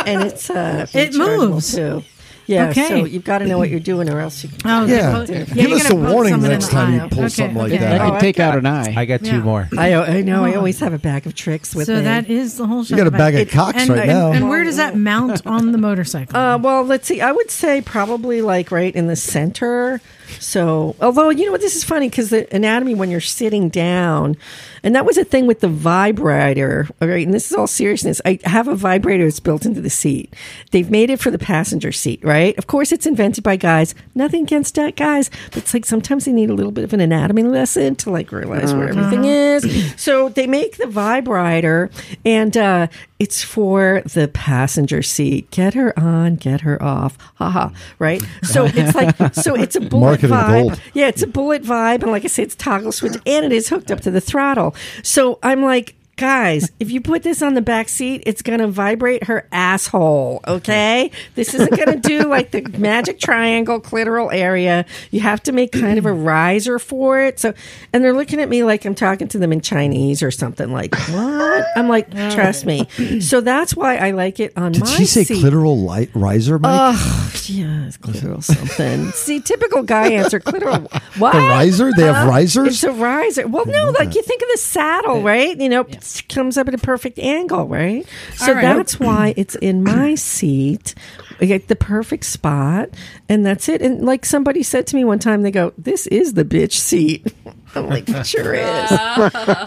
And 0.07 0.23
it's 0.23 0.49
uh, 0.49 0.87
It 0.95 1.15
moves. 1.15 1.75
too. 1.75 2.03
Yeah, 2.51 2.71
Okay. 2.71 2.89
so 2.89 3.05
you've 3.05 3.25
got 3.25 3.39
to 3.39 3.47
know 3.47 3.59
what 3.59 3.71
you're 3.71 3.79
doing, 3.81 4.09
or 4.11 4.19
else 4.21 4.43
you. 4.43 4.49
Can 4.51 4.59
Oh, 4.65 4.85
yeah. 4.85 5.25
yeah. 5.29 5.45
Give 5.45 5.71
us 5.73 5.89
a 5.89 5.95
warning 5.95 6.43
next 6.43 6.69
time 6.71 6.95
you 6.95 7.01
pull 7.09 7.21
Okay. 7.21 7.29
something 7.29 7.57
like 7.57 7.73
I 7.73 7.77
that. 7.79 8.01
Oh, 8.01 8.11
could 8.13 8.21
take 8.21 8.41
I've 8.41 8.55
out 8.55 8.59
an 8.59 8.67
eye. 8.67 8.95
I 8.97 9.05
got 9.05 9.21
two 9.21 9.37
Yeah. 9.37 9.43
more. 9.43 9.69
I, 9.79 9.95
I 9.95 10.23
know. 10.23 10.45
I 10.45 10.55
always 10.57 10.81
have 10.81 10.93
a 10.93 10.99
bag 10.99 11.27
of 11.27 11.35
tricks 11.35 11.75
with 11.75 11.87
So 11.87 11.95
me. 11.97 12.01
that 12.03 12.29
is 12.29 12.57
the 12.57 12.67
whole. 12.67 12.83
You 12.85 12.97
got 12.97 13.07
a 13.07 13.11
bag 13.13 13.35
of 13.35 13.41
It- 13.43 13.51
cocks 13.51 13.79
and, 13.83 13.91
right 13.91 14.01
and, 14.01 14.09
now. 14.09 14.33
and 14.33 14.49
where 14.49 14.65
does 14.65 14.77
that 14.79 14.97
mount 14.97 15.47
on 15.47 15.71
the 15.73 15.79
motorcycle? 15.79 16.37
Uh, 16.37 16.59
well, 16.59 16.83
let's 16.83 17.07
see. 17.07 17.21
I 17.21 17.31
would 17.33 17.51
say 17.53 17.81
probably 17.81 18.43
like 18.43 18.71
right 18.73 18.95
in 18.95 19.07
the 19.07 19.17
center. 19.17 20.01
So, 20.39 20.97
although 21.01 21.31
you 21.31 21.47
know 21.47 21.53
what, 21.53 21.61
this 21.61 21.77
is 21.77 21.85
funny 21.85 22.09
because 22.09 22.31
the 22.31 22.53
anatomy 22.55 22.95
when 22.95 23.11
you're 23.11 23.21
sitting 23.21 23.69
down, 23.69 24.37
and 24.83 24.95
that 24.95 25.05
was 25.05 25.19
a 25.19 25.25
thing 25.25 25.47
with 25.47 25.61
the 25.61 25.69
vibrator. 25.69 26.89
All 27.01 27.09
right, 27.09 27.25
and 27.25 27.35
this 27.35 27.51
is 27.51 27.57
all 27.57 27.67
seriousness. 27.67 28.21
I 28.25 28.39
have 28.45 28.69
a 28.69 28.75
vibrator 28.75 29.25
that's 29.25 29.41
built 29.41 29.67
into 29.67 29.81
the 29.81 29.91
seat. 29.91 30.35
They've 30.71 30.91
made 30.91 31.11
it 31.11 31.21
for 31.21 31.31
the 31.31 31.39
passenger 31.39 31.93
seat, 31.93 32.25
right? 32.25 32.57
Of 32.59 32.67
course, 32.67 32.93
it's 32.93 33.07
invented 33.07 33.45
by 33.45 33.57
guys. 33.57 33.95
Nothing 34.15 34.45
against 34.45 34.75
that, 34.77 34.97
guys. 34.97 35.31
But 35.47 35.59
it's 35.59 35.75
like 35.75 35.85
sometimes 35.85 36.25
they 36.25 36.33
need 36.33 36.51
a 36.51 36.55
little 36.55 36.73
bit 36.73 36.85
of 36.85 36.93
an 36.93 37.01
anatomy 37.01 37.43
lesson 37.43 37.97
to 37.97 38.11
like 38.11 38.33
realize 38.33 38.75
where 38.75 38.89
everything 38.89 39.25
is. 39.25 39.95
So 39.97 40.29
they 40.29 40.47
make 40.47 40.77
the 40.77 40.87
vibrator, 40.87 41.91
and 42.25 42.57
uh, 42.57 42.87
it's 43.19 43.43
for 43.43 44.03
the 44.07 44.29
passenger 44.29 45.03
seat. 45.03 45.51
Get 45.51 45.75
her 45.75 45.97
on, 45.99 46.37
get 46.37 46.63
her 46.63 46.83
off. 46.83 47.19
Haha. 47.35 47.71
Right. 47.99 48.23
So 48.43 48.65
it's 48.65 48.95
like 48.95 49.35
so 49.35 49.55
it's 49.55 49.77
a 49.77 49.81
bullet 49.81 50.20
Marketing 50.29 50.65
vibe. 50.65 50.69
gold. 50.69 50.81
Yeah, 50.95 51.09
it's 51.09 51.23
a 51.23 51.27
bullet 51.27 51.63
vibe, 51.63 52.03
and 52.03 52.13
like 52.13 52.25
I 52.25 52.29
said, 52.29 52.45
it's 52.45 52.57
toggle 52.57 52.93
switch, 52.93 53.15
and 53.27 53.47
it 53.47 53.53
is 53.53 53.69
hooked 53.69 53.91
up 53.91 54.01
to 54.03 54.11
the 54.11 54.21
throttle. 54.21 54.75
So 55.03 55.39
I'm 55.43 55.63
like. 55.63 55.95
Guys, 56.21 56.71
if 56.79 56.91
you 56.91 57.01
put 57.01 57.23
this 57.23 57.41
on 57.41 57.55
the 57.55 57.63
back 57.63 57.89
seat, 57.89 58.23
it's 58.27 58.43
going 58.43 58.59
to 58.59 58.69
vibrate 58.69 59.25
her 59.25 59.49
asshole, 59.53 60.41
okay? 60.47 61.11
This 61.35 61.55
isn't 61.55 61.71
going 61.75 61.99
to 61.99 62.09
do 62.09 62.29
like 62.29 62.51
the 62.51 62.61
magic 62.77 63.19
triangle 63.19 63.81
clitoral 63.81 64.31
area. 64.31 64.85
You 65.11 65.21
have 65.21 65.43
to 65.45 65.53
make 65.53 65.73
kind 65.73 65.99
of 65.99 66.05
a 66.05 66.13
riser 66.13 66.79
for 66.79 67.19
it. 67.19 67.41
So, 67.41 67.55
and 67.95 68.05
they're 68.05 68.13
looking 68.13 68.39
at 68.39 68.51
me 68.51 68.65
like 68.65 68.85
I'm 68.85 68.95
talking 68.95 69.29
to 69.29 69.39
them 69.39 69.51
in 69.51 69.63
Chinese 69.63 70.23
or 70.23 70.31
something 70.31 70.71
like, 70.71 70.95
what? 70.95 71.67
I'm 71.75 71.89
like, 71.89 72.11
trust 72.11 72.67
me. 72.67 72.87
So 73.21 73.41
that's 73.41 73.75
why 73.75 73.97
I 73.97 74.11
like 74.11 74.41
it 74.41 74.53
on 74.59 74.73
Did 74.73 74.81
my 74.83 74.87
she 74.91 75.07
say 75.07 75.25
seat. 75.25 75.43
clitoral 75.43 75.83
light 75.83 76.11
riser, 76.15 76.59
Mike? 76.59 76.97
Oh, 76.97 77.33
yeah, 77.47 77.87
it's 77.87 77.97
clitoral 77.97 78.45
something. 78.45 79.07
See, 79.13 79.41
typical 79.41 79.85
guy 79.85 80.11
answer 80.11 80.39
clitoral. 80.39 80.93
What? 81.19 81.33
the 81.33 81.39
riser? 81.39 81.91
They 81.97 82.03
have 82.05 82.17
Huh? 82.17 82.29
risers? 82.29 82.67
It's 82.75 82.85
a 82.85 82.93
riser. 82.93 83.49
Well, 83.49 83.65
no, 83.65 83.89
like 83.99 84.15
you 84.15 84.23
think 84.23 84.43
of 84.43 84.49
the 84.53 84.59
saddle, 84.59 85.23
right? 85.23 85.57
You 85.59 85.71
know, 85.71 85.85
comes 86.29 86.57
up 86.57 86.69
at 86.69 86.75
a 86.75 86.79
perfect 86.79 87.19
angle, 87.19 87.67
right? 87.67 88.07
So 88.37 88.53
right. 88.53 88.63
that's 88.63 88.99
why 89.01 89.35
it's 89.37 89.55
in 89.57 89.83
my 89.83 90.15
seat. 90.15 90.95
Get 91.41 91.69
the 91.69 91.77
perfect 91.77 92.25
spot, 92.25 92.91
and 93.29 93.47
that's 93.47 93.69
it. 93.69 93.81
And 93.81 94.05
like 94.05 94.27
somebody 94.27 94.63
said 94.63 94.87
to 94.89 94.97
me 94.97 95.05
one 95.05 95.19
time, 95.19 95.41
they 95.41 95.51
go, 95.51 95.73
"This 95.79 96.07
is 96.09 96.35
the 96.35 96.45
bitch 96.45 96.73
seat." 96.73 97.33
I'm 97.75 97.89
like, 97.89 98.09
"It 98.09 98.27
sure 98.27 98.53
is." 98.53 98.91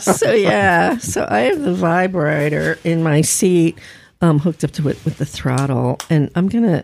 so 0.18 0.32
yeah, 0.32 0.98
so 0.98 1.26
I 1.28 1.40
have 1.42 1.62
the 1.62 1.74
vibrator 1.74 2.78
in 2.84 3.02
my 3.02 3.22
seat, 3.22 3.80
um, 4.22 4.38
hooked 4.40 4.64
up 4.64 4.72
to 4.72 4.88
it 4.90 5.04
with 5.04 5.18
the 5.18 5.26
throttle, 5.26 5.98
and 6.12 6.30
I'm 6.36 6.48
gonna, 6.48 6.84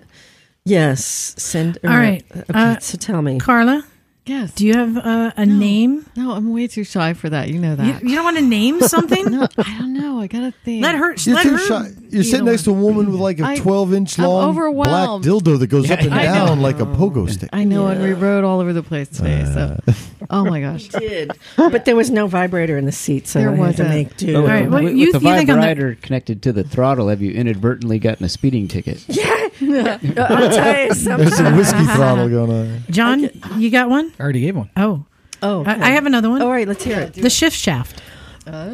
yes, 0.65 1.35
send. 1.37 1.77
All 1.83 1.91
right. 1.91 2.25
Okay, 2.31 2.43
Uh, 2.51 2.79
so 2.79 2.97
tell 2.97 3.21
me. 3.21 3.37
Carla, 3.37 3.85
Yes. 4.29 4.53
do 4.53 4.65
you 4.67 4.73
have 4.73 4.95
uh, 4.97 5.31
a 5.35 5.45
name? 5.45 6.05
no, 6.15 6.31
I'm 6.33 6.53
way 6.53 6.67
too 6.67 6.83
shy 6.83 7.13
for 7.13 7.29
that. 7.29 7.49
You 7.49 7.57
know 7.59 7.75
that. 7.75 8.03
you 8.03 8.13
don't 8.15 8.23
want 8.23 8.37
to 8.37 8.43
name 8.43 8.79
something? 8.95 9.25
no, 9.31 9.47
I 9.57 9.77
don't 9.79 9.93
know. 9.93 10.19
I 10.19 10.27
gotta 10.27 10.51
think. 10.63 10.83
Let 10.83 10.95
her. 10.95 11.15
You're 11.17 11.35
let 11.35 11.43
too 11.43 11.49
her 11.57 11.57
shy. 11.59 11.89
You're 12.09 12.23
sitting 12.23 12.45
next 12.45 12.63
to 12.63 12.69
a 12.71 12.73
woman 12.73 13.11
with 13.11 13.19
like 13.19 13.39
a 13.39 13.45
I- 13.45 13.57
12 13.57 13.93
inch 13.93 14.19
long 14.19 14.53
black 14.53 15.09
dildo 15.23 15.57
that 15.59 15.67
goes 15.67 15.89
up 15.89 15.99
and 16.01 16.13
I 16.13 16.23
know. 16.25 16.33
down 16.33 16.61
like 16.61 16.79
a 16.79 16.85
pogo 16.85 17.29
stick. 17.29 17.49
I 17.53 17.63
know, 17.63 17.87
and 17.87 18.01
we 18.03 18.13
rode 18.13 18.43
all 18.43 18.59
over 18.59 18.73
the 18.73 18.83
place 18.83 19.09
today. 19.09 19.43
So, 19.45 19.79
oh 20.29 20.45
my 20.45 20.61
gosh. 20.61 20.87
did, 20.89 21.31
but 21.57 21.85
there 21.85 21.95
was 21.95 22.11
no 22.11 22.27
vibrator 22.27 22.77
in 22.77 22.85
the 22.85 22.91
seat, 22.91 23.27
so 23.27 23.39
There 23.39 23.49
I 23.49 23.51
had 23.51 23.57
to 23.57 23.61
wasn't. 23.83 23.89
make 23.89 24.17
do. 24.17 24.35
All 24.37 24.43
right, 24.47 24.69
well, 24.69 24.83
with, 24.83 24.93
you- 24.95 25.11
with 25.11 25.21
the 25.23 25.27
you 25.29 25.35
think 25.35 25.47
the- 25.49 25.55
vibrator 25.55 25.95
connected 26.01 26.41
to 26.43 26.53
the 26.53 26.63
throttle, 26.63 27.07
have 27.09 27.21
you 27.21 27.31
inadvertently 27.31 27.97
gotten 27.99 28.25
a 28.25 28.29
speeding 28.29 28.67
ticket? 28.67 29.03
Yeah, 29.07 29.97
I'll 30.17 30.49
tell 30.49 30.85
you 30.85 30.93
something. 30.93 31.25
There's 31.25 31.35
some 31.37 31.55
whiskey 31.57 31.83
throttle 31.85 32.29
going 32.29 32.51
on. 32.51 32.83
John, 32.89 33.29
you 33.57 33.69
got 33.69 33.89
one? 33.89 34.11
I 34.19 34.23
already 34.23 34.41
gave 34.41 34.55
one. 34.55 34.69
Oh, 34.77 35.05
Oh, 35.41 35.63
I, 35.65 35.75
I 35.75 35.89
have 35.91 36.05
another 36.05 36.29
one. 36.29 36.41
All 36.41 36.49
right, 36.51 36.67
let's 36.67 36.83
hear 36.83 36.99
it. 36.99 37.13
The 37.13 37.29
shift 37.29 37.55
shaft. 37.55 38.01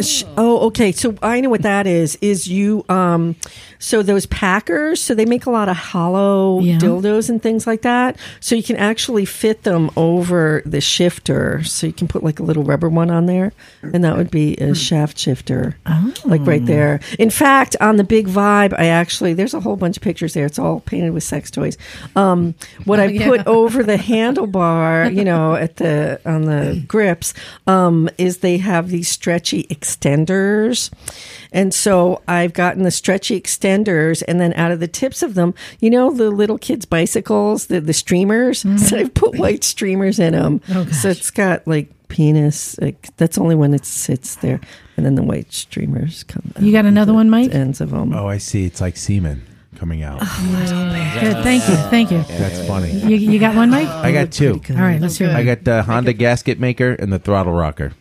Sh- 0.02 0.24
Oh, 0.38 0.68
okay. 0.68 0.92
So 0.92 1.16
I 1.22 1.42
know 1.42 1.50
what 1.50 1.62
that 1.62 1.86
is. 1.86 2.18
Is 2.22 2.48
you 2.48 2.84
um 2.90 3.36
so 3.86 4.02
those 4.02 4.26
packers, 4.26 5.00
so 5.00 5.14
they 5.14 5.26
make 5.26 5.46
a 5.46 5.52
lot 5.52 5.70
of 5.70 5.78
hollow 5.78 6.60
Yeah. 6.60 6.78
dildos 6.80 7.30
and 7.30 7.40
things 7.40 7.68
like 7.68 7.84
that. 7.84 8.18
So 8.40 8.56
you 8.56 8.64
can 8.64 8.78
actually 8.78 9.26
fit 9.26 9.62
them 9.62 9.92
over 9.96 10.64
the 10.66 10.82
shifter. 10.82 11.62
So 11.64 11.86
you 11.86 11.94
can 11.94 12.08
put 12.08 12.24
like 12.24 12.40
a 12.40 12.44
little 12.44 12.64
rubber 12.64 12.90
one 12.90 13.12
on 13.12 13.28
there, 13.28 13.52
and 13.84 14.04
that 14.04 14.18
would 14.18 14.32
be 14.32 14.56
a 14.56 14.74
shaft 14.74 15.20
shifter. 15.20 15.76
Like 16.26 16.42
right 16.48 16.66
there. 16.66 17.00
In 17.20 17.30
fact, 17.30 17.76
on 17.80 17.98
the 17.98 18.04
big 18.04 18.28
vibe, 18.28 18.74
I 18.80 18.88
actually 18.88 19.36
there's 19.36 19.54
a 19.54 19.60
whole 19.60 19.76
bunch 19.76 19.98
of 19.98 20.02
pictures 20.04 20.34
there. 20.34 20.48
It's 20.48 20.58
all 20.58 20.80
painted 20.80 21.12
with 21.14 21.24
sex 21.24 21.52
toys. 21.52 21.78
Um 22.16 22.56
what 22.86 23.00
I 23.00 23.16
put 23.20 23.46
over 23.46 23.84
the 23.84 23.98
handlebar, 23.98 25.14
you 25.14 25.24
know, 25.24 25.54
at 25.54 25.76
the 25.78 26.20
on 26.26 26.46
the 26.46 26.84
grips, 26.88 27.36
um, 27.68 28.10
is 28.18 28.38
they 28.40 28.58
have 28.58 28.90
these 28.90 29.10
stretchy 29.10 29.64
extenders. 29.70 30.90
And 31.56 31.74
so 31.74 32.22
I've 32.28 32.52
gotten 32.52 32.84
the 32.84 32.92
stretchy 32.92 33.40
extenders, 33.40 34.22
and 34.28 34.42
then 34.42 34.54
out 34.56 34.74
of 34.74 34.82
the 34.82 34.90
tips 34.90 35.24
of 35.24 35.36
them, 35.36 35.54
you 35.80 35.90
know, 35.90 36.12
the 36.12 36.30
little 36.30 36.58
kids' 36.58 36.86
bicycles, 36.86 37.68
the, 37.68 37.80
the 37.80 37.94
streamers. 37.94 38.60
So 38.60 38.68
mm-hmm. 38.70 38.96
I've 38.96 39.14
put 39.14 39.40
white 39.40 39.64
streamers 39.64 40.20
in 40.20 40.34
them. 40.34 40.60
Oh, 40.70 40.86
so 40.88 41.10
it's 41.10 41.32
got 41.32 41.66
like 41.66 41.90
penis. 42.10 42.78
Like, 42.80 43.16
that's 43.16 43.38
only 43.38 43.56
when 43.56 43.74
it 43.74 43.86
sits 43.86 44.36
there, 44.36 44.60
and 44.98 45.06
then 45.06 45.16
the 45.16 45.24
white 45.24 45.54
streamers 45.54 46.24
come. 46.26 46.52
You 46.60 46.74
got 46.74 46.84
another 46.84 47.14
one, 47.14 47.30
Mike? 47.30 47.56
Ends 47.56 47.80
of 47.80 47.92
them. 47.92 48.14
Oh, 48.14 48.28
I 48.28 48.38
see. 48.38 48.66
It's 48.66 48.82
like 48.82 48.98
semen 48.98 49.42
coming 49.78 50.04
out. 50.04 50.20
Oh, 50.22 50.28
oh, 50.28 51.20
good. 51.22 51.42
Thank 51.42 51.70
you. 51.70 51.76
Thank 51.76 52.12
you. 52.12 52.22
That's 52.38 52.68
funny. 52.68 52.92
You, 52.92 53.16
you 53.16 53.40
got 53.40 53.56
one, 53.56 53.70
Mike? 53.70 53.88
I 53.88 54.12
got 54.12 54.34
two. 54.34 54.62
All 54.72 54.76
right, 54.76 55.00
let's 55.00 55.18
hear 55.18 55.30
it. 55.30 55.34
I 55.34 55.44
got 55.44 55.64
the 55.64 55.84
Honda 55.84 56.12
gasket 56.12 56.60
maker 56.60 56.92
and 56.92 57.14
the 57.14 57.20
throttle 57.20 57.54
rocker. 57.54 57.94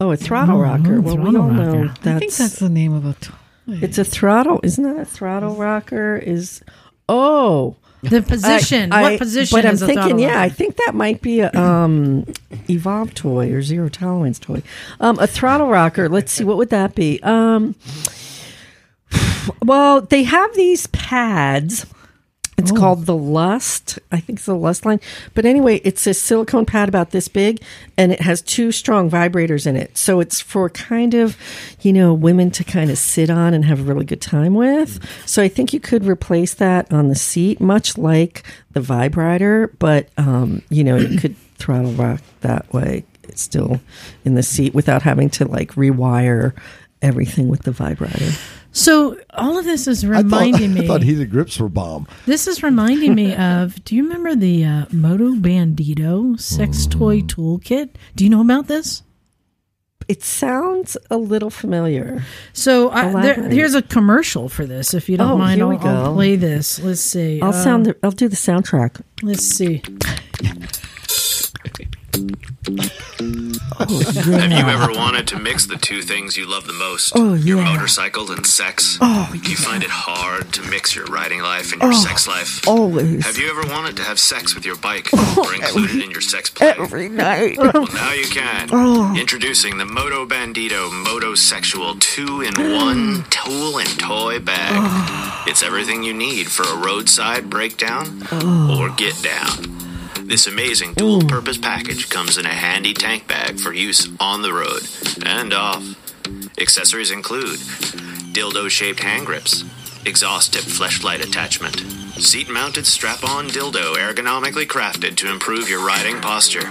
Oh, 0.00 0.10
a 0.12 0.16
throttle 0.16 0.56
Oh, 0.56 0.60
rocker. 0.60 1.00
Well, 1.00 1.16
we 1.16 1.22
throttle 1.30 1.42
all 1.42 1.50
know 1.50 1.64
rocker. 1.64 1.94
that's, 2.02 2.06
I 2.06 2.18
think 2.18 2.32
that's 2.32 2.58
the 2.58 2.68
name 2.70 2.92
of 2.94 3.04
a 3.04 3.14
toy. 3.14 3.34
it's 3.68 3.98
a 3.98 4.04
throttle. 4.04 4.60
Isn't 4.62 4.84
that 4.84 4.98
a 4.98 5.04
throttle 5.04 5.54
rocker? 5.56 6.16
Is 6.16 6.62
oh. 7.08 7.76
The 8.02 8.22
position. 8.22 8.92
I- 8.92 9.02
what 9.02 9.12
I- 9.12 9.18
position 9.18 9.56
But 9.58 9.66
I'm 9.66 9.74
a 9.74 9.76
thinking, 9.76 9.94
throttle 9.94 10.20
yeah, 10.20 10.40
I 10.40 10.48
think 10.48 10.76
that 10.76 10.94
might 10.94 11.20
be 11.20 11.40
a 11.40 11.52
um, 11.52 12.24
Evolve 12.70 13.12
toy 13.12 13.52
or 13.52 13.60
Zero 13.60 13.90
Tolerance 13.90 14.38
toy. 14.38 14.62
Um, 15.00 15.18
a 15.18 15.26
throttle 15.26 15.68
rocker. 15.68 16.08
Let's 16.08 16.32
see, 16.32 16.44
what 16.44 16.56
would 16.56 16.70
that 16.70 16.94
be? 16.94 17.20
Um, 17.22 17.74
well, 19.62 20.00
they 20.00 20.22
have 20.22 20.54
these 20.54 20.86
pads. 20.88 21.84
It's 22.60 22.72
called 22.72 23.06
the 23.06 23.16
Lust. 23.16 23.98
I 24.12 24.20
think 24.20 24.38
it's 24.38 24.46
the 24.46 24.54
Lust 24.54 24.84
line. 24.84 25.00
But 25.34 25.44
anyway, 25.44 25.80
it's 25.84 26.06
a 26.06 26.14
silicone 26.14 26.66
pad 26.66 26.88
about 26.88 27.10
this 27.10 27.28
big, 27.28 27.62
and 27.96 28.12
it 28.12 28.20
has 28.20 28.42
two 28.42 28.72
strong 28.72 29.10
vibrators 29.10 29.66
in 29.66 29.76
it. 29.76 29.96
So 29.96 30.20
it's 30.20 30.40
for 30.40 30.70
kind 30.70 31.14
of, 31.14 31.36
you 31.80 31.92
know, 31.92 32.14
women 32.14 32.50
to 32.52 32.64
kind 32.64 32.90
of 32.90 32.98
sit 32.98 33.30
on 33.30 33.54
and 33.54 33.64
have 33.64 33.80
a 33.80 33.82
really 33.82 34.04
good 34.04 34.20
time 34.20 34.54
with. 34.54 35.04
So 35.26 35.42
I 35.42 35.48
think 35.48 35.72
you 35.72 35.80
could 35.80 36.04
replace 36.04 36.54
that 36.54 36.92
on 36.92 37.08
the 37.08 37.14
seat, 37.14 37.60
much 37.60 37.96
like 37.96 38.44
the 38.72 38.80
vibrator, 38.80 39.68
but 39.78 40.08
um, 40.16 40.62
you 40.68 40.84
know, 40.84 40.96
you 40.96 41.18
could 41.18 41.36
throttle 41.58 41.92
rock 41.92 42.20
that 42.40 42.72
way. 42.72 43.04
Still 43.36 43.80
in 44.24 44.34
the 44.34 44.42
seat 44.42 44.74
without 44.74 45.02
having 45.02 45.30
to 45.30 45.44
like 45.44 45.74
rewire 45.74 46.52
everything 47.00 47.48
with 47.48 47.62
the 47.62 47.70
vibrator. 47.70 48.32
So 48.72 49.18
all 49.34 49.58
of 49.58 49.64
this 49.64 49.86
is 49.88 50.04
I 50.04 50.08
thought, 50.08 50.22
reminding 50.24 50.70
I 50.76 50.80
me. 50.80 50.86
thought 50.86 51.02
heated 51.02 51.30
grips 51.30 51.58
were 51.58 51.68
bomb. 51.68 52.06
This 52.26 52.46
is 52.46 52.62
reminding 52.62 53.14
me 53.14 53.34
of. 53.36 53.82
Do 53.84 53.96
you 53.96 54.04
remember 54.04 54.34
the 54.36 54.64
uh, 54.64 54.86
Moto 54.92 55.32
Bandido 55.34 56.38
sex 56.40 56.86
Mm. 56.86 56.90
toy 56.90 57.20
toolkit? 57.22 57.90
Do 58.16 58.24
you 58.24 58.30
know 58.30 58.40
about 58.42 58.68
this? 58.68 59.02
It 60.08 60.22
sounds 60.24 60.96
a 61.10 61.16
little 61.16 61.50
familiar. 61.50 62.24
So 62.52 62.90
I, 62.90 63.12
there, 63.22 63.48
here's 63.48 63.74
a 63.74 63.82
commercial 63.82 64.48
for 64.48 64.66
this. 64.66 64.92
If 64.92 65.08
you 65.08 65.16
don't 65.16 65.30
Oh, 65.32 65.38
mind, 65.38 65.56
here 65.56 65.64
I'll, 65.64 65.70
we 65.70 65.76
I'll 65.76 66.06
go. 66.08 66.14
play 66.14 66.34
this. 66.36 66.80
Let's 66.80 67.00
see. 67.00 67.40
I'll 67.40 67.50
Uh, 67.50 67.52
sound. 67.52 67.86
The, 67.86 67.96
I'll 68.02 68.10
do 68.10 68.26
the 68.28 68.34
soundtrack. 68.36 69.02
Let's 69.22 69.44
see. 69.44 69.82
Oh, 73.82 74.02
have 74.32 74.50
you 74.52 74.58
ever 74.58 74.92
wanted 74.92 75.26
to 75.28 75.38
mix 75.38 75.66
the 75.66 75.76
two 75.76 76.02
things 76.02 76.36
you 76.36 76.46
love 76.48 76.66
the 76.66 76.72
most? 76.74 77.12
Oh, 77.14 77.34
Your 77.34 77.58
yeah. 77.58 77.72
motorcycle 77.74 78.30
and 78.30 78.46
sex? 78.46 78.98
Oh, 79.00 79.30
Do 79.32 79.50
you 79.50 79.56
find 79.56 79.82
it 79.82 79.88
hard 79.90 80.52
to 80.54 80.62
mix 80.62 80.94
your 80.94 81.06
riding 81.06 81.40
life 81.40 81.72
and 81.72 81.80
your 81.80 81.92
oh, 81.92 81.96
sex 82.04 82.28
life? 82.28 82.66
Always. 82.68 83.24
Have 83.24 83.38
you 83.38 83.48
ever 83.50 83.62
wanted 83.72 83.96
to 83.96 84.02
have 84.02 84.18
sex 84.18 84.54
with 84.54 84.66
your 84.66 84.76
bike 84.76 85.08
oh, 85.14 85.44
or 85.46 85.54
include 85.54 85.90
it 85.90 86.04
in 86.04 86.10
your 86.10 86.20
sex 86.20 86.50
play? 86.50 86.74
Every 86.76 87.08
night. 87.08 87.56
Well, 87.58 87.86
now 87.94 88.12
you 88.12 88.26
can. 88.26 88.68
Oh. 88.82 89.14
Introducing 89.18 89.78
the 89.78 89.84
Moto 89.84 90.26
Bandido 90.26 90.90
Moto 90.92 91.34
Sexual 91.34 91.96
2 91.98 92.42
in 92.42 92.54
1 92.54 93.24
tool 93.30 93.78
and 93.78 93.98
toy 93.98 94.38
bag. 94.38 94.72
Oh. 94.74 95.44
It's 95.46 95.62
everything 95.62 96.02
you 96.02 96.12
need 96.14 96.48
for 96.48 96.62
a 96.64 96.76
roadside 96.76 97.48
breakdown 97.50 98.22
Oh. 98.32 98.78
or 98.80 98.90
get 98.96 99.20
down. 99.22 99.79
This 100.30 100.46
amazing 100.46 100.94
dual 100.94 101.22
purpose 101.22 101.58
package 101.58 102.08
comes 102.08 102.38
in 102.38 102.46
a 102.46 102.50
handy 102.50 102.94
tank 102.94 103.26
bag 103.26 103.58
for 103.58 103.72
use 103.72 104.08
on 104.20 104.42
the 104.42 104.52
road 104.52 104.82
and 105.26 105.52
off. 105.52 105.82
Accessories 106.56 107.10
include 107.10 107.58
dildo 108.32 108.70
shaped 108.70 109.00
hand 109.00 109.26
grips, 109.26 109.64
exhaust 110.06 110.52
tip 110.52 110.62
fleshlight 110.62 111.20
attachment, 111.20 111.80
seat 112.22 112.48
mounted 112.48 112.86
strap 112.86 113.24
on 113.24 113.48
dildo 113.48 113.96
ergonomically 113.96 114.68
crafted 114.68 115.16
to 115.16 115.28
improve 115.28 115.68
your 115.68 115.84
riding 115.84 116.20
posture, 116.20 116.68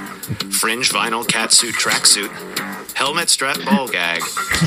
fringe 0.52 0.90
vinyl 0.90 1.26
catsuit 1.26 1.74
tracksuit, 1.74 2.32
helmet 2.94 3.30
strap 3.30 3.58
ball 3.66 3.90
gag, 3.90 4.22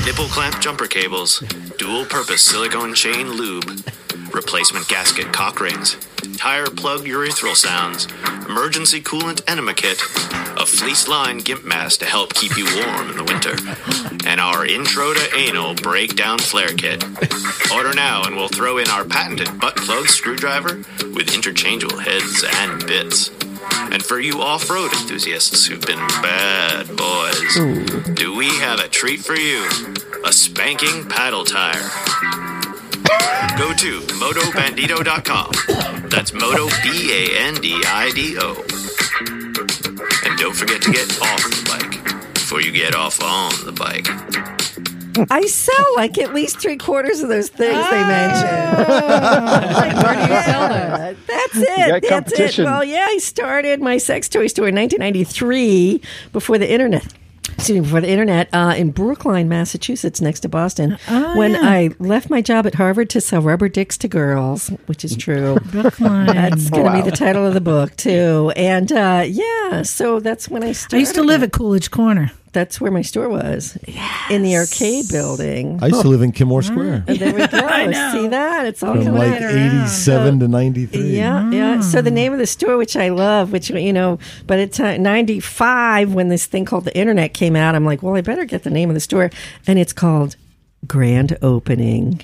nipple 0.05 0.27
clamp 0.27 0.61
jumper 0.61 0.85
cables, 0.85 1.39
dual 1.79 2.05
purpose 2.05 2.43
silicone 2.43 2.93
chain 2.93 3.31
lube, 3.31 3.83
replacement 4.31 4.87
gasket 4.87 5.33
cock 5.33 5.59
rings, 5.59 5.97
tire 6.37 6.67
plug 6.67 7.01
urethral 7.01 7.55
sounds, 7.55 8.07
emergency 8.47 9.01
coolant 9.01 9.41
enema 9.47 9.73
kit, 9.73 10.01
a 10.57 10.65
fleece 10.65 11.07
lined 11.07 11.45
gimp 11.45 11.63
mask 11.63 11.99
to 11.99 12.05
help 12.05 12.33
keep 12.33 12.57
you 12.57 12.65
warm 12.75 13.09
in 13.09 13.17
the 13.17 13.23
winter, 13.23 13.55
and 14.27 14.39
our 14.39 14.65
intro 14.65 15.13
to 15.13 15.35
anal 15.35 15.75
breakdown 15.75 16.39
flare 16.39 16.73
kit. 16.73 17.03
Order 17.73 17.93
now 17.93 18.23
and 18.23 18.35
we'll 18.35 18.47
throw 18.49 18.77
in 18.77 18.87
our 18.89 19.03
patented 19.05 19.59
butt 19.59 19.75
plug 19.75 20.07
screwdriver 20.07 20.77
with 21.13 21.33
interchangeable 21.33 21.99
heads 21.99 22.43
and 22.43 22.85
bits. 22.85 23.31
And 23.91 24.03
for 24.03 24.19
you 24.19 24.41
off 24.41 24.69
road 24.69 24.91
enthusiasts 24.93 25.65
who've 25.65 25.81
been 25.81 26.05
bad 26.21 26.87
boys, 26.95 28.15
do 28.15 28.35
we 28.35 28.47
have 28.59 28.79
a 28.79 28.87
treat 28.87 29.21
for 29.21 29.35
you? 29.35 29.67
A 30.25 30.33
spanking 30.33 31.07
paddle 31.07 31.45
tire. 31.45 31.89
Go 33.57 33.71
to 33.73 33.99
MotoBandido.com. 34.19 36.09
That's 36.09 36.33
Moto 36.33 36.67
B 36.83 37.11
A 37.11 37.39
N 37.47 37.55
D 37.55 37.73
I 37.85 38.11
D 38.15 38.35
O. 38.39 38.55
And 40.25 40.37
don't 40.39 40.55
forget 40.55 40.81
to 40.81 40.91
get 40.91 41.19
off 41.21 41.43
the 41.43 41.61
bike 41.69 42.33
before 42.33 42.61
you 42.61 42.71
get 42.71 42.95
off 42.95 43.21
on 43.21 43.51
the 43.65 43.71
bike. 43.71 44.07
I 45.29 45.45
sell 45.45 45.85
like 45.95 46.17
at 46.17 46.33
least 46.33 46.59
three 46.59 46.77
quarters 46.77 47.21
of 47.21 47.29
those 47.29 47.49
things 47.49 47.75
Ah. 47.77 47.89
they 47.91 48.03
mentioned. 48.09 50.03
Where 50.03 50.15
do 50.15 50.21
you 50.33 50.41
sell 50.41 50.69
those? 50.69 51.17
That's 51.27 51.55
it. 51.57 51.67
That's 51.77 52.05
it. 52.05 52.09
competition. 52.09 52.65
Well, 52.65 52.83
yeah, 52.83 53.05
I 53.07 53.17
started 53.19 53.79
my 53.81 53.97
sex 53.99 54.27
toy 54.27 54.47
store 54.47 54.69
in 54.69 54.75
1993 54.75 56.01
before 56.31 56.57
the 56.57 56.71
internet. 56.71 57.05
Excuse 57.53 57.77
me, 57.77 57.81
before 57.81 58.01
the 58.01 58.09
internet 58.09 58.49
uh, 58.53 58.73
in 58.75 58.91
Brookline, 58.91 59.47
Massachusetts, 59.47 60.21
next 60.21 60.41
to 60.41 60.49
Boston. 60.49 60.97
Oh, 61.07 61.37
when 61.37 61.51
yeah. 61.51 61.59
I 61.61 61.89
left 61.99 62.29
my 62.29 62.41
job 62.41 62.65
at 62.65 62.75
Harvard 62.75 63.09
to 63.11 63.21
sell 63.21 63.41
rubber 63.41 63.69
dicks 63.69 63.97
to 63.99 64.07
girls, 64.07 64.69
which 64.87 65.05
is 65.05 65.15
true. 65.15 65.57
Brookline. 65.71 66.27
That's 66.27 66.69
going 66.69 66.85
to 66.85 66.93
be 66.93 67.01
the 67.01 67.15
title 67.15 67.45
of 67.45 67.53
the 67.53 67.61
book 67.61 67.95
too. 67.95 68.51
And 68.55 68.91
uh, 68.91 69.23
yeah, 69.27 69.83
so 69.83 70.19
that's 70.19 70.49
when 70.49 70.63
I 70.63 70.71
started. 70.71 70.97
I 70.97 70.99
used 70.99 71.15
to 71.15 71.23
live 71.23 71.43
at 71.43 71.51
Coolidge 71.51 71.91
Corner. 71.91 72.31
That's 72.53 72.79
where 72.79 72.91
my 72.91 73.01
store 73.01 73.29
was 73.29 73.77
in 74.29 74.43
the 74.43 74.55
arcade 74.55 75.09
building. 75.09 75.79
I 75.81 75.87
used 75.87 76.01
to 76.03 76.07
live 76.07 76.21
in 76.21 76.31
Kenmore 76.31 76.61
Square 76.61 77.03
And 77.07 77.17
there 77.19 77.33
we 77.33 77.47
go. 77.47 77.85
know. 77.87 78.11
See 78.13 78.27
that? 78.27 78.65
It's 78.67 78.81
all 78.83 78.93
from 78.93 79.03
coming 79.05 79.19
like 79.19 79.41
out. 79.41 79.51
87 79.51 80.39
to 80.39 80.47
93. 80.47 81.01
Yeah, 81.17 81.49
yeah. 81.51 81.81
So 81.81 82.01
the 82.01 82.11
name 82.11 82.31
of 82.31 82.39
the 82.39 82.45
store, 82.47 82.77
which 82.77 82.95
I 82.95 83.09
love, 83.09 83.51
which 83.51 83.69
you 83.71 83.91
know, 83.91 84.19
but 84.47 84.59
it's 84.59 84.79
uh, 84.79 84.97
ninety 84.97 85.39
five 85.39 86.13
when 86.13 86.29
this 86.29 86.45
thing 86.45 86.63
called 86.65 86.85
the 86.85 86.95
internet 86.97 87.33
came 87.33 87.55
out. 87.55 87.75
I'm 87.75 87.85
like, 87.85 88.03
well, 88.03 88.15
I 88.15 88.21
better 88.21 88.45
get 88.45 88.63
the 88.63 88.69
name 88.69 88.89
of 88.89 88.93
the 88.93 88.99
store, 88.99 89.29
and 89.67 89.77
it's 89.79 89.91
called 89.93 90.35
Grand 90.87 91.37
Opening. 91.41 92.21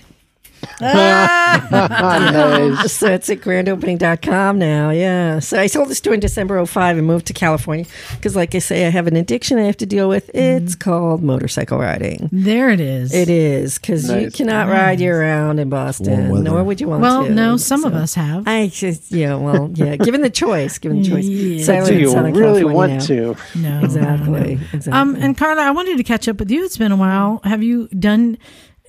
Nice. 0.81 2.93
So 2.99 3.07
it's 3.07 3.29
at 3.29 3.39
grandopening.com 3.39 4.59
now. 4.59 4.89
Yeah. 4.89 5.39
So 5.39 5.59
I 5.59 5.67
sold 5.67 5.89
the 5.89 5.95
store 5.95 6.13
in 6.13 6.19
December 6.19 6.63
05 6.65 6.97
and 6.97 7.07
moved 7.07 7.27
to 7.27 7.33
California 7.33 7.85
because, 8.15 8.35
like 8.35 8.55
I 8.55 8.59
say, 8.59 8.87
I 8.87 8.89
have 8.89 9.07
an 9.07 9.15
addiction 9.15 9.57
I 9.57 9.63
have 9.63 9.77
to 9.77 9.85
deal 9.85 10.09
with. 10.09 10.29
It's 10.33 10.75
called 10.75 11.23
motorcycle 11.23 11.77
riding. 11.77 12.29
There 12.31 12.69
it 12.69 12.79
is. 12.79 13.13
It 13.13 13.29
is 13.29 13.77
because 13.79 14.09
you 14.09 14.15
Nice. 14.21 14.35
cannot 14.35 14.67
ride 14.69 14.99
year 14.99 15.21
round 15.21 15.59
in 15.59 15.69
Boston, 15.69 16.43
nor 16.43 16.63
would 16.63 16.81
you 16.81 16.87
want 16.87 17.01
Well, 17.01 17.25
to. 17.25 17.29
no, 17.33 17.57
some 17.57 17.85
of 17.85 17.93
us 17.93 18.13
have. 18.15 18.47
I 18.47 18.67
just, 18.67 19.11
yeah, 19.11 19.35
well, 19.35 19.69
yeah. 19.73 19.95
Given 19.95 20.21
the 20.21 20.29
choice, 20.29 20.77
given 20.77 21.01
the 21.01 21.09
choice. 21.09 21.25
Yeah. 21.39 21.63
So 21.63 21.85
Do 21.85 21.93
you 21.99 22.13
really 22.13 22.31
California 22.63 22.75
want 22.75 22.91
now. 22.93 22.99
to? 22.99 23.35
no, 23.55 23.79
Exactly. 23.83 24.53
Exactly. 24.73 24.91
Um, 24.91 25.15
and 25.15 25.37
Carla, 25.37 25.61
I 25.63 25.71
wanted 25.71 25.97
to 25.97 26.03
catch 26.03 26.27
up 26.27 26.39
with 26.39 26.49
you. 26.51 26.65
It's 26.65 26.77
been 26.77 26.91
a 26.91 26.95
while. 26.97 27.39
Have 27.43 27.63
you 27.63 27.87
done 27.89 28.37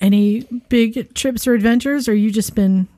any 0.00 0.40
big 0.68 1.14
trips 1.14 1.46
or 1.46 1.54
adventures, 1.54 2.08
or 2.08 2.14
you 2.14 2.30
just 2.30 2.54
been 2.54 2.88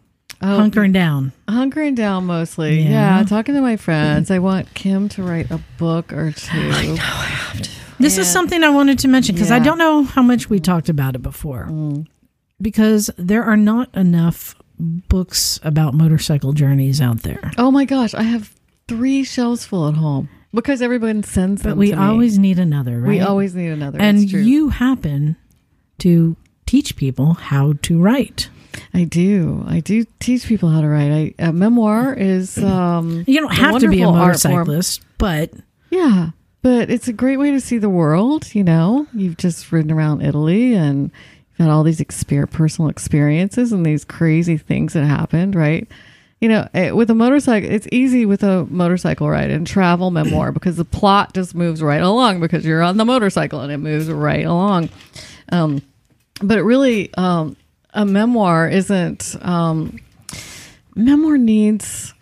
Oh, 0.41 0.59
hunkering 0.59 0.93
down? 0.93 1.33
Hunkering 1.47 1.95
down 1.95 2.27
mostly. 2.27 2.81
Yeah. 2.83 3.19
Yeah. 3.19 3.25
talking 3.25 3.55
to 3.55 3.61
my 3.61 3.77
friends. 3.77 4.29
I 4.31 4.41
want 4.41 4.73
Kim 4.75 5.09
to 5.11 5.23
write 5.23 5.51
a 5.53 5.61
book 5.79 6.13
or 6.13 6.33
two. 6.33 6.59
Now 6.69 6.75
I 6.75 7.27
have 7.27 7.63
to. 7.63 7.71
This 8.01 8.19
is 8.19 8.29
something 8.29 8.65
I 8.65 8.71
wanted 8.71 8.99
to 9.01 9.09
mention 9.09 9.37
because 9.37 9.53
I 9.53 9.61
don't 9.61 9.79
know 9.79 10.03
how 10.03 10.23
much 10.23 10.51
we 10.51 10.59
talked 10.59 10.89
about 10.89 11.15
it 11.15 11.23
before. 11.23 11.67
Mm. 11.71 12.07
Because 12.61 13.09
there 13.17 13.45
are 13.45 13.57
not 13.57 13.95
enough 13.95 14.57
books 14.79 15.61
about 15.63 15.95
motorcycle 15.95 16.53
journeys 16.53 17.01
out 17.01 17.23
there. 17.23 17.53
Oh 17.59 17.71
my 17.71 17.85
gosh, 17.85 18.13
I 18.15 18.23
have 18.23 18.53
three 18.89 19.23
shelves 19.23 19.65
full 19.65 19.87
at 19.89 19.95
home 19.95 20.29
because 20.53 20.83
everyone 20.83 21.23
sends 21.23 21.63
But 21.63 21.71
them. 21.71 21.79
we 21.79 21.91
to 21.91 21.97
me. 21.97 22.03
always 22.03 22.39
need 22.39 22.59
another, 22.59 22.99
right? 23.01 23.09
we 23.09 23.21
always 23.21 23.55
need 23.55 23.69
another. 23.69 24.01
and 24.01 24.21
you 24.31 24.71
happen 24.71 25.37
to 26.01 26.37
teach 26.73 26.97
people 26.97 27.35
how 27.35 27.75
to 27.83 28.01
write. 28.01 28.49
I 28.95 29.05
do. 29.05 29.63
I 29.69 29.81
do 29.81 30.07
teach 30.21 30.47
people 30.47 30.71
how 30.71 30.81
to 30.81 30.89
write. 30.89 31.13
I, 31.13 31.35
a 31.49 31.53
memoir 31.53 32.15
is. 32.15 32.57
Um, 32.73 33.25
You 33.27 33.41
don't 33.41 33.53
have 33.53 33.79
to 33.81 33.89
be 33.89 34.01
a 34.01 34.09
wonderful 34.09 34.23
art 34.23 34.41
form. 34.41 34.55
motorcyclist, 34.55 35.03
but 35.19 35.51
Yeah, 35.91 36.31
but 36.63 36.91
it's 36.91 37.09
a 37.09 37.13
great 37.13 37.37
way 37.37 37.51
to 37.51 37.61
see 37.61 37.77
the 37.77 37.91
world. 37.91 38.55
You 38.55 38.65
know, 38.65 39.07
you've 39.13 39.37
just 39.37 39.71
ridden 39.71 39.93
around 39.93 40.23
Italy 40.23 40.73
and 40.75 41.11
you've 41.51 41.67
had 41.67 41.69
all 41.71 41.83
these 41.83 42.01
exper- 42.01 42.51
personal 42.51 42.89
experiences 42.89 43.71
and 43.73 43.85
these 43.85 44.05
crazy 44.07 44.57
things 44.57 44.95
that 44.95 45.05
happened, 45.05 45.55
right? 45.55 45.87
You 46.41 46.49
know, 46.49 46.69
eh, 46.73 46.91
with 46.93 47.11
a 47.11 47.15
motorcycle, 47.15 47.71
it's 47.71 47.87
easy 47.93 48.25
with 48.25 48.43
a 48.43 48.65
motorcycle 48.71 49.29
ride 49.29 49.51
and 49.51 49.67
travel 49.67 50.11
memoir 50.11 50.51
because 50.59 50.77
the 50.77 50.87
plot 50.87 51.35
just 51.35 51.55
moves 51.55 51.83
right 51.83 52.01
along 52.03 52.41
because 52.41 52.65
you're 52.65 52.83
on 52.83 52.97
the 52.97 53.05
motorcycle 53.05 53.61
and 53.61 53.71
it 53.71 53.79
moves 53.79 54.09
right 54.11 54.47
along. 54.47 54.89
Um, 55.51 55.83
but 56.43 56.59
it 56.59 56.63
really, 56.63 57.13
um, 57.15 57.57
a 57.95 58.05
memoir 58.05 58.69
isn't. 58.69 59.37
Um, 59.43 59.99
memoir 60.95 61.39
needs 61.39 62.13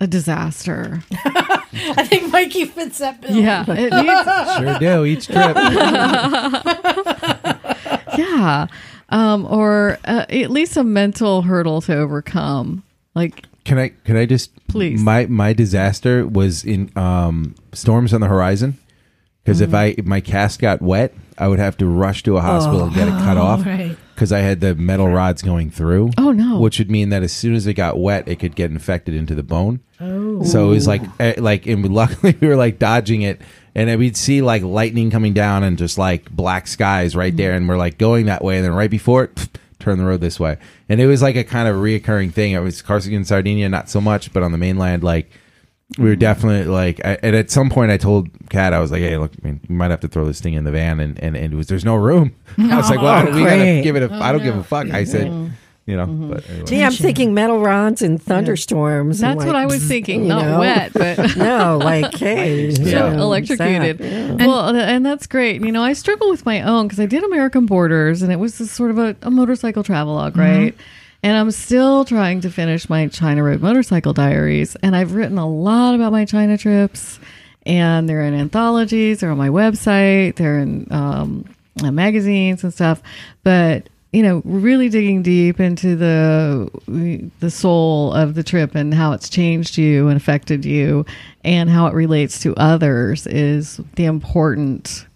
a 0.00 0.06
disaster. 0.06 1.02
I 1.12 2.06
think 2.06 2.30
Mikey 2.32 2.64
fits 2.66 2.98
that 2.98 3.20
bill. 3.20 3.36
Yeah, 3.36 3.64
it 3.68 3.92
needs 3.92 4.56
Sure 4.58 4.78
do. 4.78 5.04
Each 5.04 5.26
trip. 5.26 5.56
yeah 8.18 8.66
um 9.08 9.46
or 9.46 9.96
uh, 10.04 10.26
at 10.28 10.50
least 10.50 10.76
a 10.76 10.84
mental 10.84 11.40
hurdle 11.40 11.80
to 11.80 11.96
overcome 11.96 12.82
like 13.14 13.46
Can 13.64 13.78
I 13.78 13.88
can 14.04 14.18
I 14.18 14.26
just 14.26 14.50
Please. 14.68 15.00
My 15.02 15.26
my 15.26 15.52
disaster 15.52 16.26
was 16.26 16.64
in 16.64 16.90
um, 16.96 17.54
storms 17.74 18.14
on 18.14 18.22
the 18.22 18.26
horizon 18.26 18.78
because 19.44 19.60
if 19.60 19.74
I 19.74 19.94
if 19.98 20.04
my 20.04 20.20
cast 20.20 20.60
got 20.60 20.80
wet, 20.80 21.14
I 21.38 21.48
would 21.48 21.58
have 21.58 21.76
to 21.78 21.86
rush 21.86 22.22
to 22.24 22.36
a 22.36 22.40
hospital 22.40 22.84
and 22.84 22.94
get 22.94 23.08
it 23.08 23.12
cut 23.12 23.36
off 23.36 23.66
right. 23.66 23.96
because 24.14 24.32
I 24.32 24.40
had 24.40 24.60
the 24.60 24.74
metal 24.74 25.08
rods 25.08 25.42
going 25.42 25.70
through. 25.70 26.10
Oh, 26.18 26.30
no. 26.30 26.60
Which 26.60 26.78
would 26.78 26.90
mean 26.90 27.08
that 27.08 27.22
as 27.22 27.32
soon 27.32 27.54
as 27.54 27.66
it 27.66 27.74
got 27.74 27.98
wet, 27.98 28.28
it 28.28 28.38
could 28.38 28.54
get 28.54 28.70
infected 28.70 29.14
into 29.14 29.34
the 29.34 29.42
bone. 29.42 29.80
Oh. 30.00 30.44
So 30.44 30.66
it 30.66 30.74
was 30.74 30.86
like 30.86 31.02
eh, 31.18 31.34
like 31.38 31.66
and 31.66 31.92
luckily 31.94 32.36
we 32.40 32.48
were 32.48 32.56
like 32.56 32.78
dodging 32.78 33.22
it 33.22 33.40
and 33.74 33.98
we'd 33.98 34.16
see 34.16 34.42
like 34.42 34.62
lightning 34.62 35.10
coming 35.10 35.32
down 35.32 35.64
and 35.64 35.78
just 35.78 35.98
like 35.98 36.30
black 36.30 36.66
skies 36.66 37.16
right 37.16 37.36
there, 37.36 37.54
and 37.54 37.68
we're 37.68 37.76
like 37.76 37.98
going 37.98 38.26
that 38.26 38.44
way, 38.44 38.56
and 38.56 38.64
then 38.64 38.74
right 38.74 38.90
before 38.90 39.24
it. 39.24 39.34
pff, 39.34 39.48
Turn 39.78 39.98
the 39.98 40.04
road 40.04 40.20
this 40.20 40.38
way, 40.38 40.58
and 40.88 41.00
it 41.00 41.08
was 41.08 41.22
like 41.22 41.34
a 41.34 41.42
kind 41.42 41.66
of 41.66 41.74
reoccurring 41.74 42.32
thing. 42.32 42.52
It 42.52 42.60
was 42.60 42.82
Corsica, 42.82 43.24
Sardinia, 43.24 43.68
not 43.68 43.90
so 43.90 44.00
much, 44.00 44.32
but 44.32 44.44
on 44.44 44.52
the 44.52 44.58
mainland, 44.58 45.02
like 45.02 45.28
we 45.98 46.04
were 46.04 46.16
definitely 46.16 46.64
like, 46.64 47.04
I, 47.04 47.18
and 47.22 47.36
at 47.36 47.50
some 47.50 47.68
point, 47.70 47.90
I 47.90 47.96
told 47.96 48.28
Kat, 48.50 48.72
I 48.72 48.78
was 48.80 48.90
like, 48.90 49.00
"Hey, 49.02 49.16
look, 49.18 49.32
I 49.42 49.46
mean, 49.46 49.60
you 49.68 49.74
might 49.74 49.90
have 49.90 50.00
to 50.00 50.08
throw 50.08 50.24
this 50.24 50.40
thing 50.40 50.54
in 50.54 50.64
the 50.64 50.70
van," 50.72 51.00
and 51.00 51.18
and, 51.22 51.36
and 51.36 51.52
it 51.52 51.56
was 51.56 51.66
there's 51.68 51.84
no 51.84 51.96
room. 51.96 52.34
I 52.58 52.76
was 52.76 52.88
like, 52.90 53.00
"Well, 53.02 53.26
we 53.32 53.44
gotta 53.44 53.80
give 53.82 53.96
it 53.96 54.02
a." 54.10 54.14
I 54.14 54.32
don't 54.32 54.42
give 54.42 54.56
a 54.56 54.64
fuck." 54.64 54.90
I 54.90 55.04
said, 55.04 55.26
you 55.84 55.96
know, 55.96 56.06
Mm-hmm. 56.06 56.30
but 56.30 56.48
anyway. 56.48 56.66
See, 56.66 56.82
I'm 56.84 56.92
thinking 56.92 57.34
metal 57.34 57.60
rods 57.60 58.02
and 58.02 58.22
thunderstorms. 58.22 59.20
and 59.20 59.30
That's 59.30 59.38
like, 59.38 59.46
what 59.48 59.56
I 59.56 59.66
was 59.66 59.82
thinking. 59.82 60.28
Not 60.28 60.44
know? 60.44 60.60
wet, 60.60 60.92
but 60.92 61.36
no, 61.36 61.78
like 61.78 62.14
hey, 62.18 62.70
you 62.70 62.76
Yeah. 62.90 63.12
electrocuted. 63.14 63.98
zap, 63.98 64.38
yeah. 64.40 64.46
well, 64.46 64.68
and, 64.68 64.78
and 64.78 65.04
that's 65.04 65.26
great. 65.26 65.60
You 65.60 65.72
know, 65.72 65.82
I 65.82 65.92
struggle 65.94 66.30
with 66.30 66.46
my 66.46 66.62
own 66.62 66.86
because 66.86 67.00
I 67.00 67.06
did 67.06 67.24
American 67.24 67.66
Borders, 67.66 68.22
and 68.22 68.30
it 68.32 68.36
was 68.36 68.58
this 68.58 68.70
sort 68.70 68.90
of 68.92 68.98
a, 68.98 69.16
a 69.22 69.30
motorcycle 69.30 69.82
travelogue, 69.82 70.36
right? 70.36 70.74
And 71.22 71.36
I'm 71.36 71.52
still 71.52 72.04
trying 72.04 72.40
to 72.40 72.50
finish 72.50 72.88
my 72.88 73.06
China 73.06 73.44
Road 73.44 73.60
motorcycle 73.60 74.12
diaries, 74.12 74.76
and 74.82 74.96
I've 74.96 75.12
written 75.14 75.38
a 75.38 75.48
lot 75.48 75.94
about 75.94 76.10
my 76.10 76.24
China 76.24 76.58
trips, 76.58 77.20
and 77.64 78.08
they're 78.08 78.22
in 78.22 78.34
anthologies, 78.34 79.20
they're 79.20 79.30
on 79.30 79.38
my 79.38 79.48
website, 79.48 80.34
they're 80.34 80.58
in 80.58 80.88
um, 80.90 81.44
uh, 81.82 81.90
magazines 81.90 82.64
and 82.64 82.72
stuff, 82.72 83.02
but. 83.42 83.88
You 84.14 84.22
know, 84.22 84.42
really 84.44 84.90
digging 84.90 85.22
deep 85.22 85.58
into 85.58 85.96
the 85.96 87.30
the 87.40 87.50
soul 87.50 88.12
of 88.12 88.34
the 88.34 88.42
trip 88.42 88.74
and 88.74 88.92
how 88.92 89.12
it's 89.12 89.30
changed 89.30 89.78
you 89.78 90.08
and 90.08 90.18
affected 90.18 90.66
you, 90.66 91.06
and 91.44 91.70
how 91.70 91.86
it 91.86 91.94
relates 91.94 92.38
to 92.40 92.54
others 92.56 93.26
is 93.26 93.80
the 93.94 94.04
important 94.04 95.06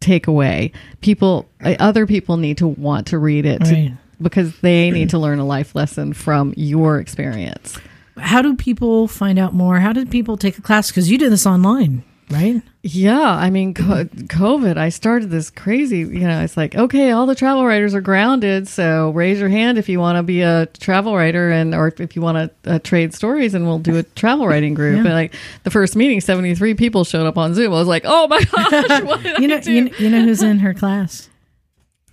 takeaway. 0.00 0.72
People, 1.02 1.46
uh, 1.62 1.74
other 1.78 2.06
people 2.06 2.38
need 2.38 2.56
to 2.56 2.66
want 2.66 3.08
to 3.08 3.18
read 3.18 3.44
it 3.44 3.60
Right. 3.64 3.92
Because 4.22 4.58
they 4.60 4.90
need 4.90 5.10
to 5.10 5.18
learn 5.18 5.38
a 5.38 5.44
life 5.46 5.74
lesson 5.74 6.12
from 6.12 6.54
your 6.56 6.98
experience. 6.98 7.78
How 8.18 8.42
do 8.42 8.54
people 8.56 9.08
find 9.08 9.38
out 9.38 9.54
more? 9.54 9.80
How 9.80 9.92
did 9.92 10.10
people 10.10 10.36
take 10.36 10.58
a 10.58 10.62
class? 10.62 10.88
Because 10.90 11.10
you 11.10 11.16
did 11.18 11.32
this 11.32 11.46
online, 11.46 12.04
right? 12.30 12.60
Yeah, 12.84 13.30
I 13.30 13.48
mean, 13.48 13.74
COVID, 13.74 14.76
I 14.76 14.88
started 14.88 15.30
this 15.30 15.50
crazy, 15.50 15.98
you 16.00 16.26
know, 16.26 16.42
it's 16.42 16.56
like, 16.56 16.74
okay, 16.74 17.12
all 17.12 17.26
the 17.26 17.34
travel 17.36 17.64
writers 17.64 17.94
are 17.94 18.00
grounded, 18.00 18.66
so 18.66 19.10
raise 19.10 19.38
your 19.38 19.48
hand 19.48 19.78
if 19.78 19.88
you 19.88 20.00
want 20.00 20.16
to 20.18 20.22
be 20.24 20.42
a 20.42 20.66
travel 20.66 21.14
writer 21.14 21.50
and 21.50 21.74
or 21.76 21.94
if 21.98 22.16
you 22.16 22.22
want 22.22 22.52
to 22.64 22.70
uh, 22.74 22.78
trade 22.80 23.14
stories 23.14 23.54
and 23.54 23.66
we'll 23.66 23.78
do 23.78 23.96
a 23.98 24.02
travel 24.02 24.48
writing 24.48 24.74
group. 24.74 24.96
Yeah. 24.96 25.04
And 25.04 25.14
like 25.14 25.34
the 25.62 25.70
first 25.70 25.94
meeting, 25.94 26.20
73 26.20 26.74
people 26.74 27.04
showed 27.04 27.24
up 27.26 27.38
on 27.38 27.54
Zoom. 27.54 27.72
I 27.72 27.76
was 27.76 27.86
like, 27.88 28.02
"Oh 28.04 28.26
my 28.26 28.42
gosh, 28.50 29.02
what 29.04 29.22
did 29.22 29.38
You 29.38 29.44
I 29.44 29.46
know, 29.46 29.60
do?" 29.60 29.72
you, 29.72 29.90
you 29.98 30.10
know 30.10 30.22
who's 30.22 30.42
in 30.42 30.58
her 30.58 30.74
class? 30.74 31.30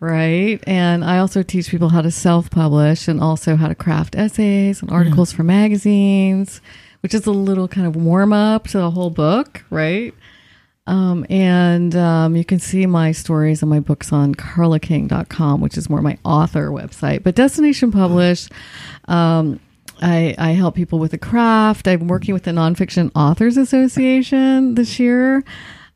Right. 0.01 0.63
And 0.67 1.05
I 1.05 1.19
also 1.19 1.43
teach 1.43 1.71
people 1.71 1.89
how 1.89 2.03
to 2.03 2.11
self 2.11 2.51
publish 2.51 3.09
and 3.09 3.21
also 3.21 3.57
how 3.57 3.69
to 3.69 3.75
craft 3.75 4.15
essays 4.15 4.81
and 4.81 4.91
articles 4.93 5.33
for 5.33 5.43
magazines, 5.43 6.61
which 7.01 7.15
is 7.15 7.27
a 7.27 7.31
little 7.33 7.69
kind 7.69 7.87
of 7.87 7.97
warm 7.97 8.33
up 8.33 8.69
to 8.69 8.79
the 8.79 8.91
whole 8.91 9.11
book. 9.11 9.65
Right. 9.71 10.15
Um, 10.87 11.27
and 11.29 11.95
um, 11.95 12.35
you 12.35 12.47
can 12.47 12.59
see 12.59 12.87
my 12.87 13.13
stories 13.13 13.61
and 13.63 13.69
my 13.69 13.79
books 13.79 14.11
on 14.11 14.35
carlaking.com, 14.35 15.61
which 15.61 15.77
is 15.77 15.91
more 15.91 16.01
my 16.01 16.17
author 16.25 16.71
website. 16.71 17.23
But 17.23 17.35
Destination 17.35 17.93
Published, 17.93 18.51
um, 19.07 19.61
I, 20.01 20.35
I 20.39 20.53
help 20.53 20.75
people 20.75 20.99
with 20.99 21.11
the 21.11 21.19
craft. 21.19 21.87
I'm 21.87 22.09
working 22.09 22.33
with 22.33 22.45
the 22.45 22.53
Nonfiction 22.53 23.11
Authors 23.15 23.59
Association 23.59 24.77
this 24.77 24.99
year. 24.99 25.45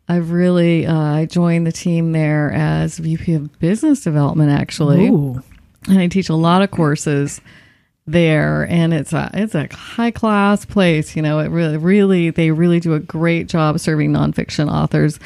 I've 0.08 0.30
really 0.30 0.86
uh, 0.86 0.94
I 0.94 1.24
joined 1.26 1.66
the 1.66 1.72
team 1.72 2.12
there 2.12 2.52
as 2.52 2.98
VP 2.98 3.32
of 3.34 3.58
Business 3.60 4.02
Development, 4.02 4.50
actually 4.50 5.08
Ooh. 5.08 5.42
and 5.88 5.98
I 5.98 6.08
teach 6.08 6.28
a 6.28 6.34
lot 6.34 6.60
of 6.60 6.70
courses 6.70 7.40
there 8.06 8.66
and 8.68 8.92
it's 8.92 9.12
a 9.12 9.30
it's 9.32 9.54
a 9.54 9.68
high 9.72 10.10
class 10.10 10.64
place 10.64 11.14
you 11.14 11.22
know 11.22 11.38
it 11.38 11.48
really 11.48 11.76
really 11.76 12.30
they 12.30 12.50
really 12.50 12.80
do 12.80 12.94
a 12.94 12.98
great 12.98 13.46
job 13.46 13.78
serving 13.78 14.10
nonfiction 14.10 14.68
authors 14.70 15.20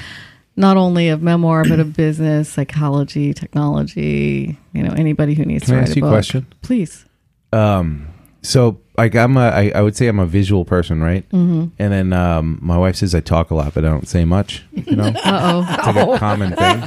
not 0.56 0.76
only 0.76 1.08
of 1.08 1.22
memoir 1.22 1.64
but 1.64 1.80
of 1.80 1.92
business 1.96 2.50
psychology 2.50 3.32
technology 3.32 4.58
you 4.74 4.82
know 4.82 4.92
anybody 4.92 5.32
who 5.32 5.44
needs 5.46 5.64
Can 5.64 5.72
to 5.72 5.76
I 5.76 5.78
write 5.80 5.88
ask 5.88 5.96
a 5.96 6.00
you 6.00 6.04
a 6.04 6.08
book 6.08 6.14
question? 6.14 6.46
please 6.60 7.06
Um, 7.52 8.08
so 8.42 8.78
like 8.98 9.14
I'm 9.14 9.36
a, 9.36 9.48
I, 9.48 9.72
I 9.74 9.82
would 9.82 9.96
say 9.96 10.06
I'm 10.08 10.18
a 10.18 10.26
visual 10.26 10.64
person, 10.64 11.02
right? 11.02 11.28
Mm-hmm. 11.30 11.66
And 11.78 11.92
then 11.92 12.12
um, 12.12 12.58
my 12.62 12.76
wife 12.78 12.96
says 12.96 13.14
I 13.14 13.20
talk 13.20 13.50
a 13.50 13.54
lot, 13.54 13.74
but 13.74 13.84
I 13.84 13.88
don't 13.88 14.08
say 14.08 14.24
much. 14.24 14.64
You 14.72 14.96
know, 14.96 15.04
uh-oh 15.24 15.66
it's 15.68 15.86
like 15.86 15.96
a 15.96 16.18
common 16.18 16.54
thing. 16.54 16.80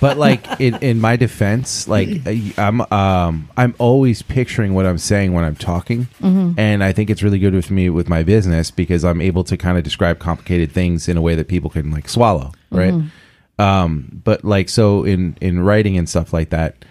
But 0.00 0.18
like 0.18 0.60
in, 0.60 0.76
in 0.76 1.00
my 1.00 1.16
defense, 1.16 1.88
like 1.88 2.08
I'm 2.58 2.80
um 2.92 3.48
I'm 3.56 3.74
always 3.78 4.22
picturing 4.22 4.74
what 4.74 4.86
I'm 4.86 4.98
saying 4.98 5.32
when 5.32 5.44
I'm 5.44 5.56
talking, 5.56 6.08
and 6.58 6.84
I 6.84 6.92
think 6.92 7.10
it's 7.10 7.22
really 7.22 7.38
good 7.38 7.54
with 7.54 7.70
me 7.70 7.90
with 7.90 8.08
my 8.08 8.22
business 8.22 8.70
because 8.70 9.04
I'm 9.04 9.20
able 9.20 9.44
to 9.44 9.56
kind 9.56 9.78
of 9.78 9.84
describe 9.84 10.18
complicated 10.18 10.72
things 10.72 11.08
in 11.08 11.16
a 11.16 11.22
way 11.22 11.34
that 11.34 11.48
people 11.48 11.70
can 11.70 11.90
like 11.90 12.08
swallow, 12.08 12.52
right? 12.70 12.94
Um, 13.58 14.20
but 14.24 14.44
like 14.44 14.68
so 14.68 15.04
in 15.04 15.36
in 15.40 15.60
writing 15.60 15.96
and 15.98 16.08
stuff 16.08 16.32
like 16.32 16.50
that, 16.50 16.84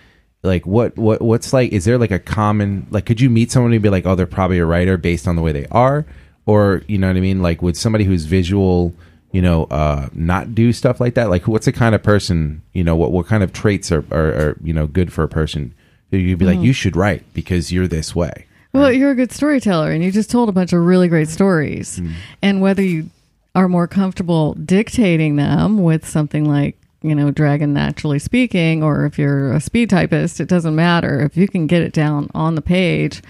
like 0.44 0.66
what 0.66 0.98
what 0.98 1.22
what's 1.22 1.54
like 1.54 1.72
is 1.72 1.86
there 1.86 1.98
like 1.98 2.12
a 2.12 2.20
common 2.20 2.88
like 2.90 3.06
could 3.06 3.22
you 3.22 3.30
meet 3.30 3.52
someone 3.52 3.74
and 3.74 3.82
be 3.82 3.90
like 3.90 4.06
oh 4.06 4.16
they're 4.16 4.26
probably 4.26 4.58
a 4.58 4.66
writer 4.66 4.98
based 4.98 5.28
on 5.28 5.36
the 5.36 5.42
way 5.42 5.52
they 5.52 5.68
are? 5.72 6.06
Or 6.46 6.82
you 6.88 6.98
know 6.98 7.08
what 7.08 7.18
i 7.18 7.20
mean? 7.20 7.42
Like 7.42 7.62
would 7.62 7.78
somebody 7.78 8.04
who's 8.04 8.26
visual 8.26 8.94
you 9.32 9.42
know 9.42 9.66
uh 9.66 10.10
not 10.14 10.56
do 10.56 10.74
stuff 10.74 11.00
like 11.00 11.14
that? 11.16 11.30
Like 11.30 11.48
what's 11.48 11.66
the 11.66 11.72
kind 11.72 11.94
of 11.96 12.02
person 12.04 12.62
you 12.74 12.84
know 12.84 12.96
what 12.96 13.12
what 13.12 13.28
kind 13.28 13.44
of 13.44 13.54
traits 13.54 13.92
are 13.92 14.04
are, 14.12 14.28
are 14.34 14.58
you 14.64 14.74
know 14.74 14.88
good 14.88 15.14
for 15.14 15.24
a 15.24 15.30
person? 15.30 15.74
Who 16.10 16.18
you'd 16.18 16.40
be 16.40 16.46
like 16.46 16.60
you 16.60 16.74
should 16.74 16.96
write 16.96 17.24
because 17.34 17.72
you're 17.72 17.88
this 17.88 18.14
way. 18.16 18.46
Well, 18.74 18.92
you're 18.92 19.12
a 19.12 19.16
good 19.16 19.32
storyteller, 19.32 19.92
and 19.92 20.04
you 20.04 20.12
just 20.12 20.30
told 20.30 20.48
a 20.48 20.54
bunch 20.54 20.72
of 20.72 20.82
really 20.82 21.08
great 21.10 21.28
stories. 21.28 22.02
And 22.42 22.62
whether 22.62 22.82
you 22.82 23.10
are 23.54 23.68
more 23.68 23.88
comfortable 23.88 24.54
dictating 24.54 25.36
them 25.36 25.84
with 25.84 26.08
something 26.08 26.46
like, 26.46 26.78
you 27.02 27.16
know, 27.16 27.32
Dragon 27.32 27.74
Naturally 27.74 28.20
Speaking, 28.20 28.84
or 28.84 29.06
if 29.06 29.18
you're 29.18 29.54
a 29.54 29.60
speed 29.60 29.90
typist, 29.90 30.40
it 30.40 30.48
doesn't 30.48 30.76
matter. 30.76 31.22
If 31.22 31.36
you 31.36 31.48
can 31.48 31.68
get 31.68 31.82
it 31.82 31.94
down 31.94 32.30
on 32.34 32.56
the 32.56 32.62
page, 32.62 33.22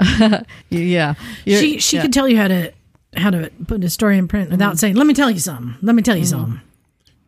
yeah. 0.00 0.44
you're- 0.70 1.14
She 1.44 1.78
she 1.78 1.96
yeah. 1.96 2.02
could 2.02 2.12
tell 2.12 2.28
you 2.28 2.36
how 2.36 2.48
to 2.48 2.72
how 3.16 3.30
to 3.30 3.50
put 3.66 3.84
a 3.84 3.90
story 3.90 4.16
in 4.18 4.28
print 4.28 4.50
without 4.50 4.74
mm. 4.74 4.78
saying, 4.78 4.96
"Let 4.96 5.06
me 5.06 5.14
tell 5.14 5.30
you 5.30 5.38
something." 5.38 5.76
Let 5.82 5.94
me 5.94 6.02
tell 6.02 6.16
you 6.16 6.24
mm. 6.24 6.30
something. 6.30 6.60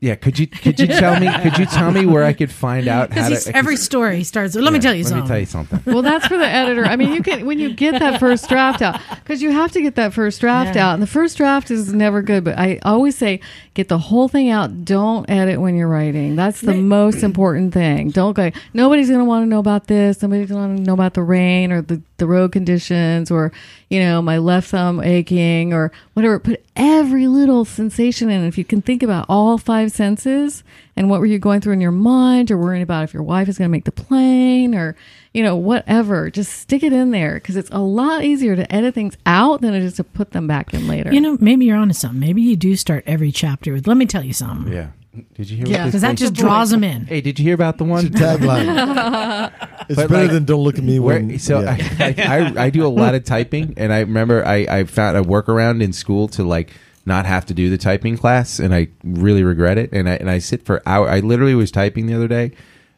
Yeah 0.04 0.14
could 0.14 0.38
you 0.38 0.46
could 0.46 0.78
you 0.78 0.86
tell 0.86 1.18
me 1.18 1.28
could 1.42 1.56
you 1.58 1.66
tell 1.66 1.90
me 1.90 2.04
where 2.04 2.24
i 2.24 2.32
could 2.32 2.50
find 2.52 2.86
out 2.88 3.10
how 3.12 3.28
Because 3.28 3.44
to 3.44 3.56
every 3.56 3.76
story 3.76 4.22
starts 4.24 4.54
with, 4.54 4.62
"Let 4.64 4.72
me 4.72 4.78
tell 4.78 4.94
you 4.94 5.02
let 5.04 5.08
something." 5.10 5.24
me 5.24 5.28
tell 5.28 5.38
you 5.38 5.46
something 5.46 5.80
well, 5.86 6.02
that's 6.02 6.26
for 6.26 6.36
the 6.36 6.46
editor. 6.46 6.84
I 6.84 6.96
mean, 6.96 7.12
you 7.14 7.22
can 7.22 7.46
when 7.46 7.58
you 7.58 7.72
get 7.74 7.98
that 8.00 8.20
first 8.20 8.48
draft 8.48 8.82
out 8.82 9.00
because 9.22 9.40
you 9.42 9.50
have 9.50 9.72
to 9.72 9.80
get 9.80 9.94
that 9.96 10.12
first 10.12 10.40
draft 10.40 10.76
Yeah. 10.76 10.88
out, 10.90 10.94
and 10.94 11.02
the 11.02 11.06
first 11.18 11.36
draft 11.36 11.70
is 11.70 11.92
never 11.92 12.20
good. 12.22 12.44
But 12.44 12.58
I 12.58 12.78
always 12.84 13.16
say 13.16 13.40
get 13.74 13.88
the 13.88 13.98
whole 13.98 14.28
thing 14.28 14.50
out. 14.50 14.84
Don't 14.84 15.28
edit 15.30 15.60
when 15.60 15.74
you're 15.76 15.88
writing. 15.88 16.36
That's 16.36 16.60
the 16.60 16.74
most 16.74 17.22
important 17.22 17.72
thing. 17.74 18.10
Don't 18.10 18.34
go. 18.34 18.50
Nobody's 18.74 19.08
going 19.08 19.20
to 19.20 19.24
want 19.24 19.42
to 19.44 19.48
know 19.48 19.58
about 19.60 19.86
this. 19.86 20.20
Nobody's 20.22 20.48
going 20.50 20.62
to 20.62 20.68
want 20.68 20.78
to 20.78 20.84
know 20.84 20.94
about 20.94 21.14
the 21.14 21.22
rain 21.22 21.72
or 21.72 21.80
the 21.82 22.00
the 22.18 22.26
road 22.26 22.52
conditions 22.52 23.30
or 23.30 23.50
you 23.94 24.00
know 24.00 24.20
my 24.20 24.38
left 24.38 24.70
thumb 24.70 25.00
aching 25.00 25.72
or 25.72 25.92
whatever. 26.14 26.40
Put 26.40 26.64
every 26.74 27.28
little 27.28 27.64
sensation 27.64 28.28
in. 28.28 28.44
If 28.44 28.58
you 28.58 28.64
can 28.64 28.82
think 28.82 29.04
about 29.04 29.26
all 29.28 29.56
five 29.56 29.92
senses 29.92 30.64
and 30.96 31.08
what 31.08 31.20
were 31.20 31.26
you 31.26 31.38
going 31.38 31.60
through 31.60 31.74
in 31.74 31.80
your 31.80 31.92
mind 31.92 32.50
or 32.50 32.58
worrying 32.58 32.82
about 32.82 33.04
if 33.04 33.14
your 33.14 33.22
wife 33.22 33.48
is 33.48 33.56
going 33.56 33.68
to 33.68 33.72
make 33.72 33.84
the 33.84 33.92
plane 33.92 34.74
or 34.74 34.96
you 35.32 35.44
know 35.44 35.54
whatever 35.54 36.28
just 36.28 36.52
stick 36.52 36.82
it 36.82 36.92
in 36.92 37.12
there 37.12 37.34
because 37.34 37.54
it's 37.54 37.70
a 37.70 37.78
lot 37.78 38.24
easier 38.24 38.56
to 38.56 38.74
edit 38.74 38.94
things 38.94 39.16
out 39.26 39.60
than 39.60 39.74
it 39.74 39.82
is 39.84 39.94
to 39.94 40.02
put 40.02 40.32
them 40.32 40.48
back 40.48 40.74
in 40.74 40.88
later 40.88 41.12
You 41.12 41.20
know, 41.20 41.38
maybe 41.40 41.64
you're 41.66 41.76
onto 41.76 41.94
something. 41.94 42.18
Maybe 42.18 42.42
you 42.42 42.56
do 42.56 42.74
start 42.74 43.04
every 43.06 43.30
chapter 43.30 43.72
with, 43.72 43.86
"Let 43.86 43.96
me 43.96 44.06
tell 44.06 44.24
you 44.24 44.32
something," 44.32 44.72
yeah 44.72 44.88
did 45.34 45.50
you 45.50 45.56
hear 45.58 45.66
Yeah, 45.66 45.86
because 45.86 46.02
that 46.02 46.16
just 46.16 46.34
draws 46.34 46.70
them 46.70 46.84
in. 46.84 47.06
hey 47.06 47.20
did 47.20 47.38
you 47.38 47.44
hear 47.44 47.54
about 47.54 47.78
the 47.78 47.84
one 47.84 48.06
Tagline. 48.08 49.52
it's 49.88 49.96
But, 49.96 50.08
better 50.08 50.22
like, 50.22 50.30
than 50.30 50.44
don't 50.44 50.62
look 50.62 50.78
at 50.78 50.84
me 50.84 50.98
Where, 50.98 51.20
when. 51.20 51.38
so 51.38 51.60
yeah. 51.60 51.76
I, 51.98 52.14
I, 52.56 52.64
I 52.64 52.70
do 52.70 52.86
a 52.86 52.88
lot 52.88 53.14
of 53.14 53.24
typing, 53.24 53.74
and 53.76 53.92
I 53.92 54.00
remember 54.00 54.44
I, 54.46 54.66
I 54.68 54.84
found 54.84 55.16
a 55.16 55.22
workaround 55.22 55.82
in 55.82 55.92
school 55.92 56.28
to 56.28 56.44
like 56.44 56.70
not 57.06 57.26
have 57.26 57.44
to 57.46 57.54
do 57.54 57.68
the 57.70 57.78
typing 57.78 58.16
class, 58.16 58.58
and 58.58 58.74
I 58.74 58.88
really 59.02 59.44
regret 59.44 59.76
it. 59.78 59.90
And 59.92 60.08
I 60.08 60.14
and 60.14 60.30
I 60.30 60.38
sit 60.38 60.64
for 60.64 60.82
hour. 60.86 61.08
I 61.08 61.20
literally 61.20 61.54
was 61.54 61.70
typing 61.70 62.06
the 62.06 62.14
other 62.14 62.28
day, 62.28 62.52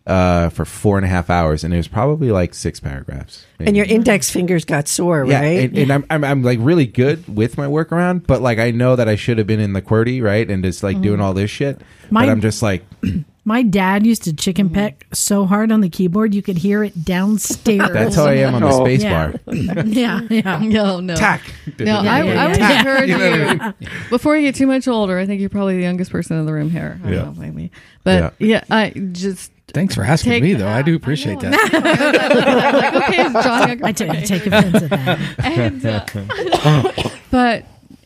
uh, 0.06 0.50
for 0.50 0.64
four 0.64 0.96
and 0.98 1.04
a 1.04 1.08
half 1.08 1.30
hours, 1.30 1.64
and 1.64 1.74
it 1.74 1.76
was 1.76 1.88
probably 1.88 2.30
like 2.30 2.54
six 2.54 2.78
paragraphs. 2.78 3.44
And 3.58 3.76
your 3.76 3.86
index 3.86 4.30
fingers 4.30 4.64
got 4.64 4.86
sore, 4.88 5.24
yeah, 5.24 5.40
right? 5.40 5.68
and, 5.68 5.78
and 5.78 5.92
I'm, 5.92 6.04
I'm 6.10 6.24
I'm 6.24 6.42
like 6.42 6.58
really 6.62 6.86
good 6.86 7.26
with 7.34 7.58
my 7.58 7.66
workaround, 7.66 8.26
but 8.26 8.40
like 8.40 8.58
I 8.58 8.70
know 8.70 8.96
that 8.96 9.08
I 9.08 9.16
should 9.16 9.38
have 9.38 9.46
been 9.46 9.60
in 9.60 9.72
the 9.72 9.82
QWERTY, 9.82 10.22
right, 10.22 10.48
and 10.48 10.62
just 10.62 10.82
like 10.82 11.00
doing 11.00 11.20
all 11.20 11.34
this 11.34 11.50
shit. 11.50 11.80
My- 12.10 12.24
but 12.26 12.30
I'm 12.30 12.40
just 12.40 12.62
like, 12.62 12.84
My 13.48 13.62
dad 13.62 14.04
used 14.04 14.24
to 14.24 14.32
chicken 14.34 14.68
peck 14.70 15.06
so 15.12 15.46
hard 15.46 15.70
on 15.70 15.80
the 15.80 15.88
keyboard 15.88 16.34
you 16.34 16.42
could 16.42 16.58
hear 16.58 16.82
it 16.82 17.04
downstairs. 17.04 17.88
that's 17.92 18.16
how 18.16 18.26
I 18.26 18.34
am 18.38 18.56
on 18.56 18.62
the 18.62 18.68
Oh. 18.68 18.84
space 18.84 19.04
Yeah. 19.04 19.28
bar. 19.28 19.40
yeah, 19.86 20.20
yeah. 20.28 20.58
No, 20.58 20.98
no. 20.98 21.14
Tack. 21.14 21.42
No, 21.78 21.84
Yeah, 21.84 21.98
I, 22.00 22.22
yeah, 22.24 22.42
I 22.44 22.48
would 22.48 22.56
yeah. 22.58 22.78
encourage 22.80 23.08
You 23.10 23.18
know 23.18 23.72
you, 23.80 23.88
before 24.10 24.36
you 24.36 24.42
get 24.42 24.56
too 24.56 24.66
much 24.66 24.88
older. 24.88 25.16
I 25.16 25.26
think 25.26 25.40
you're 25.40 25.48
probably 25.48 25.76
the 25.76 25.82
youngest 25.82 26.10
person 26.10 26.36
in 26.36 26.44
the 26.44 26.52
room 26.52 26.70
here. 26.70 27.00
I 27.04 27.08
Yeah. 27.10 27.14
don't 27.20 27.36
know, 27.36 27.40
maybe, 27.42 27.70
but 28.02 28.34
yeah, 28.40 28.64
I 28.68 28.90
just 29.12 29.52
Thanks 29.68 29.94
for 29.94 30.02
asking 30.02 30.32
take 30.32 30.42
me, 30.42 30.54
though. 30.54 30.68
I 30.68 30.82
do 30.82 30.94
appreciate 30.96 31.40
know, 31.42 31.50
that. 31.50 31.70
I'm 31.72 32.72
like, 32.94 32.94
okay, 33.08 33.26
is 33.26 33.32
John? 33.44 33.84
I 33.84 33.92
take, 33.92 34.24
take 34.26 34.46
offense 34.46 34.74
at 34.82 34.90
that. 34.90 35.44
and, 35.44 35.86
uh, 35.86 37.10
but 37.30 37.64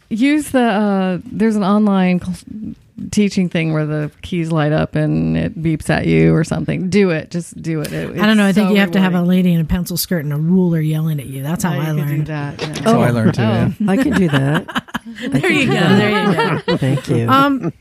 use 0.08 0.50
the 0.50 0.60
uh, 0.62 1.18
there's 1.24 1.56
an 1.56 1.62
online 1.64 2.20
cl- 2.20 2.74
teaching 3.10 3.48
thing 3.48 3.72
where 3.72 3.86
the 3.86 4.10
keys 4.22 4.50
light 4.52 4.72
up 4.72 4.94
and 4.94 5.36
it 5.36 5.60
beeps 5.62 5.88
at 5.90 6.06
you 6.06 6.34
or 6.34 6.44
something. 6.44 6.90
Do 6.90 7.10
it. 7.10 7.30
Just 7.30 7.60
do 7.60 7.80
it. 7.80 7.92
It- 7.92 8.18
I 8.20 8.26
don't 8.26 8.36
know. 8.36 8.46
I 8.46 8.52
think 8.52 8.68
so 8.68 8.74
you 8.74 8.80
have 8.80 8.90
to 8.92 9.00
have 9.00 9.14
a 9.14 9.22
lady 9.22 9.52
in 9.54 9.60
a 9.60 9.64
pencil 9.64 9.96
skirt 9.96 10.24
and 10.24 10.32
a 10.32 10.36
ruler 10.36 10.80
yelling 10.80 11.18
at 11.20 11.26
you. 11.26 11.42
That's 11.42 11.64
how 11.64 11.72
Yeah, 11.74 11.78
I 11.78 11.80
you 11.92 11.96
can 11.96 11.96
do 11.96 12.02
learned. 12.12 12.26
that. 12.28 12.60
yeah. 12.60 12.66
That's 12.68 12.80
how 12.80 13.00
I 13.00 13.10
learned 13.10 13.34
too. 13.34 13.42
Oh. 13.42 13.44
Yeah. 13.80 13.90
I 13.90 13.96
can 13.96 14.12
do 14.12 14.28
that. 14.28 14.86
There 15.20 15.50
you 15.50 15.66
go. 15.66 15.72
There 15.72 16.28
you 16.56 16.62
go. 16.66 16.76
Thank 16.76 17.08
you. 17.08 17.28
Um, 17.28 17.72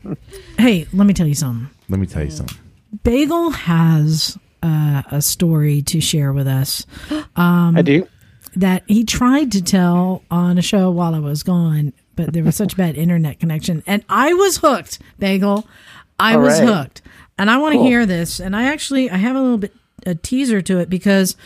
hey, 0.58 0.86
let 0.92 1.06
me 1.06 1.14
tell 1.14 1.26
you 1.28 1.34
something. 1.34 1.68
Let 1.88 2.00
me 2.00 2.06
tell 2.06 2.24
you 2.24 2.30
something. 2.30 2.56
Bagel 3.04 3.50
has 3.50 4.36
uh, 4.64 5.02
a 5.12 5.22
story 5.22 5.80
to 5.82 6.00
share 6.00 6.32
with 6.32 6.48
us 6.48 6.86
Um, 7.36 7.76
I 7.76 7.82
do. 7.82 8.06
that 8.56 8.82
he 8.88 9.04
tried 9.04 9.52
to 9.52 9.62
tell 9.62 10.24
on 10.30 10.58
a 10.58 10.62
show 10.62 10.90
while 10.90 11.14
I 11.14 11.20
was 11.20 11.42
gone, 11.44 11.92
but 12.24 12.32
there 12.34 12.44
was 12.44 12.56
such 12.56 12.76
bad 12.76 12.96
internet 12.96 13.40
connection, 13.40 13.82
and 13.86 14.04
I 14.08 14.32
was 14.34 14.58
hooked. 14.58 14.98
Bagel, 15.18 15.66
I 16.18 16.34
All 16.34 16.42
was 16.42 16.60
right. 16.60 16.68
hooked, 16.68 17.02
and 17.38 17.50
I 17.50 17.56
want 17.58 17.72
to 17.72 17.78
Cool. 17.78 17.86
hear 17.86 18.06
this. 18.06 18.40
And 18.40 18.54
I 18.56 18.64
actually 18.64 19.10
I 19.10 19.16
have 19.16 19.36
a 19.36 19.40
little 19.40 19.58
bit 19.58 19.74
a 20.06 20.14
teaser 20.14 20.60
to 20.62 20.78
it 20.78 20.88
because. 20.90 21.36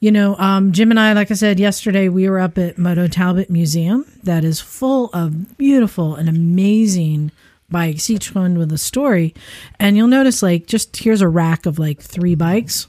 You 0.00 0.12
know, 0.12 0.36
um, 0.36 0.70
Jim 0.70 0.92
and 0.92 1.00
I, 1.00 1.12
like 1.12 1.32
I 1.32 1.34
said 1.34 1.58
yesterday, 1.58 2.08
we 2.08 2.30
were 2.30 2.38
up 2.38 2.56
at 2.56 2.78
Moto 2.78 3.08
Talbott 3.08 3.50
Museum 3.50 4.04
that 4.22 4.44
is 4.44 4.60
full 4.60 5.10
of 5.12 5.58
beautiful 5.58 6.14
and 6.14 6.28
amazing 6.28 7.32
bikes, 7.68 8.08
each 8.08 8.32
one 8.32 8.58
with 8.58 8.70
a 8.70 8.78
story. 8.78 9.34
And 9.80 9.96
you'll 9.96 10.06
notice, 10.06 10.40
like, 10.40 10.68
just 10.68 10.96
here's 10.98 11.20
a 11.20 11.26
rack 11.26 11.66
of 11.66 11.80
like 11.80 12.00
three 12.00 12.36
bikes. 12.36 12.86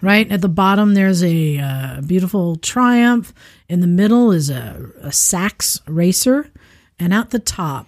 Right 0.00 0.30
at 0.30 0.40
the 0.40 0.48
bottom, 0.48 0.94
there's 0.94 1.22
a 1.24 1.58
uh, 1.58 2.00
beautiful 2.02 2.56
Triumph. 2.56 3.32
In 3.68 3.80
the 3.80 3.86
middle 3.86 4.30
is 4.32 4.48
a, 4.50 4.90
a 5.02 5.12
Sax 5.12 5.80
Racer. 5.86 6.50
And 6.98 7.12
at 7.14 7.30
the 7.30 7.38
top, 7.38 7.86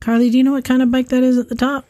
Carly, 0.00 0.30
do 0.30 0.38
you 0.38 0.44
know 0.44 0.52
what 0.52 0.64
kind 0.64 0.82
of 0.82 0.90
bike 0.90 1.08
that 1.08 1.22
is 1.22 1.38
at 1.38 1.48
the 1.48 1.54
top? 1.54 1.86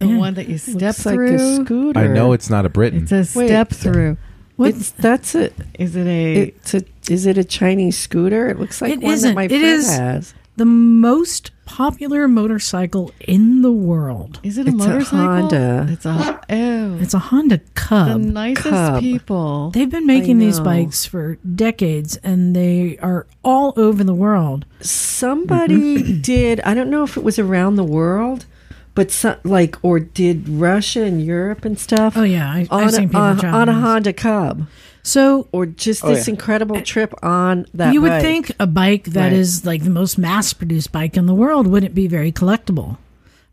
The 0.00 0.06
Yeah. 0.08 0.18
one 0.18 0.34
that 0.34 0.48
you 0.48 0.58
step 0.58 0.80
Looks 0.82 1.06
like 1.06 1.14
through. 1.14 1.34
a 1.36 1.64
scooter. 1.64 1.98
I 2.00 2.06
know 2.08 2.32
it's 2.32 2.50
not 2.50 2.66
a 2.66 2.68
Briton. 2.68 3.04
it's 3.04 3.12
a 3.12 3.38
Wait. 3.38 3.46
step 3.48 3.70
through. 3.70 4.18
It's 4.58 4.90
that's 4.90 5.34
it. 5.34 5.54
Is 5.78 5.96
it 5.96 6.06
a? 6.06 6.34
It's 6.48 6.74
a. 6.74 6.82
Is 7.10 7.26
it 7.26 7.36
a 7.38 7.44
Chinese 7.44 7.98
scooter? 7.98 8.48
It 8.48 8.58
looks 8.58 8.80
like 8.82 8.92
It 8.92 9.00
one 9.02 9.12
isn't. 9.14 9.30
that 9.30 9.34
my 9.34 9.44
It 9.44 9.48
friend 9.50 9.64
is- 9.64 9.96
has. 9.96 10.34
The 10.56 10.64
most 10.64 11.50
popular 11.66 12.26
motorcycle 12.26 13.12
in 13.20 13.60
the 13.60 13.72
world. 13.72 14.40
is 14.42 14.56
it 14.56 14.66
a 14.66 14.70
it's 14.70 15.12
a? 15.12 15.16
Honda. 15.16 15.86
It's 15.90 16.06
a. 16.06 16.40
Oh, 16.48 16.98
It's 16.98 17.12
a 17.12 17.18
Honda 17.18 17.58
Cub. 17.74 18.08
the 18.08 18.18
nicest 18.18 18.68
Cub. 18.70 19.00
people. 19.00 19.70
They've 19.72 19.90
been 19.90 20.06
making 20.06 20.38
these 20.38 20.60
bikes 20.60 21.04
for 21.04 21.36
decades 21.36 22.16
and 22.18 22.56
they 22.56 22.96
are 22.98 23.26
all 23.44 23.74
over 23.76 24.02
the 24.02 24.14
world. 24.14 24.64
Somebody 24.80 25.98
mm-hmm. 25.98 26.20
did. 26.22 26.60
I 26.60 26.72
don't 26.72 26.88
know 26.88 27.02
if 27.02 27.18
it 27.18 27.22
was 27.22 27.38
around 27.38 27.76
the 27.76 27.84
world, 27.84 28.46
but 28.94 29.10
some, 29.10 29.36
like 29.44 29.76
or 29.82 30.00
did 30.00 30.48
Russia 30.48 31.02
and 31.02 31.22
Europe 31.22 31.66
and 31.66 31.78
stuff. 31.78 32.16
Oh, 32.16 32.22
yeah. 32.22 32.50
I, 32.50 32.66
on 32.70 32.84
I've 32.84 32.92
seen 32.92 33.04
a, 33.04 33.08
people 33.08 33.20
on, 33.20 33.44
on 33.44 33.68
a. 33.68 33.74
Honda 33.74 34.14
Cub, 34.14 34.66
So 35.06 35.46
or 35.52 35.66
just 35.66 36.04
Oh, 36.04 36.08
this 36.08 36.26
yeah. 36.26 36.32
incredible 36.34 36.80
trip 36.82 37.14
on 37.22 37.66
that. 37.74 37.94
you 37.94 38.00
would 38.02 38.08
bike. 38.08 38.22
think 38.22 38.52
a 38.58 38.66
bike 38.66 39.04
that 39.04 39.32
is 39.32 39.60
Right. 39.60 39.72
like 39.74 39.84
the 39.84 39.90
most 39.90 40.18
mass 40.18 40.52
produced 40.52 40.90
bike 40.90 41.16
in 41.16 41.26
the 41.26 41.34
world 41.34 41.68
wouldn't 41.68 41.94
be 41.94 42.08
very 42.08 42.32
collectible. 42.32 42.96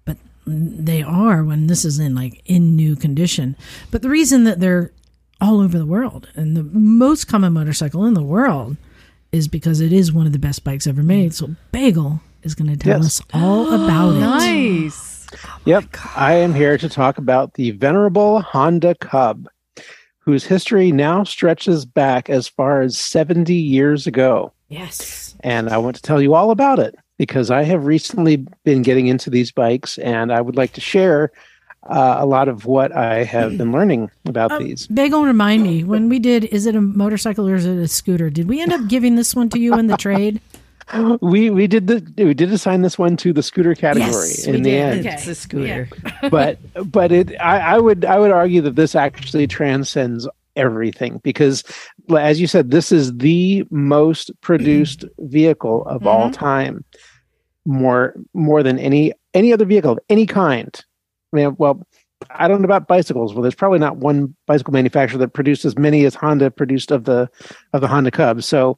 But 0.03 0.17
they 0.47 1.03
are 1.03 1.43
when 1.43 1.67
this 1.67 1.85
is 1.85 1.99
in 1.99 2.15
like 2.15 2.41
in 2.45 2.75
new 2.75 2.95
condition. 2.95 3.55
But 3.91 4.01
the 4.01 4.09
reason 4.09 4.45
that 4.45 4.59
they're 4.59 4.91
all 5.39 5.59
over 5.61 5.77
the 5.77 5.85
world 5.85 6.27
and 6.35 6.57
the 6.57 6.63
most 6.63 7.27
common 7.27 7.53
motorcycle 7.53 8.03
in 8.05 8.15
the 8.15 8.23
world 8.23 8.75
is 9.31 9.47
because 9.47 9.79
it 9.79 9.93
is 9.93 10.11
one 10.11 10.25
of 10.25 10.33
the 10.33 10.39
best 10.39 10.63
bikes 10.63 10.87
ever 10.87 11.03
made. 11.03 11.35
So 11.35 11.55
Bagel 11.71 12.19
is 12.41 12.55
going 12.55 12.69
to 12.71 12.77
tell 12.77 12.97
Yes. 12.97 13.19
us 13.19 13.21
all 13.31 13.67
oh, 13.67 13.85
about 13.85 14.15
it. 14.15 14.19
nice. 14.21 15.27
Yep. 15.65 15.85
I 16.15 16.33
am 16.35 16.53
here 16.55 16.77
to 16.79 16.89
talk 16.89 17.17
about 17.19 17.53
the 17.55 17.71
venerable 17.71 18.41
Honda 18.41 18.95
Cub, 18.95 19.47
whose 20.25 20.43
history 20.45 20.91
now 20.91 21.23
stretches 21.23 21.85
back 21.85 22.29
as 22.29 22.47
far 22.47 22.81
as 22.81 22.97
70 22.97 23.53
years 23.53 24.07
ago. 24.07 24.51
Yes. 24.69 25.35
And 25.41 25.69
I 25.69 25.77
want 25.77 25.95
to 25.97 26.01
tell 26.01 26.21
you 26.21 26.33
all 26.33 26.49
about 26.51 26.79
it 26.79 26.95
because 27.17 27.51
I 27.51 27.63
have 27.63 27.85
recently 27.85 28.45
been 28.63 28.81
getting 28.81 29.07
into 29.07 29.29
these 29.29 29.51
bikes 29.51 29.97
and 29.99 30.31
I 30.31 30.41
would 30.41 30.55
like 30.55 30.73
to 30.73 30.81
share 30.81 31.31
uh, 31.89 32.15
a 32.19 32.25
lot 32.25 32.47
of 32.47 32.65
what 32.65 32.95
I 32.95 33.23
have 33.25 33.57
been 33.57 33.73
learning 33.73 34.09
about 34.25 34.53
Um, 34.53 34.63
these. 34.63 34.87
Bagel, 34.87 35.25
remind 35.25 35.63
me 35.63 35.83
when 35.83 36.07
we 36.07 36.17
did. 36.17 36.45
Is 36.45 36.65
it 36.65 36.75
a 36.75 36.81
motorcycle 36.81 37.47
or 37.49 37.55
is 37.55 37.65
it 37.65 37.77
a 37.77 37.89
scooter? 37.89 38.29
Did 38.29 38.47
we 38.47 38.61
end 38.61 38.71
up 38.71 38.87
giving 38.87 39.15
this 39.15 39.35
one 39.35 39.49
to 39.49 39.59
you 39.59 39.73
in 39.77 39.87
the 39.87 39.97
trade? 39.97 40.39
We 41.21 41.49
we 41.49 41.67
did 41.67 41.87
the 41.87 42.23
we 42.23 42.33
did 42.33 42.51
assign 42.51 42.81
this 42.81 42.97
one 42.97 43.17
to 43.17 43.33
the 43.33 43.43
scooter 43.43 43.73
category 43.75 44.09
Yes, 44.11 44.45
in 44.45 44.55
we 44.55 44.61
the 44.61 44.69
did. 44.69 44.81
end. 44.81 44.99
Okay. 44.99 45.15
it's 45.15 45.27
a 45.27 45.35
scooter. 45.35 45.89
but 46.29 46.59
but 46.91 47.11
it 47.11 47.39
I, 47.39 47.75
I 47.75 47.79
would 47.79 48.05
I 48.05 48.19
would 48.19 48.31
argue 48.31 48.61
that 48.61 48.75
this 48.75 48.95
actually 48.95 49.47
transcends 49.47 50.27
everything 50.55 51.19
because 51.23 51.63
as 52.15 52.39
you 52.39 52.47
said 52.47 52.71
this 52.71 52.91
is 52.91 53.17
the 53.17 53.65
most 53.71 54.29
produced 54.41 55.05
vehicle 55.19 55.83
of 55.87 56.01
mm-hmm. 56.01 56.07
all 56.07 56.29
time 56.31 56.83
more 57.65 58.13
more 58.33 58.61
than 58.61 58.77
any 58.77 59.13
any 59.33 59.51
other 59.53 59.65
vehicle 59.65 59.93
of 59.93 59.99
any 60.09 60.25
kind 60.25 60.83
i 61.33 61.37
mean 61.37 61.55
well 61.57 61.85
i 62.31 62.47
don't 62.47 62.61
know 62.61 62.65
about 62.65 62.87
bicycles 62.87 63.33
well 63.33 63.41
there's 63.41 63.55
probably 63.55 63.79
not 63.79 63.97
one 63.97 64.35
bicycle 64.45 64.73
manufacturer 64.73 65.17
that 65.17 65.29
produced 65.29 65.65
as 65.65 65.77
many 65.77 66.05
as 66.05 66.13
honda 66.13 66.51
produced 66.51 66.91
of 66.91 67.05
the 67.05 67.27
of 67.71 67.81
the 67.81 67.87
honda 67.87 68.11
cub 68.11 68.43
so 68.43 68.77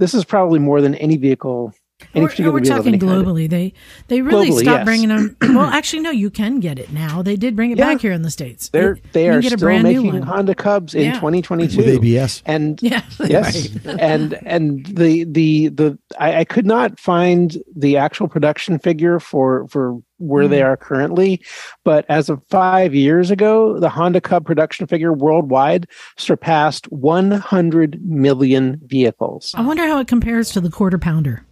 this 0.00 0.14
is 0.14 0.24
probably 0.24 0.58
more 0.58 0.80
than 0.80 0.94
any 0.96 1.16
vehicle 1.16 1.74
any 2.14 2.22
We're, 2.24 2.28
particular 2.30 2.52
we're 2.52 2.60
talking 2.64 2.88
any 2.94 2.98
kind. 2.98 3.24
globally. 3.26 3.48
They 3.48 3.72
they 4.08 4.22
really 4.22 4.50
Globally, 4.50 4.60
stopped 4.62 4.78
yes. 4.80 4.84
bringing 4.84 5.08
them. 5.08 5.36
Well, 5.60 5.66
actually, 5.66 6.00
no. 6.02 6.10
You 6.10 6.30
can 6.30 6.60
get 6.60 6.78
it 6.78 6.92
now. 6.92 7.22
They 7.22 7.36
did 7.36 7.56
bring 7.56 7.70
it 7.72 7.78
Yeah. 7.78 7.92
back 7.92 8.00
here 8.00 8.12
in 8.12 8.22
the 8.22 8.30
states. 8.30 8.68
they're 8.70 8.96
You- 8.96 9.02
they 9.12 9.24
you 9.24 9.30
are 9.30 9.32
can 9.34 9.40
get 9.42 9.52
a 9.52 9.56
still 9.58 9.66
brand 9.66 9.84
new 9.84 10.02
making 10.02 10.20
one. 10.20 10.22
honda 10.22 10.54
cubs 10.54 10.94
in 10.94 11.02
Yeah. 11.06 11.14
2022 11.14 11.76
with 11.76 11.86
ABS. 11.88 12.42
and 12.46 12.80
Yeah. 12.82 13.02
yes 13.26 13.68
and 13.86 14.38
and 14.46 14.86
the 14.86 15.24
the 15.24 15.68
the 15.68 15.98
I, 16.18 16.40
I 16.40 16.44
could 16.44 16.66
not 16.66 16.98
find 17.00 17.56
the 17.76 17.96
actual 17.96 18.28
production 18.28 18.78
figure 18.78 19.18
for 19.20 19.66
for 19.68 19.98
where 20.18 20.44
Hmm. 20.44 20.50
they 20.50 20.62
are 20.62 20.76
currently 20.76 21.40
but 21.84 22.04
as 22.08 22.28
of 22.28 22.40
five 22.50 22.94
years 22.94 23.30
ago 23.30 23.78
the 23.80 23.88
honda 23.88 24.20
cub 24.20 24.44
production 24.44 24.86
figure 24.86 25.12
worldwide 25.12 25.86
surpassed 26.18 26.86
100 26.92 28.00
million 28.04 28.80
vehicles 28.86 29.54
I 29.56 29.62
wonder 29.62 29.86
how 29.86 29.98
it 29.98 30.08
compares 30.08 30.50
to 30.50 30.60
the 30.60 30.70
quarter 30.70 30.98
pounder. 30.98 31.44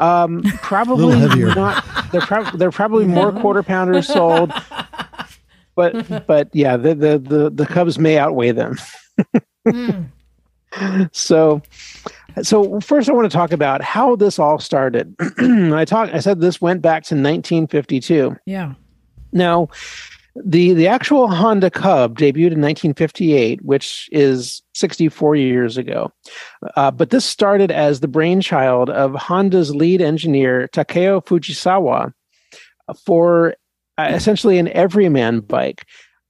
Um 0.00 0.42
probably 0.62 1.16
not. 1.54 1.84
They're, 2.12 2.50
they're 2.56 2.70
probably 2.70 3.06
more 3.06 3.32
quarter 3.40 3.62
pounders 3.62 4.06
sold. 4.06 4.52
But 5.76 6.26
but 6.26 6.48
yeah 6.52 6.76
the 6.76 6.94
the 6.94 7.18
the, 7.18 7.50
the 7.50 7.66
cubs 7.66 7.98
may 7.98 8.18
outweigh 8.18 8.52
them. 8.52 8.76
So 11.12 11.62
so 12.42 12.78
first 12.80 13.08
i 13.08 13.12
want 13.12 13.28
to 13.30 13.36
talk 13.36 13.50
about 13.50 13.82
how 13.82 14.14
this 14.14 14.38
all 14.38 14.60
started. 14.60 15.14
I 15.38 15.84
talked 15.84 16.14
i 16.14 16.20
said 16.20 16.40
this 16.40 16.60
went 16.60 16.80
back 16.80 17.02
to 17.04 17.14
1952 17.16 18.36
Yeah. 18.46 18.74
now 19.32 19.68
the 20.36 20.72
the 20.74 20.86
actual 20.86 21.28
honda 21.28 21.70
cub 21.70 22.16
debuted 22.16 22.52
in 22.52 22.60
1958 22.60 23.62
which 23.62 24.08
is 24.12 24.62
64 24.74 25.36
years 25.36 25.76
ago. 25.76 26.12
Uh, 26.76 26.90
but 26.90 27.10
this 27.10 27.24
started 27.24 27.70
as 27.70 28.00
the 28.00 28.08
brainchild 28.08 28.90
of 28.90 29.14
honda's 29.14 29.74
lead 29.74 30.00
engineer 30.00 30.68
takeo 30.68 31.20
fujisawa 31.20 32.12
for 33.04 33.54
uh, 33.98 34.08
essentially 34.10 34.58
an 34.58 34.68
everyman 34.68 35.40
bike 35.40 35.84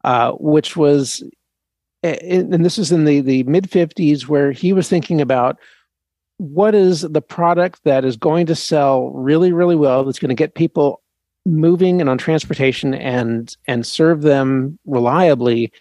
uh, 0.05 0.33
which 0.33 0.77
was 0.77 1.23
and 2.03 2.55
and 2.55 2.65
this 2.65 2.79
is 2.79 2.91
in 2.93 3.05
the, 3.05 3.21
the 3.21 3.43
mid 3.45 3.71
50s 3.71 4.27
where 4.27 4.53
he 4.53 4.73
was 4.73 4.89
thinking 4.89 5.21
about 5.21 5.59
what 6.39 6.75
is 6.75 7.03
the 7.03 7.21
product 7.21 7.81
that 7.85 8.05
is 8.05 8.17
going 8.17 8.47
to 8.47 8.55
sell 8.55 9.11
really 9.11 9.53
really 9.53 9.77
well 9.77 10.05
that's 10.05 10.19
going 10.19 10.31
to 10.31 10.35
get 10.35 10.55
people 10.55 11.00
moving 11.47 12.01
and 12.01 12.11
on 12.11 12.19
transportation 12.19 12.95
and 12.95 13.57
and 13.67 13.87
serve 13.87 14.23
them 14.23 14.79
reliably 14.87 15.73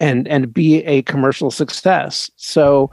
and 0.00 0.26
and 0.28 0.52
be 0.52 0.84
a 0.84 1.02
commercial 1.02 1.50
success 1.50 2.30
so 2.36 2.90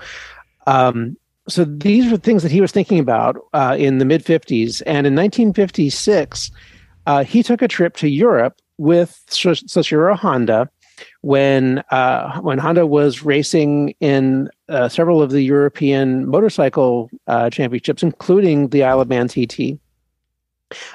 um 0.68 1.18
so 1.48 1.66
these 1.66 2.10
were 2.12 2.18
things 2.18 2.44
that 2.44 2.52
he 2.52 2.62
was 2.62 2.72
thinking 2.72 3.00
about 3.00 3.36
uh, 3.54 3.76
in 3.78 3.98
the 3.98 4.06
mid 4.06 4.24
50s 4.24 4.82
and 4.86 5.08
in 5.08 5.16
1956 5.16 6.52
uh, 7.08 7.24
he 7.24 7.42
took 7.42 7.62
a 7.62 7.68
trip 7.68 7.96
to 7.98 8.08
europe 8.08 8.62
with 8.78 9.24
Soichiro 9.30 10.18
Honda 10.18 10.70
when 11.22 11.80
uh, 11.92 12.40
when 12.42 12.58
Honda 12.58 12.86
was 12.86 13.24
racing 13.24 13.94
in 14.00 14.50
uh, 14.70 14.90
several 14.90 15.22
of 15.22 15.32
the 15.32 15.42
European 15.42 16.28
motorcycle 16.28 17.10
uh, 17.28 17.50
championships, 17.50 18.04
including 18.04 18.70
the 18.70 18.84
Isle 18.84 19.02
of 19.02 19.10
Man 19.10 19.28
TT. 19.28 19.80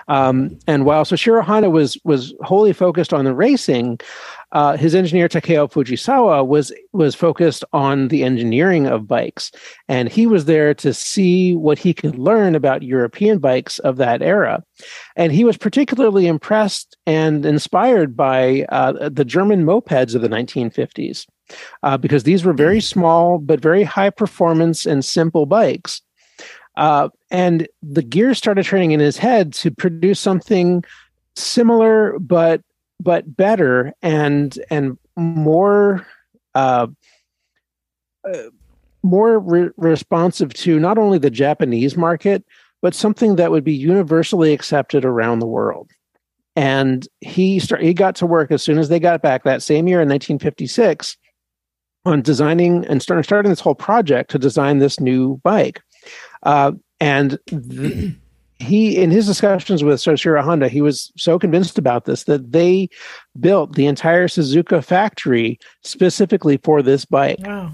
Um, 0.09 0.59
and 0.67 0.85
while 0.85 1.05
Soichiro 1.05 1.43
Honda 1.43 1.71
was 1.71 1.99
was 2.05 2.35
wholly 2.43 2.73
focused 2.73 3.13
on 3.13 3.25
the 3.25 3.35
racing, 3.35 3.99
uh, 4.53 4.77
his 4.77 4.95
engineer 4.95 5.29
Takeo 5.29 5.67
Fujisawa 5.67 6.47
was 6.47 6.73
was 6.93 7.15
focused 7.15 7.65
on 7.73 8.09
the 8.09 8.23
engineering 8.23 8.87
of 8.87 9.07
bikes, 9.07 9.51
and 9.89 10.09
he 10.09 10.27
was 10.27 10.45
there 10.45 10.73
to 10.75 10.95
see 10.95 11.55
what 11.55 11.79
he 11.79 11.93
could 11.93 12.17
learn 12.17 12.55
about 12.55 12.83
European 12.83 13.39
bikes 13.39 13.79
of 13.81 13.97
that 13.97 14.23
era. 14.23 14.63
And 15.17 15.33
he 15.33 15.45
was 15.45 15.57
particularly 15.57 16.27
impressed 16.27 16.97
and 17.07 17.45
inspired 17.45 18.17
by 18.17 18.65
uh, 18.69 19.09
the 19.09 19.25
German 19.25 19.65
mopeds 19.65 20.15
of 20.15 20.23
the 20.23 20.29
1950s, 20.29 21.27
uh, 21.83 21.97
because 21.97 22.23
these 22.23 22.45
were 22.45 22.53
very 22.53 22.81
small 22.81 23.39
but 23.39 23.61
very 23.61 23.83
high 23.83 24.11
performance 24.11 24.87
and 24.87 25.05
simple 25.05 25.47
bikes. 25.47 26.03
Uh, 26.77 27.09
and 27.31 27.67
the 27.83 28.03
gears 28.03 28.39
started 28.39 28.65
turning 28.65 28.93
in 28.93 29.01
his 29.01 29.17
head 29.17 29.53
to 29.55 29.71
produce 29.71 30.21
something 30.21 30.85
similar 31.35 32.19
but 32.19 32.63
but 33.01 33.37
better 33.37 33.93
and 34.03 34.59
and 34.71 34.99
more 35.17 36.07
uh, 36.55 36.87
uh, 38.29 38.43
more 39.03 39.39
re- 39.39 39.71
responsive 39.77 40.53
to 40.55 40.79
not 40.79 40.99
only 40.99 41.19
the 41.19 41.31
Japanese 41.31 41.97
market 41.97 42.45
but 42.83 42.95
something 42.95 43.37
that 43.37 43.51
would 43.51 43.65
be 43.65 43.75
universally 43.75 44.53
accepted 44.53 45.05
around 45.05 45.39
the 45.39 45.47
world. 45.47 45.91
And 46.55 47.07
he 47.21 47.59
start, 47.59 47.83
he 47.83 47.93
got 47.93 48.17
to 48.17 48.27
work 48.27 48.51
as 48.51 48.63
soon 48.63 48.79
as 48.79 48.89
they 48.89 49.01
got 49.01 49.23
back 49.23 49.45
that 49.45 49.63
same 49.63 49.89
year 49.89 50.01
in 50.01 50.09
1956 50.09 51.17
on 52.05 52.23
designing 52.23 52.87
and 52.87 53.03
starting 53.03 53.25
starting 53.25 53.51
this 53.51 53.61
whole 53.61 53.75
project 53.75 54.31
to 54.31 54.39
design 54.39 54.79
this 54.79 55.01
new 55.01 55.41
bike. 55.43 55.83
Uh, 56.47 56.73
and 57.01 57.39
th- 57.49 58.15
he, 58.59 58.97
in 58.97 59.11
his 59.11 59.27
discussions 59.27 59.85
with 59.85 59.99
Soichiro 59.99 60.43
Honda, 60.43 60.69
he 60.69 60.81
was 60.81 61.13
so 61.17 61.39
convinced 61.39 61.77
about 61.77 62.07
this 62.07 62.25
that 62.25 62.53
they 62.53 62.89
built 63.39 63.75
the 63.75 63.87
entire 63.87 64.29
Suzuka 64.29 64.83
factory 64.83 65.59
specifically 65.83 66.57
for 66.59 66.83
this 66.83 67.05
bike. 67.05 67.41
Wow. 67.41 67.73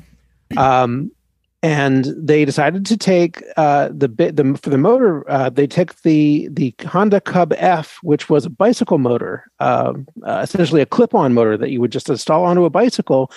Um, 0.56 1.12
and 1.62 2.06
they 2.16 2.44
decided 2.44 2.84
to 2.86 2.96
take 2.96 3.40
uh, 3.56 3.90
the 3.92 4.08
bit 4.08 4.34
the 4.34 4.58
for 4.60 4.70
the 4.70 4.78
motor. 4.78 5.30
Uh, 5.30 5.48
they 5.48 5.68
took 5.68 5.94
the 6.02 6.48
the 6.50 6.74
Honda 6.84 7.20
Cub 7.20 7.54
F, 7.56 7.98
which 8.02 8.28
was 8.28 8.44
a 8.44 8.50
bicycle 8.50 8.98
motor, 8.98 9.44
uh, 9.60 9.92
uh 10.26 10.40
essentially 10.42 10.80
a 10.80 10.86
clip-on 10.86 11.32
motor 11.32 11.56
that 11.56 11.70
you 11.70 11.80
would 11.80 11.92
just 11.92 12.10
install 12.10 12.44
onto 12.44 12.64
a 12.64 12.70
bicycle 12.70 13.30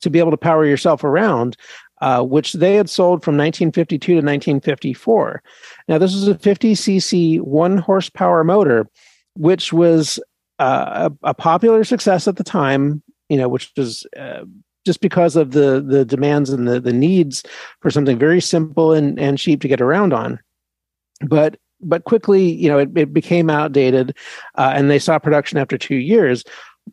to 0.00 0.08
be 0.08 0.18
able 0.18 0.30
to 0.30 0.38
power 0.38 0.64
yourself 0.64 1.04
around 1.04 1.56
uh, 2.00 2.22
which 2.22 2.54
they 2.54 2.74
had 2.74 2.90
sold 2.90 3.22
from 3.22 3.36
1952 3.36 3.98
to 3.98 4.14
1954. 4.16 5.42
Now, 5.88 5.98
this 5.98 6.14
was 6.14 6.28
a 6.28 6.34
50cc 6.34 7.40
one 7.40 7.78
horsepower 7.78 8.44
motor, 8.44 8.88
which 9.34 9.72
was 9.72 10.18
uh, 10.58 11.10
a, 11.10 11.28
a, 11.28 11.34
popular 11.34 11.84
success 11.84 12.28
at 12.28 12.36
the 12.36 12.44
time. 12.44 13.02
You 13.28 13.36
know, 13.36 13.48
which 13.48 13.72
was 13.76 14.06
uh, 14.16 14.44
just 14.84 15.00
because 15.00 15.36
of 15.36 15.50
the 15.50 15.84
the 15.86 16.04
demands 16.04 16.50
and 16.50 16.68
the 16.68 16.80
the 16.80 16.92
needs 16.92 17.42
for 17.80 17.90
something 17.90 18.18
very 18.18 18.40
simple 18.40 18.92
and 18.92 19.18
and 19.18 19.38
cheap 19.38 19.60
to 19.62 19.68
get 19.68 19.80
around 19.80 20.12
on. 20.12 20.38
But 21.22 21.58
but 21.80 22.04
quickly, 22.04 22.50
you 22.52 22.68
know, 22.68 22.78
it, 22.78 22.96
it 22.96 23.12
became 23.12 23.50
outdated, 23.50 24.16
uh, 24.54 24.72
and 24.74 24.90
they 24.90 24.98
saw 24.98 25.18
production 25.18 25.58
after 25.58 25.76
two 25.76 25.96
years. 25.96 26.44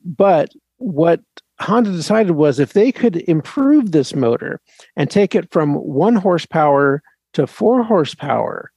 But 0.04 0.50
what 0.78 1.22
Honda 1.60 1.92
decided 1.92 2.32
was 2.32 2.60
if 2.60 2.74
they 2.74 2.92
could 2.92 3.18
improve 3.28 3.92
this 3.92 4.16
motor 4.16 4.60
and 4.96 5.10
take 5.10 5.36
it 5.36 5.52
from 5.52 5.76
one 5.76 6.16
horsepower 6.16 7.02
to 7.34 7.48
four 7.48 7.84
horsepower, 7.84 8.72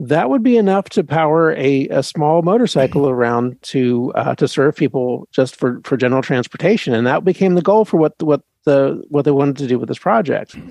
that 0.00 0.30
would 0.30 0.42
be 0.42 0.56
enough 0.56 0.88
to 0.90 1.04
power 1.04 1.52
a, 1.52 1.88
a 1.88 2.02
small 2.02 2.42
motorcycle 2.42 3.08
around 3.08 3.60
to 3.62 4.12
uh, 4.16 4.34
to 4.34 4.48
serve 4.48 4.74
people 4.74 5.28
just 5.32 5.54
for, 5.56 5.80
for 5.84 5.96
general 5.96 6.22
transportation, 6.22 6.94
and 6.94 7.06
that 7.06 7.24
became 7.24 7.54
the 7.54 7.62
goal 7.62 7.84
for 7.84 7.98
what 7.98 8.14
what 8.20 8.42
the 8.64 9.02
what 9.08 9.24
they 9.24 9.30
wanted 9.30 9.56
to 9.58 9.66
do 9.66 9.78
with 9.78 9.88
this 9.88 9.98
project. 9.98 10.56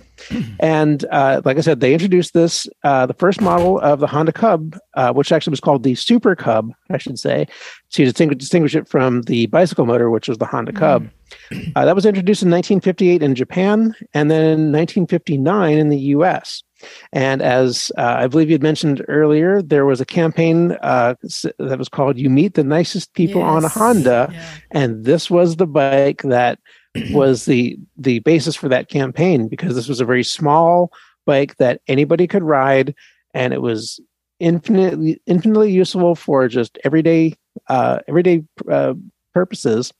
And 0.60 1.04
uh, 1.12 1.42
like 1.44 1.58
I 1.58 1.62
said, 1.62 1.80
they 1.80 1.94
introduced 1.94 2.34
this 2.34 2.68
uh, 2.84 3.08
the 3.08 3.16
first 3.16 3.42
model 3.42 3.80
of 3.80 4.00
the 4.00 4.06
Honda 4.08 4.32
Cub, 4.32 4.78
uh, 4.94 5.12
which 5.12 5.32
actually 5.32 5.52
was 5.52 5.60
called 5.60 5.82
the 5.82 5.96
Super 5.96 6.36
Cub, 6.36 6.72
I 6.92 7.00
should 7.00 7.18
say, 7.18 7.48
to 7.92 8.06
distinguish, 8.06 8.38
distinguish 8.38 8.76
it 8.76 8.88
from 8.88 9.24
the 9.24 9.48
bicycle 9.48 9.88
motor, 9.88 10.12
which 10.12 10.30
was 10.30 10.38
the 10.38 10.46
Honda 10.46 10.74
Cub. 10.74 11.10
Mm. 11.50 11.72
Uh, 11.76 11.86
that 11.86 11.96
was 11.96 12.06
introduced 12.06 12.44
in 12.44 12.52
1958 12.52 13.24
in 13.24 13.36
Japan, 13.36 13.96
and 14.14 14.30
then 14.30 14.44
in 14.44 14.72
1959 14.72 15.78
in 15.78 15.90
the 15.90 15.98
U.S. 15.98 16.64
And 17.12 17.42
as 17.42 17.92
uh, 17.98 18.16
I 18.20 18.28
believe 18.28 18.50
you 18.50 18.56
had 18.56 18.64
mentioned 18.64 19.04
earlier, 19.08 19.62
there 19.62 19.86
was 19.86 20.02
a 20.02 20.06
campaign 20.06 20.78
uh, 20.82 21.16
that 21.60 21.80
was 21.80 21.90
called 21.90 22.18
"You 22.18 22.30
Meet 22.30 22.54
the 22.56 22.64
Nicest 22.64 23.14
People 23.14 23.42
yes. 23.42 23.50
on 23.50 23.66
a 23.66 23.70
Honda," 23.70 24.30
yeah. 24.32 24.46
and 24.72 25.04
this 25.06 25.30
was 25.30 25.56
the 25.56 25.68
bike 25.68 26.22
that 26.24 26.60
was 27.12 27.46
the 27.46 27.78
the 27.98 28.20
basis 28.20 28.56
for 28.56 28.70
that 28.70 28.90
campaign 28.90 29.48
because 29.48 29.76
this 29.76 29.88
was 29.88 30.02
a 30.02 30.06
very 30.06 30.24
small 30.24 30.92
bike 31.26 31.58
that 31.58 31.82
anybody 31.88 32.28
could 32.28 32.44
ride, 32.44 32.96
and 33.34 33.54
it 33.54 33.62
was 33.62 34.00
infinitely 34.40 35.22
infinitely 35.26 35.72
useful 35.72 36.16
for 36.16 36.48
just 36.48 36.78
everyday 36.84 37.36
uh, 37.68 38.00
everyday 38.08 38.44
uh, 38.70 38.94
purposes, 39.34 39.94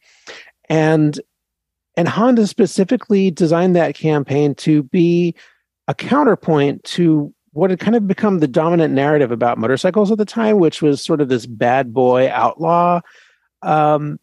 and 0.70 1.20
and 1.98 2.08
Honda 2.08 2.48
specifically 2.48 3.32
designed 3.32 3.76
that 3.76 3.96
campaign 3.96 4.56
to 4.56 4.84
be 4.84 5.36
a 5.88 5.94
counterpoint 5.94 6.84
to 6.86 7.34
what 7.54 7.70
had 7.70 7.80
kind 7.80 7.96
of 7.96 8.08
become 8.08 8.40
the 8.40 8.48
dominant 8.48 8.94
narrative 8.94 9.32
about 9.32 9.58
motorcycles 9.58 10.12
at 10.12 10.18
the 10.18 10.26
time, 10.26 10.58
which 10.58 10.82
was 10.82 11.02
sort 11.02 11.20
of 11.20 11.28
this 11.28 11.46
bad 11.46 11.94
boy 11.94 12.30
outlaw 12.30 13.02
um, 13.62 14.20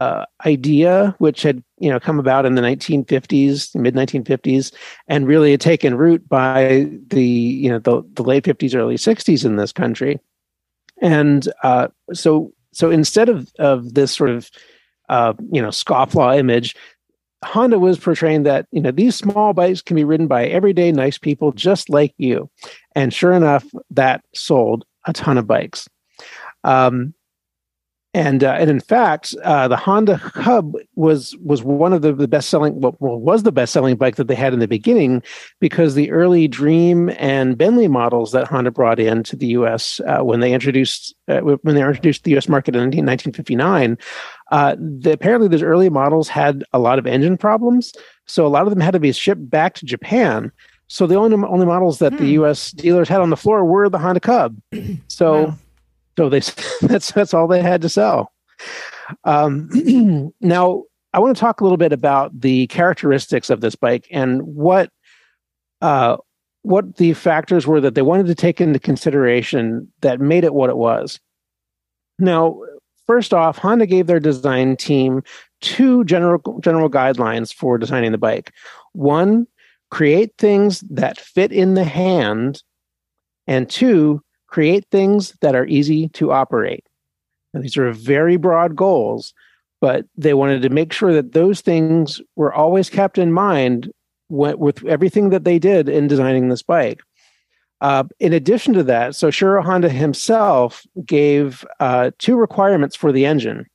uh, 0.00 0.24
idea, 0.44 1.14
which 1.18 1.42
had 1.42 1.62
you 1.78 1.90
know 1.90 2.00
come 2.00 2.18
about 2.18 2.46
in 2.46 2.54
the 2.54 2.62
1950s, 2.62 3.74
mid 3.74 3.94
1950s, 3.94 4.72
and 5.08 5.26
really 5.26 5.56
taken 5.58 5.96
root 5.96 6.26
by 6.28 6.88
the 7.08 7.24
you 7.24 7.70
know 7.70 7.78
the, 7.78 8.02
the 8.14 8.22
late 8.22 8.44
50s, 8.44 8.74
early 8.74 8.96
60s 8.96 9.44
in 9.44 9.56
this 9.56 9.72
country. 9.72 10.18
And 11.02 11.48
uh, 11.62 11.88
so 12.12 12.52
so 12.72 12.90
instead 12.90 13.28
of 13.28 13.50
of 13.58 13.94
this 13.94 14.12
sort 14.12 14.30
of 14.30 14.50
uh, 15.08 15.34
you 15.52 15.60
know 15.60 15.68
scofflaw 15.68 16.38
image, 16.38 16.74
Honda 17.44 17.78
was 17.78 17.98
portraying 17.98 18.44
that 18.44 18.66
you 18.72 18.80
know 18.80 18.90
these 18.90 19.16
small 19.16 19.52
bikes 19.52 19.82
can 19.82 19.96
be 19.96 20.04
ridden 20.04 20.26
by 20.26 20.46
everyday 20.46 20.92
nice 20.92 21.18
people 21.18 21.52
just 21.52 21.90
like 21.90 22.14
you, 22.16 22.50
and 22.94 23.12
sure 23.12 23.32
enough, 23.32 23.64
that 23.90 24.24
sold 24.34 24.84
a 25.06 25.12
ton 25.12 25.38
of 25.38 25.46
bikes. 25.46 25.88
Um, 26.64 27.14
and 28.16 28.42
uh, 28.42 28.56
and 28.58 28.70
in 28.70 28.80
fact, 28.80 29.34
uh, 29.44 29.68
the 29.68 29.76
Honda 29.76 30.18
Cub 30.18 30.74
was 30.94 31.36
was 31.44 31.62
one 31.62 31.92
of 31.92 32.00
the, 32.00 32.14
the 32.14 32.26
best 32.26 32.48
selling 32.48 32.80
well, 32.80 32.96
was 32.98 33.42
the 33.42 33.52
best 33.52 33.74
selling 33.74 33.96
bike 33.96 34.16
that 34.16 34.26
they 34.26 34.34
had 34.34 34.54
in 34.54 34.58
the 34.58 34.66
beginning 34.66 35.22
because 35.60 35.94
the 35.94 36.10
early 36.10 36.48
Dream 36.48 37.10
and 37.18 37.58
Benly 37.58 37.90
models 37.90 38.32
that 38.32 38.48
Honda 38.48 38.70
brought 38.70 38.98
in 38.98 39.22
to 39.24 39.36
the 39.36 39.48
U.S. 39.48 40.00
Uh, 40.06 40.24
when 40.24 40.40
they 40.40 40.54
introduced 40.54 41.14
uh, 41.28 41.40
when 41.40 41.74
they 41.74 41.82
introduced 41.82 42.24
the 42.24 42.30
U.S. 42.30 42.48
market 42.48 42.74
in 42.74 42.80
1959, 42.80 43.98
uh, 44.50 44.76
the, 44.78 45.12
apparently 45.12 45.48
those 45.48 45.62
early 45.62 45.90
models 45.90 46.26
had 46.26 46.64
a 46.72 46.78
lot 46.78 46.98
of 46.98 47.06
engine 47.06 47.36
problems, 47.36 47.92
so 48.24 48.46
a 48.46 48.48
lot 48.48 48.62
of 48.62 48.70
them 48.70 48.80
had 48.80 48.92
to 48.92 49.00
be 49.00 49.12
shipped 49.12 49.50
back 49.50 49.74
to 49.74 49.84
Japan. 49.84 50.50
So 50.88 51.06
the 51.06 51.16
only 51.16 51.36
only 51.46 51.66
models 51.66 51.98
that 51.98 52.14
hmm. 52.14 52.18
the 52.20 52.30
U.S. 52.30 52.70
dealers 52.70 53.10
had 53.10 53.20
on 53.20 53.28
the 53.28 53.36
floor 53.36 53.62
were 53.66 53.90
the 53.90 53.98
Honda 53.98 54.20
Cub. 54.20 54.56
So. 55.08 55.44
Wow 55.48 55.58
so 56.18 56.28
they 56.28 56.40
that's 56.82 57.12
that's 57.12 57.34
all 57.34 57.46
they 57.48 57.62
had 57.62 57.82
to 57.82 57.88
sell. 57.88 58.32
Um, 59.24 60.32
now, 60.40 60.84
I 61.12 61.18
want 61.18 61.36
to 61.36 61.40
talk 61.40 61.60
a 61.60 61.64
little 61.64 61.76
bit 61.76 61.92
about 61.92 62.38
the 62.38 62.66
characteristics 62.68 63.50
of 63.50 63.60
this 63.60 63.74
bike 63.74 64.06
and 64.10 64.42
what 64.42 64.90
uh, 65.80 66.16
what 66.62 66.96
the 66.96 67.12
factors 67.12 67.66
were 67.66 67.80
that 67.80 67.94
they 67.94 68.02
wanted 68.02 68.26
to 68.26 68.34
take 68.34 68.60
into 68.60 68.78
consideration 68.78 69.90
that 70.00 70.20
made 70.20 70.44
it 70.44 70.54
what 70.54 70.70
it 70.70 70.76
was. 70.76 71.20
Now, 72.18 72.60
first 73.06 73.32
off, 73.32 73.58
Honda 73.58 73.86
gave 73.86 74.06
their 74.06 74.20
design 74.20 74.76
team 74.76 75.22
two 75.60 76.04
general 76.04 76.60
general 76.60 76.90
guidelines 76.90 77.52
for 77.52 77.78
designing 77.78 78.12
the 78.12 78.18
bike. 78.18 78.52
One, 78.92 79.46
create 79.90 80.32
things 80.38 80.80
that 80.90 81.20
fit 81.20 81.52
in 81.52 81.74
the 81.74 81.84
hand, 81.84 82.62
and 83.46 83.70
two, 83.70 84.22
create 84.56 84.86
things 84.90 85.34
that 85.42 85.54
are 85.54 85.66
easy 85.66 86.08
to 86.08 86.32
operate. 86.32 86.82
Now, 87.52 87.60
these 87.60 87.76
are 87.76 87.92
very 87.92 88.38
broad 88.38 88.74
goals, 88.74 89.34
but 89.82 90.06
they 90.16 90.32
wanted 90.32 90.62
to 90.62 90.70
make 90.70 90.94
sure 90.94 91.12
that 91.12 91.32
those 91.32 91.60
things 91.60 92.22
were 92.36 92.54
always 92.54 92.88
kept 92.88 93.18
in 93.18 93.34
mind 93.34 93.92
with 94.30 94.82
everything 94.86 95.28
that 95.28 95.44
they 95.44 95.58
did 95.58 95.90
in 95.90 96.06
designing 96.06 96.48
this 96.48 96.62
bike. 96.62 97.00
Uh, 97.82 98.04
in 98.18 98.32
addition 98.32 98.72
to 98.72 98.82
that, 98.84 99.10
Soichiro 99.10 99.62
Honda 99.62 99.90
himself 99.90 100.86
gave 101.04 101.62
uh, 101.78 102.12
two 102.16 102.36
requirements 102.36 102.96
for 102.96 103.12
the 103.12 103.26
engine. 103.26 103.66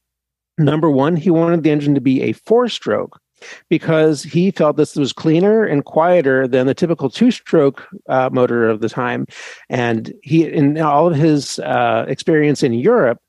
Number 0.58 0.90
one, 0.90 1.16
he 1.16 1.30
wanted 1.30 1.62
the 1.62 1.70
engine 1.70 1.94
to 1.94 2.02
be 2.02 2.24
a 2.24 2.34
four 2.34 2.68
stroke 2.70 3.21
because 3.70 4.24
he 4.24 4.52
felt 4.52 4.78
this 4.78 4.96
was 4.96 5.14
cleaner 5.14 5.64
and 5.64 5.86
quieter 5.86 6.48
than 6.48 6.68
the 6.68 6.74
typical 6.74 7.10
two 7.10 7.32
stroke 7.32 7.88
uh, 8.10 8.30
motor 8.32 8.70
of 8.70 8.82
the 8.82 8.90
time. 8.90 9.26
And 9.70 10.14
he, 10.24 10.46
in 10.46 10.80
all 10.80 11.08
of 11.08 11.16
his 11.16 11.60
uh, 11.60 12.06
experience 12.08 12.64
in 12.64 12.74
Europe, 12.74 13.20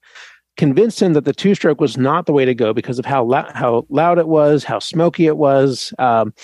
convinced 0.56 1.00
him 1.00 1.14
that 1.14 1.24
the 1.24 1.32
two 1.32 1.54
stroke 1.54 1.80
was 1.80 1.96
not 1.96 2.26
the 2.26 2.32
way 2.32 2.44
to 2.44 2.54
go 2.54 2.72
because 2.72 2.98
of 2.98 3.06
how, 3.06 3.28
how 3.54 3.86
loud 3.88 4.18
it 4.18 4.28
was, 4.28 4.64
how 4.64 4.78
smoky 4.78 5.26
it 5.26 5.36
was, 5.38 5.94
um, 5.98 6.34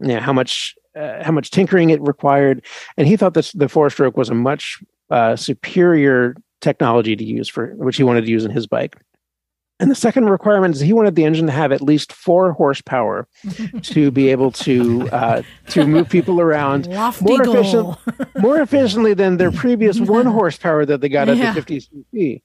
you 0.00 0.08
know, 0.08 0.20
how 0.20 0.32
much 0.32 0.74
uh, 0.98 1.22
how 1.22 1.30
much 1.30 1.50
tinkering 1.50 1.90
it 1.90 2.00
required, 2.00 2.64
and 2.96 3.06
he 3.06 3.16
thought 3.16 3.34
that 3.34 3.50
the 3.54 3.68
four 3.68 3.88
stroke 3.88 4.16
was 4.16 4.30
a 4.30 4.34
much 4.34 4.82
uh, 5.10 5.36
superior 5.36 6.34
technology 6.60 7.14
to 7.14 7.24
use 7.24 7.48
for 7.48 7.68
which 7.76 7.96
he 7.96 8.02
wanted 8.02 8.24
to 8.24 8.30
use 8.30 8.44
in 8.44 8.50
his 8.50 8.66
bike. 8.66 8.96
And 9.80 9.90
the 9.90 9.94
second 9.94 10.28
requirement 10.28 10.74
is 10.74 10.80
he 10.80 10.92
wanted 10.92 11.14
the 11.14 11.24
engine 11.24 11.46
to 11.46 11.52
have 11.52 11.70
at 11.70 11.80
least 11.80 12.12
four 12.12 12.52
horsepower 12.52 13.28
to 13.82 14.10
be 14.10 14.28
able 14.30 14.50
to 14.52 15.08
uh, 15.10 15.42
to 15.68 15.86
move 15.86 16.08
people 16.08 16.40
around 16.40 16.86
Lofty 16.88 17.24
more 17.24 17.42
efficient, 17.42 17.96
more 18.38 18.60
efficiently 18.60 19.14
than 19.14 19.36
their 19.36 19.52
previous 19.64 20.00
one 20.00 20.26
horsepower 20.26 20.84
that 20.84 21.00
they 21.00 21.08
got 21.08 21.28
at 21.28 21.36
Yeah. 21.36 21.52
the 21.52 21.62
50 21.62 21.80
cc. 22.14 22.42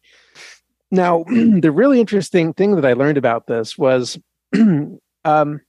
Now, 0.92 1.24
the 1.28 1.72
really 1.72 2.00
interesting 2.00 2.54
thing 2.54 2.76
that 2.76 2.86
I 2.86 2.94
learned 2.94 3.18
about 3.18 3.48
this 3.48 3.78
was, 3.80 4.20
um, 4.54 5.60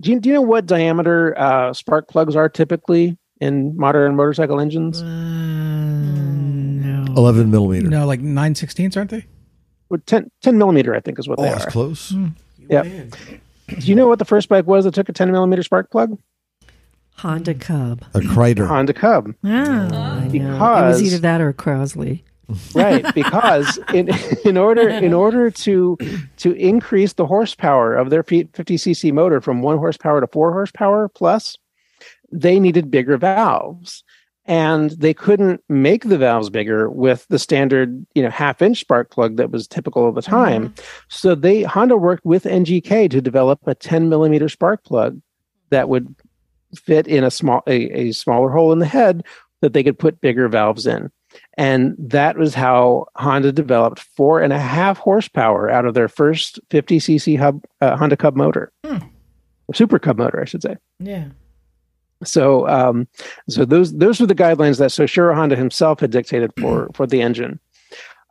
do 0.00 0.10
you, 0.10 0.18
do 0.20 0.28
you 0.30 0.34
know 0.34 0.40
what 0.42 0.64
diameter 0.64 1.38
uh, 1.38 1.74
spark 1.74 2.08
plugs 2.08 2.34
are 2.36 2.48
typically 2.48 3.18
in 3.38 3.76
modern 3.76 4.16
motorcycle 4.16 4.60
engines? 4.60 5.02
Uh, 5.02 5.04
no. 5.04 7.04
11 7.16 7.50
millimeter. 7.50 7.88
No, 7.88 8.06
like 8.06 8.20
nine 8.20 8.54
sixteenths, 8.54 8.96
aren't 8.96 9.10
they? 9.10 9.26
Well, 9.94 10.02
10, 10.06 10.28
10 10.42 10.58
millimeter, 10.58 10.92
I 10.92 10.98
think, 11.00 11.20
is 11.20 11.28
what 11.28 11.38
Oh, 11.38 11.42
they 11.42 11.50
that's 11.50 11.66
are. 11.66 11.70
close. 11.70 12.10
Hmm. 12.10 12.26
Yeah. 12.68 12.82
Do 12.82 13.86
you 13.86 13.94
know 13.94 14.08
what 14.08 14.18
the 14.18 14.24
first 14.24 14.48
bike 14.48 14.66
was 14.66 14.84
that 14.84 14.92
took 14.94 15.08
a 15.08 15.12
10 15.12 15.30
millimeter 15.30 15.62
spark 15.62 15.88
plug? 15.90 16.18
Honda 17.18 17.54
Cub. 17.54 18.04
A 18.14 18.20
Crider. 18.20 18.66
Honda 18.66 18.92
Cub. 18.92 19.32
Yeah. 19.44 19.62
I 19.62 19.86
know. 19.86 20.24
it 20.24 20.32
Because- 20.32 21.00
was 21.00 21.12
either 21.12 21.18
that 21.22 21.40
or 21.40 21.50
a 21.50 21.54
Crosley. 21.54 22.22
right 22.74 23.06
because 23.14 23.78
in 23.94 24.10
in 24.44 24.58
order 24.58 24.86
in 24.86 25.14
order 25.14 25.50
to 25.50 25.96
to 26.36 26.52
increase 26.52 27.14
the 27.14 27.24
horsepower 27.24 27.94
of 27.96 28.10
their 28.10 28.22
50 28.22 28.52
cc 28.52 29.10
motor 29.14 29.40
from 29.40 29.62
1 29.62 29.78
horsepower 29.78 30.20
to 30.20 30.26
4 30.26 30.52
horsepower 30.52 31.08
plus 31.08 31.56
they 32.30 32.60
needed 32.60 32.90
bigger 32.90 33.16
valves 33.16 34.03
and 34.46 34.90
they 34.90 35.14
couldn't 35.14 35.62
make 35.68 36.04
the 36.04 36.18
valves 36.18 36.50
bigger 36.50 36.90
with 36.90 37.26
the 37.28 37.38
standard 37.38 38.06
you 38.14 38.22
know 38.22 38.30
half 38.30 38.60
inch 38.62 38.80
spark 38.80 39.10
plug 39.10 39.36
that 39.36 39.50
was 39.50 39.66
typical 39.66 40.08
of 40.08 40.14
the 40.14 40.22
time 40.22 40.74
so 41.08 41.34
they 41.34 41.62
honda 41.62 41.96
worked 41.96 42.24
with 42.24 42.44
ngk 42.44 43.10
to 43.10 43.20
develop 43.20 43.60
a 43.66 43.74
10 43.74 44.08
millimeter 44.08 44.48
spark 44.48 44.82
plug 44.84 45.20
that 45.70 45.88
would 45.88 46.14
fit 46.74 47.06
in 47.06 47.24
a 47.24 47.30
small 47.30 47.62
a, 47.66 48.08
a 48.08 48.12
smaller 48.12 48.50
hole 48.50 48.72
in 48.72 48.78
the 48.78 48.86
head 48.86 49.24
that 49.60 49.72
they 49.72 49.82
could 49.82 49.98
put 49.98 50.20
bigger 50.20 50.48
valves 50.48 50.86
in 50.86 51.10
and 51.56 51.96
that 51.98 52.36
was 52.36 52.54
how 52.54 53.06
Honda 53.16 53.50
developed 53.50 53.98
four 54.00 54.40
and 54.40 54.52
a 54.52 54.58
half 54.58 54.98
horsepower 54.98 55.68
out 55.70 55.84
of 55.84 55.94
their 55.94 56.06
first 56.06 56.60
50cc 56.70 57.38
hub, 57.38 57.60
uh, 57.80 57.96
Honda 57.96 58.16
Cub 58.16 58.36
motor, 58.36 58.72
Hmm. 58.84 58.98
Super 59.72 59.98
Cub 59.98 60.18
motor, 60.18 60.40
I 60.40 60.44
should 60.44 60.62
say. 60.62 60.76
Yeah. 61.00 61.28
So, 62.22 62.68
um, 62.68 63.08
so 63.48 63.64
those 63.64 63.92
those 63.94 64.20
were 64.20 64.26
the 64.26 64.34
guidelines 64.34 64.78
that 64.78 64.90
Soichiro 64.90 65.34
Honda 65.34 65.56
himself 65.56 66.00
had 66.00 66.10
dictated 66.10 66.52
for 66.60 66.90
for 66.94 67.06
the 67.06 67.20
engine. 67.22 67.58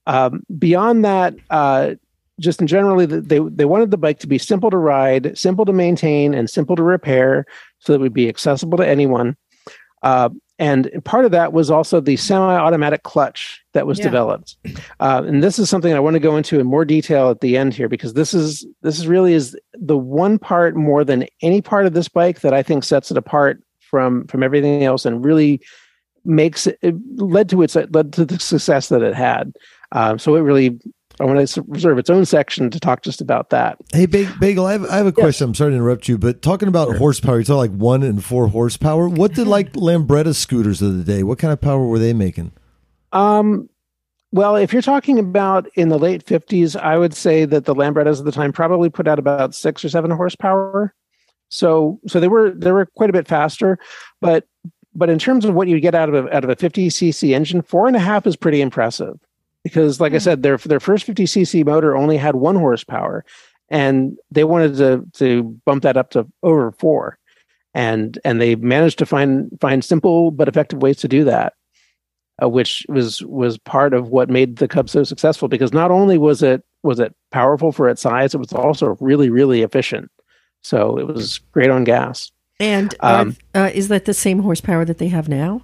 Um, 0.05 0.43
beyond 0.57 1.05
that, 1.05 1.35
uh, 1.49 1.95
just 2.39 2.61
in 2.61 2.68
generally, 2.68 3.05
they 3.05 3.39
they 3.39 3.65
wanted 3.65 3.91
the 3.91 3.97
bike 3.97 4.19
to 4.19 4.27
be 4.27 4.38
simple 4.38 4.69
to 4.72 4.77
ride, 4.77 5.38
simple 5.38 5.65
to 5.65 5.73
maintain, 5.73 6.34
and 6.34 6.49
simple 6.49 6.76
to 6.76 6.84
repair, 6.84 7.45
so 7.80 7.93
that 7.93 7.99
it 7.99 8.01
would 8.01 8.14
be 8.14 8.30
accessible 8.30 8.77
to 8.77 8.88
anyone. 8.88 9.35
Uh, 10.01 10.30
and 10.60 10.91
part 11.03 11.26
of 11.26 11.31
that 11.31 11.51
was 11.51 11.72
also 11.72 11.99
the 11.99 12.15
semi-automatic 12.15 13.03
clutch 13.03 13.64
that 13.73 13.88
was 13.88 13.97
Yeah. 13.97 14.05
developed. 14.05 14.55
Uh, 14.99 15.23
and 15.26 15.41
this 15.41 15.57
is 15.57 15.69
something 15.69 15.93
I 15.93 15.99
want 15.99 16.14
to 16.14 16.19
go 16.19 16.38
into 16.38 16.60
in 16.60 16.68
more 16.68 16.85
detail 16.85 17.30
at 17.30 17.41
the 17.41 17.57
end 17.57 17.73
here 17.73 17.89
because 17.89 18.14
this 18.14 18.34
is 18.34 18.65
this 18.81 18.99
is 18.99 19.07
really 19.07 19.34
is 19.34 19.57
the 19.73 19.97
one 19.97 20.38
part 20.38 20.76
more 20.76 21.03
than 21.03 21.26
any 21.41 21.61
part 21.61 21.85
of 21.85 21.93
this 21.93 22.07
bike 22.07 22.41
that 22.41 22.53
I 22.53 22.61
think 22.61 22.84
sets 22.84 23.10
it 23.11 23.18
apart 23.18 23.64
from 23.93 24.25
from 24.25 24.41
everything 24.41 24.83
else 24.83 25.05
and 25.05 25.23
really 25.23 25.61
makes 26.25 26.65
it, 26.65 26.79
it 26.81 26.95
led 27.17 27.47
to 27.47 27.61
its 27.61 27.75
led 27.75 28.11
to 28.13 28.25
the 28.25 28.39
success 28.39 28.89
that 28.89 29.03
it 29.03 29.13
had. 29.13 29.53
Um, 29.91 30.17
so 30.17 30.35
it 30.35 30.39
really 30.39 30.79
I 31.19 31.25
want 31.25 31.47
to 31.47 31.61
reserve 31.67 31.99
its 31.99 32.09
own 32.09 32.25
section 32.25 32.71
to 32.71 32.79
talk 32.79 33.03
just 33.03 33.21
about 33.21 33.51
that. 33.51 33.77
Hey, 33.91 34.07
Bagel, 34.07 34.65
I 34.65 34.71
have, 34.71 34.89
I 34.89 34.97
have 34.97 35.05
a 35.05 35.11
question. 35.11 35.49
I'm 35.49 35.53
sorry 35.53 35.69
to 35.69 35.75
interrupt 35.75 36.07
you, 36.07 36.17
but 36.17 36.41
talking 36.41 36.67
about 36.67 36.97
horsepower, 36.97 37.37
you 37.37 37.45
talk 37.45 37.57
like 37.57 37.69
one 37.69 38.01
and 38.01 38.25
four 38.25 38.47
horsepower. 38.47 39.07
What 39.07 39.35
did 39.35 39.45
like 39.45 39.73
Lambretta 39.73 40.33
scooters 40.33 40.81
of 40.81 40.97
the 40.97 41.03
day? 41.03 41.21
What 41.21 41.37
kind 41.37 41.53
of 41.53 41.61
power 41.61 41.85
were 41.85 41.99
they 41.99 42.13
making? 42.13 42.51
Um, 43.11 43.69
well, 44.31 44.55
if 44.55 44.73
you're 44.73 44.81
talking 44.81 45.19
about 45.19 45.69
in 45.75 45.89
the 45.89 45.99
late 45.99 46.25
50s, 46.25 46.75
I 46.75 46.97
would 46.97 47.13
say 47.13 47.45
that 47.45 47.65
the 47.65 47.75
Lambrettas 47.75 48.17
of 48.17 48.25
the 48.25 48.31
time 48.31 48.51
probably 48.51 48.89
put 48.89 49.07
out 49.07 49.19
about 49.19 49.53
six 49.53 49.85
or 49.85 49.89
seven 49.89 50.09
horsepower. 50.09 50.95
So, 51.53 51.99
so 52.07 52.19
they 52.19 52.27
were 52.27 52.51
they 52.51 52.71
were 52.71 52.85
quite 52.85 53.09
a 53.09 53.13
bit 53.13 53.27
faster, 53.27 53.77
but 54.21 54.47
but 54.95 55.09
in 55.09 55.19
terms 55.19 55.45
of 55.45 55.53
what 55.53 55.67
you 55.67 55.80
get 55.80 55.95
out 55.95 56.09
of 56.09 56.25
a, 56.25 56.35
out 56.35 56.43
of 56.43 56.49
a 56.49 56.55
50 56.55 56.89
cc 56.89 57.34
engine, 57.34 57.61
four 57.61 57.88
and 57.88 57.95
a 57.95 57.99
half 57.99 58.27
is 58.27 58.35
pretty 58.35 58.61
impressive 58.61 59.19
because, 59.63 59.99
like 59.99 60.13
I 60.13 60.17
said, 60.17 60.43
their 60.43 60.57
their 60.57 60.80
first 60.80 61.05
50 61.05 61.25
cc 61.25 61.65
motor 61.65 61.95
only 61.95 62.17
had 62.17 62.35
one 62.35 62.55
horsepower, 62.55 63.23
and 63.69 64.17
they 64.31 64.43
wanted 64.43 64.77
to 64.77 65.05
to 65.19 65.43
bump 65.65 65.84
that 65.84 65.97
up 65.97 66.09
to 66.11 66.27
over 66.41 66.71
four, 66.71 67.17
and 67.73 68.17
and 68.25 68.41
they 68.41 68.55
managed 68.55 68.99
to 68.99 69.05
find 69.05 69.49
find 69.61 69.84
simple 69.84 70.31
but 70.31 70.47
effective 70.47 70.81
ways 70.81 70.97
to 70.97 71.07
do 71.07 71.23
that 71.23 71.53
uh, 72.41 72.49
which 72.49 72.85
was 72.89 73.21
was 73.23 73.57
part 73.59 73.93
of 73.93 74.09
what 74.09 74.30
made 74.30 74.57
the 74.57 74.67
Cub 74.67 74.89
so 74.89 75.03
successful. 75.03 75.47
Because 75.47 75.73
not 75.73 75.91
only 75.91 76.17
was 76.17 76.41
it 76.41 76.63
was 76.81 76.99
it 76.99 77.15
powerful 77.31 77.71
for 77.71 77.89
its 77.89 78.01
size, 78.01 78.34
it 78.34 78.39
was 78.39 78.53
also 78.53 78.97
really 78.99 79.30
really 79.30 79.61
efficient. 79.61 80.09
So 80.64 80.98
it 80.98 81.07
was 81.07 81.40
great 81.52 81.69
on 81.69 81.84
gas. 81.84 82.31
And 82.60 82.95
Um, 83.02 83.35
uh, 83.53 83.69
is 83.73 83.88
that 83.90 84.06
the 84.06 84.14
same 84.14 84.40
horsepower 84.40 84.85
that 84.85 84.98
they 84.98 85.07
have 85.10 85.27
now? 85.27 85.61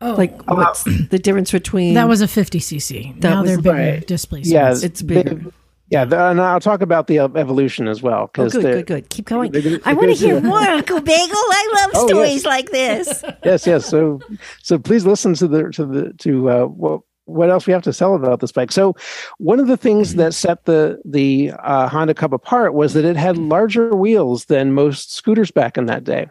Oh, 0.00 0.14
Like, 0.14 0.40
what's 0.50 0.82
the 0.84 1.18
difference 1.18 1.52
between 1.52 1.94
that 1.94 2.08
was 2.08 2.20
a 2.22 2.26
50cc. 2.26 3.14
That 3.20 3.30
now 3.30 3.40
was- 3.42 3.50
they're 3.50 3.58
bigger 3.62 3.76
Right. 3.76 4.06
displacements. 4.06 4.50
Yeah, 4.82 4.86
It's 4.86 5.02
bigger. 5.02 5.34
they- 5.34 5.50
yeah, 5.90 6.04
the, 6.06 6.18
and 6.30 6.40
I'll 6.40 6.58
talk 6.58 6.80
about 6.80 7.06
the 7.06 7.18
evolution 7.18 7.86
as 7.86 8.02
well. 8.02 8.22
Oh, 8.22 8.26
Because 8.32 8.52
good, 8.54 8.62
good, 8.62 8.86
good. 8.86 9.08
Keep 9.10 9.26
going. 9.26 9.52
they're 9.52 9.62
gonna- 9.62 9.78
I 9.84 9.92
want 9.92 10.08
to 10.08 10.14
hear 10.14 10.40
more, 10.40 10.58
Uncle 10.78 11.00
Bagel. 11.00 11.36
I 11.36 11.70
love 11.76 11.90
Oh, 11.94 12.06
stories 12.08 12.34
yes. 12.36 12.44
like 12.46 12.70
this. 12.70 13.22
yes, 13.44 13.66
yes. 13.66 13.86
So, 13.86 14.18
so 14.62 14.78
please 14.78 15.04
listen 15.06 15.34
to 15.34 15.46
the 15.46 15.70
to 15.70 15.84
the 15.86 16.12
to 16.18 16.50
uh, 16.50 16.64
what 16.64 17.02
what 17.24 17.50
else 17.50 17.66
we 17.66 17.72
have 17.72 17.82
to 17.82 17.92
tell 17.92 18.14
about 18.14 18.40
this 18.40 18.52
bike. 18.52 18.72
So, 18.72 18.96
one 19.38 19.60
of 19.60 19.66
the 19.66 19.76
things 19.76 20.14
that 20.16 20.34
set 20.34 20.64
the 20.64 21.00
the 21.04 21.52
uh, 21.58 21.88
Honda 21.88 22.14
Cub 22.14 22.34
apart 22.34 22.74
was 22.74 22.94
that 22.94 23.04
it 23.04 23.16
had 23.16 23.38
larger 23.38 23.94
wheels 23.94 24.46
than 24.46 24.72
most 24.72 25.14
scooters 25.14 25.50
back 25.50 25.76
in 25.76 25.86
that 25.86 26.04
day. 26.04 26.28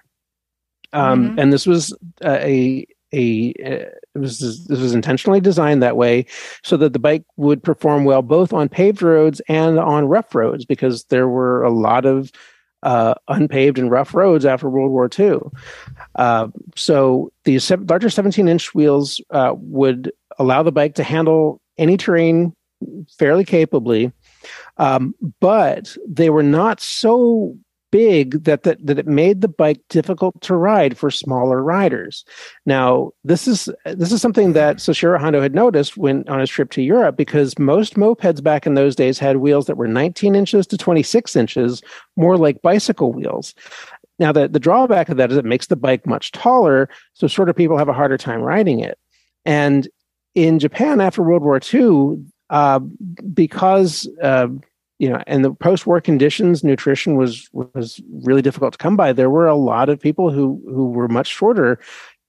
Um, 0.93 1.39
And 1.39 1.53
this 1.53 1.65
was 1.65 1.93
uh, 2.23 2.39
a 2.41 2.85
a 3.13 3.53
uh, 3.65 3.89
it 4.15 4.19
was 4.19 4.39
this 4.39 4.79
was 4.79 4.93
intentionally 4.93 5.39
designed 5.39 5.81
that 5.83 5.97
way 5.97 6.25
so 6.63 6.77
that 6.77 6.93
the 6.93 6.99
bike 6.99 7.23
would 7.37 7.63
perform 7.63 8.05
well 8.05 8.21
both 8.21 8.53
on 8.53 8.69
paved 8.69 9.01
roads 9.01 9.41
and 9.47 9.79
on 9.79 10.05
rough 10.05 10.33
roads 10.35 10.65
because 10.65 11.05
there 11.05 11.27
were 11.27 11.63
a 11.63 11.69
lot 11.69 12.05
of 12.05 12.31
uh, 12.83 13.13
unpaved 13.27 13.77
and 13.77 13.91
rough 13.91 14.13
roads 14.13 14.45
after 14.45 14.69
World 14.69 14.91
War 14.91 15.09
II. 15.17 15.39
Uh, 16.15 16.47
so 16.75 17.31
these 17.43 17.63
se- 17.63 17.75
larger 17.75 18.09
17 18.09 18.47
inch 18.47 18.73
wheels 18.73 19.21
uh, 19.29 19.53
would 19.57 20.11
allow 20.39 20.63
the 20.63 20.71
bike 20.71 20.95
to 20.95 21.03
handle 21.03 21.61
any 21.77 21.97
terrain 21.97 22.53
fairly 23.17 23.45
capably, 23.45 24.11
um, 24.77 25.13
but 25.39 25.95
they 26.07 26.29
were 26.29 26.43
not 26.43 26.79
so 26.79 27.55
big 27.91 28.45
that, 28.45 28.63
that 28.63 28.83
that 28.85 28.97
it 28.97 29.05
made 29.05 29.41
the 29.41 29.47
bike 29.47 29.81
difficult 29.89 30.39
to 30.41 30.55
ride 30.55 30.97
for 30.97 31.11
smaller 31.11 31.61
riders. 31.61 32.23
Now, 32.65 33.11
this 33.23 33.47
is 33.47 33.69
this 33.85 34.11
is 34.11 34.21
something 34.21 34.53
that 34.53 34.77
Soichiro 34.77 35.19
Honda 35.19 35.41
had 35.41 35.53
noticed 35.53 35.97
when 35.97 36.27
on 36.27 36.39
his 36.39 36.49
trip 36.49 36.71
to 36.71 36.81
Europe 36.81 37.17
because 37.17 37.59
most 37.59 37.95
mopeds 37.95 38.41
back 38.41 38.65
in 38.65 38.73
those 38.73 38.95
days 38.95 39.19
had 39.19 39.37
wheels 39.37 39.65
that 39.65 39.77
were 39.77 39.87
19 39.87 40.35
inches 40.35 40.65
to 40.67 40.77
26 40.77 41.35
inches, 41.35 41.81
more 42.15 42.37
like 42.37 42.61
bicycle 42.61 43.11
wheels. 43.11 43.53
Now, 44.19 44.31
the, 44.31 44.47
the 44.47 44.59
drawback 44.59 45.09
of 45.09 45.17
that 45.17 45.31
is 45.31 45.37
it 45.37 45.45
makes 45.45 45.67
the 45.67 45.75
bike 45.75 46.05
much 46.05 46.31
taller, 46.31 46.89
so 47.13 47.27
shorter 47.27 47.53
people 47.53 47.77
have 47.77 47.89
a 47.89 47.93
harder 47.93 48.17
time 48.17 48.41
riding 48.41 48.79
it. 48.79 48.97
And 49.45 49.87
in 50.35 50.59
Japan 50.59 51.01
after 51.01 51.21
World 51.21 51.43
War 51.43 51.59
II, 51.73 52.23
uh, 52.49 52.79
because 53.33 54.07
uh, 54.21 54.47
you 55.01 55.09
know, 55.09 55.23
in 55.25 55.41
the 55.41 55.51
post-war 55.51 55.99
conditions, 55.99 56.63
nutrition 56.63 57.15
was 57.15 57.49
was 57.53 57.99
really 58.23 58.43
difficult 58.43 58.73
to 58.73 58.77
come 58.77 58.95
by. 58.95 59.11
There 59.11 59.31
were 59.31 59.47
a 59.47 59.55
lot 59.55 59.89
of 59.89 59.99
people 59.99 60.29
who 60.29 60.61
who 60.67 60.91
were 60.91 61.07
much 61.07 61.25
shorter 61.25 61.79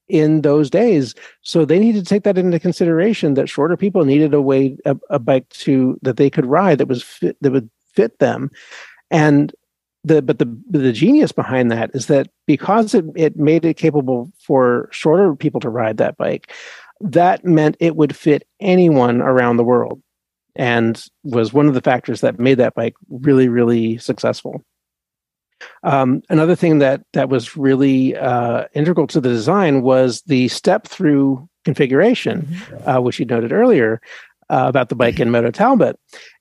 in 0.08 0.40
those 0.40 0.70
days, 0.70 1.14
so 1.42 1.66
they 1.66 1.78
needed 1.78 2.04
to 2.04 2.08
take 2.08 2.22
that 2.22 2.38
into 2.38 2.58
consideration. 2.58 3.34
That 3.34 3.50
shorter 3.50 3.76
people 3.76 4.06
needed 4.06 4.32
a 4.32 4.40
way 4.40 4.78
a, 4.86 4.96
a 5.10 5.18
bike 5.18 5.46
to 5.50 5.98
that 6.00 6.16
they 6.16 6.30
could 6.30 6.46
ride 6.46 6.78
that 6.78 6.88
was 6.88 7.02
fit, 7.02 7.36
that 7.42 7.52
would 7.52 7.68
fit 7.92 8.18
them, 8.20 8.50
and 9.10 9.52
the 10.02 10.22
but 10.22 10.38
the 10.38 10.46
the 10.70 10.92
genius 10.92 11.30
behind 11.30 11.70
that 11.70 11.90
is 11.94 12.06
that 12.06 12.28
because 12.46 12.94
it, 12.94 13.04
it 13.14 13.36
made 13.36 13.66
it 13.66 13.76
capable 13.76 14.32
for 14.40 14.88
shorter 14.90 15.36
people 15.36 15.60
to 15.60 15.68
ride 15.68 15.98
that 15.98 16.16
bike, 16.16 16.50
that 17.02 17.44
meant 17.44 17.76
it 17.80 17.96
would 17.96 18.16
fit 18.16 18.46
anyone 18.60 19.20
around 19.20 19.56
the 19.56 19.64
world 19.64 20.00
and 20.54 21.04
was 21.24 21.52
one 21.52 21.66
of 21.66 21.74
the 21.74 21.80
factors 21.80 22.20
that 22.20 22.38
made 22.38 22.58
that 22.58 22.74
bike 22.74 22.94
really, 23.08 23.48
really 23.48 23.98
successful. 23.98 24.64
Um, 25.84 26.22
another 26.28 26.56
thing 26.56 26.78
that 26.78 27.02
that 27.12 27.28
was 27.28 27.56
really 27.56 28.16
uh, 28.16 28.64
integral 28.74 29.06
to 29.08 29.20
the 29.20 29.28
design 29.28 29.82
was 29.82 30.22
the 30.22 30.48
step 30.48 30.86
through 30.86 31.48
configuration, 31.64 32.42
mm-hmm. 32.42 32.88
uh, 32.88 33.00
which 33.00 33.20
you 33.20 33.26
noted 33.26 33.52
earlier 33.52 34.00
uh, 34.50 34.64
about 34.68 34.88
the 34.88 34.96
bike 34.96 35.20
in 35.20 35.30
Moto 35.30 35.50
Talbott, 35.50 35.98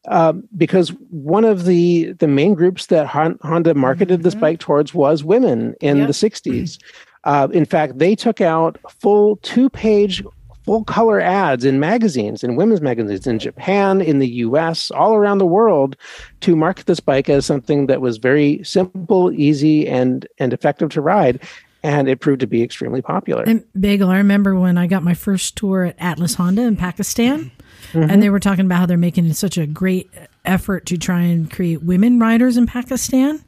um, 0.07 0.47
because 0.57 0.89
one 1.09 1.45
of 1.45 1.65
the 1.65 2.13
the 2.13 2.27
main 2.27 2.55
groups 2.55 2.87
that 2.87 3.07
Honda 3.07 3.75
marketed 3.75 4.19
mm-hmm. 4.19 4.23
this 4.23 4.35
bike 4.35 4.59
towards 4.59 4.93
was 4.93 5.23
women 5.23 5.75
in 5.81 5.97
yep. 5.97 6.07
the 6.07 6.13
'60s. 6.13 6.79
Uh, 7.23 7.47
in 7.53 7.65
fact, 7.65 7.99
they 7.99 8.15
took 8.15 8.41
out 8.41 8.79
full 8.89 9.35
two 9.37 9.69
page 9.69 10.23
full 10.63 10.83
color 10.83 11.19
ads 11.19 11.65
in 11.65 11.79
magazines, 11.79 12.43
in 12.43 12.55
women's 12.55 12.81
magazines 12.81 13.27
in 13.27 13.39
Japan, 13.39 14.01
in 14.01 14.19
the 14.19 14.27
US, 14.27 14.91
all 14.91 15.15
around 15.15 15.39
the 15.39 15.45
world 15.45 15.95
to 16.41 16.55
market 16.55 16.85
this 16.85 16.99
bike 16.99 17.29
as 17.29 17.45
something 17.45 17.87
that 17.87 18.01
was 18.01 18.17
very 18.17 18.63
simple, 18.63 19.31
easy, 19.31 19.87
and, 19.87 20.27
and 20.37 20.53
effective 20.53 20.89
to 20.91 21.01
ride. 21.01 21.41
And 21.83 22.07
it 22.07 22.19
proved 22.19 22.41
to 22.41 22.47
be 22.47 22.61
extremely 22.61 23.01
popular. 23.01 23.43
And 23.43 23.63
Bagel, 23.79 24.09
I 24.09 24.17
remember 24.17 24.59
when 24.59 24.77
I 24.77 24.85
got 24.85 25.01
my 25.01 25.15
first 25.15 25.55
tour 25.55 25.85
at 25.85 25.95
Atlas 25.97 26.35
Honda 26.35 26.61
in 26.61 26.77
Pakistan, 26.77 27.51
mm-hmm. 27.91 28.07
and 28.07 28.21
they 28.21 28.29
were 28.29 28.39
talking 28.39 28.65
about 28.65 28.77
how 28.77 28.85
they're 28.85 28.97
making 28.97 29.33
such 29.33 29.57
a 29.57 29.65
great 29.65 30.11
effort 30.45 30.85
to 30.87 30.97
try 30.97 31.21
and 31.21 31.49
create 31.49 31.81
women 31.81 32.19
riders 32.19 32.55
in 32.55 32.67
Pakistan. 32.67 33.43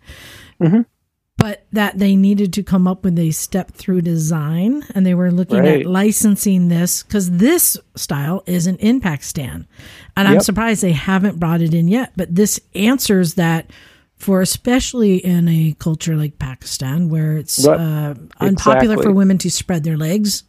Mm-hmm 0.59 0.81
but 1.43 1.65
that 1.73 1.99
they 1.99 2.15
needed 2.15 2.53
to 2.53 2.63
come 2.63 2.87
up 2.87 3.03
with 3.03 3.19
a 3.19 3.31
step 3.31 3.69
through 3.71 3.99
design 3.99 4.81
and 4.95 5.05
they 5.05 5.13
were 5.13 5.29
looking 5.29 5.57
right. 5.57 5.81
at 5.81 5.85
licensing 5.85 6.69
this 6.69 7.03
because 7.03 7.31
this 7.31 7.77
style 7.95 8.43
is 8.45 8.65
an 8.65 8.77
impact 8.77 9.25
stand 9.25 9.67
And 10.15 10.25
yep. 10.25 10.35
I'm 10.35 10.39
surprised 10.39 10.81
they 10.81 10.93
haven't 10.93 11.41
brought 11.41 11.61
it 11.61 11.73
in 11.73 11.89
yet, 11.89 12.13
but 12.15 12.33
this 12.33 12.61
answers 12.75 13.33
that 13.33 13.71
for 14.15 14.39
especially 14.39 15.17
in 15.17 15.49
a 15.49 15.75
culture 15.79 16.15
like 16.15 16.39
Pakistan 16.39 17.09
where 17.09 17.35
it's 17.35 17.67
uh, 17.67 18.15
unpopular 18.39 18.93
exactly. 18.93 19.03
for 19.03 19.11
women 19.11 19.37
to 19.39 19.51
spread 19.51 19.83
their 19.83 19.97
legs, 19.97 20.45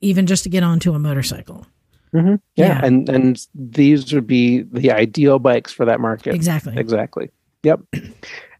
even 0.00 0.24
just 0.24 0.44
to 0.44 0.48
get 0.48 0.62
onto 0.62 0.94
a 0.94 0.98
motorcycle. 0.98 1.66
Mm-hmm. 2.14 2.36
Yeah. 2.56 2.66
yeah, 2.66 2.80
and 2.82 3.10
and 3.10 3.46
these 3.54 4.10
would 4.14 4.26
be 4.26 4.62
the 4.62 4.90
ideal 4.90 5.38
bikes 5.38 5.70
for 5.70 5.84
that 5.84 6.00
market. 6.00 6.34
Exactly. 6.34 6.78
Exactly. 6.78 7.30
Yep. 7.62 7.80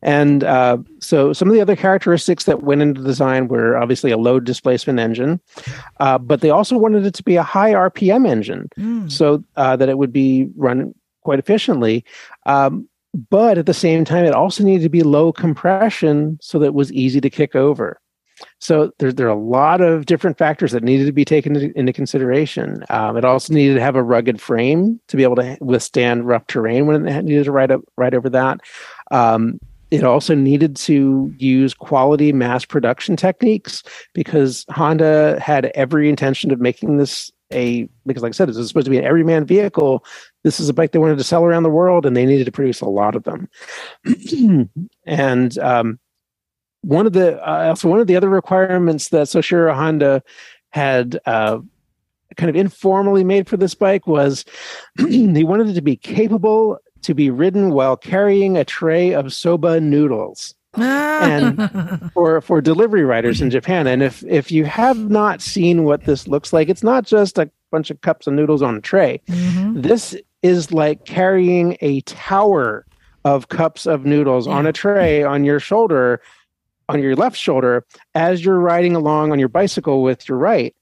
And 0.05 0.45
uh, 0.45 0.79
so 1.01 1.33
some 1.33 1.49
of 1.49 1.55
the 1.55 1.63
other 1.63 1.75
characteristics 1.75 2.45
that 2.45 2.63
went 2.63 2.83
into 2.83 3.03
design 3.03 3.49
were 3.49 3.77
obviously 3.77 4.11
a 4.11 4.19
low 4.19 4.39
displacement 4.39 5.01
engine, 5.01 5.41
uh, 5.99 6.19
but 6.19 6.43
they 6.43 6.51
also 6.51 6.77
wanted 6.77 7.07
it 7.07 7.15
to 7.15 7.23
be 7.23 7.37
a 7.37 7.43
high 7.43 7.73
RPM 7.73 8.29
engine 8.29 8.69
mm. 8.79 9.11
so 9.11 9.43
uh, 9.57 9.77
that 9.77 9.89
it 9.89 9.97
would 9.97 10.13
be 10.13 10.51
run 10.57 10.95
quite 11.23 11.39
efficiently. 11.39 12.05
Um, 12.45 12.87
but 13.31 13.59
at 13.59 13.67
the 13.67 13.75
same 13.75 14.05
time, 14.05 14.27
it 14.27 14.35
also 14.35 14.63
needed 14.63 14.83
to 14.83 14.89
be 14.91 15.03
low 15.03 15.33
compression 15.33 16.39
so 16.43 16.59
that 16.59 16.67
it 16.67 16.75
was 16.75 16.93
easy 16.93 17.21
to 17.21 17.31
kick 17.31 17.57
over. 17.57 18.01
So 18.59 18.93
there, 18.99 19.13
there 19.13 19.27
are 19.27 19.31
a 19.31 19.41
lot 19.41 19.81
of 19.81 20.07
different 20.07 20.37
factors 20.37 20.73
that 20.73 20.83
needed 20.83 21.07
to 21.07 21.13
be 21.13 21.25
taken 21.25 21.57
into, 21.57 21.79
into 21.79 21.93
consideration. 21.93 22.85
Um, 22.91 23.17
it 23.17 23.25
also 23.25 23.55
needed 23.55 23.75
to 23.75 23.81
have 23.81 23.97
a 23.97 24.03
rugged 24.03 24.41
frame 24.41 25.01
to 25.09 25.17
be 25.17 25.23
able 25.23 25.37
to 25.37 25.57
withstand 25.61 26.27
rough 26.27 26.47
terrain 26.47 26.87
when 26.87 27.07
it 27.07 27.25
needed 27.25 27.45
to 27.45 27.53
ride 27.53 27.71
up 27.71 27.83
right 27.97 28.13
over 28.13 28.29
that. 28.31 28.61
Um, 29.11 29.61
it 29.95 30.03
also 30.03 30.35
needed 30.35 30.75
to 30.75 31.33
use 31.39 31.73
quality 31.73 32.33
mass 32.33 32.65
production 32.65 33.15
techniques 33.15 33.85
because 34.13 34.67
Honda 34.69 35.39
had 35.39 35.67
every 35.77 36.09
intention 36.09 36.51
of 36.51 36.61
making 36.61 36.97
this 36.97 37.31
a 37.53 37.89
because 38.05 38.23
like 38.23 38.31
I 38.31 38.33
said, 38.33 38.49
this 38.49 38.57
is 38.57 38.67
supposed 38.67 38.87
to 38.87 38.91
be 38.91 38.99
an 38.99 39.05
everyman 39.05 39.47
vehicle. 39.47 40.05
This 40.43 40.59
is 40.59 40.69
a 40.69 40.75
bike 40.75 40.91
they 40.91 40.99
wanted 40.99 41.19
to 41.19 41.25
sell 41.25 41.45
around 41.45 41.63
the 41.63 41.71
world, 41.71 42.07
and 42.07 42.17
they 42.17 42.27
needed 42.27 42.47
to 42.47 42.53
produce 42.53 42.81
a 42.81 42.89
lot 42.89 43.15
of 43.15 43.23
them. 43.23 43.49
and 45.07 45.59
um, 45.59 46.01
one 46.81 47.07
of 47.07 47.13
the 47.13 47.41
uh, 47.49 47.69
also 47.69 47.89
one 47.89 48.01
of 48.01 48.09
the 48.09 48.17
other 48.17 48.29
requirements 48.29 49.11
that 49.11 49.29
Soichiro 49.29 49.73
Honda 49.73 50.25
had 50.71 51.21
uh, 51.25 51.59
kind 52.37 52.51
of 52.51 52.57
informally 52.57 53.23
made 53.23 53.49
for 53.49 53.57
this 53.57 53.77
bike 53.77 54.09
was 54.09 54.45
he 55.09 55.45
wanted 55.45 55.69
it 55.69 55.75
to 55.75 55.83
be 55.83 55.97
capable 55.97 56.79
to 57.05 57.15
be 57.15 57.31
ridden 57.31 57.71
while 57.71 57.97
carrying 57.97 58.57
a 58.57 58.65
tray 58.65 59.15
of 59.15 59.33
soba 59.33 59.81
noodles. 59.81 60.55
and 60.77 62.11
for 62.15 62.41
for 62.41 62.61
delivery 62.61 63.05
riders 63.05 63.41
in 63.41 63.49
Japan. 63.49 63.87
And 63.87 64.03
if 64.03 64.25
if 64.25 64.51
you 64.51 64.65
have 64.65 64.99
not 65.09 65.41
seen 65.41 65.85
what 65.85 66.05
this 66.05 66.27
looks 66.27 66.53
like, 66.53 66.69
it's 66.69 66.83
not 66.83 67.07
just 67.07 67.39
a 67.39 67.49
bunch 67.71 67.91
of 67.91 68.01
cups 68.01 68.27
of 68.27 68.35
noodles 68.35 68.63
on 68.63 68.77
a 68.77 68.81
tray. 68.81 69.21
Mm-hmm. 69.29 69.83
This 69.83 70.17
is 70.43 70.73
like 70.73 71.05
carrying 71.05 71.77
a 71.81 72.01
tower 72.03 72.87
of 73.25 73.49
cups 73.49 73.87
of 73.87 74.05
noodles 74.05 74.47
on 74.47 74.67
a 74.67 74.73
tray 74.73 75.23
on 75.23 75.45
your 75.45 75.59
shoulder, 75.59 76.21
on 76.89 77.01
your 77.01 77.17
left 77.17 77.37
shoulder, 77.37 77.87
as 78.15 78.45
you're 78.45 78.61
riding 78.61 78.95
along 78.95 79.33
on 79.33 79.39
your 79.39 79.49
bicycle 79.49 80.03
with 80.03 80.29
your 80.29 80.39
right. 80.39 80.75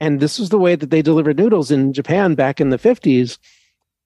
And 0.00 0.20
this 0.20 0.38
is 0.38 0.48
the 0.48 0.58
way 0.58 0.76
that 0.76 0.90
they 0.90 1.02
delivered 1.02 1.36
noodles 1.36 1.70
in 1.70 1.92
Japan 1.92 2.34
back 2.34 2.60
in 2.60 2.70
the 2.70 2.78
50s. 2.78 3.38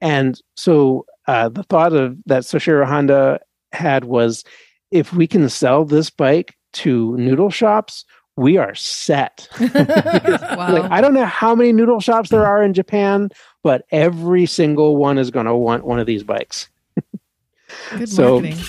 And 0.00 0.40
so 0.56 1.06
uh, 1.26 1.48
the 1.48 1.62
thought 1.64 1.92
of 1.92 2.16
that 2.26 2.42
Soichiro 2.42 2.86
Honda 2.86 3.40
had 3.72 4.04
was 4.04 4.44
if 4.90 5.12
we 5.12 5.26
can 5.26 5.48
sell 5.48 5.84
this 5.84 6.10
bike 6.10 6.56
to 6.72 7.16
noodle 7.16 7.50
shops, 7.50 8.04
we 8.36 8.56
are 8.56 8.74
set. 8.74 9.48
wow. 9.60 10.72
like, 10.72 10.90
I 10.90 11.00
don't 11.00 11.14
know 11.14 11.24
how 11.24 11.54
many 11.54 11.72
noodle 11.72 12.00
shops 12.00 12.30
there 12.30 12.46
are 12.46 12.62
in 12.62 12.74
Japan, 12.74 13.30
but 13.62 13.84
every 13.90 14.46
single 14.46 14.96
one 14.96 15.18
is 15.18 15.30
going 15.30 15.46
to 15.46 15.54
want 15.54 15.84
one 15.84 15.98
of 15.98 16.06
these 16.06 16.22
bikes. 16.22 16.68
Good 17.96 18.08
so, 18.08 18.40
marketing. 18.40 18.64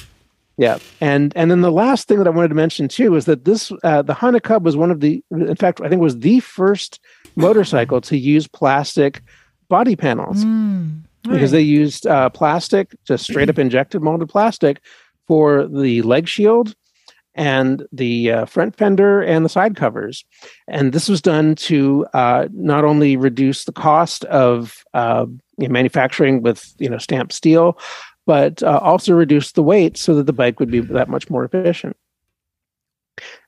Yeah, 0.58 0.78
and 1.02 1.34
and 1.36 1.52
then 1.52 1.60
the 1.60 1.72
last 1.72 2.08
thing 2.08 2.18
that 2.20 2.28
I 2.28 2.30
wanted 2.30 2.48
to 2.48 2.56
mention 2.56 2.88
too 2.88 3.16
is 3.16 3.26
that 3.26 3.44
this 3.44 3.74
uh, 3.84 4.02
the 4.04 4.14
Honda 4.14 4.40
Cub 4.40 4.64
was 4.64 4.78
one 4.78 4.90
of 4.90 5.02
the, 5.02 5.22
in 5.30 5.56
fact, 5.58 5.82
I 5.82 5.90
think 5.90 6.02
was 6.02 6.20
the 6.20 6.40
first 6.40 7.02
motorcycle 7.36 8.00
to 8.00 8.18
use 8.18 8.48
plastic 8.48 9.22
body 9.68 9.98
panels. 9.98 10.46
Mm 10.46 11.05
because 11.26 11.52
they 11.52 11.62
used 11.62 12.08
uh, 12.08 12.30
plastic, 12.30 12.96
just 13.06 13.26
straight 13.26 13.50
up 13.50 13.60
injected 13.60 14.02
molded 14.02 14.30
plastic 14.30 14.82
for 15.28 15.68
the 15.68 16.02
leg 16.04 16.28
shield 16.28 16.76
and 17.36 17.86
the 17.92 18.32
uh, 18.32 18.46
front 18.46 18.76
fender 18.76 19.22
and 19.22 19.44
the 19.44 19.50
side 19.50 19.76
covers. 19.76 20.24
And 20.68 20.94
this 20.94 21.10
was 21.10 21.22
done 21.22 21.56
to 21.56 22.06
uh, 22.14 22.48
not 22.54 22.86
only 22.86 23.18
reduce 23.18 23.66
the 23.66 23.74
cost 23.74 24.24
of 24.26 24.84
uh, 24.94 25.26
you 25.58 25.68
know, 25.68 25.72
manufacturing 25.72 26.42
with 26.42 26.74
you 26.80 26.90
know 26.90 26.98
stamped 26.98 27.34
steel, 27.34 27.78
but 28.26 28.64
uh, 28.64 28.80
also 28.82 29.14
reduce 29.14 29.52
the 29.52 29.64
weight 29.64 29.98
so 29.98 30.16
that 30.16 30.26
the 30.26 30.34
bike 30.34 30.60
would 30.60 30.72
be 30.72 30.80
that 30.80 31.10
much 31.10 31.30
more 31.30 31.44
efficient. 31.44 31.96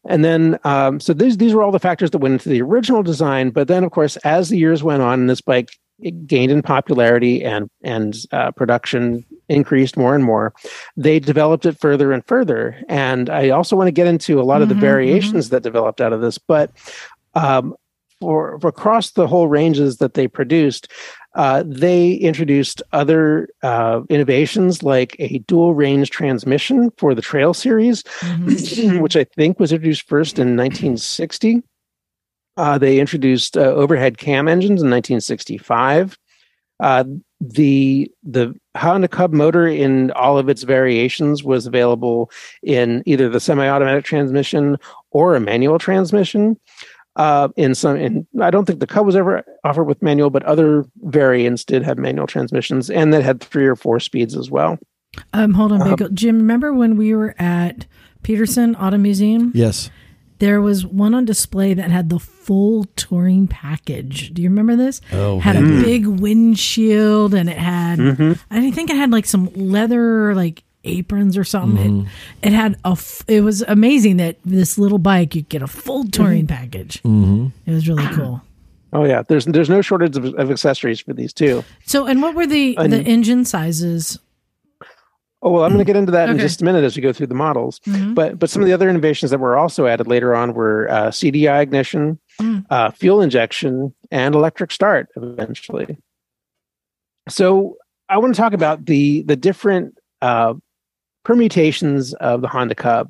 And 0.05 0.23
then, 0.23 0.59
um, 0.63 0.99
so 0.99 1.13
these 1.13 1.37
these 1.37 1.53
were 1.53 1.63
all 1.63 1.71
the 1.71 1.79
factors 1.79 2.11
that 2.11 2.19
went 2.19 2.33
into 2.33 2.49
the 2.49 2.61
original 2.61 3.03
design. 3.03 3.49
But 3.49 3.67
then, 3.67 3.83
of 3.83 3.91
course, 3.91 4.17
as 4.17 4.49
the 4.49 4.57
years 4.57 4.83
went 4.83 5.01
on, 5.01 5.21
and 5.21 5.29
this 5.29 5.41
bike 5.41 5.69
it 5.99 6.27
gained 6.27 6.51
in 6.51 6.61
popularity 6.61 7.43
and 7.43 7.69
and 7.83 8.17
uh, 8.31 8.51
production 8.51 9.25
increased 9.49 9.97
more 9.97 10.15
and 10.15 10.23
more. 10.23 10.53
They 10.95 11.19
developed 11.19 11.65
it 11.65 11.79
further 11.79 12.11
and 12.11 12.25
further. 12.25 12.81
And 12.89 13.29
I 13.29 13.49
also 13.49 13.75
want 13.75 13.87
to 13.87 13.91
get 13.91 14.07
into 14.07 14.39
a 14.39 14.43
lot 14.43 14.61
of 14.61 14.69
the 14.69 14.75
mm-hmm, 14.75 14.81
variations 14.81 15.47
mm-hmm. 15.47 15.55
that 15.55 15.63
developed 15.63 16.01
out 16.01 16.13
of 16.13 16.21
this. 16.21 16.37
But 16.37 16.71
um, 17.33 17.75
for, 18.19 18.59
for, 18.59 18.67
across 18.67 19.11
the 19.11 19.27
whole 19.27 19.47
ranges 19.47 19.97
that 19.97 20.15
they 20.15 20.27
produced, 20.27 20.91
uh, 21.35 21.63
they 21.65 22.13
introduced 22.13 22.81
other 22.91 23.47
uh, 23.61 24.01
innovations 24.09 24.81
like 24.81 25.15
a 25.19 25.39
dual 25.39 25.75
range 25.75 26.09
transmission 26.09 26.91
for 26.97 27.13
the 27.13 27.21
Trail 27.21 27.53
series, 27.53 28.03
mm-hmm. 28.03 28.99
which 29.01 29.15
I 29.15 29.23
think 29.23 29.59
was 29.59 29.71
introduced 29.71 30.07
first 30.07 30.39
in 30.39 30.57
1960. 30.57 31.63
Uh, 32.57 32.77
they 32.77 32.99
introduced 32.99 33.55
uh, 33.57 33.61
overhead 33.61 34.17
cam 34.17 34.47
engines 34.47 34.81
in 34.81 34.89
1965. 34.89 36.17
Uh, 36.79 37.03
the 37.39 38.11
the 38.23 38.53
Honda 38.75 39.07
Cub 39.07 39.31
motor 39.33 39.67
in 39.67 40.11
all 40.11 40.37
of 40.37 40.49
its 40.49 40.63
variations 40.63 41.43
was 41.43 41.65
available 41.67 42.31
in 42.63 43.03
either 43.05 43.29
the 43.29 43.39
semi-automatic 43.39 44.05
transmission 44.05 44.77
or 45.11 45.35
a 45.35 45.39
manual 45.39 45.77
transmission. 45.79 46.59
Uh, 47.15 47.49
in 47.55 47.73
some, 47.73 47.95
in 47.97 48.27
I 48.41 48.51
don't 48.51 48.65
think 48.65 48.79
the 48.79 48.85
Cub 48.87 49.05
was 49.05 49.15
ever 49.15 49.43
offered 49.63 49.85
with 49.85 50.01
manual, 50.03 50.29
but 50.29 50.43
other 50.43 50.85
variants 51.03 51.63
did 51.63 51.83
have 51.83 51.97
manual 51.97 52.27
transmissions, 52.27 52.89
and 52.91 53.11
that 53.13 53.23
had 53.23 53.41
three 53.41 53.65
or 53.65 53.75
four 53.75 53.99
speeds 53.99 54.35
as 54.35 54.51
well. 54.51 54.77
Um, 55.33 55.53
hold 55.53 55.71
on, 55.71 55.81
Uh-huh. 55.81 55.89
Bagel. 55.95 56.09
Jim. 56.09 56.37
Remember 56.37 56.73
when 56.73 56.95
we 56.95 57.15
were 57.15 57.33
at 57.39 57.87
Peterson 58.21 58.75
Auto 58.75 58.97
Museum? 58.97 59.51
Yes. 59.55 59.89
There 60.39 60.61
was 60.61 60.85
one 60.85 61.13
on 61.13 61.25
display 61.25 61.73
that 61.73 61.89
had 61.91 62.09
the 62.09 62.19
full 62.19 62.85
touring 62.95 63.47
package. 63.47 64.33
Do 64.33 64.41
you 64.41 64.49
remember 64.49 64.75
this? 64.75 65.01
Oh, 65.11 65.39
had 65.39 65.59
maybe. 65.61 65.79
a 65.79 65.83
big 65.83 66.07
windshield 66.07 67.33
and 67.33 67.49
it 67.49 67.57
had 67.57 67.99
Mhm. 67.99 68.39
I 68.51 68.71
think 68.71 68.89
it 68.89 68.95
had 68.95 69.11
like 69.11 69.25
some 69.25 69.49
leather 69.55 70.33
like 70.35 70.63
aprons 70.83 71.37
or 71.37 71.43
something. 71.43 72.03
Mhm. 72.03 72.07
It, 72.43 72.47
it 72.47 72.53
had 72.53 72.77
a 72.85 72.89
f- 72.91 73.23
it 73.27 73.41
was 73.41 73.61
amazing 73.67 74.17
that 74.17 74.37
this 74.45 74.77
little 74.77 74.99
bike 74.99 75.35
you 75.35 75.41
get 75.41 75.61
a 75.61 75.67
full 75.67 76.05
touring 76.05 76.47
package. 76.47 77.01
Mm-hmm. 77.03 77.47
It 77.65 77.71
was 77.73 77.87
really 77.89 78.07
cool. 78.13 78.41
Oh 78.93 79.03
yeah, 79.03 79.21
there's 79.27 79.45
there's 79.45 79.69
no 79.69 79.81
shortage 79.81 80.15
of, 80.15 80.25
of 80.35 80.49
accessories 80.49 80.99
for 81.01 81.13
these 81.13 81.33
too. 81.33 81.63
So 81.85 82.05
and 82.05 82.21
what 82.21 82.35
were 82.35 82.47
the 82.47 82.77
And- 82.77 82.93
the 82.93 83.01
engine 83.01 83.43
sizes? 83.43 84.17
Oh 85.47 85.51
well, 85.51 85.63
I'm 85.63 85.69
going 85.71 85.79
to 85.79 85.85
get 85.85 85.95
into 85.95 86.11
that 86.11 86.27
in 86.27 86.37
just 86.39 86.61
a 86.61 86.65
minute 86.65 86.83
as 86.83 86.97
we 86.97 87.01
go 87.01 87.13
through 87.13 87.27
the 87.27 87.33
models. 87.33 87.79
Mhm. 87.85 88.13
But 88.13 88.37
but 88.37 88.49
some 88.49 88.61
of 88.61 88.67
the 88.67 88.73
other 88.73 88.89
innovations 88.89 89.31
that 89.31 89.39
were 89.39 89.55
also 89.57 89.85
added 89.85 90.05
later 90.05 90.35
on 90.35 90.53
were 90.53 90.89
uh, 90.91 91.07
CDI 91.09 91.61
ignition, 91.61 92.19
Mm. 92.41 92.65
uh, 92.69 92.91
fuel 92.91 93.21
injection, 93.21 93.93
and 94.11 94.35
electric 94.35 94.71
start 94.71 95.07
eventually. 95.15 95.97
So 97.29 97.77
I 98.09 98.17
want 98.17 98.35
to 98.35 98.41
talk 98.41 98.51
about 98.51 98.87
the 98.87 99.21
the 99.23 99.37
different 99.37 99.97
uh, 100.21 100.55
permutations 101.23 102.13
of 102.15 102.41
the 102.41 102.49
Honda 102.49 102.75
Cub. 102.75 103.09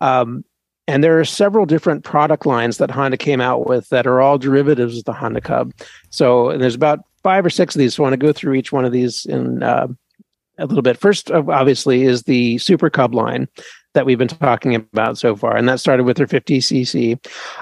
Um, 0.00 0.44
and 0.88 1.04
there 1.04 1.20
are 1.20 1.24
several 1.24 1.66
different 1.66 2.02
product 2.02 2.46
lines 2.46 2.78
that 2.78 2.90
Honda 2.90 3.16
came 3.16 3.40
out 3.40 3.68
with 3.68 3.88
that 3.90 4.08
are 4.08 4.20
all 4.20 4.38
derivatives 4.38 4.98
of 4.98 5.04
the 5.04 5.12
Honda 5.12 5.40
Cub. 5.40 5.72
So 6.10 6.50
and 6.50 6.60
there's 6.60 6.74
about 6.74 7.04
five 7.22 7.46
or 7.46 7.50
six 7.50 7.76
of 7.76 7.78
these. 7.78 7.94
So 7.94 8.02
I 8.02 8.10
want 8.10 8.14
to 8.20 8.26
go 8.26 8.32
through 8.32 8.54
each 8.54 8.72
one 8.72 8.84
of 8.84 8.90
these 8.90 9.24
in 9.26 9.62
uh, 9.62 9.86
a 10.60 10.66
little 10.66 10.82
bit. 10.82 10.98
First, 10.98 11.30
uh, 11.30 11.42
obviously, 11.48 12.02
is 12.02 12.24
the 12.24 12.58
Super 12.58 12.90
Cub 12.90 13.14
line 13.14 13.48
that 13.94 14.06
we've 14.06 14.18
been 14.18 14.28
talking 14.28 14.74
about 14.74 15.18
so 15.18 15.34
far, 15.34 15.56
and 15.56 15.68
that 15.68 15.80
started 15.80 16.04
with 16.04 16.16
their 16.16 16.26
50cc. 16.26 17.18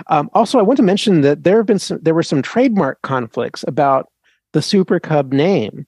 Um, 0.08 0.28
also, 0.34 0.58
I 0.58 0.62
want 0.62 0.76
to 0.76 0.82
mention 0.82 1.22
that 1.22 1.44
there 1.44 1.56
have 1.56 1.66
been 1.66 1.78
some, 1.78 1.98
there 2.02 2.14
were 2.14 2.22
some 2.22 2.42
trademark 2.42 3.00
conflicts 3.02 3.64
about 3.66 4.10
the 4.52 4.62
Super 4.62 5.00
Cub 5.00 5.32
name. 5.32 5.86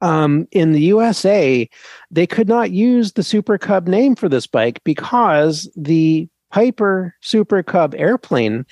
Um, 0.00 0.46
in 0.52 0.72
the 0.72 0.82
USA, 0.82 1.68
they 2.10 2.26
could 2.26 2.48
not 2.48 2.70
use 2.70 3.12
the 3.12 3.22
Super 3.22 3.58
Cub 3.58 3.88
name 3.88 4.14
for 4.14 4.28
this 4.28 4.46
bike 4.46 4.80
because 4.84 5.70
the 5.76 6.28
Piper 6.50 7.14
Super 7.20 7.62
Cub 7.62 7.94
airplane 7.96 8.66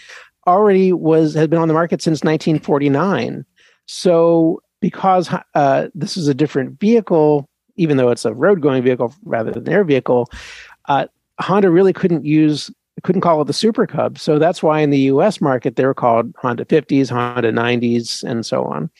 already 0.46 0.92
was 0.92 1.34
had 1.34 1.50
been 1.50 1.58
on 1.58 1.68
the 1.68 1.74
market 1.74 2.02
since 2.02 2.22
1949. 2.22 3.44
So, 3.86 4.60
because 4.80 5.32
uh, 5.54 5.88
this 5.94 6.16
is 6.16 6.28
a 6.28 6.34
different 6.34 6.78
vehicle, 6.78 7.48
even 7.76 7.96
though 7.96 8.10
it's 8.10 8.24
a 8.24 8.34
road 8.34 8.60
going 8.60 8.82
vehicle 8.82 9.14
rather 9.24 9.50
than 9.50 9.66
an 9.66 9.72
air 9.72 9.84
vehicle, 9.84 10.28
uh, 10.88 11.06
Honda 11.40 11.70
really 11.70 11.92
couldn't 11.92 12.24
use 12.24 12.70
couldn't 13.02 13.22
call 13.22 13.40
it 13.40 13.46
the 13.46 13.52
Super 13.54 13.86
Cub. 13.86 14.18
So 14.18 14.38
that's 14.38 14.62
why 14.62 14.80
in 14.80 14.90
the 14.90 14.98
U.S. 15.00 15.40
market 15.40 15.76
they 15.76 15.86
were 15.86 15.94
called 15.94 16.32
Honda 16.38 16.64
50s, 16.66 17.08
Honda 17.10 17.50
90s, 17.50 18.22
and 18.22 18.44
so 18.44 18.64
on. 18.64 18.90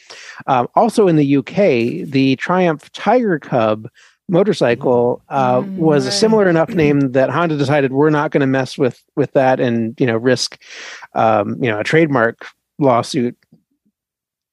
Um, 0.47 0.67
also 0.75 1.09
in 1.09 1.17
the 1.17 1.27
U.K., 1.27 2.03
the 2.05 2.35
Triumph 2.37 2.91
Tiger 2.93 3.39
Cub 3.39 3.89
motorcycle 4.29 5.23
uh, 5.29 5.63
was 5.77 6.07
a 6.07 6.11
similar 6.11 6.49
enough 6.49 6.71
name 6.71 7.13
that 7.13 7.29
Honda 7.29 7.57
decided 7.59 7.93
we're 7.93 8.09
not 8.11 8.31
going 8.31 8.41
to 8.41 8.47
mess 8.47 8.79
with 8.79 9.03
with 9.15 9.31
that 9.33 9.61
and 9.61 9.95
you 10.01 10.07
know 10.07 10.17
risk 10.17 10.61
um, 11.15 11.63
you 11.63 11.71
know 11.71 11.79
a 11.79 11.85
trademark 11.85 12.47
lawsuit 12.79 13.37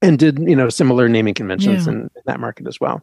and 0.01 0.19
did 0.19 0.37
you 0.39 0.55
know 0.55 0.67
similar 0.69 1.07
naming 1.07 1.33
conventions 1.33 1.85
Yeah. 1.85 1.93
in, 1.93 1.99
in 2.01 2.21
that 2.25 2.39
market 2.41 2.67
as 2.67 2.79
well. 2.79 3.01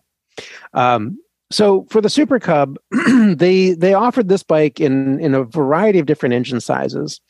Um, 0.75 1.19
so 1.51 1.87
for 1.91 2.01
the 2.01 2.11
Super 2.11 2.41
Cub, 2.41 2.77
they 2.91 3.71
they 3.73 3.95
offered 3.95 4.29
this 4.29 4.43
bike 4.43 4.81
in 4.81 5.21
in 5.21 5.35
a 5.35 5.45
variety 5.45 5.99
of 5.99 6.07
different 6.07 6.35
engine 6.35 6.61
sizes, 6.61 7.21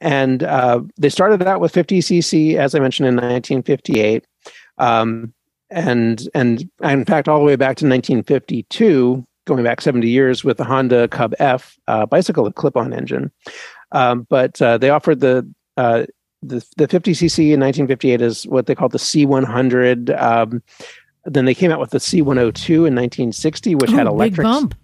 and 0.00 0.44
uh, 0.44 0.82
they 0.96 1.08
started 1.08 1.42
out 1.42 1.60
with 1.60 1.72
50 1.72 2.00
cc 2.00 2.56
as 2.56 2.74
I 2.74 2.78
mentioned 2.78 3.08
in 3.08 3.16
1958, 3.16 4.24
um, 4.78 5.32
and 5.70 6.28
and 6.32 6.70
in 6.82 7.04
fact 7.04 7.28
all 7.28 7.40
the 7.40 7.44
way 7.44 7.56
back 7.56 7.76
to 7.78 7.86
1952, 7.86 9.26
going 9.46 9.64
back 9.64 9.80
70 9.80 10.08
years 10.08 10.44
with 10.44 10.58
the 10.58 10.64
Honda 10.64 11.08
Cub 11.08 11.34
F 11.40 11.76
uh, 11.88 12.06
bicycle 12.06 12.50
clip-on 12.52 12.92
engine, 12.92 13.32
um, 13.90 14.28
but 14.30 14.62
uh, 14.62 14.78
they 14.78 14.90
offered 14.90 15.18
the 15.18 15.48
uh, 15.76 16.06
the 16.40 16.64
the 16.76 16.86
50cc 16.86 17.38
in 17.52 17.60
1958 17.60 18.20
is 18.20 18.46
what 18.46 18.66
they 18.66 18.76
called 18.76 18.92
the 18.92 18.98
C100. 18.98 20.22
Um, 20.22 20.62
then 21.26 21.44
they 21.44 21.54
came 21.54 21.70
out 21.70 21.80
with 21.80 21.90
the 21.90 21.98
C102 21.98 22.68
in 22.70 22.94
1960, 22.94 23.74
which 23.74 23.90
had 23.90 24.06
Ooh, 24.06 24.10
big 24.10 24.14
electric. 24.14 24.44
bump. 24.44 24.74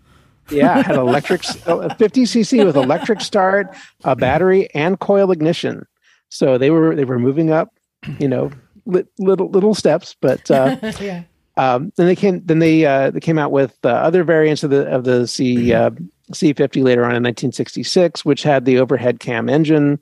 Yeah, 0.51 0.83
had 0.83 0.97
electric 0.97 1.45
uh, 1.67 1.95
50cc 1.95 2.65
with 2.65 2.77
electric 2.77 3.21
start, 3.21 3.75
a 4.05 4.17
battery, 4.17 4.69
and 4.75 4.99
coil 4.99 5.31
ignition. 5.31 5.87
So 6.29 6.59
they 6.59 6.71
were 6.71 6.97
they 6.97 7.05
were 7.05 7.19
moving 7.19 7.51
up, 7.51 7.73
you 8.19 8.29
know, 8.29 8.51
li- 8.85 9.05
little 9.19 9.49
little 9.49 9.75
steps. 9.75 10.17
But 10.21 10.51
uh, 10.51 10.77
yeah. 11.01 11.23
um, 11.57 11.93
then 11.97 12.07
they 12.07 12.17
came 12.17 12.45
then 12.45 12.59
they 12.59 12.85
uh, 12.85 13.11
they 13.11 13.21
came 13.21 13.39
out 13.39 13.53
with 13.53 13.77
uh, 13.85 13.91
other 13.91 14.25
variants 14.25 14.65
of 14.65 14.71
the 14.71 14.87
of 14.89 15.05
the 15.05 15.29
C 15.29 15.73
uh, 15.73 15.91
C50 16.33 16.83
later 16.83 17.03
on 17.03 17.11
in 17.11 17.23
1966, 17.23 18.25
which 18.25 18.43
had 18.43 18.65
the 18.65 18.79
overhead 18.79 19.21
cam 19.21 19.49
engine. 19.49 20.01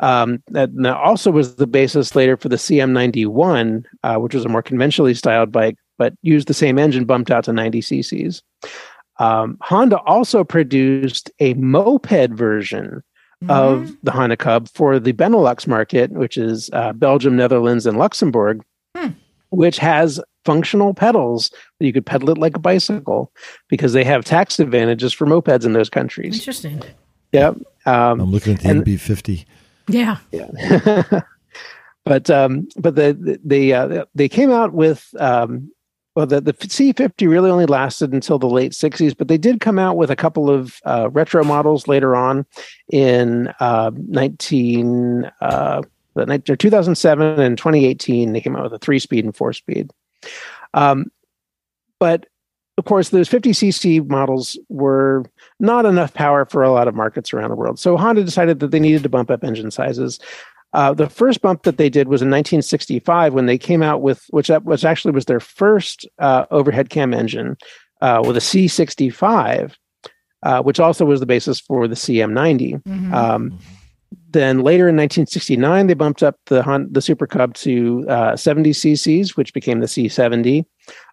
Um, 0.00 0.42
that 0.48 0.74
that 0.76 0.96
also 0.96 1.30
was 1.30 1.56
the 1.56 1.66
basis 1.66 2.14
later 2.14 2.36
for 2.36 2.48
the 2.48 2.56
CM91, 2.56 3.84
uh, 4.04 4.16
which 4.16 4.34
was 4.34 4.44
a 4.44 4.48
more 4.48 4.62
conventionally 4.62 5.14
styled 5.14 5.50
bike, 5.50 5.76
but 5.96 6.14
used 6.22 6.48
the 6.48 6.54
same 6.54 6.78
engine 6.78 7.04
bumped 7.04 7.30
out 7.30 7.44
to 7.44 7.52
90 7.52 7.80
cc's. 7.80 8.42
Um, 9.18 9.58
Honda 9.60 9.98
also 10.02 10.44
produced 10.44 11.30
a 11.40 11.54
moped 11.54 12.30
version 12.30 13.02
of 13.48 13.96
the 14.02 14.10
Honda 14.10 14.36
Cub 14.36 14.68
for 14.68 14.98
the 14.98 15.12
Benelux 15.12 15.66
market, 15.66 16.10
which 16.10 16.36
is 16.36 16.70
uh, 16.72 16.92
Belgium, 16.92 17.36
Netherlands, 17.36 17.86
and 17.86 17.96
Luxembourg, 17.96 18.64
which 19.50 19.78
has 19.78 20.20
functional 20.44 20.94
pedals 20.94 21.50
that 21.78 21.86
you 21.86 21.92
could 21.92 22.06
pedal 22.06 22.30
it 22.30 22.38
like 22.38 22.56
a 22.56 22.60
bicycle 22.60 23.32
because 23.68 23.92
they 23.92 24.04
have 24.04 24.24
tax 24.24 24.58
advantages 24.58 25.12
for 25.12 25.26
mopeds 25.26 25.64
in 25.64 25.72
those 25.72 25.90
countries. 25.90 26.34
Interesting. 26.38 26.82
Yep. 27.32 27.56
Um, 27.86 28.20
I'm 28.20 28.30
looking 28.30 28.54
at 28.54 28.60
the 28.60 28.68
and- 28.68 28.84
MB50. 28.84 29.44
Yeah. 29.88 30.18
yeah. 30.32 31.20
but 32.04 32.30
um, 32.30 32.68
but 32.76 32.94
the 32.94 33.38
the 33.44 33.74
uh, 33.74 34.04
they 34.14 34.28
came 34.28 34.50
out 34.50 34.72
with 34.72 35.14
um, 35.18 35.70
well 36.14 36.26
the 36.26 36.40
the 36.40 36.52
C50 36.52 37.28
really 37.28 37.50
only 37.50 37.66
lasted 37.66 38.12
until 38.12 38.38
the 38.38 38.48
late 38.48 38.72
60s, 38.72 39.16
but 39.16 39.28
they 39.28 39.38
did 39.38 39.60
come 39.60 39.78
out 39.78 39.96
with 39.96 40.10
a 40.10 40.16
couple 40.16 40.50
of 40.50 40.80
uh, 40.84 41.08
retro 41.10 41.44
models 41.44 41.88
later 41.88 42.14
on 42.16 42.46
in 42.88 43.52
uh, 43.60 43.90
19 43.94 45.30
uh, 45.40 45.82
the 46.14 46.56
2007 46.58 47.40
and 47.40 47.56
2018. 47.56 48.32
They 48.32 48.40
came 48.40 48.56
out 48.56 48.64
with 48.64 48.72
a 48.72 48.78
three 48.78 48.98
speed 48.98 49.24
and 49.24 49.36
four 49.36 49.52
speed. 49.52 49.90
Um, 50.74 51.10
but 51.98 52.26
of 52.78 52.84
course, 52.84 53.08
those 53.08 53.28
50cc 53.28 54.08
models 54.08 54.56
were 54.68 55.24
not 55.58 55.84
enough 55.84 56.14
power 56.14 56.44
for 56.44 56.62
a 56.62 56.70
lot 56.70 56.86
of 56.86 56.94
markets 56.94 57.32
around 57.32 57.50
the 57.50 57.56
world. 57.56 57.78
So 57.78 57.96
Honda 57.96 58.22
decided 58.22 58.60
that 58.60 58.70
they 58.70 58.78
needed 58.78 59.02
to 59.02 59.08
bump 59.08 59.32
up 59.32 59.42
engine 59.42 59.72
sizes. 59.72 60.20
Uh, 60.72 60.94
the 60.94 61.10
first 61.10 61.42
bump 61.42 61.64
that 61.64 61.76
they 61.76 61.90
did 61.90 62.06
was 62.06 62.22
in 62.22 62.28
1965 62.30 63.34
when 63.34 63.46
they 63.46 63.58
came 63.58 63.82
out 63.82 64.00
with, 64.00 64.24
which 64.30 64.46
that 64.46 64.64
was 64.64 64.84
actually 64.84 65.10
was 65.10 65.24
their 65.24 65.40
first 65.40 66.06
uh, 66.20 66.46
overhead 66.52 66.88
cam 66.88 67.12
engine 67.12 67.56
uh, 68.00 68.22
with 68.24 68.36
a 68.36 68.40
C65, 68.40 69.74
uh, 70.44 70.62
which 70.62 70.78
also 70.78 71.04
was 71.04 71.18
the 71.18 71.26
basis 71.26 71.58
for 71.58 71.88
the 71.88 71.96
CM90. 71.96 72.86
Um, 73.12 73.58
then 74.30 74.60
later 74.60 74.88
in 74.88 74.96
1969, 74.96 75.86
they 75.86 75.94
bumped 75.94 76.22
up 76.22 76.36
the 76.46 76.62
Hon- 76.62 76.92
the 76.92 77.00
Super 77.00 77.26
Cub 77.26 77.54
to 77.54 78.04
uh, 78.08 78.36
70 78.36 78.70
cc's, 78.70 79.36
which 79.36 79.54
became 79.54 79.80
the 79.80 79.86
C70. 79.86 80.64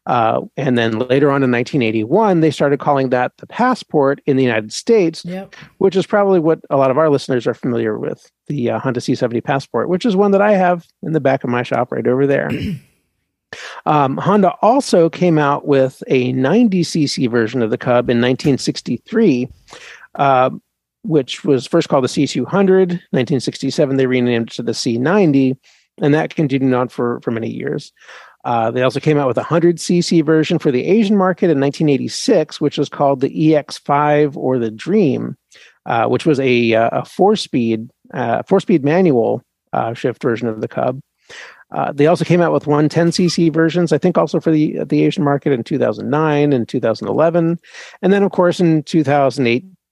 Uh, 0.06 0.42
and 0.58 0.78
then 0.78 1.00
later 1.00 1.32
on 1.32 1.42
in 1.44 1.52
1981, 1.52 2.42
they 2.42 2.52
started 2.52 2.80
calling 2.80 3.10
that 3.10 3.32
the 3.38 3.48
Passport 3.48 4.22
in 4.26 4.38
the 4.38 4.44
United 4.44 4.72
States, 4.72 5.24
Yep. 5.26 5.56
which 5.78 5.96
is 5.96 6.06
probably 6.06 6.40
what 6.40 6.60
a 6.70 6.78
lot 6.78 6.92
of 6.92 6.98
our 6.98 7.10
listeners 7.10 7.48
are 7.48 7.54
familiar 7.54 7.98
with 7.98 8.30
the 8.48 8.72
uh, 8.72 8.80
Honda 8.80 9.00
C70 9.00 9.44
Passport, 9.44 9.90
which 9.90 10.06
is 10.06 10.16
one 10.16 10.32
that 10.32 10.42
I 10.42 10.54
have 10.54 10.86
in 11.02 11.14
the 11.14 11.20
back 11.22 11.44
of 11.44 11.50
my 11.50 11.64
shop 11.64 11.92
right 11.92 12.08
over 12.08 12.28
there. 12.28 12.50
Um, 13.86 14.18
Honda 14.18 14.54
also 14.62 15.10
came 15.10 15.38
out 15.38 15.66
with 15.66 16.04
a 16.08 16.34
90cc 16.34 17.30
version 17.30 17.62
of 17.62 17.70
the 17.70 17.78
Cub 17.78 18.10
in 18.10 18.18
1963, 18.18 19.48
uh, 20.16 20.50
which 21.08 21.44
was 21.44 21.68
first 21.68 21.90
called 21.90 22.04
the 22.04 22.10
C200. 22.10 22.46
1967, 22.48 23.98
they 23.98 24.08
renamed 24.08 24.50
it 24.50 24.56
to 24.56 24.64
the 24.64 24.72
C90, 24.72 25.58
and 26.02 26.14
that 26.14 26.36
continued 26.36 26.74
on 26.74 26.90
for, 26.90 27.20
for 27.22 27.32
many 27.32 27.50
years. 27.50 27.94
Uh, 28.46 28.70
they 28.70 28.84
also 28.84 29.00
came 29.00 29.18
out 29.18 29.28
with 29.28 29.40
a 29.40 29.44
100cc 29.44 30.24
version 30.24 30.60
for 30.60 30.72
the 30.72 30.86
Asian 30.86 31.18
market 31.18 31.46
in 31.46 31.60
1986, 31.60 32.62
which 32.62 32.78
was 32.78 32.90
called 32.90 33.20
the 33.20 33.30
EX5 33.30 34.38
or 34.38 34.60
the 34.60 34.70
Dream, 34.70 35.36
uh, 35.88 36.06
which 36.06 36.28
was 36.28 36.40
a, 36.40 36.76
uh, 36.76 36.90
a 36.92 37.06
four-speed 37.06 37.90
uh, 38.14 38.44
four-speed 38.44 38.86
manual 38.86 39.42
uh, 39.74 39.96
shift 39.96 40.22
version 40.22 40.48
of 40.48 40.62
the 40.62 40.68
Cub. 40.68 41.02
Uh, 41.72 41.92
they 41.92 42.06
also 42.06 42.24
came 42.24 42.40
out 42.40 42.54
with 42.54 42.66
110cc 42.66 43.52
versions, 43.52 43.92
I 43.92 43.98
think, 43.98 44.18
also 44.18 44.40
for 44.40 44.52
the 44.52 44.84
the 44.86 45.04
Asian 45.04 45.24
market 45.24 45.52
in 45.52 45.64
2009 45.64 46.54
and 46.54 46.70
2011, 46.70 47.60
and 48.04 48.14
then 48.14 48.24
of 48.24 48.32
course 48.32 48.60
in 48.60 48.84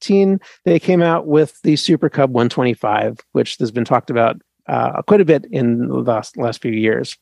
2018 0.04 0.40
they 0.66 0.80
came 0.80 1.02
out 1.02 1.28
with 1.28 1.60
the 1.64 1.76
Super 1.76 2.10
Cub 2.10 2.32
125, 2.32 3.20
which 3.32 3.58
has 3.58 3.72
been 3.72 3.86
talked 3.86 4.10
about 4.10 4.42
uh, 4.68 5.02
quite 5.04 5.22
a 5.22 5.26
bit 5.26 5.46
in 5.52 5.88
the 5.88 5.96
last 5.96 6.38
last 6.38 6.62
few 6.62 6.72
years. 6.72 7.18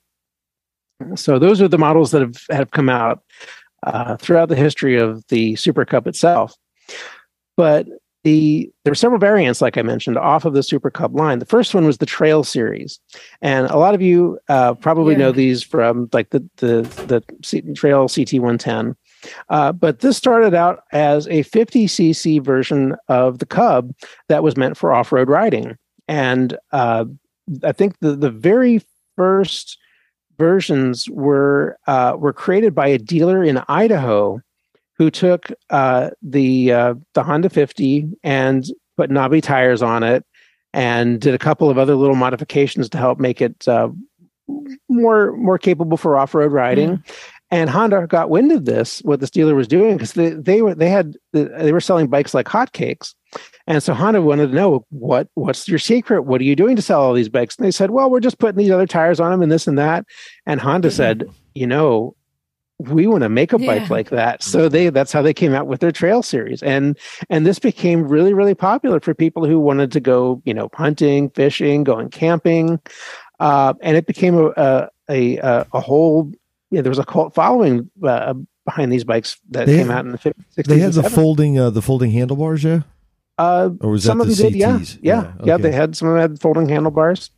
So 1.15 1.39
those 1.39 1.61
are 1.61 1.67
the 1.67 1.77
models 1.79 2.11
that 2.11 2.21
have 2.21 2.35
have 2.49 2.71
come 2.71 2.89
out 2.89 3.23
uh, 3.83 4.17
throughout 4.17 4.49
the 4.49 4.55
history 4.55 4.97
of 4.97 5.23
the 5.29 5.55
Super 5.55 5.85
Cub 5.85 6.07
itself. 6.07 6.55
But 7.57 7.87
the 8.23 8.69
there 8.85 8.91
were 8.91 8.95
several 8.95 9.19
variants, 9.19 9.61
like 9.61 9.77
I 9.77 9.81
mentioned, 9.81 10.15
off 10.17 10.45
of 10.45 10.53
the 10.53 10.61
Super 10.61 10.91
Cub 10.91 11.15
line. 11.15 11.39
The 11.39 11.45
first 11.45 11.73
one 11.73 11.85
was 11.85 11.97
the 11.97 12.05
Trail 12.05 12.43
series, 12.43 12.99
and 13.41 13.65
a 13.71 13.77
lot 13.77 13.95
of 13.95 14.01
you 14.03 14.37
uh, 14.47 14.75
probably 14.75 15.13
Yeah. 15.15 15.19
know 15.19 15.31
these 15.31 15.63
from 15.63 16.07
like 16.13 16.29
the 16.29 16.47
the 16.57 16.83
the 17.07 17.23
C- 17.43 17.61
Trail 17.73 18.07
CT 18.07 18.33
one 18.39 18.59
ten. 18.59 18.95
Uh, 19.49 19.71
but 19.71 19.99
this 19.99 20.17
started 20.17 20.53
out 20.53 20.83
as 20.91 21.27
a 21.27 21.43
50cc 21.43 22.43
version 22.43 22.95
of 23.07 23.39
the 23.39 23.45
Cub 23.45 23.93
that 24.27 24.43
was 24.43 24.57
meant 24.57 24.77
for 24.77 24.93
off 24.93 25.11
road 25.11 25.29
riding, 25.29 25.77
and 26.07 26.57
uh, 26.71 27.05
I 27.63 27.71
think 27.71 27.99
the 27.99 28.15
the 28.15 28.31
very 28.31 28.81
first 29.15 29.77
versions 30.37 31.09
were 31.09 31.77
uh, 31.87 32.15
were 32.17 32.33
created 32.33 32.73
by 32.73 32.87
a 32.87 32.97
dealer 32.97 33.43
in 33.43 33.61
Idaho 33.67 34.41
who 34.97 35.09
took 35.09 35.51
uh, 35.69 36.09
the 36.21 36.71
uh, 36.71 36.93
the 37.13 37.23
Honda 37.23 37.49
50 37.49 38.07
and 38.23 38.65
put 38.97 39.09
knobby 39.09 39.41
tires 39.41 39.81
on 39.81 40.03
it 40.03 40.25
and 40.73 41.19
did 41.19 41.33
a 41.33 41.39
couple 41.39 41.69
of 41.69 41.77
other 41.77 41.95
little 41.95 42.15
modifications 42.15 42.89
to 42.89 42.97
help 42.97 43.19
make 43.19 43.41
it 43.41 43.67
uh, 43.67 43.89
more 44.89 45.35
more 45.37 45.57
capable 45.57 45.97
for 45.97 46.17
off 46.17 46.33
road 46.33 46.51
riding. 46.51 47.03
And 47.51 47.69
Honda 47.69 48.07
got 48.07 48.29
wind 48.29 48.51
of 48.53 48.63
this, 48.63 48.99
what 48.99 49.19
this 49.19 49.29
dealer 49.29 49.55
was 49.55 49.67
doing, 49.67 49.97
because 49.97 50.13
they, 50.13 50.29
they 50.29 50.61
were 50.61 50.73
they 50.73 50.89
had 50.89 51.17
they 51.33 51.73
were 51.73 51.81
selling 51.81 52.07
bikes 52.07 52.33
like 52.33 52.47
hotcakes, 52.47 53.13
and 53.67 53.83
so 53.83 53.93
Honda 53.93 54.21
wanted 54.21 54.47
to 54.47 54.55
know 54.55 54.85
what 54.89 55.27
what's 55.33 55.67
your 55.67 55.77
secret? 55.79 56.21
What 56.23 56.39
are 56.39 56.45
you 56.45 56.55
doing 56.55 56.77
to 56.77 56.81
sell 56.81 57.01
all 57.01 57.13
these 57.13 57.27
bikes? 57.29 57.57
And 57.57 57.65
they 57.65 57.71
said, 57.71 57.91
well, 57.91 58.09
we're 58.09 58.21
just 58.21 58.39
putting 58.39 58.57
these 58.57 58.71
other 58.71 58.87
tires 58.87 59.19
on 59.19 59.31
them 59.31 59.41
and 59.41 59.51
this 59.51 59.67
and 59.67 59.77
that. 59.77 60.05
And 60.45 60.61
Honda 60.61 60.91
said, 60.91 61.29
you 61.53 61.67
know, 61.67 62.15
we 62.79 63.05
want 63.05 63.23
to 63.23 63.29
make 63.29 63.51
a 63.53 63.59
bike 63.59 63.83
Yeah. 63.83 63.87
like 63.89 64.09
that. 64.11 64.41
So 64.43 64.69
they 64.69 64.89
that's 64.89 65.11
how 65.11 65.21
they 65.21 65.33
came 65.33 65.53
out 65.53 65.67
with 65.67 65.81
their 65.81 65.91
trail 65.91 66.23
series. 66.23 66.63
And 66.63 66.97
and 67.29 67.45
this 67.45 67.59
became 67.59 68.07
really, 68.07 68.33
really 68.33 68.55
popular 68.55 69.01
for 69.01 69.13
people 69.13 69.45
who 69.45 69.59
wanted 69.59 69.91
to 69.91 69.99
go, 69.99 70.41
you 70.45 70.53
know, 70.53 70.69
hunting, 70.73 71.29
fishing, 71.31 71.83
going 71.83 72.09
camping. 72.09 72.79
Uh, 73.41 73.73
and 73.81 73.97
it 73.97 74.05
became 74.07 74.35
a 74.37 74.89
a, 75.09 75.37
a, 75.37 75.65
a 75.73 75.81
whole 75.81 76.31
yeah, 76.71 76.81
there 76.81 76.89
was 76.89 76.99
a 76.99 77.05
cult 77.05 77.33
following 77.35 77.89
uh, 78.03 78.33
behind 78.65 78.91
these 78.91 79.03
bikes 79.03 79.37
that 79.51 79.67
They 79.67 79.77
came 79.77 79.87
had- 79.87 79.97
out 79.99 80.05
in 80.05 80.11
the 80.13 80.17
50s, 80.17 80.33
60s. 80.57 80.63
They 80.65 80.79
had 80.79 80.93
the 80.93 81.01
70s. 81.03 81.11
folding 81.15 81.59
uh, 81.59 81.69
the 81.69 81.81
folding 81.81 82.11
handlebars, 82.11 82.63
yeah. 82.63 82.81
Uh, 83.37 83.69
Or 83.79 83.91
was 83.91 84.03
some 84.03 84.19
that 84.19 84.25
of 84.25 84.29
the 84.29 84.35
them 84.43 84.51
did, 84.51 84.59
yeah, 84.59 84.77
CTs? 84.79 84.99
yeah, 85.01 85.21
Yeah, 85.23 85.33
yeah. 85.45 85.57
They 85.57 85.71
had 85.71 85.95
some 85.95 86.07
of 86.09 86.13
them 86.15 86.21
had 86.31 86.39
folding 86.41 86.69
handlebars, 86.69 87.31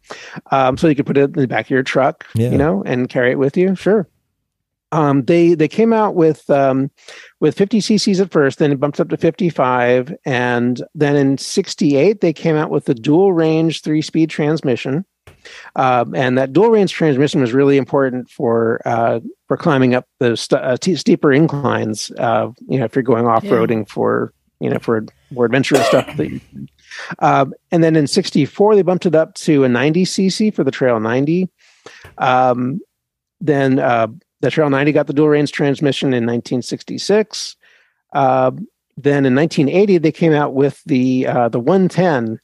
um, 0.51 0.77
so 0.77 0.87
you 0.87 0.95
could 0.95 1.05
put 1.05 1.17
it 1.17 1.23
in 1.35 1.41
the 1.41 1.47
back 1.47 1.65
of 1.65 1.69
your 1.69 1.83
truck, 1.83 2.25
Yeah. 2.35 2.49
you 2.51 2.57
know, 2.57 2.83
and 2.85 3.07
carry 3.09 3.31
it 3.31 3.39
with 3.39 3.55
you. 3.57 3.75
Sure. 3.75 4.07
Um, 4.91 5.23
they 5.25 5.55
they 5.55 5.67
came 5.67 5.91
out 5.93 6.13
with 6.13 6.47
um, 6.51 6.91
with 7.39 7.57
50 7.57 7.79
cc's 7.79 8.19
at 8.19 8.31
first, 8.31 8.59
then 8.59 8.71
it 8.71 8.79
bumped 8.79 8.99
up 8.99 9.09
to 9.09 9.17
55, 9.17 10.13
and 10.25 10.83
then 10.93 11.15
in 11.15 11.37
68 11.37 12.21
they 12.21 12.33
came 12.33 12.55
out 12.55 12.69
with 12.69 12.85
the 12.85 12.93
dual 12.93 13.33
range 13.33 13.81
three 13.81 14.01
speed 14.03 14.29
transmission. 14.29 15.03
Um, 15.75 16.15
and 16.15 16.37
that 16.37 16.53
dual 16.53 16.69
range 16.69 16.93
transmission 16.93 17.41
was 17.41 17.53
really 17.53 17.77
important 17.77 18.29
for 18.29 18.81
uh, 18.85 19.19
for 19.47 19.57
climbing 19.57 19.95
up 19.95 20.07
the 20.19 20.35
st- 20.37 20.61
uh, 20.61 20.77
steeper 20.95 21.31
inclines. 21.31 22.11
Uh, 22.17 22.49
you 22.67 22.79
know, 22.79 22.85
if 22.85 22.95
you're 22.95 23.03
going 23.03 23.27
off 23.27 23.43
roading 23.43 23.87
for 23.87 24.33
you 24.59 24.69
know 24.69 24.79
for 24.79 25.05
more 25.31 25.45
adventurous 25.45 25.85
stuff. 25.87 26.15
That 26.17 26.29
you, 26.29 26.39
um, 27.19 27.53
and 27.71 27.83
then 27.83 27.95
in 27.95 28.07
'64 28.07 28.75
they 28.75 28.81
bumped 28.81 29.05
it 29.05 29.15
up 29.15 29.33
to 29.35 29.63
a 29.63 29.69
90 29.69 30.05
cc 30.05 30.53
for 30.53 30.63
the 30.63 30.71
Trail 30.71 30.99
90. 30.99 31.49
Um, 32.17 32.79
then 33.41 33.79
uh, 33.79 34.07
the 34.39 34.49
Trail 34.49 34.69
90 34.69 34.91
got 34.93 35.07
the 35.07 35.13
dual 35.13 35.29
range 35.29 35.51
transmission 35.51 36.09
in 36.09 36.25
1966. 36.25 37.57
Uh, 38.13 38.51
then 38.95 39.25
in 39.25 39.35
1980 39.35 39.97
they 39.97 40.11
came 40.11 40.33
out 40.33 40.53
with 40.53 40.81
the 40.85 41.27
uh, 41.27 41.49
the 41.49 41.59
110. 41.59 42.39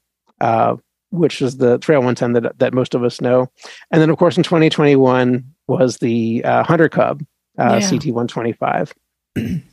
Which 1.12 1.42
is 1.42 1.58
the 1.58 1.78
Trail 1.80 2.00
110 2.00 2.34
that 2.34 2.60
that 2.60 2.74
most 2.74 2.94
of 2.94 3.04
us 3.04 3.20
know, 3.22 3.50
and 3.92 4.02
then 4.02 4.10
of 4.10 4.18
course 4.18 4.38
in 4.38 4.44
2021 4.44 5.44
was 5.68 5.98
the 5.98 6.44
uh, 6.44 6.64
Hunter 6.64 6.90
Cub 6.90 7.24
uh, 7.58 7.80
Yeah. 7.82 7.90
CT 7.90 8.06
125. 8.08 8.94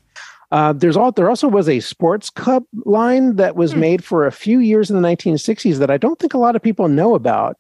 Uh, 0.53 0.73
there's 0.73 0.97
all 0.97 1.11
there 1.11 1.29
also 1.29 1.49
was 1.49 1.69
a 1.69 1.81
sports 1.81 2.31
cub 2.31 2.63
line 2.85 3.35
that 3.35 3.57
was 3.57 3.75
made 3.75 4.05
for 4.05 4.27
a 4.27 4.33
few 4.33 4.61
years 4.61 4.89
in 4.91 4.95
the 5.01 5.07
1960s 5.07 5.79
that 5.79 5.91
I 5.91 5.97
don't 5.97 6.21
think 6.21 6.35
a 6.35 6.39
lot 6.39 6.55
of 6.55 6.63
people 6.63 6.87
know 6.89 7.17
about. 7.17 7.57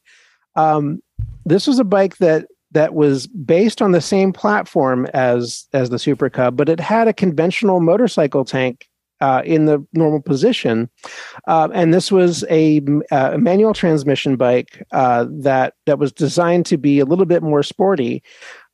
Um, 0.55 1.03
this 1.44 1.66
was 1.66 1.81
a 1.81 1.85
bike 1.85 2.19
that 2.19 2.47
that 2.70 2.94
was 2.94 3.27
based 3.27 3.82
on 3.82 3.90
the 3.90 4.01
same 4.01 4.32
platform 4.32 5.07
as 5.15 5.66
as 5.73 5.90
the 5.90 5.98
Super 5.98 6.31
Cub, 6.31 6.57
but 6.57 6.69
it 6.69 6.78
had 6.78 7.09
a 7.09 7.12
conventional 7.12 7.81
motorcycle 7.81 8.44
tank 8.44 8.89
uh, 9.20 9.43
in 9.44 9.66
the 9.66 9.84
normal 9.93 10.20
position, 10.20 10.88
uh, 11.47 11.68
and 11.72 11.93
this 11.94 12.12
was 12.12 12.44
a, 12.51 12.80
uh, 13.10 13.30
a 13.34 13.38
manual 13.38 13.72
transmission 13.72 14.36
bike 14.36 14.82
uh, 14.93 15.26
that 15.30 15.74
that 15.86 15.98
was 15.98 16.12
designed 16.12 16.66
to 16.66 16.76
be 16.76 17.01
a 17.01 17.05
little 17.05 17.26
bit 17.26 17.43
more 17.43 17.62
sporty. 17.62 18.22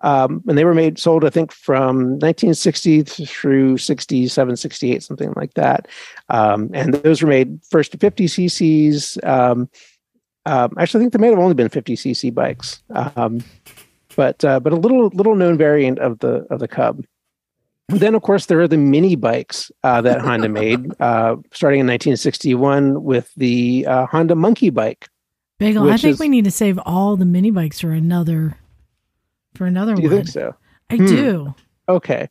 Um, 0.02 0.42
and 0.48 0.58
they 0.58 0.64
were 0.64 0.74
made 0.74 0.98
sold, 0.98 1.24
I 1.24 1.30
think, 1.30 1.52
from 1.52 2.18
1960 2.18 3.02
through 3.02 3.78
67, 3.78 4.56
68, 4.56 5.02
something 5.02 5.32
like 5.36 5.54
that. 5.54 5.86
Um, 6.28 6.70
and 6.74 6.94
those 6.94 7.22
were 7.22 7.28
made 7.28 7.60
first 7.70 7.92
to 7.92 7.98
50 7.98 8.26
cc's. 8.26 9.16
Um, 9.22 9.68
um, 10.44 10.74
actually, 10.76 11.00
I 11.00 11.02
think 11.02 11.12
they 11.12 11.20
may 11.20 11.28
have 11.28 11.38
only 11.38 11.54
been 11.54 11.68
50 11.68 11.94
cc 11.94 12.34
bikes, 12.34 12.82
um, 12.90 13.44
but 14.16 14.44
uh, 14.44 14.58
but 14.58 14.72
a 14.72 14.76
little 14.76 15.06
little 15.14 15.36
known 15.36 15.56
variant 15.56 15.98
of 16.00 16.18
the 16.18 16.46
of 16.50 16.58
the 16.58 16.68
Cub. 16.68 17.04
Then, 17.88 18.14
of 18.14 18.22
course, 18.22 18.46
there 18.46 18.60
are 18.60 18.68
the 18.68 18.76
mini 18.78 19.16
bikes 19.16 19.70
uh, 19.82 20.00
that 20.02 20.20
Honda 20.22 20.48
made, 20.48 20.86
uh, 21.00 21.36
starting 21.52 21.80
in 21.80 21.86
1961 21.86 23.02
with 23.02 23.30
the 23.36 23.84
uh, 23.86 24.06
Honda 24.06 24.34
Monkey 24.34 24.70
Bike. 24.70 25.08
Bagel, 25.58 25.84
I 25.90 25.96
think 25.96 26.14
is- 26.14 26.18
we 26.20 26.28
need 26.28 26.44
to 26.44 26.50
save 26.50 26.78
all 26.86 27.16
the 27.16 27.24
mini 27.24 27.50
bikes 27.50 27.80
for 27.80 27.92
another 27.92 28.56
for 29.54 29.66
another 29.66 29.94
Do 29.94 30.02
you 30.02 30.08
one. 30.08 30.16
think 30.18 30.28
so? 30.28 30.54
I 30.90 30.96
Hmm. 30.96 31.06
do. 31.06 31.54
Okay. 31.92 32.28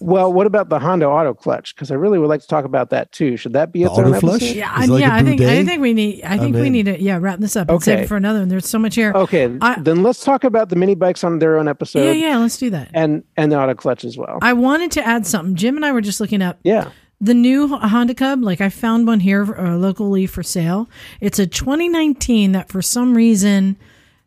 Well, 0.00 0.32
what 0.32 0.46
about 0.46 0.68
the 0.68 0.78
Honda 0.78 1.06
Auto 1.06 1.34
Clutch? 1.34 1.74
Because 1.74 1.90
I 1.90 1.94
really 1.94 2.18
would 2.18 2.28
like 2.28 2.40
to 2.40 2.46
talk 2.46 2.64
about 2.64 2.90
that 2.90 3.12
too. 3.12 3.36
Should 3.36 3.52
that 3.54 3.72
be 3.72 3.84
The 3.84 3.90
its 3.90 3.98
own 3.98 4.06
Auto 4.08 4.20
Flush? 4.20 4.42
episode? 4.42 4.56
Yeah, 4.56 4.72
I, 4.74 4.86
like 4.86 5.00
yeah. 5.00 5.14
a 5.14 5.18
I 5.18 5.22
think 5.22 5.40
I 5.40 5.64
think 5.64 5.82
we 5.82 5.92
need. 5.94 6.22
I 6.24 6.38
think 6.38 6.54
I'm 6.54 6.60
we 6.60 6.66
in. 6.68 6.72
need 6.72 6.86
to 6.86 7.00
yeah 7.02 7.18
wrap 7.20 7.38
this 7.38 7.56
up 7.56 7.68
and 7.70 7.82
save 7.82 7.94
Okay. 7.94 8.04
it 8.04 8.06
for 8.08 8.16
another. 8.16 8.40
And 8.42 8.50
there's 8.50 8.68
so 8.68 8.78
much 8.78 8.94
here. 8.94 9.12
Okay, 9.14 9.56
I- 9.60 9.78
then 9.80 10.02
let's 10.02 10.24
talk 10.24 10.44
about 10.44 10.68
the 10.68 10.76
mini 10.76 10.94
bikes 10.94 11.22
on 11.24 11.38
their 11.38 11.58
own 11.58 11.68
episode 11.68 12.04
yeah, 12.04 12.12
yeah. 12.12 12.38
Let's 12.38 12.56
do 12.58 12.70
that. 12.70 12.90
and 12.94 13.22
and 13.36 13.50
the 13.52 13.58
Auto 13.60 13.74
Clutch 13.74 14.04
as 14.04 14.16
well. 14.18 14.38
I 14.42 14.52
wanted 14.52 14.90
to 14.92 15.06
add 15.06 15.26
something. 15.26 15.54
Jim 15.54 15.76
and 15.76 15.84
I 15.84 15.92
were 15.92 16.00
just 16.00 16.20
looking 16.20 16.42
up 16.42 16.58
yeah. 16.62 16.90
the 17.20 17.34
new 17.34 17.68
Honda 17.68 18.14
Cub. 18.14 18.42
Like 18.42 18.60
I 18.60 18.68
found 18.68 19.06
one 19.06 19.20
here 19.20 19.42
uh, 19.58 19.76
locally 19.76 20.26
for 20.26 20.42
sale. 20.42 20.88
It's 21.20 21.38
a 21.38 21.46
2019 21.46 22.52
that 22.52 22.68
for 22.68 22.82
some 22.82 23.16
reason 23.16 23.76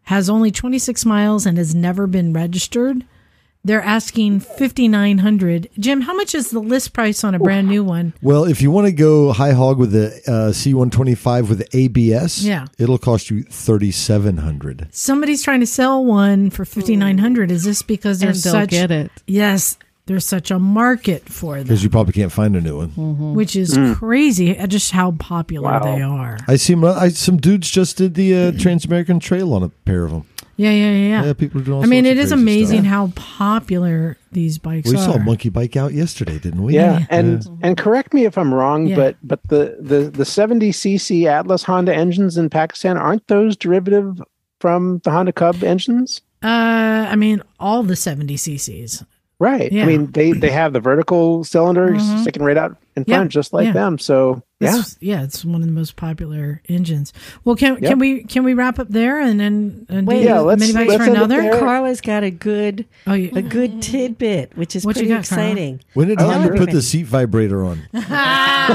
has 0.03 0.29
only 0.29 0.49
26 0.51 1.05
miles 1.05 1.45
and 1.45 1.57
has 1.57 1.75
never 1.75 2.07
been 2.07 2.33
registered. 2.33 3.05
They're 3.65 3.81
asking 3.81 4.39
5900. 4.39 5.69
Jim, 5.77 6.01
how 6.01 6.13
much 6.13 6.33
is 6.33 6.49
the 6.49 6.59
list 6.61 6.93
price 6.93 7.23
on 7.25 7.35
a 7.35 7.39
brand 7.39 7.67
new 7.67 7.83
one? 7.83 8.13
Well, 8.21 8.45
if 8.45 8.61
you 8.61 8.71
want 8.71 8.87
to 8.87 8.93
go 8.93 9.33
high 9.33 9.51
hog 9.51 9.77
with 9.77 9.91
the 9.91 10.07
uh, 10.27 10.51
C125 10.53 11.49
with 11.49 11.75
ABS, 11.75 12.45
Yeah. 12.45 12.67
it'll 12.77 12.97
cost 12.97 13.29
you 13.29 13.43
3700 13.43 14.87
Somebody's 14.91 15.43
trying 15.43 15.59
to 15.59 15.65
sell 15.67 16.03
one 16.03 16.49
for 16.49 16.63
5900. 16.65 17.51
Is 17.51 17.63
this 17.63 17.81
because 17.81 18.21
And 18.21 18.27
there's 18.29 18.43
they'll 18.43 18.53
such 18.53 18.69
get 18.69 18.91
it. 18.91 19.11
Yes, 19.27 19.77
there's 20.05 20.25
such 20.25 20.51
a 20.51 20.57
market 20.57 21.27
for 21.29 21.55
them, 21.57 21.63
because 21.65 21.83
you 21.83 21.89
probably 21.89 22.13
can't 22.13 22.31
find 22.31 22.55
a 22.55 22.61
new 22.61 22.77
one. 22.77 22.89
Mm-hmm. 22.89 23.33
which 23.35 23.55
is 23.55 23.77
crazy 23.95 24.55
just 24.67 24.91
how 24.91 25.11
popular 25.11 25.69
Wow. 25.69 25.79
they 25.95 26.01
are. 26.01 26.37
I 26.47 26.55
see 26.55 26.73
'em- 26.73 26.83
I, 26.85 27.09
some 27.09 27.37
dudes 27.37 27.69
just 27.69 27.97
did 27.97 28.15
the 28.15 28.35
uh, 28.35 28.51
Trans-American 28.53 29.19
Trail 29.19 29.53
on 29.53 29.63
a 29.63 29.69
pair 29.69 30.05
of 30.05 30.11
them. 30.11 30.25
Yeah, 30.59 30.71
yeah, 30.71 30.91
yeah. 30.91 31.07
yeah. 31.07 31.25
Yeah, 31.27 31.33
people 31.33 31.61
are 31.61 31.63
doing 31.63 31.77
all 31.77 31.83
I 31.83 31.87
mean, 31.87 32.03
sorts 32.03 32.17
it 32.17 32.19
of 32.19 32.23
is 32.25 32.29
crazy 32.31 32.41
amazing 32.41 32.79
stuff. 32.81 32.91
how 32.91 33.07
popular 33.15 34.17
these 34.33 34.57
bikes 34.57 34.89
are. 34.89 34.91
We 34.91 34.97
are. 34.99 35.05
saw 35.05 35.13
a 35.13 35.19
monkey 35.19 35.47
bike 35.47 35.77
out 35.77 35.93
yesterday, 35.93 36.37
didn't 36.37 36.61
we? 36.61 36.73
Yeah, 36.75 37.05
and 37.09 37.47
and 37.61 37.77
correct 37.77 38.13
me 38.13 38.25
if 38.25 38.37
I'm 38.37 38.53
wrong, 38.53 38.87
Yeah. 38.87 38.95
but 38.97 39.15
but 39.23 39.39
the 39.47 39.77
the 39.79 40.09
the 40.09 40.25
70 40.25 40.71
cc 40.71 41.25
Atlas 41.25 41.63
Honda 41.63 41.95
engines 41.95 42.37
in 42.37 42.49
Pakistan 42.49 42.97
aren't 42.97 43.25
those 43.27 43.55
derivative 43.55 44.21
from 44.59 44.99
the 45.05 45.11
Honda 45.11 45.31
Cub 45.31 45.63
engines? 45.63 46.21
Uh, 46.43 47.07
I 47.09 47.15
mean, 47.15 47.41
all 47.59 47.83
the 47.83 47.95
70 47.95 48.35
cc's. 48.35 49.03
Right. 49.39 49.71
Yeah. 49.71 49.83
I 49.83 49.85
mean, 49.85 50.11
they 50.11 50.33
they 50.33 50.49
have 50.51 50.73
the 50.73 50.81
vertical 50.81 51.43
cylinder 51.45 51.91
Mhm. 51.91 52.21
sticking 52.21 52.43
right 52.43 52.57
out 52.57 52.75
in 52.97 53.05
Yeah, 53.07 53.15
front, 53.17 53.31
just 53.31 53.53
like 53.53 53.67
yeah. 53.67 53.71
them. 53.71 53.97
So 53.97 54.43
yeah, 54.59 54.79
It's, 54.79 54.97
yeah, 54.99 55.23
it's 55.23 55.45
one 55.45 55.61
of 55.61 55.67
the 55.67 55.71
most 55.73 55.95
popular 55.95 56.61
engines. 56.67 57.13
Well, 57.45 57.55
can 57.55 57.75
Yep. 57.75 57.83
can 57.83 57.99
we 57.99 58.23
can 58.23 58.43
we 58.43 58.53
wrap 58.53 58.79
up 58.79 58.89
there 58.89 59.17
and 59.21 59.39
then 59.39 59.85
and 59.87 60.05
Wait, 60.05 60.19
do 60.23 60.25
Yeah, 60.25 60.39
let's- 60.39 60.59
mini 60.59 60.73
bikes 60.73 60.89
let's 60.89 61.05
for 61.05 61.09
another? 61.09 61.57
Carla's 61.57 62.01
got 62.01 62.23
a 62.23 62.31
good 62.31 62.83
Oh, 63.07 63.13
you, 63.13 63.31
a 63.33 63.41
good 63.41 63.81
tidbit, 63.81 64.57
which 64.57 64.75
is 64.75 64.85
What 64.85 64.97
you 64.97 65.03
pretty 65.03 65.13
got, 65.15 65.29
Carla? 65.29 65.45
exciting. 65.45 65.79
When 65.93 66.09
did 66.09 66.19
Honda 66.19 66.57
put 66.57 66.71
the 66.71 66.81
seat 66.81 67.05
vibrator 67.05 67.63
on? 67.63 67.83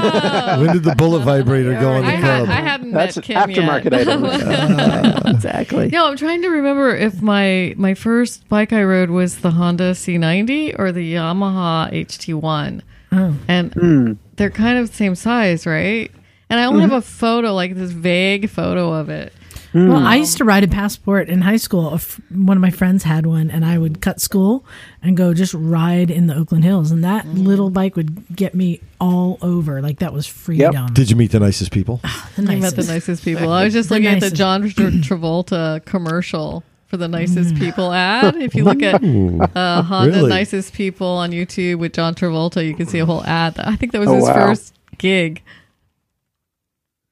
when 0.59 0.73
did 0.73 0.83
the 0.83 0.95
bullet 0.95 1.21
vibrator 1.21 1.73
go 1.79 1.91
on 1.93 2.01
the 2.03 2.07
I, 2.07 2.11
had, 2.15 2.45
club? 2.45 2.49
I 2.49 2.61
hadn't 2.61 2.91
That's 2.91 3.17
met 3.17 3.29
an 3.29 3.47
Kim 3.47 3.65
aftermarket 3.65 3.91
yet. 3.91 4.07
item. 5.25 5.25
Exactly. 5.35 5.89
No, 5.89 6.07
I'm 6.07 6.17
trying 6.17 6.41
to 6.43 6.49
remember 6.49 6.95
if 6.95 7.21
my 7.21 7.73
my 7.77 7.93
first 7.93 8.47
bike 8.49 8.71
I 8.73 8.83
rode 8.83 9.09
was 9.09 9.39
the 9.39 9.51
Honda 9.51 9.91
C90 9.91 10.77
or 10.79 10.91
the 10.91 11.13
Yamaha 11.15 11.91
HT1, 11.91 12.81
oh. 13.11 13.35
and 13.47 13.73
Hmm. 13.73 14.13
they're 14.37 14.49
kind 14.49 14.77
of 14.79 14.89
the 14.89 14.95
same 14.95 15.15
size, 15.15 15.65
right? 15.65 16.11
And 16.49 16.59
I 16.59 16.65
only 16.65 16.81
have 16.81 16.91
a 16.93 17.01
photo, 17.01 17.53
like 17.53 17.75
this 17.75 17.91
vague 17.91 18.49
photo 18.49 18.93
of 18.93 19.09
it. 19.09 19.33
Hmm. 19.75 19.89
Well, 19.89 20.05
I 20.07 20.15
used 20.15 20.37
to 20.37 20.45
ride 20.45 20.63
a 20.63 20.69
passport 20.69 21.27
in 21.27 21.41
high 21.41 21.57
school. 21.57 21.89
A 21.89 21.95
f- 21.95 22.21
One 22.31 22.55
of 22.55 22.61
my 22.61 22.69
friends 22.69 23.03
had 23.03 23.25
one, 23.25 23.51
and 23.51 23.65
I 23.65 23.77
would 23.77 23.99
cut 23.99 24.21
school 24.21 24.65
and 25.03 25.17
go 25.17 25.33
just 25.33 25.53
ride 25.53 26.09
in 26.09 26.27
the 26.27 26.33
Oakland 26.33 26.63
Hills, 26.63 26.91
and 26.91 27.03
that 27.03 27.25
hmm. 27.25 27.43
little 27.43 27.69
bike 27.69 27.97
would 27.97 28.25
get 28.33 28.55
me 28.55 28.79
all 29.01 29.37
over. 29.41 29.81
Like 29.81 29.99
that 29.99 30.13
was 30.13 30.25
freedom. 30.27 30.93
Did 30.93 31.09
you 31.09 31.17
meet 31.17 31.31
the 31.31 31.41
nicest 31.41 31.73
people? 31.73 31.99
Ah, 32.05 32.31
the 32.37 32.43
I 32.43 32.55
met 32.55 32.69
the 32.71 32.77
nicest. 32.77 32.87
nicest 32.87 33.25
people. 33.25 33.51
I 33.51 33.65
was 33.65 33.73
just 33.73 33.89
The 33.89 33.95
looking 33.95 34.07
at 34.07 34.21
the. 34.21 34.31
John 34.31 34.61
Tra- 34.69 34.91
Travolta 34.91 35.83
commercial 35.83 36.63
for 36.87 36.95
the 36.95 37.09
nicest 37.09 37.51
hmm. 37.51 37.59
people 37.59 37.91
ad. 37.91 38.35
If 38.37 38.55
you 38.55 38.63
look 38.63 38.81
at 38.81 39.03
uh, 39.03 39.81
Honda 39.81 40.15
Really? 40.15 40.29
nicest 40.29 40.71
people 40.73 41.07
on 41.07 41.31
YouTube 41.31 41.79
with 41.79 41.91
John 41.91 42.15
Travolta, 42.15 42.65
you 42.65 42.75
can 42.75 42.85
see 42.85 42.99
a 42.99 43.05
whole 43.05 43.25
ad. 43.25 43.59
I 43.59 43.75
think 43.75 43.91
that 43.91 43.99
was 43.99 44.07
Oh, 44.07 44.15
his 44.15 44.23
wow. 44.23 44.33
first 44.33 44.73
gig. 44.97 45.41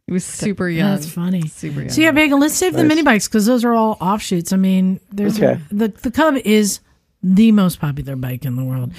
He 0.07 0.13
was 0.13 0.25
super 0.25 0.67
young. 0.67 0.91
That's 0.91 1.09
funny. 1.09 1.47
Super 1.47 1.81
young. 1.81 1.89
So 1.89 2.01
yeah, 2.01 2.11
Bagel, 2.11 2.37
let's 2.39 2.53
save 2.53 2.73
the 2.73 2.83
Nice. 2.83 2.89
mini 2.89 3.03
bikes 3.03 3.27
because 3.27 3.45
those 3.45 3.63
are 3.63 3.73
all 3.73 3.97
offshoots. 4.01 4.51
I 4.51 4.57
mean, 4.57 4.99
there's 5.11 5.37
Okay. 5.41 5.59
the 5.71 5.87
the 5.87 6.11
Cub 6.11 6.35
is 6.43 6.79
the 7.25 7.53
most 7.53 7.79
popular 7.79 8.17
bike 8.17 8.43
in 8.43 8.57
the 8.57 8.65
world. 8.65 8.91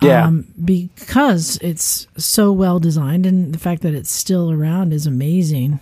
Yeah. 0.00 0.24
Um, 0.24 0.46
because 0.64 1.58
it's 1.62 2.06
so 2.16 2.52
well 2.52 2.78
designed 2.78 3.26
and 3.26 3.52
the 3.52 3.58
fact 3.58 3.82
that 3.82 3.92
it's 3.92 4.10
still 4.12 4.52
around 4.52 4.92
is 4.92 5.04
amazing. 5.04 5.80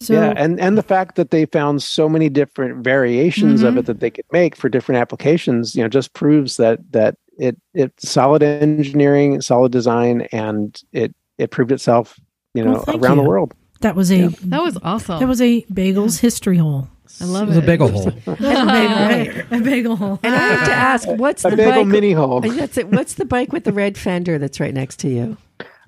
So 0.00 0.12
yeah, 0.12 0.34
and 0.36 0.60
and 0.60 0.76
the 0.76 0.82
fact 0.82 1.16
that 1.16 1.30
they 1.30 1.46
found 1.46 1.82
so 1.82 2.06
many 2.06 2.28
different 2.28 2.84
variations 2.84 3.62
of 3.62 3.78
it 3.78 3.86
that 3.86 4.00
they 4.00 4.10
could 4.10 4.26
make 4.32 4.54
for 4.54 4.68
different 4.68 5.00
applications, 5.00 5.74
you 5.74 5.82
know, 5.82 5.88
just 5.88 6.12
proves 6.12 6.58
that 6.58 6.78
that 6.92 7.16
it 7.38 7.56
it's 7.72 8.10
solid 8.10 8.42
engineering, 8.42 9.40
solid 9.40 9.72
design, 9.72 10.22
and 10.30 10.82
it 10.92 11.14
it 11.38 11.50
proved 11.50 11.72
itself, 11.72 12.20
you 12.52 12.62
know, 12.62 12.72
Well, 12.72 12.82
thank 12.82 13.02
around 13.02 13.16
you. 13.16 13.22
the 13.22 13.28
world. 13.30 13.54
That 13.84 13.94
was 13.94 14.10
a 14.10 14.26
that 14.26 14.60
was 14.62 14.76
awesome. 14.82 15.20
that 15.20 15.28
was 15.28 15.40
a 15.40 15.64
Bagel's 15.72 16.18
history 16.18 16.56
hole. 16.58 16.88
I 17.20 17.26
love 17.26 17.44
It 17.48 17.54
was 17.54 17.56
it. 17.58 17.62
a 17.62 17.66
bagel 17.66 17.88
hole. 17.88 18.08
a, 18.08 18.34
bagel, 18.66 19.42
a 19.56 19.60
bagel 19.60 19.96
hole. 19.96 20.18
And 20.24 20.34
I 20.34 20.38
have 20.38 20.66
to 20.66 20.72
ask, 20.74 21.08
what's 21.08 21.44
A 21.44 21.50
the 21.50 21.56
bagel 21.56 21.84
bike? 21.84 21.86
mini 21.86 22.12
hole. 22.12 22.40
That's 22.40 22.76
it. 22.76 22.88
What's 22.88 23.14
the 23.14 23.24
bike 23.24 23.52
with 23.52 23.62
the 23.62 23.72
red 23.72 23.96
fender 23.96 24.36
that's 24.38 24.58
right 24.58 24.74
next 24.74 24.96
to 25.00 25.08
you? 25.08 25.36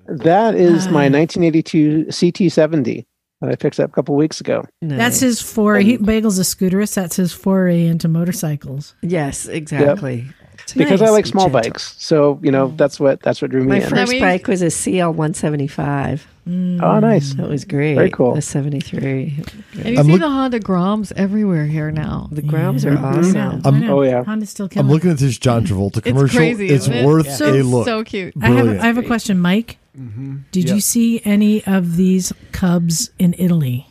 That 0.07 0.55
is 0.55 0.87
my 0.87 1.07
Ah. 1.07 1.19
1982 1.19 2.05
CT70 2.11 3.03
that 3.41 3.51
I 3.51 3.55
picked 3.55 3.77
up 3.79 3.89
a 3.89 3.93
couple 3.93 4.15
weeks 4.15 4.39
ago. 4.39 4.63
That's 4.81 5.19
his 5.19 5.41
foray. 5.41 5.83
He, 5.83 5.97
Bagel's 5.97 6.39
a 6.39 6.43
scooterist. 6.43 6.93
That's 6.95 7.17
his 7.17 7.33
foray 7.33 7.85
into 7.87 8.07
motorcycles. 8.07 8.95
yes, 9.01 9.47
exactly. 9.47 10.27
It's 10.29 10.46
Because 10.75 11.01
I 11.01 11.09
like 11.09 11.25
small 11.25 11.45
gentle. 11.45 11.61
bikes, 11.61 11.95
so 11.97 12.39
you 12.41 12.51
know 12.51 12.69
mm. 12.69 12.77
that's 12.77 12.99
what 12.99 13.21
that's 13.21 13.41
what 13.41 13.51
drew 13.51 13.61
me 13.61 13.67
My 13.67 13.75
in. 13.77 13.89
first 13.89 14.11
means- 14.11 14.21
bike 14.21 14.47
was 14.47 14.61
a 14.61 14.69
CL 14.69 15.13
175. 15.13 16.27
Mm. 16.47 16.81
oh, 16.81 16.99
nice. 16.99 17.33
That 17.33 17.49
was 17.49 17.65
great. 17.65 17.95
Very 17.95 18.09
cool. 18.09 18.33
The 18.33 18.41
73. 18.41 19.43
and 19.73 19.85
you 19.85 19.99
I'm 19.99 20.05
see 20.05 20.11
look- 20.13 20.21
the 20.21 20.29
Honda 20.29 20.59
Groms 20.61 21.11
everywhere 21.17 21.65
here 21.65 21.91
now. 21.91 22.29
The 22.31 22.41
Groms 22.41 22.85
are 22.85 22.93
Yeah. 22.93 23.05
I 23.05 23.17
awesome. 23.17 23.35
Oh, 23.35 23.41
know, 23.41 23.61
I 23.63 23.67
I'm- 23.67 23.79
know. 23.81 23.99
Oh, 23.99 24.01
yeah. 24.03 24.23
Honda's 24.23 24.49
still 24.49 24.69
killing. 24.69 24.85
I'm 24.87 24.91
looking 24.91 25.11
at 25.11 25.17
this 25.17 25.37
John 25.37 25.65
Travolta 25.65 25.97
It's 25.97 26.07
commercial. 26.07 26.37
crazy, 26.37 26.67
it's 26.67 26.85
isn't 26.85 26.93
it? 26.93 27.05
worth 27.05 27.29
So- 27.31 27.51
a 27.53 27.61
look. 27.63 27.85
So 27.85 28.03
cute. 28.05 28.33
I 28.41 28.47
have, 28.47 28.55
Brilliant. 28.55 28.81
I 28.81 28.85
have 28.87 28.97
a 28.97 29.03
question, 29.03 29.39
Mike. 29.39 29.77
Mm-hmm. 29.99 30.37
Did 30.51 30.69
you 30.69 30.79
see 30.79 31.21
any 31.25 31.65
of 31.65 31.97
these 31.97 32.31
cubs 32.53 33.09
in 33.19 33.35
Italy? 33.37 33.86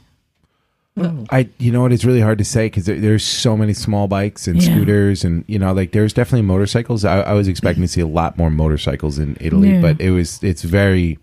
Mm. 0.97 1.27
I, 1.31 1.49
you 1.59 1.71
know 1.73 1.83
what? 1.83 1.93
It's 1.93 2.05
really 2.07 2.23
hard 2.23 2.39
to 2.39 2.45
say 2.45 2.67
because 2.67 2.87
there, 2.87 2.99
there's 2.99 3.23
so 3.25 3.55
many 3.57 3.75
small 3.75 4.09
bikes 4.09 4.49
and 4.49 4.63
Yeah. 4.63 4.71
scooters, 4.75 5.25
and 5.25 5.45
you 5.47 5.59
know, 5.59 5.73
like 5.75 5.93
there's 5.93 6.13
definitely 6.15 6.43
motorcycles. 6.47 7.05
I, 7.05 7.21
I 7.21 7.33
was 7.35 7.49
expecting 7.49 7.83
to 7.83 7.89
see 7.89 8.01
a 8.01 8.07
lot 8.07 8.39
more 8.39 8.51
motorcycles 8.51 9.19
in 9.19 9.37
Italy, 9.41 9.73
Yeah. 9.75 9.81
but 9.83 10.01
it 10.01 10.11
was 10.11 10.43
it's 10.43 10.63
very 10.63 11.19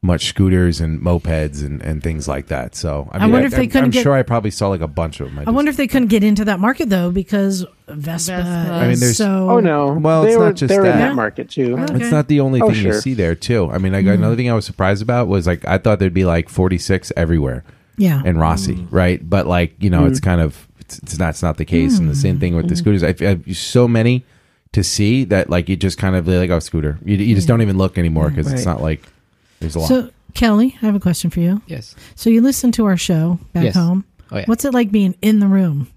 much 0.00 0.26
scooters 0.26 0.80
and 0.80 1.00
mopeds 1.00 1.66
and, 1.66 1.82
and 1.82 2.00
things 2.04 2.28
like 2.28 2.46
that. 2.46 2.76
So 2.76 3.08
I, 3.10 3.16
I 3.16 3.20
mean, 3.22 3.32
wonder 3.32 3.46
if 3.48 3.52
they 3.54 3.62
I'm- 3.62 3.70
couldn't 3.70 3.84
I'm 3.86 3.90
get- 3.90 4.04
sure 4.04 4.12
I 4.14 4.22
probably 4.22 4.52
saw 4.52 4.68
like 4.68 4.80
a 4.80 4.86
bunch 4.86 5.18
of 5.18 5.34
them. 5.34 5.42
I 5.44 5.50
wonder 5.50 5.70
if 5.70 5.76
they 5.76 5.88
couldn't 5.88 6.06
get 6.06 6.22
into 6.22 6.44
that 6.44 6.60
market 6.60 6.88
though 6.88 7.10
because 7.10 7.66
Vespa. 7.88 8.36
Vespa. 8.36 8.72
I 8.72 8.88
mean, 8.88 9.00
there's- 9.00 9.16
so. 9.16 9.50
Oh 9.50 9.58
no! 9.58 9.94
Well, 9.94 10.22
they 10.22 10.28
it's 10.28 10.38
were 10.38 10.44
not 10.46 10.54
just 10.54 10.68
they 10.68 10.78
were 10.78 10.86
in 10.86 10.92
that. 10.92 11.08
that 11.08 11.14
market 11.16 11.50
too. 11.50 11.74
Oh, 11.76 11.82
okay. 11.82 11.96
It's 11.96 12.12
not 12.12 12.28
the 12.28 12.38
only 12.38 12.60
Oh, 12.62 12.68
thing 12.68 12.76
you 12.76 12.92
sure. 12.92 13.00
see 13.00 13.14
there 13.14 13.34
too. 13.34 13.68
I 13.72 13.78
mean, 13.78 13.92
like 13.92 14.04
hmm. 14.04 14.10
another 14.12 14.36
thing 14.36 14.48
I 14.48 14.54
was 14.54 14.64
surprised 14.66 15.02
about 15.02 15.26
was 15.26 15.48
like 15.48 15.64
I 15.66 15.78
thought 15.78 15.98
there'd 15.98 16.14
be 16.14 16.24
like 16.24 16.48
46 16.48 17.10
everywhere 17.16 17.64
Yeah. 17.98 18.22
in 18.24 18.38
Rossi, 18.38 18.76
mm. 18.76 18.88
right? 18.90 19.28
But 19.28 19.46
like 19.46 19.74
you 19.82 19.90
know, 19.90 20.06
it's 20.06 20.20
mm. 20.20 20.24
kind 20.24 20.40
of 20.40 20.66
it's, 20.78 20.98
it's 21.00 21.18
not 21.18 21.30
it's 21.30 21.42
not 21.42 21.56
the 21.56 21.64
case. 21.64 21.98
And 21.98 22.08
the 22.08 22.14
same 22.14 22.36
mm. 22.36 22.40
thing 22.40 22.56
with 22.56 22.68
the 22.68 22.74
mm-hmm. 22.74 22.80
scooters. 22.80 23.02
I, 23.02 23.14
I 23.24 23.28
have 23.30 23.56
so 23.56 23.86
many 23.86 24.24
to 24.72 24.84
see 24.84 25.24
that 25.24 25.50
like 25.50 25.68
you 25.68 25.76
just 25.76 25.98
kind 25.98 26.16
of 26.16 26.26
like 26.26 26.50
oh 26.50 26.58
scooter. 26.58 26.98
You, 27.04 27.16
you 27.16 27.34
just 27.34 27.48
don't 27.48 27.62
even 27.62 27.78
look 27.78 27.98
anymore 27.98 28.30
because 28.30 28.50
it's 28.52 28.66
not 28.66 28.80
like 28.80 29.02
there's 29.60 29.74
a 29.74 29.80
lot. 29.80 29.88
So 29.88 30.10
Kelly, 30.34 30.76
I 30.82 30.86
have 30.86 30.94
a 30.94 31.00
question 31.00 31.30
for 31.30 31.40
you. 31.40 31.62
Yes. 31.66 31.94
So 32.14 32.30
you 32.30 32.40
listen 32.40 32.72
to 32.72 32.86
our 32.86 32.96
show 32.96 33.38
back 33.52 33.64
Yes. 33.64 33.74
home. 33.74 34.04
Oh 34.30 34.38
yeah. 34.38 34.44
What's 34.46 34.64
it 34.64 34.74
like 34.74 34.90
being 34.90 35.14
in 35.22 35.40
the 35.40 35.46
room? 35.46 35.90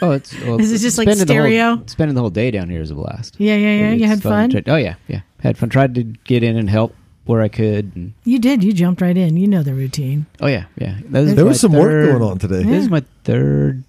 Oh, 0.00 0.12
it's 0.12 0.38
well, 0.42 0.60
Is 0.60 0.72
it 0.72 0.78
just 0.78 0.98
like 0.98 1.06
spending 1.06 1.26
the 1.26 1.34
whole- 1.34 1.42
stereo? 1.42 1.82
spending 1.86 2.14
the 2.14 2.20
whole 2.20 2.30
day 2.30 2.50
down 2.50 2.68
here 2.68 2.80
is 2.80 2.90
a 2.90 2.94
blast. 2.94 3.36
Yeah, 3.38 3.56
yeah, 3.56 3.80
yeah. 3.80 3.92
You 3.92 4.06
had 4.06 4.22
fun. 4.22 4.50
Tried- 4.50 4.68
oh 4.68 4.76
yeah, 4.76 4.94
yeah. 5.08 5.20
Had 5.40 5.58
fun. 5.58 5.68
Tried 5.68 5.94
to 5.96 6.02
get 6.02 6.42
in 6.42 6.56
and 6.56 6.70
help 6.70 6.94
where 7.26 7.40
I 7.42 7.48
could. 7.48 7.92
And, 7.96 8.12
You 8.24 8.38
did. 8.38 8.62
You 8.64 8.72
jumped 8.72 9.00
right 9.00 9.16
in. 9.16 9.36
You 9.36 9.46
know 9.48 9.62
the 9.62 9.74
routine. 9.74 10.26
oh 10.40 10.46
yeah, 10.46 10.64
yeah. 10.78 10.98
That 11.10 11.20
was 11.22 11.34
There 11.34 11.44
my 11.44 11.48
was 11.48 11.60
some 11.60 11.72
work 11.72 11.82
third- 11.90 12.18
going 12.18 12.30
on 12.30 12.38
today. 12.38 12.60
Yeah. 12.60 12.70
This 12.70 12.84
is 12.84 12.90
my 12.90 13.02
third 13.24 13.84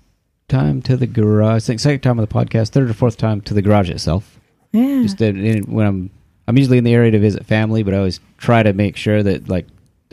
time 0.47 0.81
to 0.83 0.95
the 0.97 1.07
garage. 1.07 1.63
I 1.63 1.65
think 1.65 1.79
second 1.79 2.01
time 2.01 2.19
on 2.19 2.25
the 2.25 2.31
podcast. 2.33 2.69
Third 2.69 2.89
or 2.89 2.93
fourth 2.93 3.17
time 3.17 3.41
to 3.41 3.53
the 3.53 3.61
garage 3.61 3.89
itself. 3.89 4.39
Yeah. 4.71 5.01
Just 5.03 5.19
in, 5.21 5.43
in, 5.43 5.63
when 5.63 5.85
I'm 5.87 6.09
I'm 6.47 6.57
usually 6.57 6.77
in 6.77 6.83
the 6.83 6.93
area 6.93 7.11
to 7.11 7.19
visit 7.19 7.45
family, 7.45 7.81
but 7.83 7.93
I 7.93 7.97
always 7.97 8.19
try 8.37 8.61
to 8.63 8.71
make 8.73 8.95
sure 8.97 9.23
that 9.23 9.49
like 9.49 9.65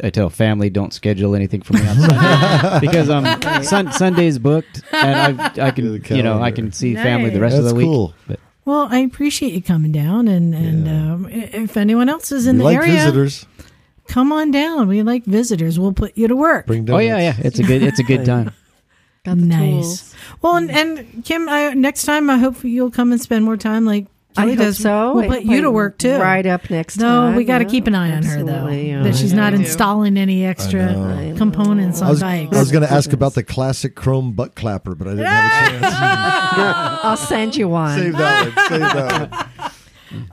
I 0.03 0.09
tell 0.09 0.31
family 0.31 0.70
don't 0.70 0.93
schedule 0.94 1.35
anything 1.35 1.61
for 1.61 1.74
me 1.74 1.81
on 1.86 1.97
Sunday 1.97 2.81
because 2.81 3.11
um 3.11 3.24
sun, 3.62 3.93
Sunday's 3.93 4.39
booked 4.39 4.82
and 4.93 5.40
I 5.40 5.66
I 5.66 5.70
can 5.70 5.93
the 6.01 6.16
you 6.16 6.23
know 6.23 6.36
I 6.36 6.51
calendar. 6.51 6.57
can 6.57 6.73
see 6.73 6.94
family 6.94 7.28
the 7.31 7.40
rest 7.40 7.57
That's 7.57 7.66
of 7.66 7.70
the 7.70 7.74
week. 7.77 7.85
cool. 7.86 8.15
But 8.27 8.40
well, 8.64 8.89
I 8.90 8.98
appreciate 8.98 9.52
you 9.52 9.62
coming 9.62 9.93
down, 9.93 10.28
and 10.28 10.55
and 10.55 10.86
Yeah. 10.86 11.12
um, 11.14 11.28
if 11.30 11.76
anyone 11.76 12.09
else 12.09 12.30
is 12.32 12.47
in 12.47 12.56
We 12.56 12.59
the 12.59 12.64
like 12.64 12.76
area, 12.78 12.93
visitors. 12.97 13.47
come 14.09 14.32
on 14.32 14.51
down. 14.51 14.89
We 14.89 15.02
like 15.02 15.24
visitors. 15.24 15.78
We'll 15.78 15.93
put 15.93 16.16
you 16.16 16.28
to 16.28 16.36
work. 16.36 16.66
Bring 16.66 16.89
oh 16.90 16.98
yeah, 16.98 17.18
yeah, 17.18 17.34
it's 17.39 17.59
a 17.59 17.62
good 17.62 17.82
it's 17.82 17.98
a 17.98 18.05
good 18.05 18.24
time. 18.32 18.52
Got 19.24 19.39
the 19.39 19.47
nice. 19.47 19.60
tools. 19.60 20.14
Well, 20.43 20.56
and, 20.56 20.70
and 20.70 21.24
Kim, 21.24 21.48
I, 21.48 21.74
next 21.74 22.05
time 22.05 22.28
I 22.28 22.39
hope 22.39 22.64
you'll 22.64 22.90
come 22.90 23.12
and 23.12 23.20
spend 23.20 23.44
more 23.44 23.56
time. 23.56 23.84
Like 23.84 24.06
I 24.37 24.43
Kelly 24.43 24.55
hope 24.55 24.65
does. 24.65 24.79
so. 24.79 25.15
We'll 25.15 25.25
I 25.25 25.29
put 25.29 25.43
you 25.43 25.63
to 25.63 25.71
work 25.71 25.99
too. 25.99 26.17
Right 26.17 26.45
up 26.47 26.71
next 26.71 26.97
No, 26.99 27.05
time. 27.27 27.37
we 27.37 27.45
got 27.45 27.59
to 27.59 27.65
yeah. 27.65 27.71
keep 27.71 27.87
an 27.87 27.95
eye 27.95 28.13
on 28.17 28.23
her 28.23 28.43
though. 28.43 28.51
Absolutely, 28.53 28.89
yeah. 28.89 29.03
That 29.03 29.15
she's 29.17 29.31
Yeah, 29.33 29.37
not 29.41 29.55
installing 29.55 30.17
any 30.17 30.45
extra 30.45 30.91
I 30.91 30.95
know. 31.31 31.37
components 31.37 32.01
I 32.01 32.05
on 32.07 32.11
was, 32.11 32.21
bikes. 32.21 32.57
I 32.57 32.61
was 32.61 32.71
going 32.73 32.87
to 32.87 32.93
ask 32.93 33.13
about 33.13 33.35
the 33.35 33.43
classic 33.43 33.95
chrome 33.95 34.33
butt 34.33 34.55
clapper, 34.55 34.95
but 34.95 35.07
I 35.09 35.11
didn't 35.11 35.27
have 35.27 35.75
a 35.75 35.81
chance. 35.81 35.95
I'll 37.05 37.17
send 37.17 37.57
you 37.57 37.69
one. 37.69 37.99
Save 37.99 38.17
that 38.17 38.45
one. 38.57 38.67
Save 38.69 38.81
that 38.81 39.31
one. 39.31 39.71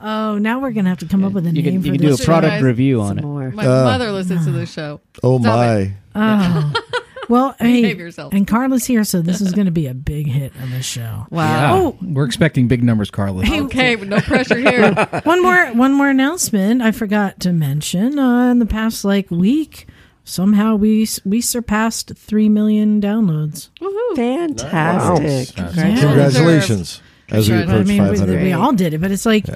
oh, 0.02 0.38
now 0.38 0.60
we're 0.60 0.72
gonna 0.72 0.88
have 0.90 0.98
to 0.98 1.06
come 1.06 1.24
up 1.24 1.32
with 1.32 1.46
a 1.46 1.50
You 1.50 1.62
name 1.62 1.72
can 1.74 1.80
for 1.82 1.86
you 1.88 1.92
can 1.98 2.08
do 2.08 2.14
a 2.14 2.18
product 2.18 2.52
guys- 2.52 2.62
review 2.62 3.00
on 3.00 3.18
it. 3.18 3.22
more. 3.22 3.50
My 3.50 3.64
Uh, 3.66 3.84
mother 3.84 4.12
listens 4.12 4.44
to 4.44 4.52
this 4.52 4.70
show. 4.72 5.00
Oh 5.22 5.38
Stop 5.40 5.56
my! 5.56 5.92
Oh. 6.14 6.72
Well, 7.30 7.54
hey, 7.60 7.80
Behave 7.82 7.98
yourself. 7.98 8.34
and 8.34 8.46
Carla's 8.46 8.84
here, 8.84 9.04
so 9.04 9.22
this 9.22 9.40
is 9.40 9.52
going 9.52 9.64
to 9.66 9.70
be 9.72 9.86
a 9.86 9.94
big 9.94 10.26
hit 10.26 10.52
on 10.60 10.70
the 10.70 10.82
show. 10.82 11.26
Wow. 11.30 11.76
Oh, 11.76 11.98
We're 12.02 12.24
expecting 12.26 12.66
big 12.68 12.82
numbers, 12.82 13.10
Carla. 13.10 13.44
Okay, 13.64 13.94
but 13.94 14.08
no 14.08 14.20
pressure 14.20 14.58
here. 14.58 14.92
one 15.24 15.40
more, 15.42 15.66
one 15.68 15.94
more 15.94 16.08
announcement. 16.10 16.82
I 16.82 16.90
forgot 16.90 17.40
to 17.40 17.52
mention. 17.52 18.18
Uh, 18.18 18.50
in 18.50 18.58
the 18.58 18.66
past 18.66 19.04
like 19.04 19.30
week, 19.30 19.86
somehow 20.24 20.74
we 20.76 21.06
we 21.24 21.40
surpassed 21.40 22.12
three 22.16 22.48
million 22.48 23.00
downloads. 23.00 23.68
Fantastic. 24.16 25.56
Wow. 25.56 25.68
Congratulations. 25.68 26.00
Congratulations. 26.00 27.02
As 27.30 27.48
we 27.48 27.56
Right. 27.56 27.68
I 27.68 27.82
mean, 27.84 27.98
500. 27.98 28.42
we 28.42 28.52
all 28.52 28.72
did 28.72 28.92
it, 28.92 28.98
but 29.00 29.12
it's 29.12 29.24
like 29.24 29.46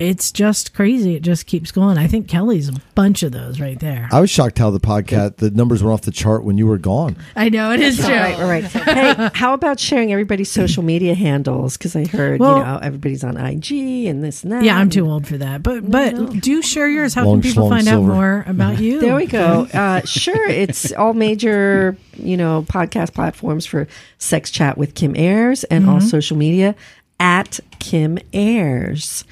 it's 0.00 0.32
just 0.32 0.74
crazy. 0.74 1.14
It 1.14 1.22
just 1.22 1.46
keeps 1.46 1.70
going. 1.70 1.98
I 1.98 2.08
think 2.08 2.26
Kelly's 2.28 2.68
a 2.68 2.72
bunch 2.96 3.22
of 3.22 3.30
those 3.30 3.60
right 3.60 3.78
there. 3.78 4.08
I 4.10 4.20
was 4.20 4.28
shocked 4.28 4.58
how 4.58 4.70
the 4.70 4.80
podcast 4.80 5.36
the 5.36 5.50
numbers 5.50 5.84
went 5.84 5.94
off 5.94 6.02
the 6.02 6.10
chart 6.10 6.42
when 6.44 6.58
you 6.58 6.66
were 6.66 6.78
gone. 6.78 7.16
I 7.36 7.48
know 7.48 7.70
it 7.70 7.78
is 7.80 7.98
true. 7.98 8.08
Right, 8.08 8.38
right. 8.38 8.64
hey, 8.64 9.30
how 9.34 9.54
about 9.54 9.78
sharing 9.78 10.10
everybody's 10.12 10.50
social 10.50 10.82
media 10.82 11.14
handles? 11.14 11.76
Because 11.76 11.94
I 11.94 12.06
heard 12.06 12.40
Well- 12.40 12.58
you 12.58 12.64
know 12.64 12.78
everybody's 12.82 13.22
on 13.22 13.36
IG 13.36 13.70
and 14.06 14.22
this 14.24 14.42
and 14.42 14.52
that. 14.52 14.64
Yeah, 14.64 14.76
I'm 14.76 14.90
too 14.90 15.08
old 15.08 15.26
for 15.28 15.38
that. 15.38 15.62
But 15.62 15.88
but 15.88 16.40
do 16.40 16.60
share 16.60 16.88
yours. 16.88 17.14
How 17.14 17.24
Long 17.24 17.40
can 17.40 17.50
people 17.52 17.68
find 17.68 17.84
silver. 17.84 18.10
out 18.10 18.14
more 18.14 18.44
about 18.48 18.80
you? 18.80 19.00
There 19.04 19.14
we 19.16 19.26
go. 19.26 19.68
Uh, 19.72 20.00
sure, 20.04 20.48
it's 20.48 20.90
all 20.92 21.12
major, 21.14 21.96
you 22.16 22.36
know, 22.36 22.64
podcast 22.68 23.12
platforms 23.14 23.64
for 23.66 23.86
Sex 24.18 24.50
Chat 24.50 24.76
with 24.78 24.94
Kim 24.94 25.14
Ayers 25.14 25.62
and 25.64 25.88
all 25.88 26.00
social 26.00 26.36
media 26.36 26.74
at 27.20 27.60
Kim 27.78 28.18
Ayers. 28.32 29.24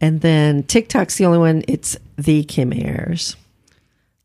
And 0.00 0.20
then 0.20 0.62
TikTok's 0.62 1.16
the 1.16 1.26
only 1.26 1.38
one. 1.38 1.64
It's 1.66 1.96
the 2.16 2.44
Kim 2.44 2.72
Ayers. 2.72 3.36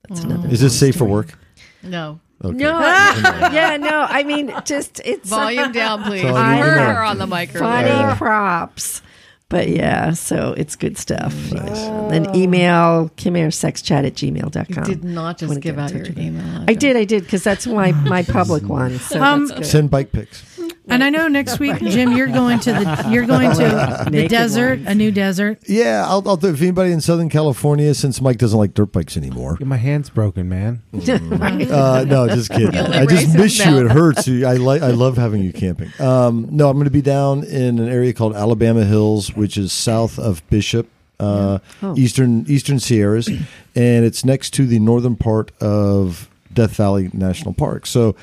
That's 0.08 0.22
another. 0.22 0.50
Is 0.50 0.62
this 0.62 0.78
safe 0.78 0.96
for 0.96 1.06
work? 1.06 1.38
No. 1.82 2.20
Okay. 2.44 2.58
No, 2.58 2.80
yeah, 2.80 3.78
no. 3.78 4.02
I 4.10 4.24
mean, 4.24 4.54
just 4.66 5.00
it's 5.06 5.30
Volume 5.30 5.72
down, 5.72 6.04
please. 6.04 6.26
all 6.26 6.36
I 6.36 6.58
you 6.58 6.64
heard 6.64 6.76
know. 6.78 6.94
her 6.94 7.04
on 7.04 7.18
the 7.18 7.28
microphone. 7.28 7.62
funny 7.70 7.90
earlier. 7.90 8.16
props. 8.16 9.02
But 9.48 9.70
yeah, 9.70 10.12
so 10.14 10.54
it's 10.58 10.76
good 10.76 10.98
stuff. 10.98 11.34
Then 11.52 12.36
email 12.36 13.10
kimayersexchat 13.18 14.06
at 14.06 14.16
gmail.com. 14.16 14.84
You 14.90 14.96
did 14.96 15.04
not 15.04 15.38
just 15.38 15.62
give 15.62 15.78
out 15.78 15.92
your 15.92 16.00
touch 16.02 16.10
with 16.10 16.20
email. 16.20 16.66
I 16.68 16.74
did, 16.74 16.98
I 16.98 17.04
did, 17.06 17.24
because 17.24 17.44
that's 17.44 17.68
my 17.68 17.92
my 17.92 18.24
public 18.24 18.64
one. 18.64 18.98
So 19.00 19.22
Um. 19.24 19.48
Send 19.64 19.90
bike 19.92 20.12
pics. 20.12 20.53
And 20.90 21.02
I 21.04 21.10
know 21.10 21.28
next 21.30 21.60
week, 21.60 21.78
Jim, 21.80 22.12
you're 22.12 22.28
going 22.28 22.60
to 22.62 22.74
the 22.74 23.08
you're 23.10 23.26
going 23.26 23.52
to 23.52 23.58
the 24.06 24.10
Naked 24.12 24.30
desert, 24.32 24.80
ones. 24.80 24.88
a 24.90 24.96
new 24.96 25.12
desert. 25.12 25.60
Yeah, 25.66 26.06
I'll, 26.08 26.28
I'll 26.28 26.36
do. 26.38 26.50
If 26.50 26.62
anybody 26.62 26.92
in 26.92 27.00
Southern 27.00 27.30
California, 27.30 27.94
since 27.94 28.20
Mike 28.20 28.38
doesn't 28.38 28.58
like 28.60 28.74
dirt 28.74 28.92
bikes 28.92 29.16
anymore, 29.16 29.58
My 29.62 29.78
hand's 29.78 30.10
broken, 30.10 30.50
man. 30.50 30.82
uh, 30.94 32.06
no, 32.08 32.28
just 32.28 32.50
kidding. 32.52 32.76
I 32.76 33.06
just 33.06 33.34
miss 33.36 33.64
you. 33.66 33.86
It 33.86 33.92
hurts. 33.92 34.28
You- 34.28 34.46
I 34.46 34.56
like. 34.56 34.82
I 34.82 34.92
love 34.92 35.16
having 35.18 35.42
you 35.42 35.54
camping. 35.54 35.90
Um, 36.00 36.48
no, 36.52 36.68
I'm 36.70 36.76
going 36.76 36.86
to 36.86 36.92
be 36.92 37.02
down 37.02 37.44
in 37.46 37.80
an 37.80 37.88
area 37.90 38.14
called 38.14 38.36
Alabama 38.36 38.84
Hills, 38.84 39.34
which 39.36 39.58
is 39.58 39.72
south 39.72 40.20
of 40.20 40.48
Bishop, 40.50 40.88
uh, 41.20 41.60
Oh. 41.82 41.96
eastern 41.98 42.46
Eastern 42.50 42.80
Sierras, 42.80 43.28
and 43.30 44.06
it's 44.06 44.26
next 44.26 44.52
to 44.56 44.66
the 44.66 44.80
northern 44.80 45.16
part 45.16 45.52
of 45.62 46.30
Death 46.52 46.76
Valley 46.76 47.10
National 47.14 47.54
Park. 47.54 47.86
So 47.86 48.16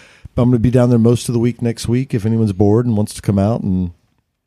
I'm 0.42 0.50
going 0.50 0.58
to 0.58 0.62
be 0.62 0.70
down 0.70 0.90
there 0.90 0.98
most 0.98 1.28
of 1.28 1.32
the 1.32 1.38
week 1.38 1.62
next 1.62 1.88
week. 1.88 2.14
If 2.14 2.24
anyone's 2.24 2.52
bored 2.52 2.86
and 2.86 2.96
wants 2.96 3.14
to 3.14 3.22
come 3.22 3.38
out 3.38 3.62
and 3.62 3.92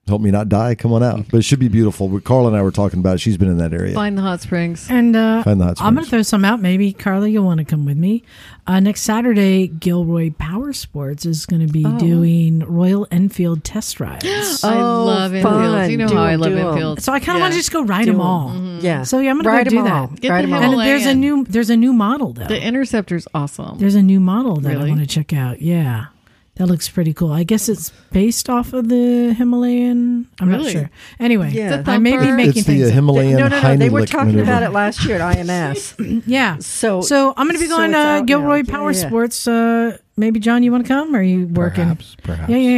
help 0.08 0.22
me 0.22 0.32
not 0.32 0.50
die, 0.50 0.76
come 0.76 0.92
on 0.94 1.02
out. 1.02 1.26
But 1.32 1.38
it 1.38 1.42
should 1.44 1.60
be 1.60 1.68
beautiful. 1.70 2.10
We- 2.10 2.20
Carla 2.22 2.50
and 2.50 2.58
I 2.58 2.62
were 2.62 2.72
talking 2.72 3.00
about. 3.00 3.16
It. 3.16 3.20
She's 3.20 3.38
been 3.38 3.48
in 3.50 3.58
that 3.58 3.74
area. 3.74 3.94
Find 3.94 4.18
the 4.18 4.22
hot 4.22 4.42
springs. 4.42 4.90
And 4.90 5.16
uh, 5.16 5.44
Find 5.44 5.60
the 5.62 5.66
hot 5.66 5.82
I'm 5.82 5.94
going 5.96 6.04
to 6.04 6.10
throw 6.10 6.22
some 6.24 6.44
out. 6.44 6.60
Maybe 6.62 6.92
Carla, 6.94 7.28
you'll 7.30 7.46
want 7.46 7.60
to 7.60 7.66
come 7.66 7.86
with 7.86 7.98
me. 7.98 8.24
Uh, 8.66 8.80
next 8.80 9.02
Saturday, 9.02 9.68
Gilroy 9.68 10.32
Power 10.38 10.72
Sports 10.74 11.26
is 11.26 11.46
going 11.46 11.66
to 11.66 11.72
be 11.72 11.84
Oh. 11.86 11.98
doing 12.00 12.60
Royal 12.60 13.08
Enfield 13.12 13.64
test 13.64 14.00
rides. 14.00 14.26
I 14.64 14.80
Oh, 14.80 15.06
love 15.06 15.32
fun. 15.42 15.66
Enfields. 15.66 15.90
You 15.92 15.98
know 15.98 16.08
Do 16.08 16.16
how 16.16 16.24
I 16.24 16.34
'em, 16.34 16.40
love 16.42 16.52
do 16.52 16.58
'em. 16.58 16.68
Enfields. 16.68 17.04
so 17.04 17.12
I 17.14 17.20
kind 17.20 17.38
of 17.38 17.42
want 17.42 17.54
to 17.54 17.60
just 17.60 17.72
go 17.72 17.84
ride 17.84 18.06
Do 18.06 18.12
them 18.12 18.22
'em. 18.22 18.28
all. 18.28 18.56
Yeah. 18.82 19.04
So 19.04 19.20
yeah, 19.20 19.32
I'm 19.32 19.42
going 19.42 19.54
Ride 19.56 19.64
to 19.66 19.70
go 19.72 19.80
'em 19.80 19.86
do 19.86 19.92
all. 19.92 20.08
that. 20.08 20.22
Get 20.22 20.30
Ride 20.30 20.46
the 20.46 20.48
'em 20.50 20.54
all. 20.54 20.80
And 20.80 20.88
there's 20.90 21.06
a 21.06 21.14
new 21.16 21.44
there's 21.46 21.70
a 21.70 21.76
new 21.78 21.92
model 21.94 22.34
though. 22.34 22.46
The 22.46 22.62
interceptor's 22.62 23.28
awesome. 23.34 23.78
There's 23.80 23.96
a 23.96 24.02
new 24.04 24.20
model 24.22 24.58
that 24.62 24.70
I 24.70 24.74
Really? 24.76 24.90
want 24.90 25.02
to 25.02 25.08
check 25.08 25.34
out. 25.34 25.62
Yeah. 25.62 26.06
That 26.56 26.68
looks 26.68 26.88
pretty 26.88 27.14
cool. 27.16 27.32
I 27.32 27.44
guess 27.44 27.68
it's 27.68 27.90
based 28.12 28.48
off 28.48 28.74
of 28.74 28.88
the 28.88 29.34
Himalayan. 29.36 30.28
I'm 30.40 30.52
not 30.52 30.70
sure. 30.70 30.92
Anyway, 31.20 31.50
Yeah. 31.52 31.80
It's 31.80 31.88
a 31.88 31.92
I 31.92 31.98
may 31.98 32.12
be 32.12 32.18
thumper. 32.18 32.36
making 32.36 32.50
it's 32.50 32.58
the 32.68 32.74
things 32.74 32.84
uh, 32.84 32.88
up. 32.90 32.94
Himalayan 32.94 33.40
no, 33.40 33.48
no, 33.48 33.62
no. 33.62 33.76
They 33.78 33.90
were 33.90 34.06
talking 34.06 34.28
maneuver. 34.36 34.52
about 34.52 34.62
it 34.64 34.70
last 34.70 35.04
year 35.04 35.18
at 35.20 35.36
IMS. 35.38 36.24
Yeah. 36.28 36.58
So, 36.60 37.02
So 37.02 37.34
I'm 37.36 37.48
going 37.48 37.58
to 37.58 37.64
be 37.64 37.68
going 37.68 37.90
it's 37.90 37.96
to 37.96 37.98
out 38.00 38.20
now. 38.20 38.26
Gilroy 38.26 38.58
Yeah, 38.58 38.72
Power 38.72 38.92
yeah. 38.92 39.08
Sports. 39.08 39.48
Uh, 39.48 39.98
maybe 40.16 40.40
John, 40.40 40.62
you 40.62 40.72
want 40.72 40.84
to 40.86 40.88
come? 40.88 41.16
Or 41.16 41.20
are 41.20 41.24
you 41.24 41.48
working? 41.48 41.86
Perhaps, 41.86 42.16
perhaps. 42.22 42.50
Yeah, 42.52 42.58
yeah, 42.58 42.70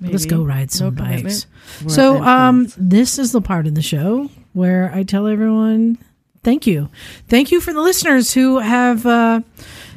yeah. 0.00 0.10
Let's 0.12 0.26
go 0.26 0.44
ride 0.44 0.70
some 0.70 0.94
No 0.94 1.04
bikes. 1.04 1.46
So 1.88 2.22
um, 2.22 2.68
this 2.76 3.18
is 3.18 3.32
the 3.32 3.40
part 3.40 3.66
of 3.66 3.74
the 3.74 3.82
show 3.82 4.30
where 4.52 4.92
I 4.94 5.02
tell 5.02 5.26
everyone 5.26 5.98
thank 6.44 6.68
you, 6.68 6.88
thank 7.26 7.50
you 7.50 7.60
for 7.60 7.72
the 7.72 7.80
listeners 7.80 8.32
who 8.34 8.60
have 8.60 9.04
uh, 9.06 9.40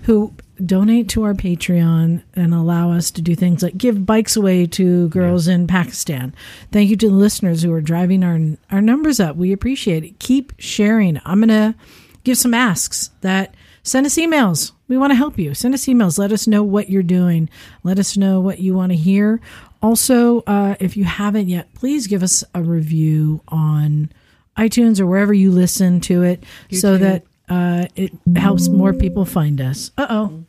who 0.04 0.34
donate 0.66 1.10
to 1.10 1.24
our 1.24 1.34
Patreon 1.34 2.24
and 2.36 2.54
allow 2.54 2.92
us 2.92 3.12
to 3.12 3.22
do 3.22 3.36
things 3.36 3.62
like 3.64 3.78
give 3.78 4.06
bikes 4.06 4.36
away 4.36 4.66
to 4.68 5.10
girls 5.10 5.48
in 5.48 5.68
Pakistan. 5.68 6.34
Thank 6.72 6.90
you 6.90 6.96
to 6.98 7.10
the 7.10 7.16
listeners 7.16 7.62
who 7.62 7.74
are 7.74 7.82
driving 7.82 8.24
our 8.24 8.40
our 8.72 8.82
numbers 8.82 9.20
up. 9.20 9.36
We 9.36 9.52
appreciate 9.52 10.04
it. 10.04 10.20
Keep 10.20 10.54
sharing. 10.58 11.20
I'm 11.26 11.40
gonna 11.40 11.76
give 12.24 12.38
some 12.38 12.54
asks 12.54 13.12
that 13.22 13.56
send 13.84 14.06
us 14.06 14.16
emails. 14.16 14.72
We 14.88 14.98
want 14.98 15.12
to 15.12 15.16
help 15.16 15.38
you. 15.38 15.54
Send 15.54 15.74
us 15.74 15.86
emails. 15.86 16.18
Let 16.18 16.32
us 16.32 16.48
know 16.48 16.64
what 16.64 16.90
you're 16.90 17.04
doing. 17.04 17.50
Let 17.84 18.00
us 18.00 18.18
know 18.18 18.40
what 18.40 18.60
you 18.60 18.74
want 18.74 18.92
to 18.92 18.98
hear. 18.98 19.40
Also, 19.82 20.42
uh, 20.42 20.76
if 20.80 20.98
you 20.98 21.04
haven't 21.04 21.50
yet, 21.50 21.74
please 21.74 22.08
give 22.08 22.24
us 22.24 22.44
a 22.54 22.62
review 22.62 23.42
on 23.48 24.12
iTunes 24.58 25.00
or 25.00 25.06
wherever 25.06 25.34
you 25.34 25.52
listen 25.52 26.02
to 26.02 26.24
it 26.24 26.44
so 26.72 26.98
that 26.98 27.26
uh, 27.50 27.86
it 27.96 28.12
helps 28.36 28.68
more 28.68 28.94
people 28.94 29.24
find 29.24 29.62
us. 29.62 29.92
Uh 29.98 30.08
oh. 30.10 30.46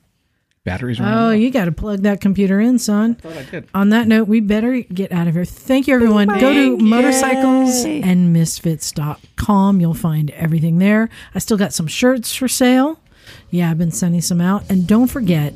Batteries 0.64 1.00
are 1.00 1.04
on. 1.04 1.12
Oh, 1.12 1.26
are 1.28 1.34
you 1.34 1.50
got 1.50 1.64
to 1.64 1.72
plug 1.72 2.00
that 2.00 2.20
computer 2.20 2.60
in, 2.60 2.78
son. 2.78 3.14
thought 3.14 3.36
I 3.36 3.42
did. 3.44 3.68
On 3.74 3.88
that 3.90 4.06
note, 4.06 4.28
we 4.28 4.40
better 4.40 4.80
get 4.82 5.12
out 5.12 5.26
of 5.26 5.34
here. 5.34 5.44
Thank 5.44 5.86
you, 5.86 5.94
everyone. 5.94 6.28
Go 6.28 6.52
to 6.52 6.70
Yay. 6.72 6.76
motorcycles 6.76 7.84
and 7.86 8.32
misfits.com. 8.34 9.80
You'll 9.80 9.94
find 9.94 10.30
everything 10.32 10.78
there. 10.78 11.08
I 11.34 11.38
still 11.38 11.56
got 11.56 11.72
some 11.72 11.86
shirts 11.86 12.34
for 12.34 12.48
sale. 12.48 13.00
Yeah, 13.50 13.70
I've 13.70 13.78
been 13.78 13.90
sending 13.92 14.20
some 14.20 14.40
out. 14.40 14.68
And 14.70 14.86
don't 14.86 15.06
forget, 15.06 15.54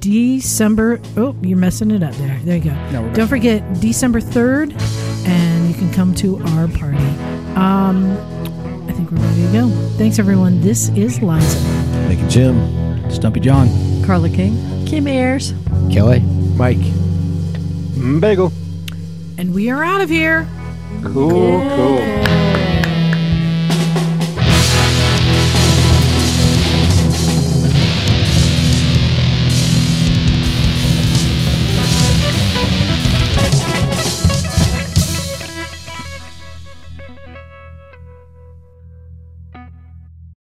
December. 0.00 1.00
Oh, 1.16 1.34
you're 1.42 1.58
messing 1.58 1.90
it 1.90 2.02
up 2.02 2.14
there. 2.14 2.38
There 2.44 2.56
you 2.58 2.64
go. 2.70 2.90
No, 2.92 3.02
we're 3.02 3.12
don't 3.14 3.28
forget, 3.28 3.80
December 3.80 4.20
3rd, 4.20 4.72
and 5.26 5.68
you 5.68 5.74
can 5.74 5.92
come 5.92 6.14
to 6.16 6.38
our 6.38 6.68
party. 6.68 6.96
Um, 7.56 8.16
I 8.88 8.92
think 8.92 9.10
we're 9.10 9.18
ready 9.18 9.46
to 9.46 9.52
go. 9.52 9.68
Thanks, 9.96 10.18
everyone. 10.18 10.60
This 10.60 10.90
is 10.90 11.22
Liza. 11.22 11.58
Thank 12.06 12.20
you, 12.20 12.28
Jim. 12.28 13.10
Stumpy 13.10 13.40
John. 13.40 13.68
Carla 14.08 14.30
King. 14.30 14.86
Kim 14.86 15.06
Ayers. 15.06 15.52
Kelly. 15.92 16.20
Mike. 16.56 16.78
Bagel. 18.20 18.50
And 19.36 19.52
we 19.52 19.68
are 19.68 19.84
out 19.84 20.00
of 20.00 20.08
here. 20.08 20.48
Cool, 21.02 21.60
cool. 21.76 22.57